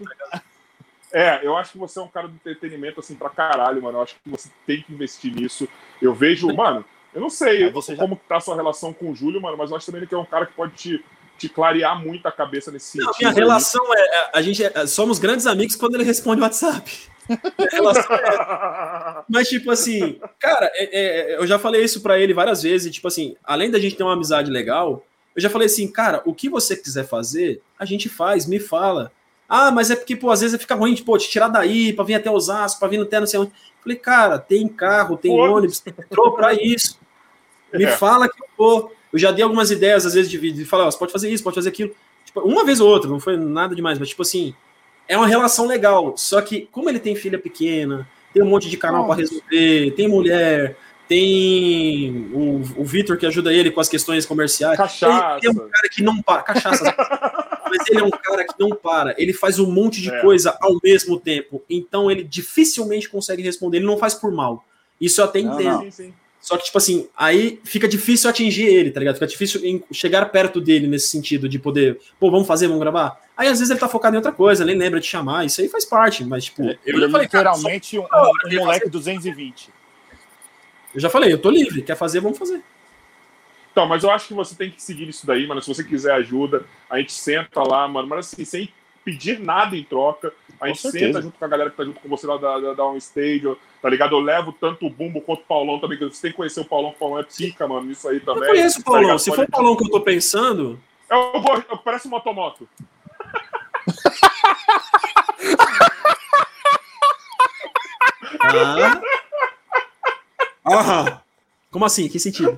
[1.12, 3.98] É, eu acho que você é um cara do entretenimento, assim, pra caralho, mano.
[3.98, 5.68] Eu acho que você tem que investir nisso.
[6.00, 6.84] Eu vejo, mano,
[7.14, 9.40] eu não sei É, você já- como que tá a sua relação com o Júlio,
[9.40, 11.04] mano, mas eu acho também que é um cara que pode te,
[11.38, 13.18] te clarear muito a cabeça nesse Não, sentido.
[13.30, 16.90] minha relação é, é- A gente é- somos grandes amigos quando ele responde o WhatsApp.
[17.28, 17.34] É-
[19.28, 22.86] Mas, tipo assim, cara, é- é- eu já falei isso pra ele várias vezes.
[22.86, 26.22] e, Tipo assim, além da gente ter uma amizade legal, eu já falei assim, cara,
[26.24, 29.10] o que você quiser fazer, a gente faz, me fala.
[29.54, 32.14] Ah, mas é porque, pô, às vezes fica ruim, tipo, te tirar daí pra vir
[32.14, 33.52] até Osasco, pra vir até não sei onde.
[33.82, 35.52] Falei, cara, tem carro, tem Foda-se.
[35.54, 36.98] ônibus, tem metrô pra isso.
[37.74, 37.88] Me É.
[37.96, 38.94] fala que eu vou.
[39.12, 41.28] Eu já dei algumas ideias, às vezes, de vídeo, de falar, ó, você pode fazer
[41.30, 41.94] isso, pode fazer aquilo.
[42.24, 44.54] Tipo, uma vez ou outra, não foi nada demais, mas, tipo assim,
[45.06, 46.14] é uma relação legal.
[46.16, 50.08] Só que, como ele tem filha pequena, tem um monte de canal pra resolver, tem
[50.08, 50.76] mulher,
[51.06, 54.78] tem o, o Vitor que ajuda ele com as questões comerciais.
[54.78, 55.36] Cachaça.
[55.42, 56.42] Ele é um cara que não para.
[56.42, 56.84] Cachaça.
[57.78, 59.14] mas ele é um cara que não para.
[59.16, 60.20] Ele faz um monte de É.
[60.20, 61.62] coisa ao mesmo tempo.
[61.70, 63.78] Então ele dificilmente consegue responder.
[63.78, 64.64] Ele não faz por mal.
[65.00, 65.70] Isso eu até Não, entendo.
[65.72, 65.82] não.
[65.84, 66.14] Sim, sim.
[66.40, 69.14] Só que, tipo assim, aí fica difícil atingir ele, tá ligado?
[69.14, 69.60] Fica difícil
[69.92, 73.20] chegar perto dele nesse sentido de poder, pô, vamos fazer, vamos gravar.
[73.36, 75.68] Aí às vezes ele tá focado em outra coisa, nem lembra de chamar, isso aí
[75.68, 78.56] faz parte, mas, tipo, eu Ele já é falei, cara, literalmente um, hora um de
[78.58, 79.70] moleque 220.
[80.92, 82.60] eu já falei, eu tô livre, quer fazer, vamos fazer.
[83.72, 85.60] Então, mas eu acho que você tem que seguir isso daí, mano.
[85.62, 88.06] Se você quiser ajuda, a gente senta lá, mano.
[88.06, 88.68] Mas assim, sem
[89.02, 90.32] pedir nada em troca.
[90.60, 92.74] A gente senta junto com a galera que tá junto com você lá da, da,
[92.74, 94.14] da Stage, tá ligado?
[94.14, 96.90] Eu levo tanto o Bumbo quanto o Paulão também, você tem que conhecer o Paulão,
[96.90, 98.48] o Paulão é pica, mano, isso aí Eu também.
[98.50, 99.18] conheço o tá Paulão, ligado?
[99.18, 100.78] se for o Paulão que eu tô pensando,
[101.10, 102.68] Eu, vou- eu- parece um motomoto.
[108.40, 109.00] ah...
[110.66, 111.20] Aham.
[111.70, 112.08] Como assim?
[112.08, 112.56] Que sentido?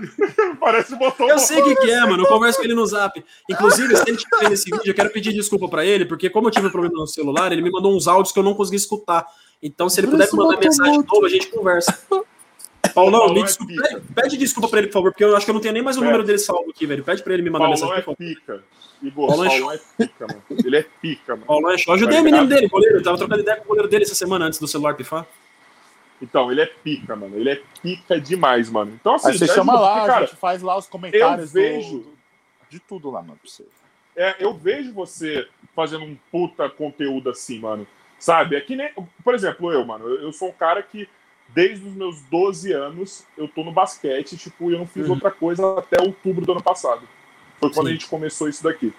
[0.60, 1.22] Parece motomoto.
[1.24, 2.22] Eu sei o que, que é, mano.
[2.22, 3.22] Eu converso com ele no zap.
[3.50, 6.48] Inclusive, se ele estiver vendo esse vídeo, eu quero pedir desculpa pra ele, porque como
[6.48, 8.76] eu tive um problema no celular, ele me mandou uns áudios que eu não consegui
[8.76, 9.26] escutar.
[9.62, 11.98] Então, se ele puder me mandar mensagem de novo, a gente conversa.
[12.94, 13.72] Paulão, Paulão me é desculpa.
[13.72, 13.88] pica.
[13.88, 15.82] Pede, pede desculpa pra ele, por favor, porque eu acho que eu não tenho nem
[15.82, 16.10] mais o Pede.
[16.10, 17.04] número dele salvo aqui, velho.
[17.04, 18.16] Pede pra ele me mandar Paulão mensagem, é por favor.
[18.16, 18.64] pica.
[19.02, 20.42] Igor, Paulão é Paulão é pica, mano.
[20.64, 21.46] Ele é pica, mano.
[21.46, 21.92] Paulão é show.
[21.92, 22.96] Eu ajudei o menino dele, o goleiro.
[22.98, 25.26] Eu tava trocando ideia com o goleiro dele essa semana antes do celular pifar.
[26.20, 27.36] Então, ele é pica, mano.
[27.36, 28.92] Ele é pica demais, mano.
[29.00, 31.54] Então, assim, Aí você chama ajuda, lá, porque, a cara, gente faz lá os comentários.
[31.54, 32.18] eu vejo- do-
[32.68, 33.64] de tudo lá, mano, pra você.
[34.16, 35.46] é, eu vejo você
[35.76, 37.86] fazendo um puta conteúdo assim, mano.
[38.18, 38.56] Sabe?
[38.56, 38.90] É que nem.
[39.22, 41.08] Por exemplo, eu, mano, eu sou um cara que,
[41.50, 45.12] desde os meus 12 anos, eu tô no basquete, tipo, eu não fiz Uhum.
[45.14, 47.08] outra coisa até outubro do ano passado.
[47.60, 47.92] Foi quando Sim.
[47.92, 48.92] a gente começou isso daqui.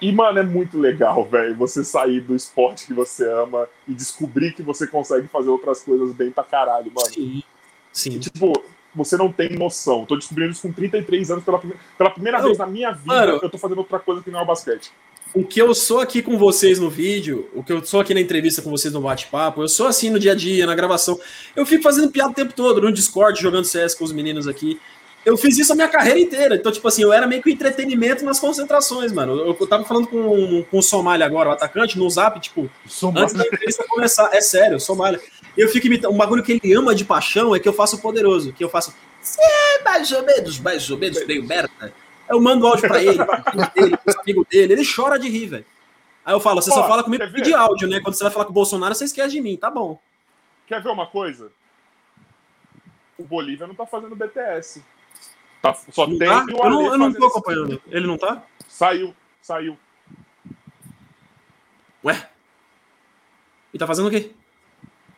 [0.00, 4.52] E, mano, é muito legal, velho, você sair do esporte que você ama e descobrir
[4.54, 7.12] que você consegue fazer outras coisas bem pra caralho, mano.
[7.12, 7.42] Sim.
[7.92, 8.18] Sim.
[8.18, 8.52] Tipo,
[8.94, 10.04] você não tem noção.
[10.06, 11.60] Tô descobrindo isso com 33 anos pela,
[11.96, 13.06] pela primeira Não, vez na minha vida.
[13.06, 13.40] mano.
[13.42, 14.92] eu tô fazendo outra coisa que não é o basquete.
[15.34, 18.20] O que eu sou aqui com vocês no vídeo, o que eu sou aqui na
[18.20, 21.20] entrevista com vocês no bate-papo, eu sou assim no dia a dia, na gravação.
[21.54, 24.80] Eu fico fazendo piada o tempo todo, no Discord, jogando CS com os meninos aqui.
[25.24, 26.54] Eu fiz isso a minha carreira inteira.
[26.54, 29.36] Então, tipo assim, eu era meio que entretenimento nas concentrações, mano.
[29.38, 32.70] Eu, eu tava falando com, com o Somália agora, o atacante, no zap, tipo,
[33.16, 34.30] antes da entrevista começar.
[34.32, 35.20] É sério, Somália.
[35.56, 36.12] Eu fico imitando.
[36.14, 38.68] Um bagulho que ele ama de paixão é que eu faço o poderoso, que eu
[38.68, 38.94] faço.
[39.20, 41.92] "Cê é mais ou menos, mais ou menos, meio merda.
[42.28, 45.66] Eu mando áudio pra ele, pra ele, pros amigos dele, ele chora de rir, velho.
[46.24, 48.00] Aí eu falo, você só fala comigo de áudio, né?
[48.00, 49.98] Quando você vai falar com o Bolsonaro, você esquece de mim, tá bom.
[50.66, 51.50] Quer ver uma coisa?
[53.18, 54.84] O Bolívia não tá fazendo BTS.
[55.72, 56.44] Tá- só Não tem tá?
[56.44, 57.80] o Eu não, eu não tô acompanhando.
[57.88, 58.42] Ele não tá?
[58.68, 59.78] Saiu, saiu.
[62.04, 62.28] Ué?
[63.72, 64.30] E tá fazendo o quê?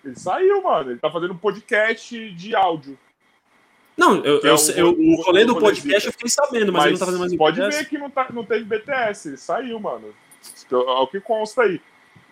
[0.05, 0.91] Ele saiu, mano.
[0.91, 2.99] Ele tá fazendo um podcast de áudio.
[3.97, 6.85] Não, eu, é eu, o- eu- o o- rolê do podcast eu fiquei sabendo, mas,
[6.85, 7.83] ele não tá fazendo mais pode podcast.
[7.85, 9.29] ver que não, tá, não teve BTS.
[9.29, 10.15] Ele saiu, mano.
[10.71, 11.81] É o que consta aí.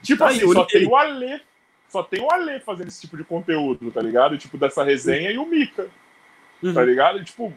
[0.03, 1.43] Tipo assim, só ele- tem o Ale.
[1.91, 4.37] Só tem o Ale fazendo esse tipo de conteúdo, tá ligado?
[4.39, 5.89] Tipo, dessa resenha e o Mika,
[6.63, 6.73] Uhum.
[6.75, 7.23] tá ligado?
[7.25, 7.53] Tipo,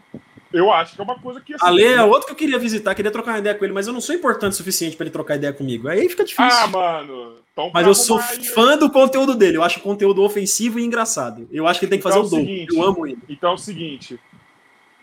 [0.54, 1.54] eu acho que é uma coisa que.
[1.54, 3.88] assim, Ale é outro que eu queria visitar, queria trocar uma ideia com ele, mas
[3.88, 5.88] eu não sou importante o suficiente pra ele trocar ideia comigo.
[5.88, 6.44] Aí fica difícil.
[6.46, 7.36] Ah, mano.
[7.54, 9.58] Então, mas eu sou aí- fã do conteúdo dele.
[9.58, 11.48] Eu acho o conteúdo ofensivo e engraçado.
[11.52, 12.46] Eu acho que ele tem que fazer Então o o dobro.
[12.46, 13.20] seguinte, Eu amo ele.
[13.30, 14.20] Então é o seguinte,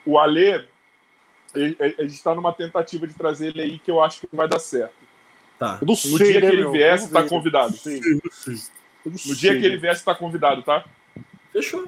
[0.06, 0.64] o Ale,
[1.98, 4.58] a gente tá numa tentativa de trazer ele aí que eu acho que vai dar
[4.58, 4.94] certo.
[5.58, 5.78] Tá.
[5.82, 6.70] No sei, dia que ele meu?
[6.72, 7.74] você tá convidado.
[7.84, 9.76] Não No dia que ele né?
[9.76, 10.84] vier, você tá convidado, tá?
[11.52, 11.84] Fechou.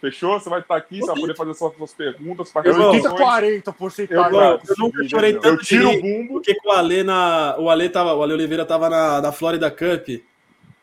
[0.00, 0.38] Fechou?
[0.38, 3.20] Você vai estar aqui, você vai poder fazer suas, suas perguntas, Eu Irmão, 80, participações.
[3.28, 4.32] 40 porcentagem.
[4.38, 5.46] Eu- eu pra nunca chorei tanto.
[5.48, 6.32] Eu tiro o de- bumbo.
[6.34, 7.56] Porque com o Ale na.
[7.58, 8.14] O Ale tava.
[8.14, 10.08] O Ale Oliveira tava na, na Florida Cup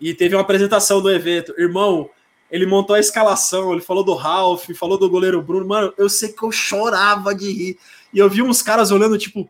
[0.02, 1.54] e teve uma apresentação do evento.
[1.58, 2.10] Irmão,
[2.52, 5.66] ele montou a escalação, ele falou do Ralph, falou do goleiro Bruno.
[5.66, 7.78] Mano, eu sei que eu chorava de rir.
[8.14, 9.50] E eu vi uns caras olhando, tipo,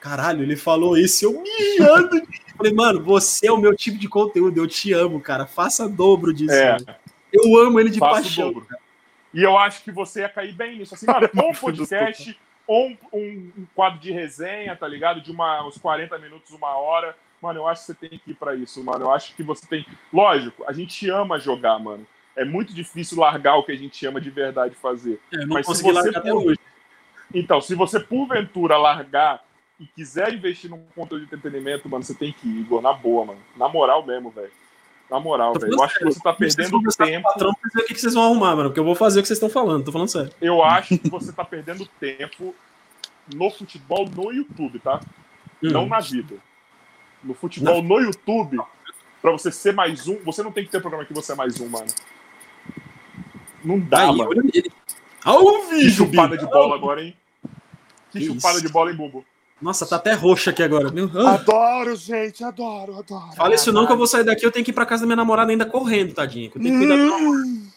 [0.00, 2.42] caralho, ele falou isso, eu mijando de rir.
[2.56, 5.46] Falei, mano, você é o meu tipo de conteúdo, eu te amo, cara.
[5.46, 6.52] Faça dobro disso.
[6.54, 6.76] É.
[7.32, 8.52] Eu amo ele de Faça o paixão.
[8.52, 8.66] dobro.
[9.34, 10.94] E eu acho que você ia cair bem nisso.
[10.94, 15.20] Assim, mano, ou um podcast, ou um, um- um quadro de resenha, tá ligado?
[15.20, 17.16] De uma, uns 40 minutos, uma hora.
[17.40, 19.06] Mano, eu acho que você tem que ir pra isso, mano.
[19.06, 19.84] Eu acho que você tem.
[20.12, 22.06] Lógico, a gente ama jogar, mano.
[22.36, 25.20] É muito difícil largar o que a gente ama de verdade fazer.
[25.32, 26.58] É, eu não Mas se você largar até for- hoje.
[27.34, 29.42] Então, se você porventura largar
[29.80, 33.24] e quiser investir num conteúdo de entretenimento, mano, você tem que ir, Igor, na boa,
[33.24, 33.40] mano.
[33.56, 34.52] Na moral mesmo, velho.
[35.12, 35.74] Na moral, velho.
[35.74, 37.22] Eu acho que você tá perdendo tempo.
[37.28, 38.70] patrão o que que vocês vão arrumar, mano.
[38.70, 40.32] Porque eu vou fazer o que vocês estão falando, tô falando sério.
[40.40, 42.54] Eu acho que você tá perdendo tempo
[43.34, 45.00] no futebol no YouTube, tá?
[45.60, 45.88] Não Hum.
[45.88, 46.36] na vida.
[47.22, 48.58] No futebol no YouTube,
[49.20, 51.60] pra você ser mais um, você não tem que ter programa que você é mais
[51.60, 51.86] um, mano.
[53.62, 54.30] Não dá, Aí, mano.
[54.30, 54.72] olha ele.
[55.24, 56.46] Ao Que vivo, chupada Bibo.
[56.46, 57.16] de bola agora, hein?
[58.10, 58.66] Que, Que chupada isso.
[58.66, 59.24] de bola, hein, Bumbo?
[59.62, 60.90] Nossa, tá até roxo aqui agora.
[60.90, 61.08] Meu.
[61.26, 63.32] Adoro, gente, adoro, adoro.
[63.36, 65.06] Fala isso não que eu vou sair daqui, eu tenho que ir pra casa da
[65.06, 66.50] minha namorada ainda correndo, tadinho.
[66.50, 66.96] que Eu tenho que cuidar.
[67.16, 67.68] Hum,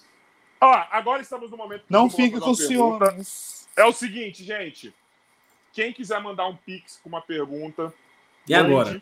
[0.61, 3.67] Ó, agora estamos no momento que Não eu vou fique com ciúmes.
[3.77, 4.93] É o seguinte, gente.
[5.73, 7.93] Quem quiser mandar um pix com uma pergunta,
[8.47, 9.01] E agora?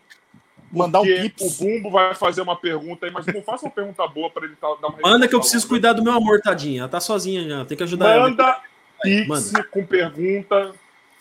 [0.71, 1.59] Mandar um pips.
[1.59, 4.55] O Bumbo vai fazer uma pergunta aí, mas não faça uma pergunta boa pra ele
[4.55, 5.69] tá- dar uma Manda que eu preciso longa.
[5.69, 6.81] cuidar do meu amor, tadinha.
[6.81, 8.29] Ela tá sozinha já, tem que ajudar ela.
[8.29, 8.59] Manda
[9.03, 9.63] pix Manda.
[9.65, 10.73] com pergunta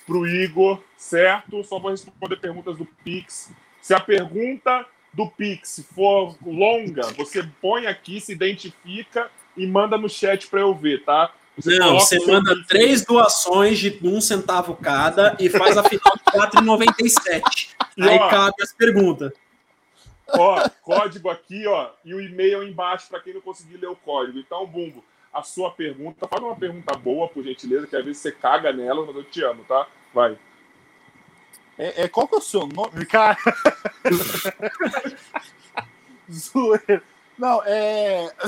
[0.07, 1.63] pro Igor, certo?
[1.65, 3.51] Só vou responder perguntas do Pix.
[3.81, 10.09] Se a pergunta do Pix for longa, você põe aqui, se identifica e manda no
[10.09, 11.33] chat pra eu ver, tá?
[11.65, 15.85] Não, você o seu manda Pix três doações de um centavo cada e faz a
[15.85, 17.71] final de 4,97.
[17.97, 19.33] E, Aí ó, cabe as perguntas.
[20.29, 24.39] Ó, código aqui, ó, e o e-mail embaixo para quem não conseguir ler o código.
[24.39, 28.33] Então, Bumbo, a sua pergunta, faz uma pergunta boa, por gentileza, que às vezes você
[28.33, 29.87] caga nela, mas eu te amo, tá?
[30.13, 30.37] Vai.
[31.79, 33.07] É, é, qual que é o seu nome?
[33.07, 33.39] Cara.
[36.31, 37.03] Zoeira.
[37.39, 38.31] Não, é.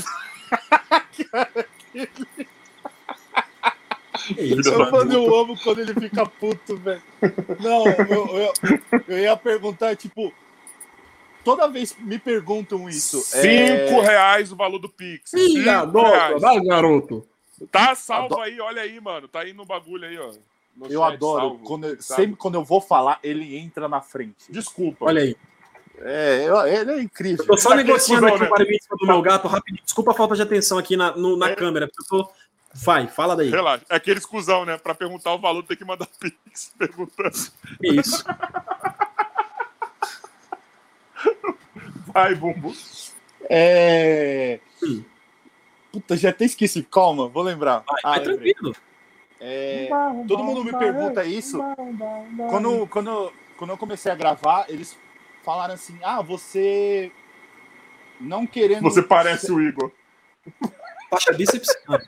[4.38, 7.02] É isso, Eu, mano, eu amo quando ele fica puto, velho.
[7.60, 8.52] Não, eu, eu,
[9.06, 10.32] eu ia perguntar, tipo.
[11.44, 13.20] Toda vez me perguntam isso.
[13.20, 15.32] Cinco é, reais o valor do Pix.
[15.34, 16.40] Ih, reais.
[16.40, 17.26] vai, garoto.
[17.70, 19.28] Tá salvo Ado- aí, olha aí, mano.
[19.28, 20.32] Tá aí no bagulho aí, ó.
[20.76, 21.40] No Eu chat adoro.
[21.40, 22.22] salvo, quando eu- sabe?
[22.22, 24.50] sempre quando eu vou falar, ele entra na frente.
[24.50, 25.04] Desculpa.
[25.04, 25.36] Olha aí.
[26.00, 27.44] É, eu- ele é incrível.
[27.44, 28.46] Eu tô só Aquele negociando aqui né?
[28.46, 29.84] o parabéns do meu gato rapidinho.
[29.84, 31.54] Desculpa a falta de atenção aqui na, no- na É.
[31.54, 31.86] câmera.
[31.86, 32.30] porque Eu tô...
[32.76, 33.50] Vai, fala daí.
[33.50, 33.84] Relaxa.
[33.88, 34.76] É aquele exclusão, né?
[34.76, 37.30] Pra perguntar o valor, tem que mandar Pix perguntando.
[37.80, 38.24] Isso.
[42.12, 42.72] Vai, Bumbo.
[43.50, 44.60] É...
[44.82, 45.04] Hum.
[45.92, 46.82] Puta, já até esqueci.
[46.82, 47.84] Calma, vou lembrar.
[47.86, 48.54] Vai, Ah, vai lembrei.
[48.54, 48.76] tranquilo.
[49.40, 49.88] É,
[50.26, 51.58] todo mundo me pergunta isso.
[52.48, 54.98] Quando, quando, quando eu comecei a gravar, eles
[55.44, 57.12] falaram assim: ah, você
[58.18, 58.82] não querendo.
[58.82, 59.92] Você parece o Igor.
[61.10, 61.68] Faixa bíceps.
[61.86, 62.00] Vai.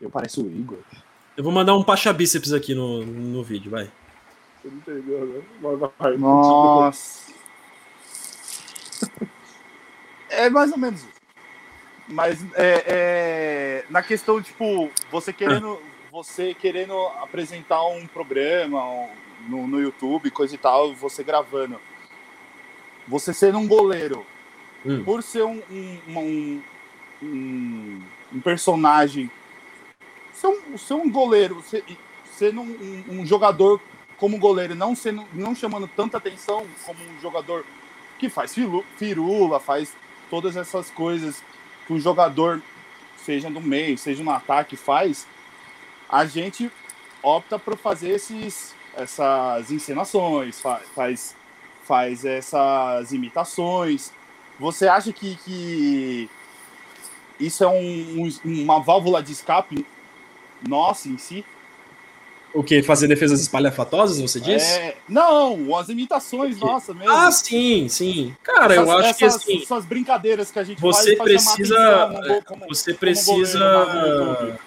[0.00, 0.78] Eu pareço o Igor.
[1.36, 3.90] Eu vou mandar um pacha bíceps aqui no, no vídeo, vai.
[4.66, 5.42] Você não entendeu, né?
[5.60, 6.16] Vai, vai.
[6.16, 7.26] Nossa.
[10.28, 11.12] É mais ou menos isso.
[12.08, 15.80] Mas é, é, na questão, tipo, você querendo,
[16.10, 19.08] você querendo apresentar um programa um-
[19.48, 21.80] no, no YouTube, coisa e tal, você gravando.
[23.06, 24.26] Você sendo um goleiro,
[24.84, 25.04] Hum.
[25.04, 26.62] por ser um, um, uma- um,
[27.22, 28.02] um,
[28.34, 29.30] um personagem,
[30.32, 31.84] ser um, ser um goleiro, ser,
[32.24, 33.80] sendo um, um jogador
[34.18, 37.64] como goleiro, não sendo, não chamando tanta atenção como um jogador
[38.18, 38.54] que faz
[38.96, 39.94] firula, faz
[40.30, 41.42] todas essas coisas
[41.86, 42.62] que um jogador,
[43.18, 45.26] seja no meio, seja no ataque, faz,
[46.08, 46.70] a gente
[47.22, 51.36] opta por fazer esses, essas encenações, fa- faz,
[51.84, 54.12] faz essas imitações.
[54.58, 56.30] Você acha que, que
[57.38, 59.86] isso é um- uma válvula de escape
[60.66, 61.44] nossa em si?
[62.56, 62.82] O quê?
[62.82, 64.78] Fazer defesas espalhafatosas, você disse?
[64.78, 67.12] É, não, as imitações nossas mesmo.
[67.12, 68.34] Ah, sim, sim.
[68.42, 72.04] Cara, eu Essas- acho que essas- assim, essas brincadeiras que a gente você faz precisa-
[72.04, 73.84] atenção, como- você precisa.
[73.84, 74.58] goleiro.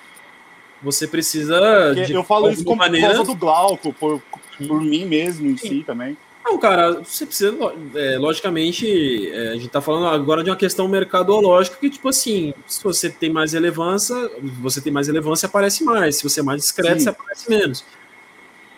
[0.83, 1.59] Você precisa.
[1.87, 3.07] Porque de eu falo isso como maneira.
[3.07, 4.21] por causa do Glauco, por,
[4.67, 6.15] por mim mesmo em si também.
[6.49, 7.55] Não, cara, você precisa,
[7.93, 12.55] é, logicamente, é, a gente tá falando agora de uma questão mercadológica que, tipo assim,
[12.65, 14.15] se você tem mais relevância,
[14.59, 16.15] você tem mais relevância, aparece mais.
[16.15, 17.03] Se você é mais discreto, Sim.
[17.03, 17.85] você aparece menos.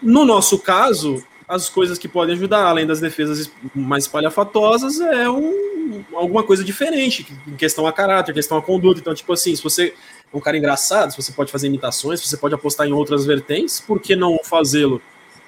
[0.02, 5.30] No nosso caso, as coisas que podem ajudar, além das defesas es- mais espalhafatosas, é
[5.30, 9.00] um, alguma coisa diferente, em questão a caráter, questão a conduta.
[9.00, 9.94] Então, tipo assim, se você
[10.34, 13.26] é um cara engraçado, se você pode fazer imitações, se você pode apostar em outras
[13.26, 15.02] vertentes, por que não fazê-lo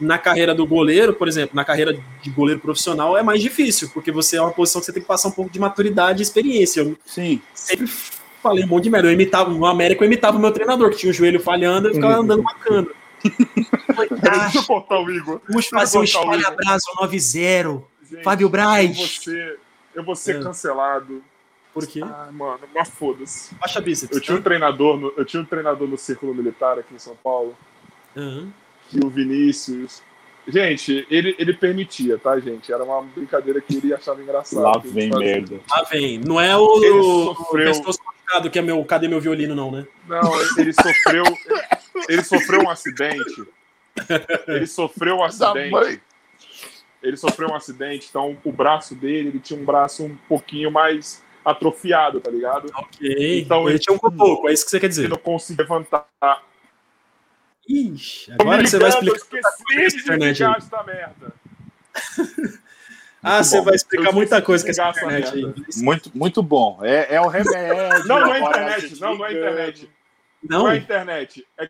[0.04, 4.12] na carreira do goleiro, por exemplo, na carreira de goleiro profissional é mais difícil, porque
[4.12, 6.82] você é uma posição que você tem que passar um pouco de maturidade e experiência.
[6.82, 7.42] Eu Sim.
[7.54, 7.88] sempre
[8.42, 9.08] falei um monte de merda.
[9.08, 11.94] Eu imitava, no América eu imitava o meu treinador, que tinha o joelho falhando, eu
[11.96, 12.88] ficava andando bacana.
[13.24, 15.42] Deixa eu cortar o Igor.
[15.48, 17.84] Vamos fazer um espalha abraço 9-0.
[18.10, 19.20] Gente, Fábio Eu vou Braz.
[19.24, 19.60] ser,
[19.96, 20.44] eu vou ser É.
[20.44, 21.24] cancelado.
[21.74, 22.02] Por quê?
[22.04, 23.56] Ah, mano, mas foda-se.
[23.56, 24.16] Baixa bíceps.
[24.16, 24.44] Eu tinha um tá?
[24.44, 27.56] treinador, no, eu tinha um treinador no Círculo Militar aqui em São Paulo,
[28.16, 28.50] Aham.
[29.00, 30.02] Que o Vinícius.
[30.48, 32.72] Gente, ele, ele permitia, tá, gente?
[32.72, 34.62] Era uma brincadeira que ele achava engraçado.
[34.62, 35.60] Lá ele vem merda.
[35.72, 36.18] Lá vem.
[36.20, 37.02] Não é o, Ele
[37.36, 37.66] sofreu.
[37.66, 38.84] pescoço machucado, que é meu.
[38.84, 39.88] Cadê meu violino, não, né?
[40.08, 40.22] Não,
[40.58, 41.24] ele sofreu.
[42.10, 43.44] Ele sofreu um acidente.
[44.48, 46.02] Ele sofreu um acidente.
[47.02, 51.22] Ele sofreu um acidente, então o braço dele, ele tinha um braço um pouquinho mais
[51.44, 52.72] atrofiado, tá ligado?
[52.76, 53.40] Ok.
[53.42, 55.10] Então ele ele- tinha um cotoco, é isso que você quer Ele dizer.
[55.10, 56.06] não conseguia levantar.
[57.68, 59.18] Ixi, agora que você vai explicar.
[59.72, 60.54] Eu esqueci de aí.
[60.58, 61.34] essa merda.
[63.26, 63.64] Ah, Muito você bom.
[63.64, 65.54] vai explicar Eu muita coisa com essa internet aí.
[65.78, 66.80] Muito, muito bom.
[66.84, 68.06] É, é o remédio.
[68.06, 69.90] Não, não é internet, não, não é internet.
[70.44, 70.60] Não?
[70.64, 71.48] Não é internet.
[71.58, 71.70] É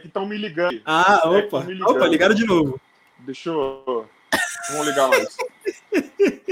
[0.00, 0.80] que estão me ligando.
[0.86, 1.64] Ah, É, opa.
[1.64, 1.90] ligando.
[1.90, 2.80] Opa, ligaram de novo.
[3.18, 4.08] Deixa eu.
[4.70, 5.36] Não vou ligar mais.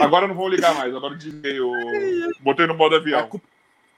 [0.00, 0.92] Agora não vou ligar mais.
[0.92, 1.72] Agora eu desliguei o.
[2.40, 3.28] Botei no modo É avião.
[3.28, 3.46] culpa,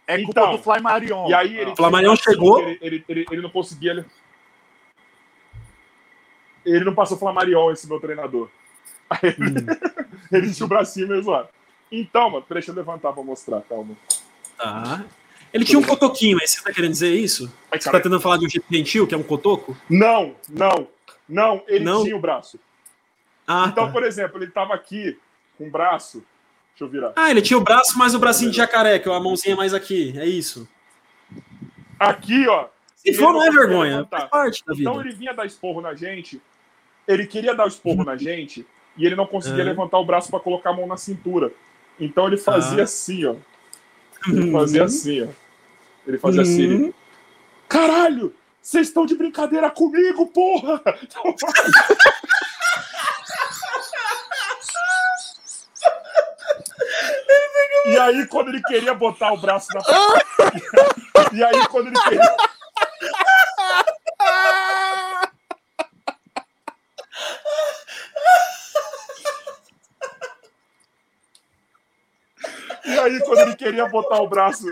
[0.06, 1.26] é culpa Então, do Fly Marion.
[1.30, 1.70] E aí ele.
[1.70, 2.60] O Flamarion chegou?
[2.60, 4.04] Ele, ele, ele, ele não conseguia.
[6.66, 6.84] Ele...
[6.84, 8.48] não passou Flamarion, esse meu treinador.
[9.08, 9.66] Aí ele,
[10.32, 11.48] ele tinha o bracinho meio zoado.
[11.90, 13.94] Então, mano, deixa eu levantar pra mostrar, calma.
[14.58, 15.04] Tá.
[15.52, 17.50] Ele tinha um cotoquinho, aí você tá querendo dizer isso?
[17.70, 19.76] Ai, Você tá tentando falar de um jeito gentil, que é um cotoco?
[19.88, 20.88] Não, não,
[21.28, 22.02] não, ele Não?
[22.02, 22.58] tinha o braço.
[23.46, 23.92] Ah, Então, tá.
[23.92, 25.16] por exemplo, ele tava aqui
[25.56, 26.22] com o braço.
[26.72, 27.12] Deixa eu virar.
[27.16, 29.72] ah, ele tinha o braço mais o bracinho de jacaré, que é a mãozinha mais
[29.72, 30.12] aqui.
[30.18, 30.68] É isso.
[31.98, 32.66] Aqui, ó.
[32.96, 34.06] Se for, não é vergonha.
[34.10, 34.90] Faz parte da vida.
[34.90, 36.42] Então ele vinha dar esporro na gente
[37.06, 39.68] ele queria dar o esporro na gente e ele não conseguia uhum.
[39.68, 41.52] levantar o braço para colocar a mão na cintura.
[42.00, 42.84] Então ele fazia ah.
[42.84, 43.34] assim, ó.
[44.28, 44.52] Ele uhum.
[44.52, 44.86] fazia uhum.
[44.86, 45.28] assim, ó.
[46.06, 46.48] Ele fazia uhum.
[46.48, 46.62] assim.
[46.62, 46.74] Ele...
[46.74, 46.92] Uhum.
[47.68, 48.34] Caralho!
[48.62, 50.82] Vocês estão de brincadeira comigo, porra!
[57.86, 59.82] e aí, quando ele queria botar o braço na.
[61.32, 62.36] e aí, quando ele queria.
[73.08, 74.66] E quando ele queria botar o braço.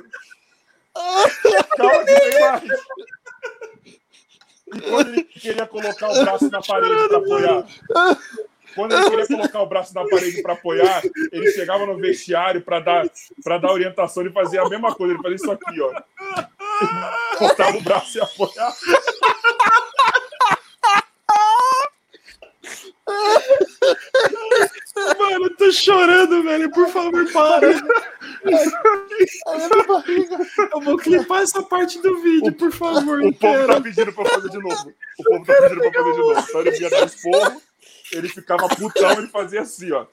[1.76, 2.62] Calma que tem mais.
[4.66, 7.66] E quando ele queria colocar o braço na parede para apoiar.
[8.74, 12.80] Quando ele queria colocar o braço na parede para apoiar, ele chegava no vestiário para
[12.80, 13.10] dar,
[13.42, 14.22] pra dar orientação.
[14.22, 15.92] Ele fazia a mesma coisa, ele fazia isso aqui, ó.
[17.38, 18.74] Botava o braço e apoiava.
[25.18, 26.70] Mano, eu tô chorando, velho.
[26.70, 27.68] Por favor, para.
[30.72, 33.20] Eu vou clipar essa parte do vídeo, por favor.
[33.20, 34.92] O povo tá pedindo pra fazer de novo.
[35.18, 36.40] O povo tá pedindo pra fazer de novo.
[36.40, 37.62] Então ele vinha dar esporro,
[38.12, 40.06] ele ficava putão, ele fazia assim, ó.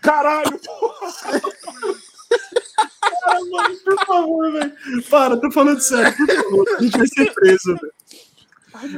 [0.00, 1.10] Caralho, porra!
[3.50, 4.72] Mano, por favor, velho.
[5.10, 6.68] Para, tô falando sério, por favor.
[6.78, 7.92] A gente vai ser preso, velho.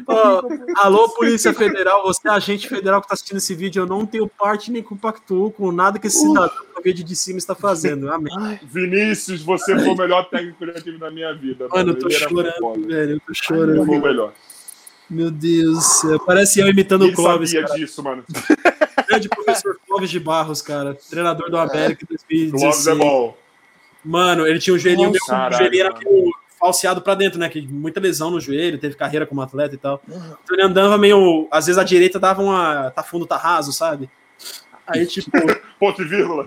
[0.07, 0.42] Ó,
[0.76, 4.28] alô, Polícia Federal, você é agente federal que está assistindo esse vídeo, eu não tenho
[4.28, 8.10] parte nem compactuo com nada que esse cidadão no vídeo de cima está fazendo.
[8.12, 8.60] Amém.
[8.65, 11.68] Vinícius, você foi o melhor técnico que eu tive na minha vida.
[11.68, 13.12] Mano, eu tô Ele chorando, velho.
[13.12, 13.86] Eu tô Ele chorando.
[13.86, 14.33] foi o melhor.
[15.09, 16.02] Meu Deus.
[16.26, 17.78] Parece eu imitando E o ele Clóvis, sabia cara.
[17.78, 18.25] disso, mano.
[19.09, 20.97] Grande professor Clóvis de Barros, cara.
[21.10, 22.99] Treinador do América em Clóvis é 2016.
[22.99, 23.36] bom.
[24.05, 25.94] Mano, ele tinha um joelhinho meio Nossa, o joelhinho era
[26.62, 27.49] falseado pra dentro, né?
[27.49, 30.00] Que muita lesão no joelho, teve carreira como atleta e tal.
[30.07, 31.49] Então ele andava meio.
[31.50, 32.92] Às vezes a direita dava uma.
[32.92, 34.08] tá fundo, tá raso, sabe?
[34.86, 35.31] Aí, tipo,
[35.81, 36.47] Ponto e vírgula.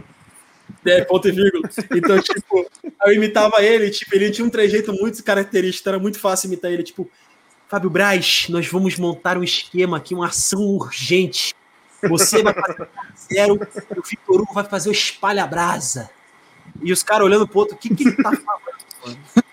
[0.85, 1.69] é, ponto e vírgula.
[1.93, 2.65] Então, tipo,
[3.05, 6.83] eu imitava ele, tipo, ele tinha um trejeito muito característico, era muito fácil imitar ele,
[6.83, 7.09] tipo,
[7.67, 11.53] Fábio Braz, nós vamos montar um esquema aqui, uma ação urgente.
[12.07, 12.87] Você vai fazer o
[13.33, 13.59] zero,
[13.95, 16.09] e o Vitor Hugo vai fazer o espalha-brasa.
[16.81, 19.44] E os caras olhando pro outro, o que, que ele tá falando, mano?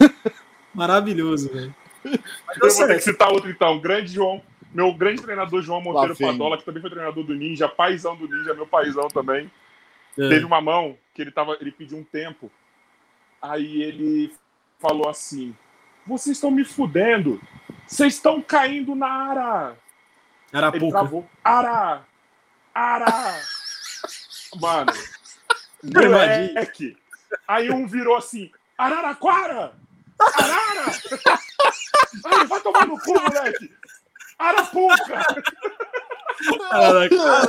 [0.74, 1.74] Maravilhoso, velho.
[2.04, 3.78] Eu vou ter que citar outro então.
[3.78, 4.42] Grande João.
[4.72, 6.16] Meu grande treinador João Monteiro.
[6.16, 9.50] Padola, que também foi treinador do Ninja, paizão do Ninja, meu paizão também.
[10.18, 10.28] É.
[10.28, 12.50] Teve uma mão que ele tava, ele pediu um tempo.
[13.42, 14.32] Aí ele
[14.78, 15.54] falou assim:
[16.06, 17.40] "Vocês estão me fudendo.
[17.86, 19.76] Vocês estão caindo na ara."
[20.52, 20.90] Ele Arapuca.
[20.90, 21.30] travou.
[21.44, 22.04] Ara!
[22.74, 23.40] Ara!
[24.60, 24.92] Mano.
[25.82, 26.96] Moleque.
[27.46, 29.74] Aí um virou assim: Araraquara!
[30.34, 30.86] Arara!
[32.24, 33.70] Aí vai tomar no cu, moleque!
[34.38, 35.26] Arapuca!
[36.70, 37.48] Caraca,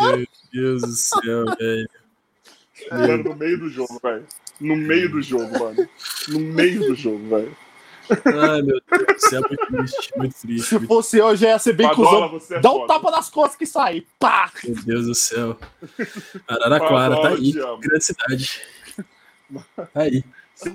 [0.00, 1.90] meu Deus do céu, velho.
[2.90, 4.26] Mano, no meio do jogo, velho.
[4.60, 5.88] No meio do jogo, mano.
[6.28, 7.56] No meio do jogo, velho.
[8.10, 10.68] Ai, meu Deus do céu, muito triste, muito triste.
[10.68, 10.88] Se Muito...
[10.88, 12.56] fosse eu, já ia ser bem Padola, cuzão.
[12.56, 12.86] é Dá um foda.
[12.94, 14.04] tapa nas costas que sai.
[14.18, 14.50] Pá!
[14.64, 15.56] Meu Deus do céu.
[16.46, 17.52] Araraquara, tá aí.
[17.52, 18.62] Grande cidade.
[19.76, 20.24] Tá aí.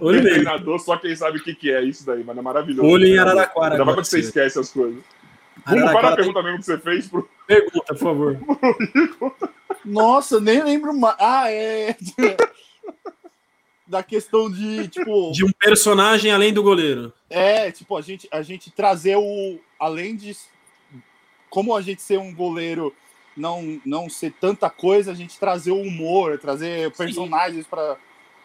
[0.02, 0.36] Olho nele.
[0.36, 2.40] treinador, só quem sabe o que, que é isso daí, mano.
[2.40, 2.88] É maravilhoso.
[2.88, 3.74] Olho em Araraquara.
[3.74, 5.02] Ainda mais agora, quando você esquece as coisas.
[5.66, 7.30] Vamos para a Araraquara tem pergunta mesmo que você fez pro.
[7.48, 8.38] pergunta, por favor.
[9.86, 11.16] Nossa, nem lembro mais.
[11.20, 11.96] Ah, é.
[13.90, 15.32] Da questão de, tipo.
[15.34, 17.12] De um personagem além do goleiro.
[17.30, 19.60] É, tipo, a gente, a gente trazer o.
[19.80, 20.38] Além de.
[21.50, 22.96] Como a gente ser um goleiro
[23.36, 27.98] não, não ser tanta coisa, a gente trazer o humor, trazer personagens pra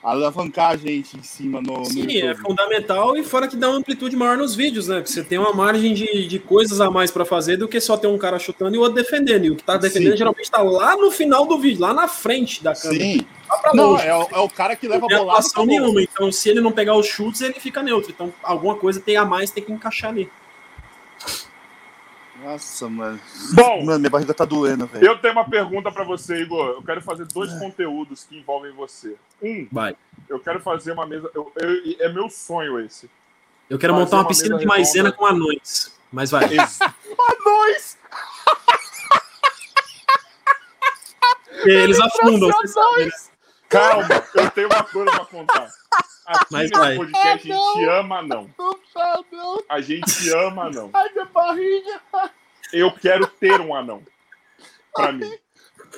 [0.05, 2.43] alavancar a gente em cima no, no Sim, é YouTube.
[2.43, 4.97] fundamental e fora que dá uma amplitude maior nos vídeos, né?
[4.97, 7.97] Porque você tem uma margem de, de coisas a mais pra fazer do que só
[7.97, 9.47] ter um cara chutando e o outro defendendo.
[9.47, 10.19] E o que tá defendendo Sim.
[10.19, 13.03] geralmente tá lá no final do vídeo, lá na frente da câmera.
[13.03, 13.27] Sim.
[13.73, 15.67] Não, é, o- é o cara que leva Não a e acabou.
[15.67, 16.03] nenhuma.
[16.03, 18.11] Então, se ele não pegar os chutes, ele fica neutro.
[18.11, 20.29] Então, alguma coisa tem a mais, tem que encaixar ali.
[22.45, 23.19] Nossa, mano.
[23.55, 25.07] Bom, Mano, minha barriga tá doendo, velho.
[25.07, 26.67] eu tenho uma pergunta pra você, Igor.
[26.77, 29.17] Eu quero fazer dois conteúdos que envolvem você.
[29.43, 29.97] Um, Vai.
[30.29, 31.31] eu quero fazer uma mesa.
[31.35, 33.09] eu- eu- é meu sonho esse.
[33.71, 35.17] Eu quero Fazer montar uma uma piscina de maisena redonda.
[35.17, 35.95] com anões.
[36.13, 36.45] Mas vai.
[36.47, 37.97] Anões!
[41.65, 43.11] Eles afundam, né?
[43.79, 45.69] Calma, eu tenho uma coisa pra contar.
[46.27, 46.97] Aqui Mas nesse vai.
[46.97, 48.51] podcast a gente ama não.
[49.69, 50.91] A gente ama não.
[50.95, 52.01] Ai, minha barriga.
[52.73, 54.03] Eu quero ter um anão.
[54.95, 55.31] Pra mim.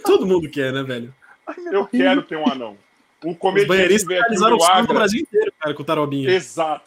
[0.04, 1.14] Todo mundo quer, né, velho?
[1.70, 2.76] Eu quero ter um anão.
[3.24, 4.94] O Os comediante banheiristas veio aqui no o Agra.
[4.94, 6.30] Brasil inteiro, cara, com o Tarobinha.
[6.30, 6.84] Exato.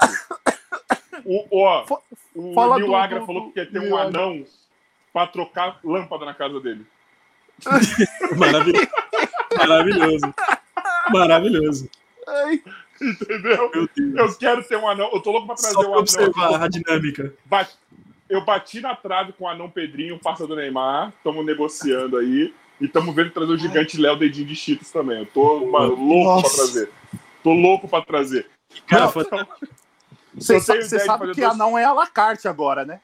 [1.25, 1.85] O, ó,
[2.35, 4.07] o fala Nil do- Agra do- falou que quer ter um Agra.
[4.19, 4.45] anão
[5.13, 6.85] pra trocar lâmpada na casa dele.
[8.37, 8.87] Maravilhoso.
[9.57, 10.33] Maravilhoso.
[11.11, 11.89] Maravilhoso.
[12.27, 12.61] Ai,
[13.01, 13.71] Entendeu?
[13.73, 14.31] Meu Deus.
[14.33, 15.09] Eu quero ter um anão.
[15.13, 15.99] Eu tô louco pra trazer Só um pra anão.
[16.01, 17.33] observar a dinâmica.
[17.45, 17.67] Vai.
[18.29, 21.13] eu bati na trave com o anão Pedrinho, parça do Neymar.
[21.17, 22.53] Estamos negociando aí.
[22.79, 25.19] E estamos vendo trazer o gigante Léo Dedinho de Cheetos também.
[25.19, 26.55] Eu tô mano, louco pra Nossa.
[26.57, 26.91] trazer.
[27.43, 28.47] Tô louco pra trazer.
[28.85, 29.47] Cara, Não, foi- então,
[30.35, 32.99] Você você de sabe fazer que dois- anão é à la carte agora, né?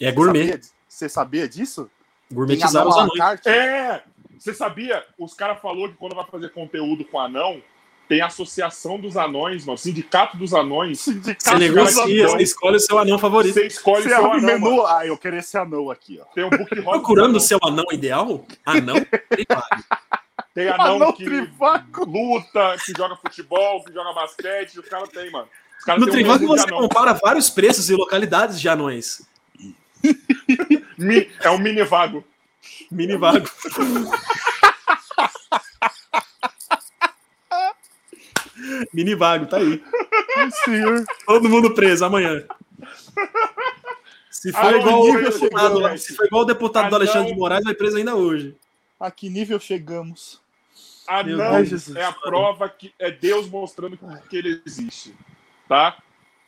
[0.00, 0.40] É gourmet.
[0.46, 1.90] Sabia di- Você sabia disso?
[2.32, 3.46] Gourmetizar os anões.
[3.46, 4.02] É!
[4.44, 5.02] Você sabia?
[5.18, 7.62] Os caras falaram que quando vai fazer conteúdo com anão,
[8.06, 9.78] tem a associação dos anões, mano.
[9.78, 11.00] Sindicato dos anões.
[11.00, 13.54] Sindicato Você Cara, negocia, cara, você escolhe o seu anão favorito.
[13.54, 14.46] Você escolhe Você seu abre anão.
[14.60, 14.76] menu.
[14.76, 14.86] mano.
[14.86, 16.26] Ah, eu quero esse anão aqui, ó.
[16.34, 16.66] Tem um book.
[16.84, 18.44] Procurando o seu anão ideal?
[18.66, 18.96] Anão.
[20.54, 22.04] Tem anão, Anão que trivago.
[22.04, 24.78] luta, que joga futebol, que joga basquete.
[24.78, 25.48] Os caras têm, mano.
[25.78, 29.26] Os caras No um Trivago de você compara vários preços e localidades de anões.
[31.40, 32.22] É um mini vago.
[32.90, 33.46] Mini vago.
[38.92, 39.82] Mini vago, tá aí.
[40.64, 41.04] Senhor.
[41.26, 42.44] Todo mundo preso amanhã.
[44.30, 47.28] Se for, Ah, igual, nível deputado, chegou, se for igual o deputado do Ah, Alexandre
[47.28, 47.34] não.
[47.34, 48.54] de Moraes, vai preso ainda hoje.
[49.00, 50.40] A que nível chegamos?
[51.08, 51.96] Meu Anão Deus, Jesus.
[51.96, 55.14] é a prova que é Deus mostrando que ele existe.
[55.68, 55.96] Tá?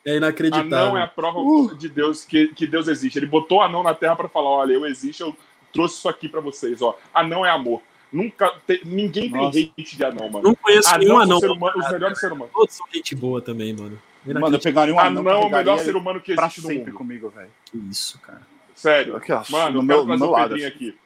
[0.04, 0.78] É inacreditável.
[0.78, 1.74] Anão é a prova Uh.
[1.74, 3.18] de Deus que, que Deus existe.
[3.18, 5.36] Ele botou anão na terra pra falar: olha, eu existo, eu
[5.76, 6.80] trouxe isso aqui pra vocês.
[6.82, 6.96] Ó.
[7.14, 7.82] Anão é amor.
[8.12, 9.58] Nunca te- ninguém tem Nossa.
[9.58, 10.48] hate de anão, mano.
[10.48, 11.40] Não conheço Anão nenhum são anão.
[11.40, 12.54] ser humano, os melhores seres humanos.
[12.54, 14.00] Todos são gente boa também, mano.
[14.24, 16.84] Mano, eu pegaria um anão, Anão é o melhor ser humano que existe no sempre
[16.90, 16.94] mundo.
[16.98, 17.50] comigo, velho.
[17.64, 18.42] Que isso, cara.
[18.74, 19.16] Sério.
[19.16, 20.48] Aqui, ó, Mano, no eu meu, quero trazer meu o lado.
[20.50, 20.76] Pedrinho assim.
[20.76, 20.98] aqui.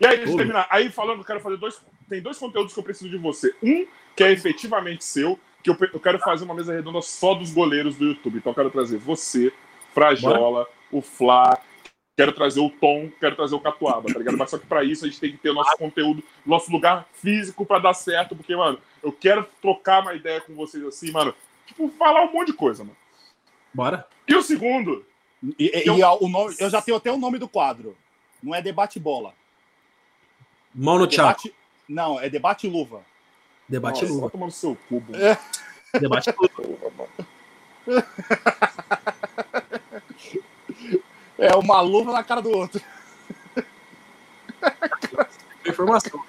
[0.00, 0.66] E aí, deixa eu terminar.
[0.70, 1.80] Aí, falando, eu quero fazer dois.
[2.08, 3.54] Tem dois conteúdos que eu preciso de você.
[3.62, 7.52] Um, que é efetivamente seu, que eu, eu quero fazer uma mesa redonda só dos
[7.52, 8.38] goleiros do YouTube.
[8.38, 9.52] Então, eu quero trazer você,
[9.94, 11.58] Frajola, o Flá,
[12.20, 14.36] quero trazer o Tom, quero trazer o Catuaba, tá ligado?
[14.36, 17.06] Mas só que pra isso a gente tem que ter o nosso conteúdo, nosso lugar
[17.14, 21.34] físico pra dar certo, porque, mano, eu quero trocar uma ideia com vocês assim, mano.
[21.66, 22.96] Tipo, falar um monte de coisa, mano.
[23.72, 24.06] Bora.
[24.28, 25.04] E o segundo,
[25.58, 27.96] E, e- Eu- e a- o nome, eu já tenho até o nome do quadro.
[28.42, 29.32] Não é debate bola.
[30.74, 31.24] Mão no tchau.
[31.26, 31.54] Debate,
[31.88, 33.02] não, é debate luva.
[33.66, 34.20] Debate nossa, luva.
[34.26, 35.16] vai tomar no seu cubo.
[35.16, 35.38] É.
[35.98, 37.08] Debate luva.
[41.40, 42.78] É uma luva na cara do outro.
[45.66, 46.22] Informação.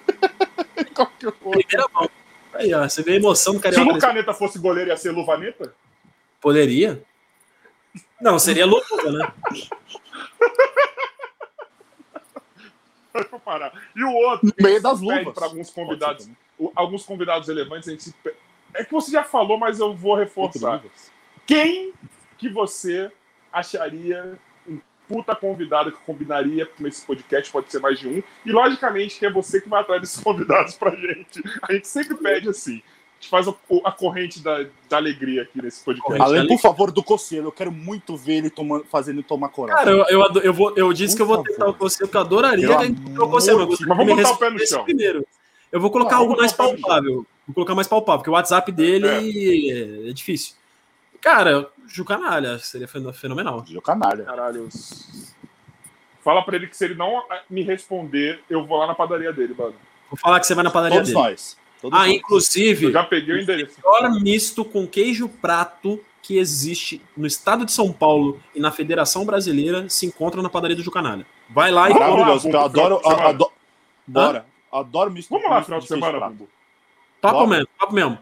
[0.94, 1.52] Qual que vou?
[1.52, 2.08] Primeira mão.
[2.54, 2.88] Aí, ó.
[2.88, 3.92] Você vê a emoção do Se o carioca.
[3.92, 5.74] Lucaneta fosse goleiro, ia ser Luvaneta?
[6.40, 7.02] Poderia?
[8.18, 9.32] Não, seria loucura, né?
[13.44, 13.72] Parar.
[13.94, 15.34] E o outro, No meio das luvas.
[15.34, 16.30] para alguns convidados,
[16.74, 18.14] alguns convidados relevantes, a gente se
[18.72, 20.82] é que você já falou, mas eu vou reforçar.
[21.46, 21.92] Quem
[22.38, 23.12] que você
[23.52, 27.50] acharia um puta convidado que combinaria com esse podcast?
[27.52, 28.22] Pode ser mais de um.
[28.46, 31.42] E logicamente que é você que vai atrás desses convidados pra gente.
[31.62, 32.82] A gente sempre pede assim.
[32.82, 36.20] A gente faz a, a corrente da, da alegria aqui nesse podcast.
[36.20, 39.84] Além, por favor, do Coceiro, eu quero muito ver ele tomando, fazendo ele tomar coragem.
[39.84, 41.50] Cara, eu, eu, eu, vou, eu disse Por que eu vou favor.
[41.50, 43.58] tentar o conselho, que eu adoraria o conselho.
[43.58, 44.84] amor Mas, Mas vamos botar o pé no chão.
[44.84, 45.24] Primeiro.
[45.70, 47.26] Eu vou colocar Não, algo mais palpável.
[47.46, 50.54] Vou colocar mais palpável, porque o WhatsApp dele é, é difícil.
[51.22, 53.64] Cara, Ju Canalha seria fen- fenomenal.
[53.64, 54.24] Gil Canalha.
[54.24, 54.68] Caralho.
[56.22, 59.32] Fala pra ele que se ele não ah, me responder, eu vou lá na padaria
[59.32, 59.74] dele, mano.
[60.10, 61.20] Vou falar que você vai na padaria Todos dele.
[61.22, 61.56] nós.
[61.80, 62.12] Todos Ah, nós.
[62.16, 63.76] inclusive, Eu já peguei o endereço.
[63.84, 69.24] melhor misto com queijo prato que existe no estado de São Paulo e na Federação
[69.26, 71.26] Brasileira se encontra na padaria do Jucanalha.
[71.50, 72.48] Vai lá e Maravilhoso.
[72.48, 72.96] Eu adoro.
[72.98, 73.28] de semana.
[73.28, 73.52] adoro
[74.06, 74.46] bora.
[74.70, 75.28] Adoro misto.
[75.30, 76.20] Vamos lá, misto final de queijo semana,
[77.20, 77.46] papo Bora.
[77.48, 78.18] mesmo, papo mesmo.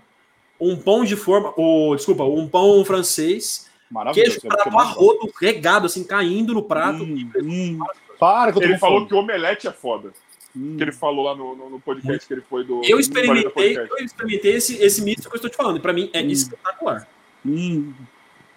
[0.61, 3.69] Um pão de forma, o, desculpa, um pão francês,
[4.13, 5.01] queijo é prato mais a gosto.
[5.01, 7.03] rodo, regado assim, caindo no prato.
[7.03, 7.79] Hum, hum.
[8.19, 9.09] Para que eu tô Ele falou fome.
[9.09, 10.13] que omelete é foda.
[10.55, 10.77] Hum.
[10.77, 12.83] Que ele falou lá no, no, no podcast que ele foi do.
[12.85, 13.91] Eu do experimentei, 40 Podcast.
[14.01, 15.77] eu experimentei esse, esse misto que eu estou te falando.
[15.79, 16.27] e Pra mim é Hum.
[16.29, 17.09] espetacular.
[17.47, 17.95] Hum.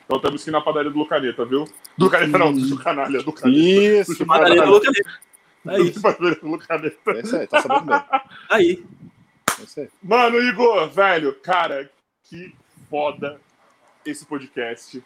[0.05, 1.63] Então temos que ir na padaria do Lucaneta, viu?
[1.97, 3.57] Do Lucaneta não, do Canalha, do Canalha.
[3.57, 4.25] Isso.
[4.25, 4.71] Padaria do.
[4.71, 5.09] Lucaneta.
[5.65, 6.97] Aí, Padaria do Lucaneta.
[7.13, 8.01] Esse aí, tá sabendo bem.
[8.49, 8.83] aí.
[10.01, 11.89] Mano, Igor, velho, cara,
[12.23, 12.55] que
[12.89, 13.39] foda
[14.05, 15.03] esse podcast.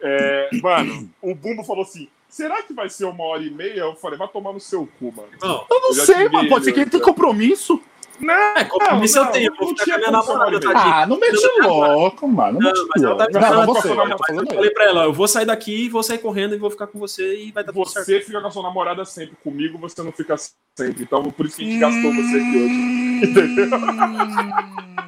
[0.00, 3.80] É, mano, o Bumbo falou assim: será que vai ser uma hora e meia?
[3.80, 5.30] Eu falei, vai tomar no seu cu, mano.
[5.40, 6.48] Não, Eu não Eu sei, mano.
[6.48, 7.82] Pode ser que ele tenha compromisso.
[8.20, 9.50] Não, é, compromisso não, eu tenho.
[9.50, 10.94] não Vou ficar com a minha namorada, tadinha.
[10.94, 12.58] Ah, não mete louco, mano.
[12.60, 15.88] Não mas ela tá Não, você, pra eu falei pra ela, eu vou sair daqui,
[15.88, 18.06] vou sair correndo e vou ficar com você e vai dar tudo certo.
[18.06, 19.36] você fica com a sua namorada sempre.
[19.42, 21.02] Comigo você não fica sempre.
[21.02, 22.98] Então por isso que a gente gastou você aqui hoje.
[23.28, 23.68] Entendeu?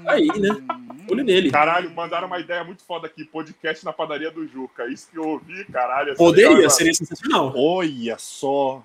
[0.06, 0.80] Aí, né?
[1.10, 1.50] Olho nele.
[1.50, 4.86] Caralho, mandaram uma ideia muito foda aqui: podcast na padaria do Juca.
[4.86, 6.14] Isso que eu ouvi, caralho.
[6.14, 7.52] Poderia, legal, seria sensacional.
[7.56, 8.82] Olha só.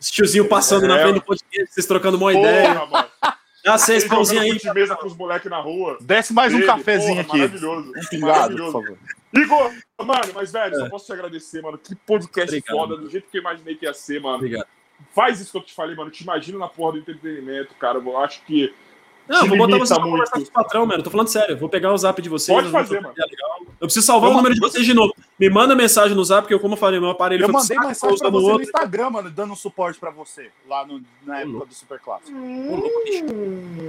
[0.00, 1.02] Esse tiozinho passando na É.
[1.02, 2.86] frente do podcast, vocês trocando uma ideia.
[2.86, 3.08] Mano.
[3.62, 4.52] Dá seis pãozinhos aí.
[4.52, 5.98] fute mesa com os moleques na rua.
[6.00, 7.38] Desce mais um cafezinho porra, aqui.
[7.38, 7.90] Maravilhoso.
[7.90, 8.72] Um pingado, por Maravilhoso.
[8.72, 8.98] favor.
[9.34, 10.88] Igor, mano, mas velho, só É.
[10.88, 11.76] posso te agradecer, mano.
[11.78, 13.04] Que podcast Obrigado, foda, mano.
[13.06, 14.36] do jeito que eu imaginei que ia ser, mano.
[14.36, 14.66] Obrigado.
[15.14, 16.10] Faz isso que eu te falei, mano.
[16.10, 17.98] Te imagino na porra do entretenimento, cara.
[17.98, 18.74] Eu acho que.
[19.30, 21.02] Não, vou botar vocês pra conversar com o patrão, mano.
[21.02, 21.56] Tô falando sério.
[21.56, 22.54] Vou pegar o zap de vocês.
[22.54, 23.60] Pode fazer, ideia legal.
[23.80, 25.14] Eu preciso salvar Eu o número mando- de vocês de novo.
[25.38, 27.88] Me manda mensagem no zap, porque eu, como eu falei, meu aparelho Eu mandei saco,
[27.88, 28.62] mensagem pra você no outro.
[28.66, 32.36] Instagram, mano, dando suporte pra você, lá no, na época do Super Clássico.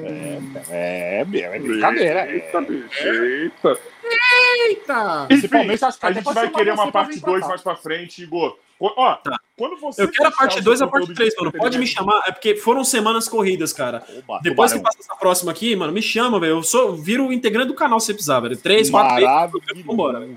[0.05, 0.39] É,
[0.69, 2.19] é, é brincadeira.
[2.21, 2.35] É.
[2.35, 3.07] Eita, bicho.
[3.07, 3.77] Eita.
[4.67, 5.25] Eita!
[5.27, 7.47] Principalmente, acho que a gente vai querer você uma parte vir pra 2 cá.
[7.49, 8.57] mais pra frente, Igor.
[8.79, 9.39] Ó, Tá.
[9.61, 10.01] Quando você.
[10.01, 11.51] Eu quero a parte o 2 e a parte conteúdo 3, de mano.
[11.51, 12.23] Pode me chamar.
[12.25, 14.03] É porque foram semanas corridas, cara.
[14.17, 16.53] Oba, Depois que passa essa próxima aqui, mano, me chama, velho.
[16.53, 18.57] Eu sou, viro o integrante do canal se você precisar, velho.
[18.57, 19.85] 3, 4 vezes.
[19.85, 20.27] Vambora.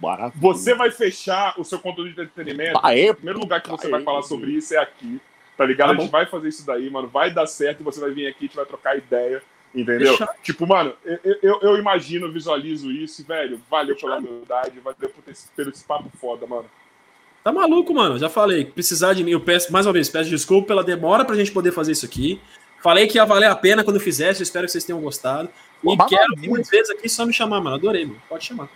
[0.00, 0.58] Maravilhoso.
[0.58, 2.80] Você vai fechar o seu conteúdo de entretenimento.
[2.82, 3.90] Aê, O primeiro lugar que você Aê.
[3.90, 5.20] vai falar sobre isso é aqui.
[5.58, 5.88] Tá ligado?
[5.90, 7.08] Tá a gente vai fazer isso daí, mano.
[7.08, 9.42] Vai dar certo e você vai vir aqui, a gente vai trocar ideia.
[9.74, 10.12] Entendeu?
[10.12, 10.30] Fechado.
[10.42, 13.60] Tipo, mano, eu, eu, eu imagino, visualizo isso, e, velho.
[13.68, 16.66] Valeu pela humildade, valeu por ter, pelo esse papo foda, mano.
[17.44, 18.18] Tá maluco, mano.
[18.18, 18.64] Já falei.
[18.64, 21.72] Precisar de mim, eu peço, mais uma vez, peço desculpa pela demora pra gente poder
[21.72, 22.40] fazer isso aqui.
[22.82, 25.48] Falei que ia valer a pena quando fizesse, eu espero que vocês tenham gostado.
[25.82, 26.48] E Pô, quero maravilha.
[26.50, 27.76] muitas vezes aqui só me chamar, mano.
[27.76, 28.20] Adorei, mano.
[28.28, 28.68] Pode chamar.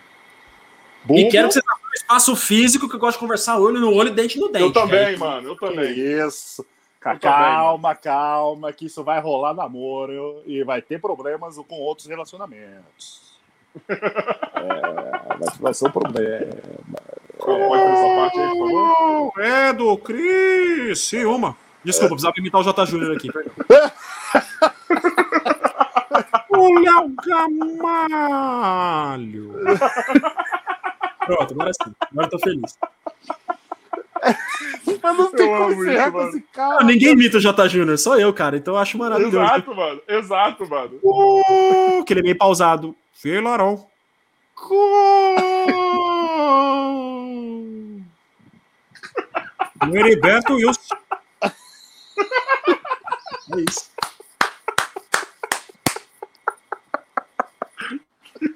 [1.03, 3.79] Bom, E quero que vocês façam um espaço físico que eu gosto de conversar olho
[3.79, 4.65] no olho, dente no dente.
[4.65, 5.91] Eu também, Aí, mano, eu também.
[5.97, 6.61] isso.
[6.61, 6.65] Eu
[7.01, 13.27] também, Calma, calma, que isso vai rolar namoro e vai ter problemas com outros relacionamentos.
[14.59, 16.51] É, vai, vai ser um problema.
[17.39, 19.33] Parte aí, favor?
[19.39, 21.57] É do Cris Ciúma.
[21.83, 22.85] Desculpa, precisava imitar o J.
[22.85, 23.29] Júnior aqui.
[26.49, 27.55] o Léo Gamalho.
[31.25, 31.95] Pronto, agora sim.
[32.11, 32.77] Agora eu tô feliz.
[35.01, 36.81] Mas não tem Eu como encerrar com esse cara.
[36.81, 37.69] Ah, ninguém imita o J.
[37.69, 38.57] Júnior, só eu, cara.
[38.57, 39.37] Então eu acho maravilhoso.
[39.37, 40.01] Exato, mano.
[40.07, 40.99] Exato, mano.
[41.01, 42.93] Uh, que ele é meio pausado.
[43.13, 43.87] Filarão.
[49.79, 50.95] Com Heriberto Wilson.
[53.51, 53.89] É isso.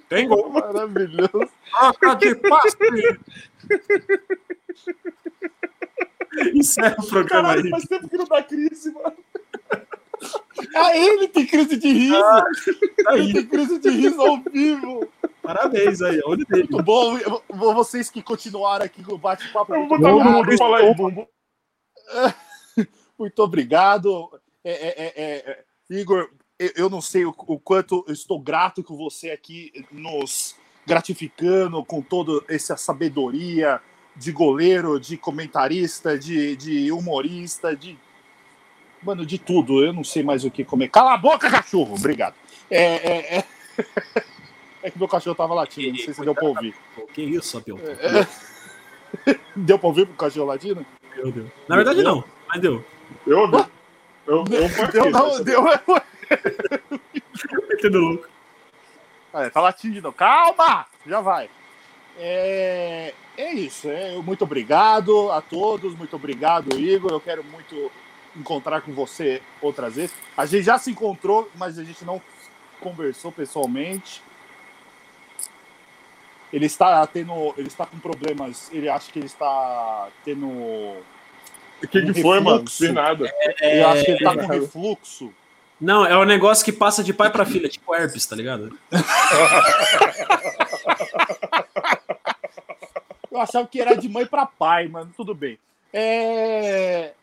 [0.09, 0.49] Tem gol.
[0.49, 1.49] Maravilhoso.
[1.71, 2.77] Troca de passe.
[6.53, 7.69] Encerra o programa Caralho, aí.
[7.71, 9.15] faz tempo que não dá crise, mano.
[10.75, 12.21] Ah, ele tem crise de riso.
[12.21, 12.45] Tá
[13.13, 13.33] Ele aí.
[13.33, 15.09] tem crise de riso ao vivo.
[15.41, 16.21] Parabéns aí.
[16.25, 16.67] Olha dele.
[16.69, 17.17] Muito bom.
[17.73, 19.73] Vocês que continuaram aqui com o bate-papo.
[19.73, 21.27] Eu vou botar aí, bumbo.
[23.17, 24.29] Muito obrigado.
[24.63, 25.13] É, é, é,
[25.51, 29.71] é, Igor, eu, eu não sei o, o quanto eu estou grato com você aqui
[29.91, 33.81] nos gratificando com toda essa sabedoria
[34.15, 37.97] de goleiro, de comentarista, de, de humorista, de.
[39.03, 39.83] Mano, de tudo.
[39.83, 40.89] Eu não sei mais o que comer.
[40.89, 41.95] Cala a boca, cachorro!
[41.95, 42.35] Obrigado.
[42.69, 43.45] É, é, é...
[44.83, 46.75] é que meu cachorro tava latindo, não sei se deu pra ouvir.
[47.13, 47.79] Que isso, Apio?
[49.55, 50.83] Deu pra ouvir pro cachorro latindo?
[51.15, 51.47] Meu Deus.
[51.67, 52.23] Na verdade, não.
[52.47, 52.83] Mas deu.
[53.27, 53.65] Eu ouvi.
[54.25, 54.43] Eu, eu
[54.91, 55.63] Deu, não, deu.
[57.69, 58.27] Metendo louco.
[59.33, 60.15] Ah, tá latindo de novo.
[60.15, 60.85] Calma!
[61.05, 61.49] Já vai.
[62.17, 63.89] É, é isso.
[63.89, 65.95] É, muito obrigado a todos.
[65.95, 67.11] Muito obrigado, Igor.
[67.11, 67.91] Eu quero muito
[68.35, 70.15] encontrar com você outras vezes.
[70.35, 72.21] A gente já se encontrou, mas a gente não
[72.79, 74.21] conversou pessoalmente.
[76.51, 77.53] Ele está tendo.
[77.57, 78.69] Ele está com problemas.
[78.71, 80.47] Ele acha que ele está tendo.
[80.47, 82.69] O que, que foi, mano?
[82.69, 83.31] Sei nada.
[83.61, 85.33] Eu acho que ele está com refluxo.
[85.81, 88.77] Não, é um negócio que passa de pai pra filha, tipo herpes, tá ligado?
[93.29, 95.11] Eu achava que era de mãe para pai, mano.
[95.17, 95.57] Tudo bem.
[95.91, 97.13] É...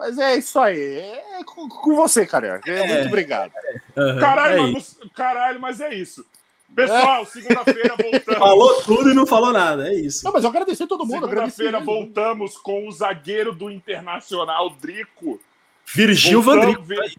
[0.00, 0.98] Mas é isso aí.
[1.38, 2.58] É com, com você, cara.
[2.66, 3.52] É, Muito obrigado.
[3.94, 6.24] Aham, Caralho, é mano, caralho, mas é isso.
[6.74, 8.38] Pessoal, segunda-feira voltamos.
[8.38, 10.24] Falou tudo e não falou nada, é isso.
[10.24, 11.28] Não, mas eu agradecer todo mundo.
[11.28, 15.38] Segunda-feira voltamos com o zagueiro do Internacional, Drico.
[15.84, 17.04] Virgil Voltamos, Vandrico.
[17.10, 17.18] Vi-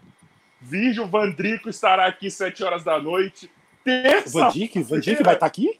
[0.60, 3.46] Virgil Vandrico estará aqui às 7 horas da noite.
[3.46, 5.78] O Terça, Van Dijk, Van Dijk vai estar aqui?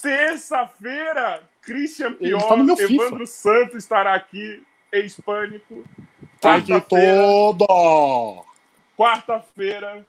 [0.00, 3.02] terça-feira, Christian Pior, tá no meu FIFA.
[3.04, 5.84] Evandro Santos estará aqui, ex-pânico.
[6.40, 8.44] Aqui Quarta-feira, todo!
[8.96, 10.06] quarta-feira,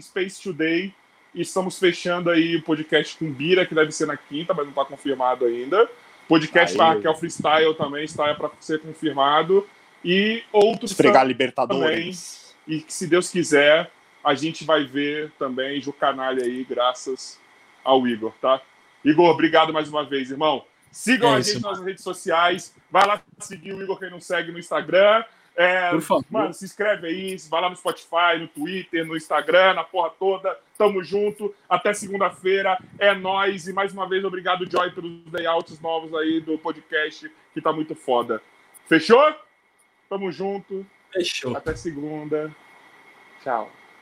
[0.00, 0.92] Space Today.
[1.32, 4.70] E estamos fechando aí o podcast com Bira, que deve ser na quinta, mas não
[4.70, 5.88] está confirmado ainda.
[6.28, 6.78] Podcast Aí.
[6.78, 9.64] da Raquel Freestyle também está para ser confirmado.
[10.04, 11.28] E outros Esfregar também.
[11.28, 12.56] Libertadores.
[12.66, 13.88] E que, se Deus quiser,
[14.24, 17.38] a gente vai ver também Ju Canalha aí, graças
[17.84, 18.60] ao Igor, tá?
[19.04, 20.64] Igor, obrigado mais uma vez, irmão.
[20.90, 22.74] Sigam É a isso, gente nas redes sociais.
[22.90, 25.22] Vai lá seguir o Igor, quem não segue no Instagram.
[25.56, 26.24] É, Por favor.
[26.28, 30.58] Mano, se inscreve aí, vai lá no Spotify, no Twitter, no Instagram, na porra toda.
[30.76, 31.54] Tamo junto.
[31.68, 32.78] Até segunda-feira.
[32.98, 33.66] É nóis.
[33.66, 37.94] E mais uma vez, obrigado, Joy, pelos layouts novos aí do podcast, que tá muito
[37.94, 38.42] foda.
[38.86, 39.34] Fechou?
[40.10, 40.86] Tamo junto.
[41.10, 41.56] Fechou.
[41.56, 42.54] Até segunda.
[43.42, 43.70] Tchau.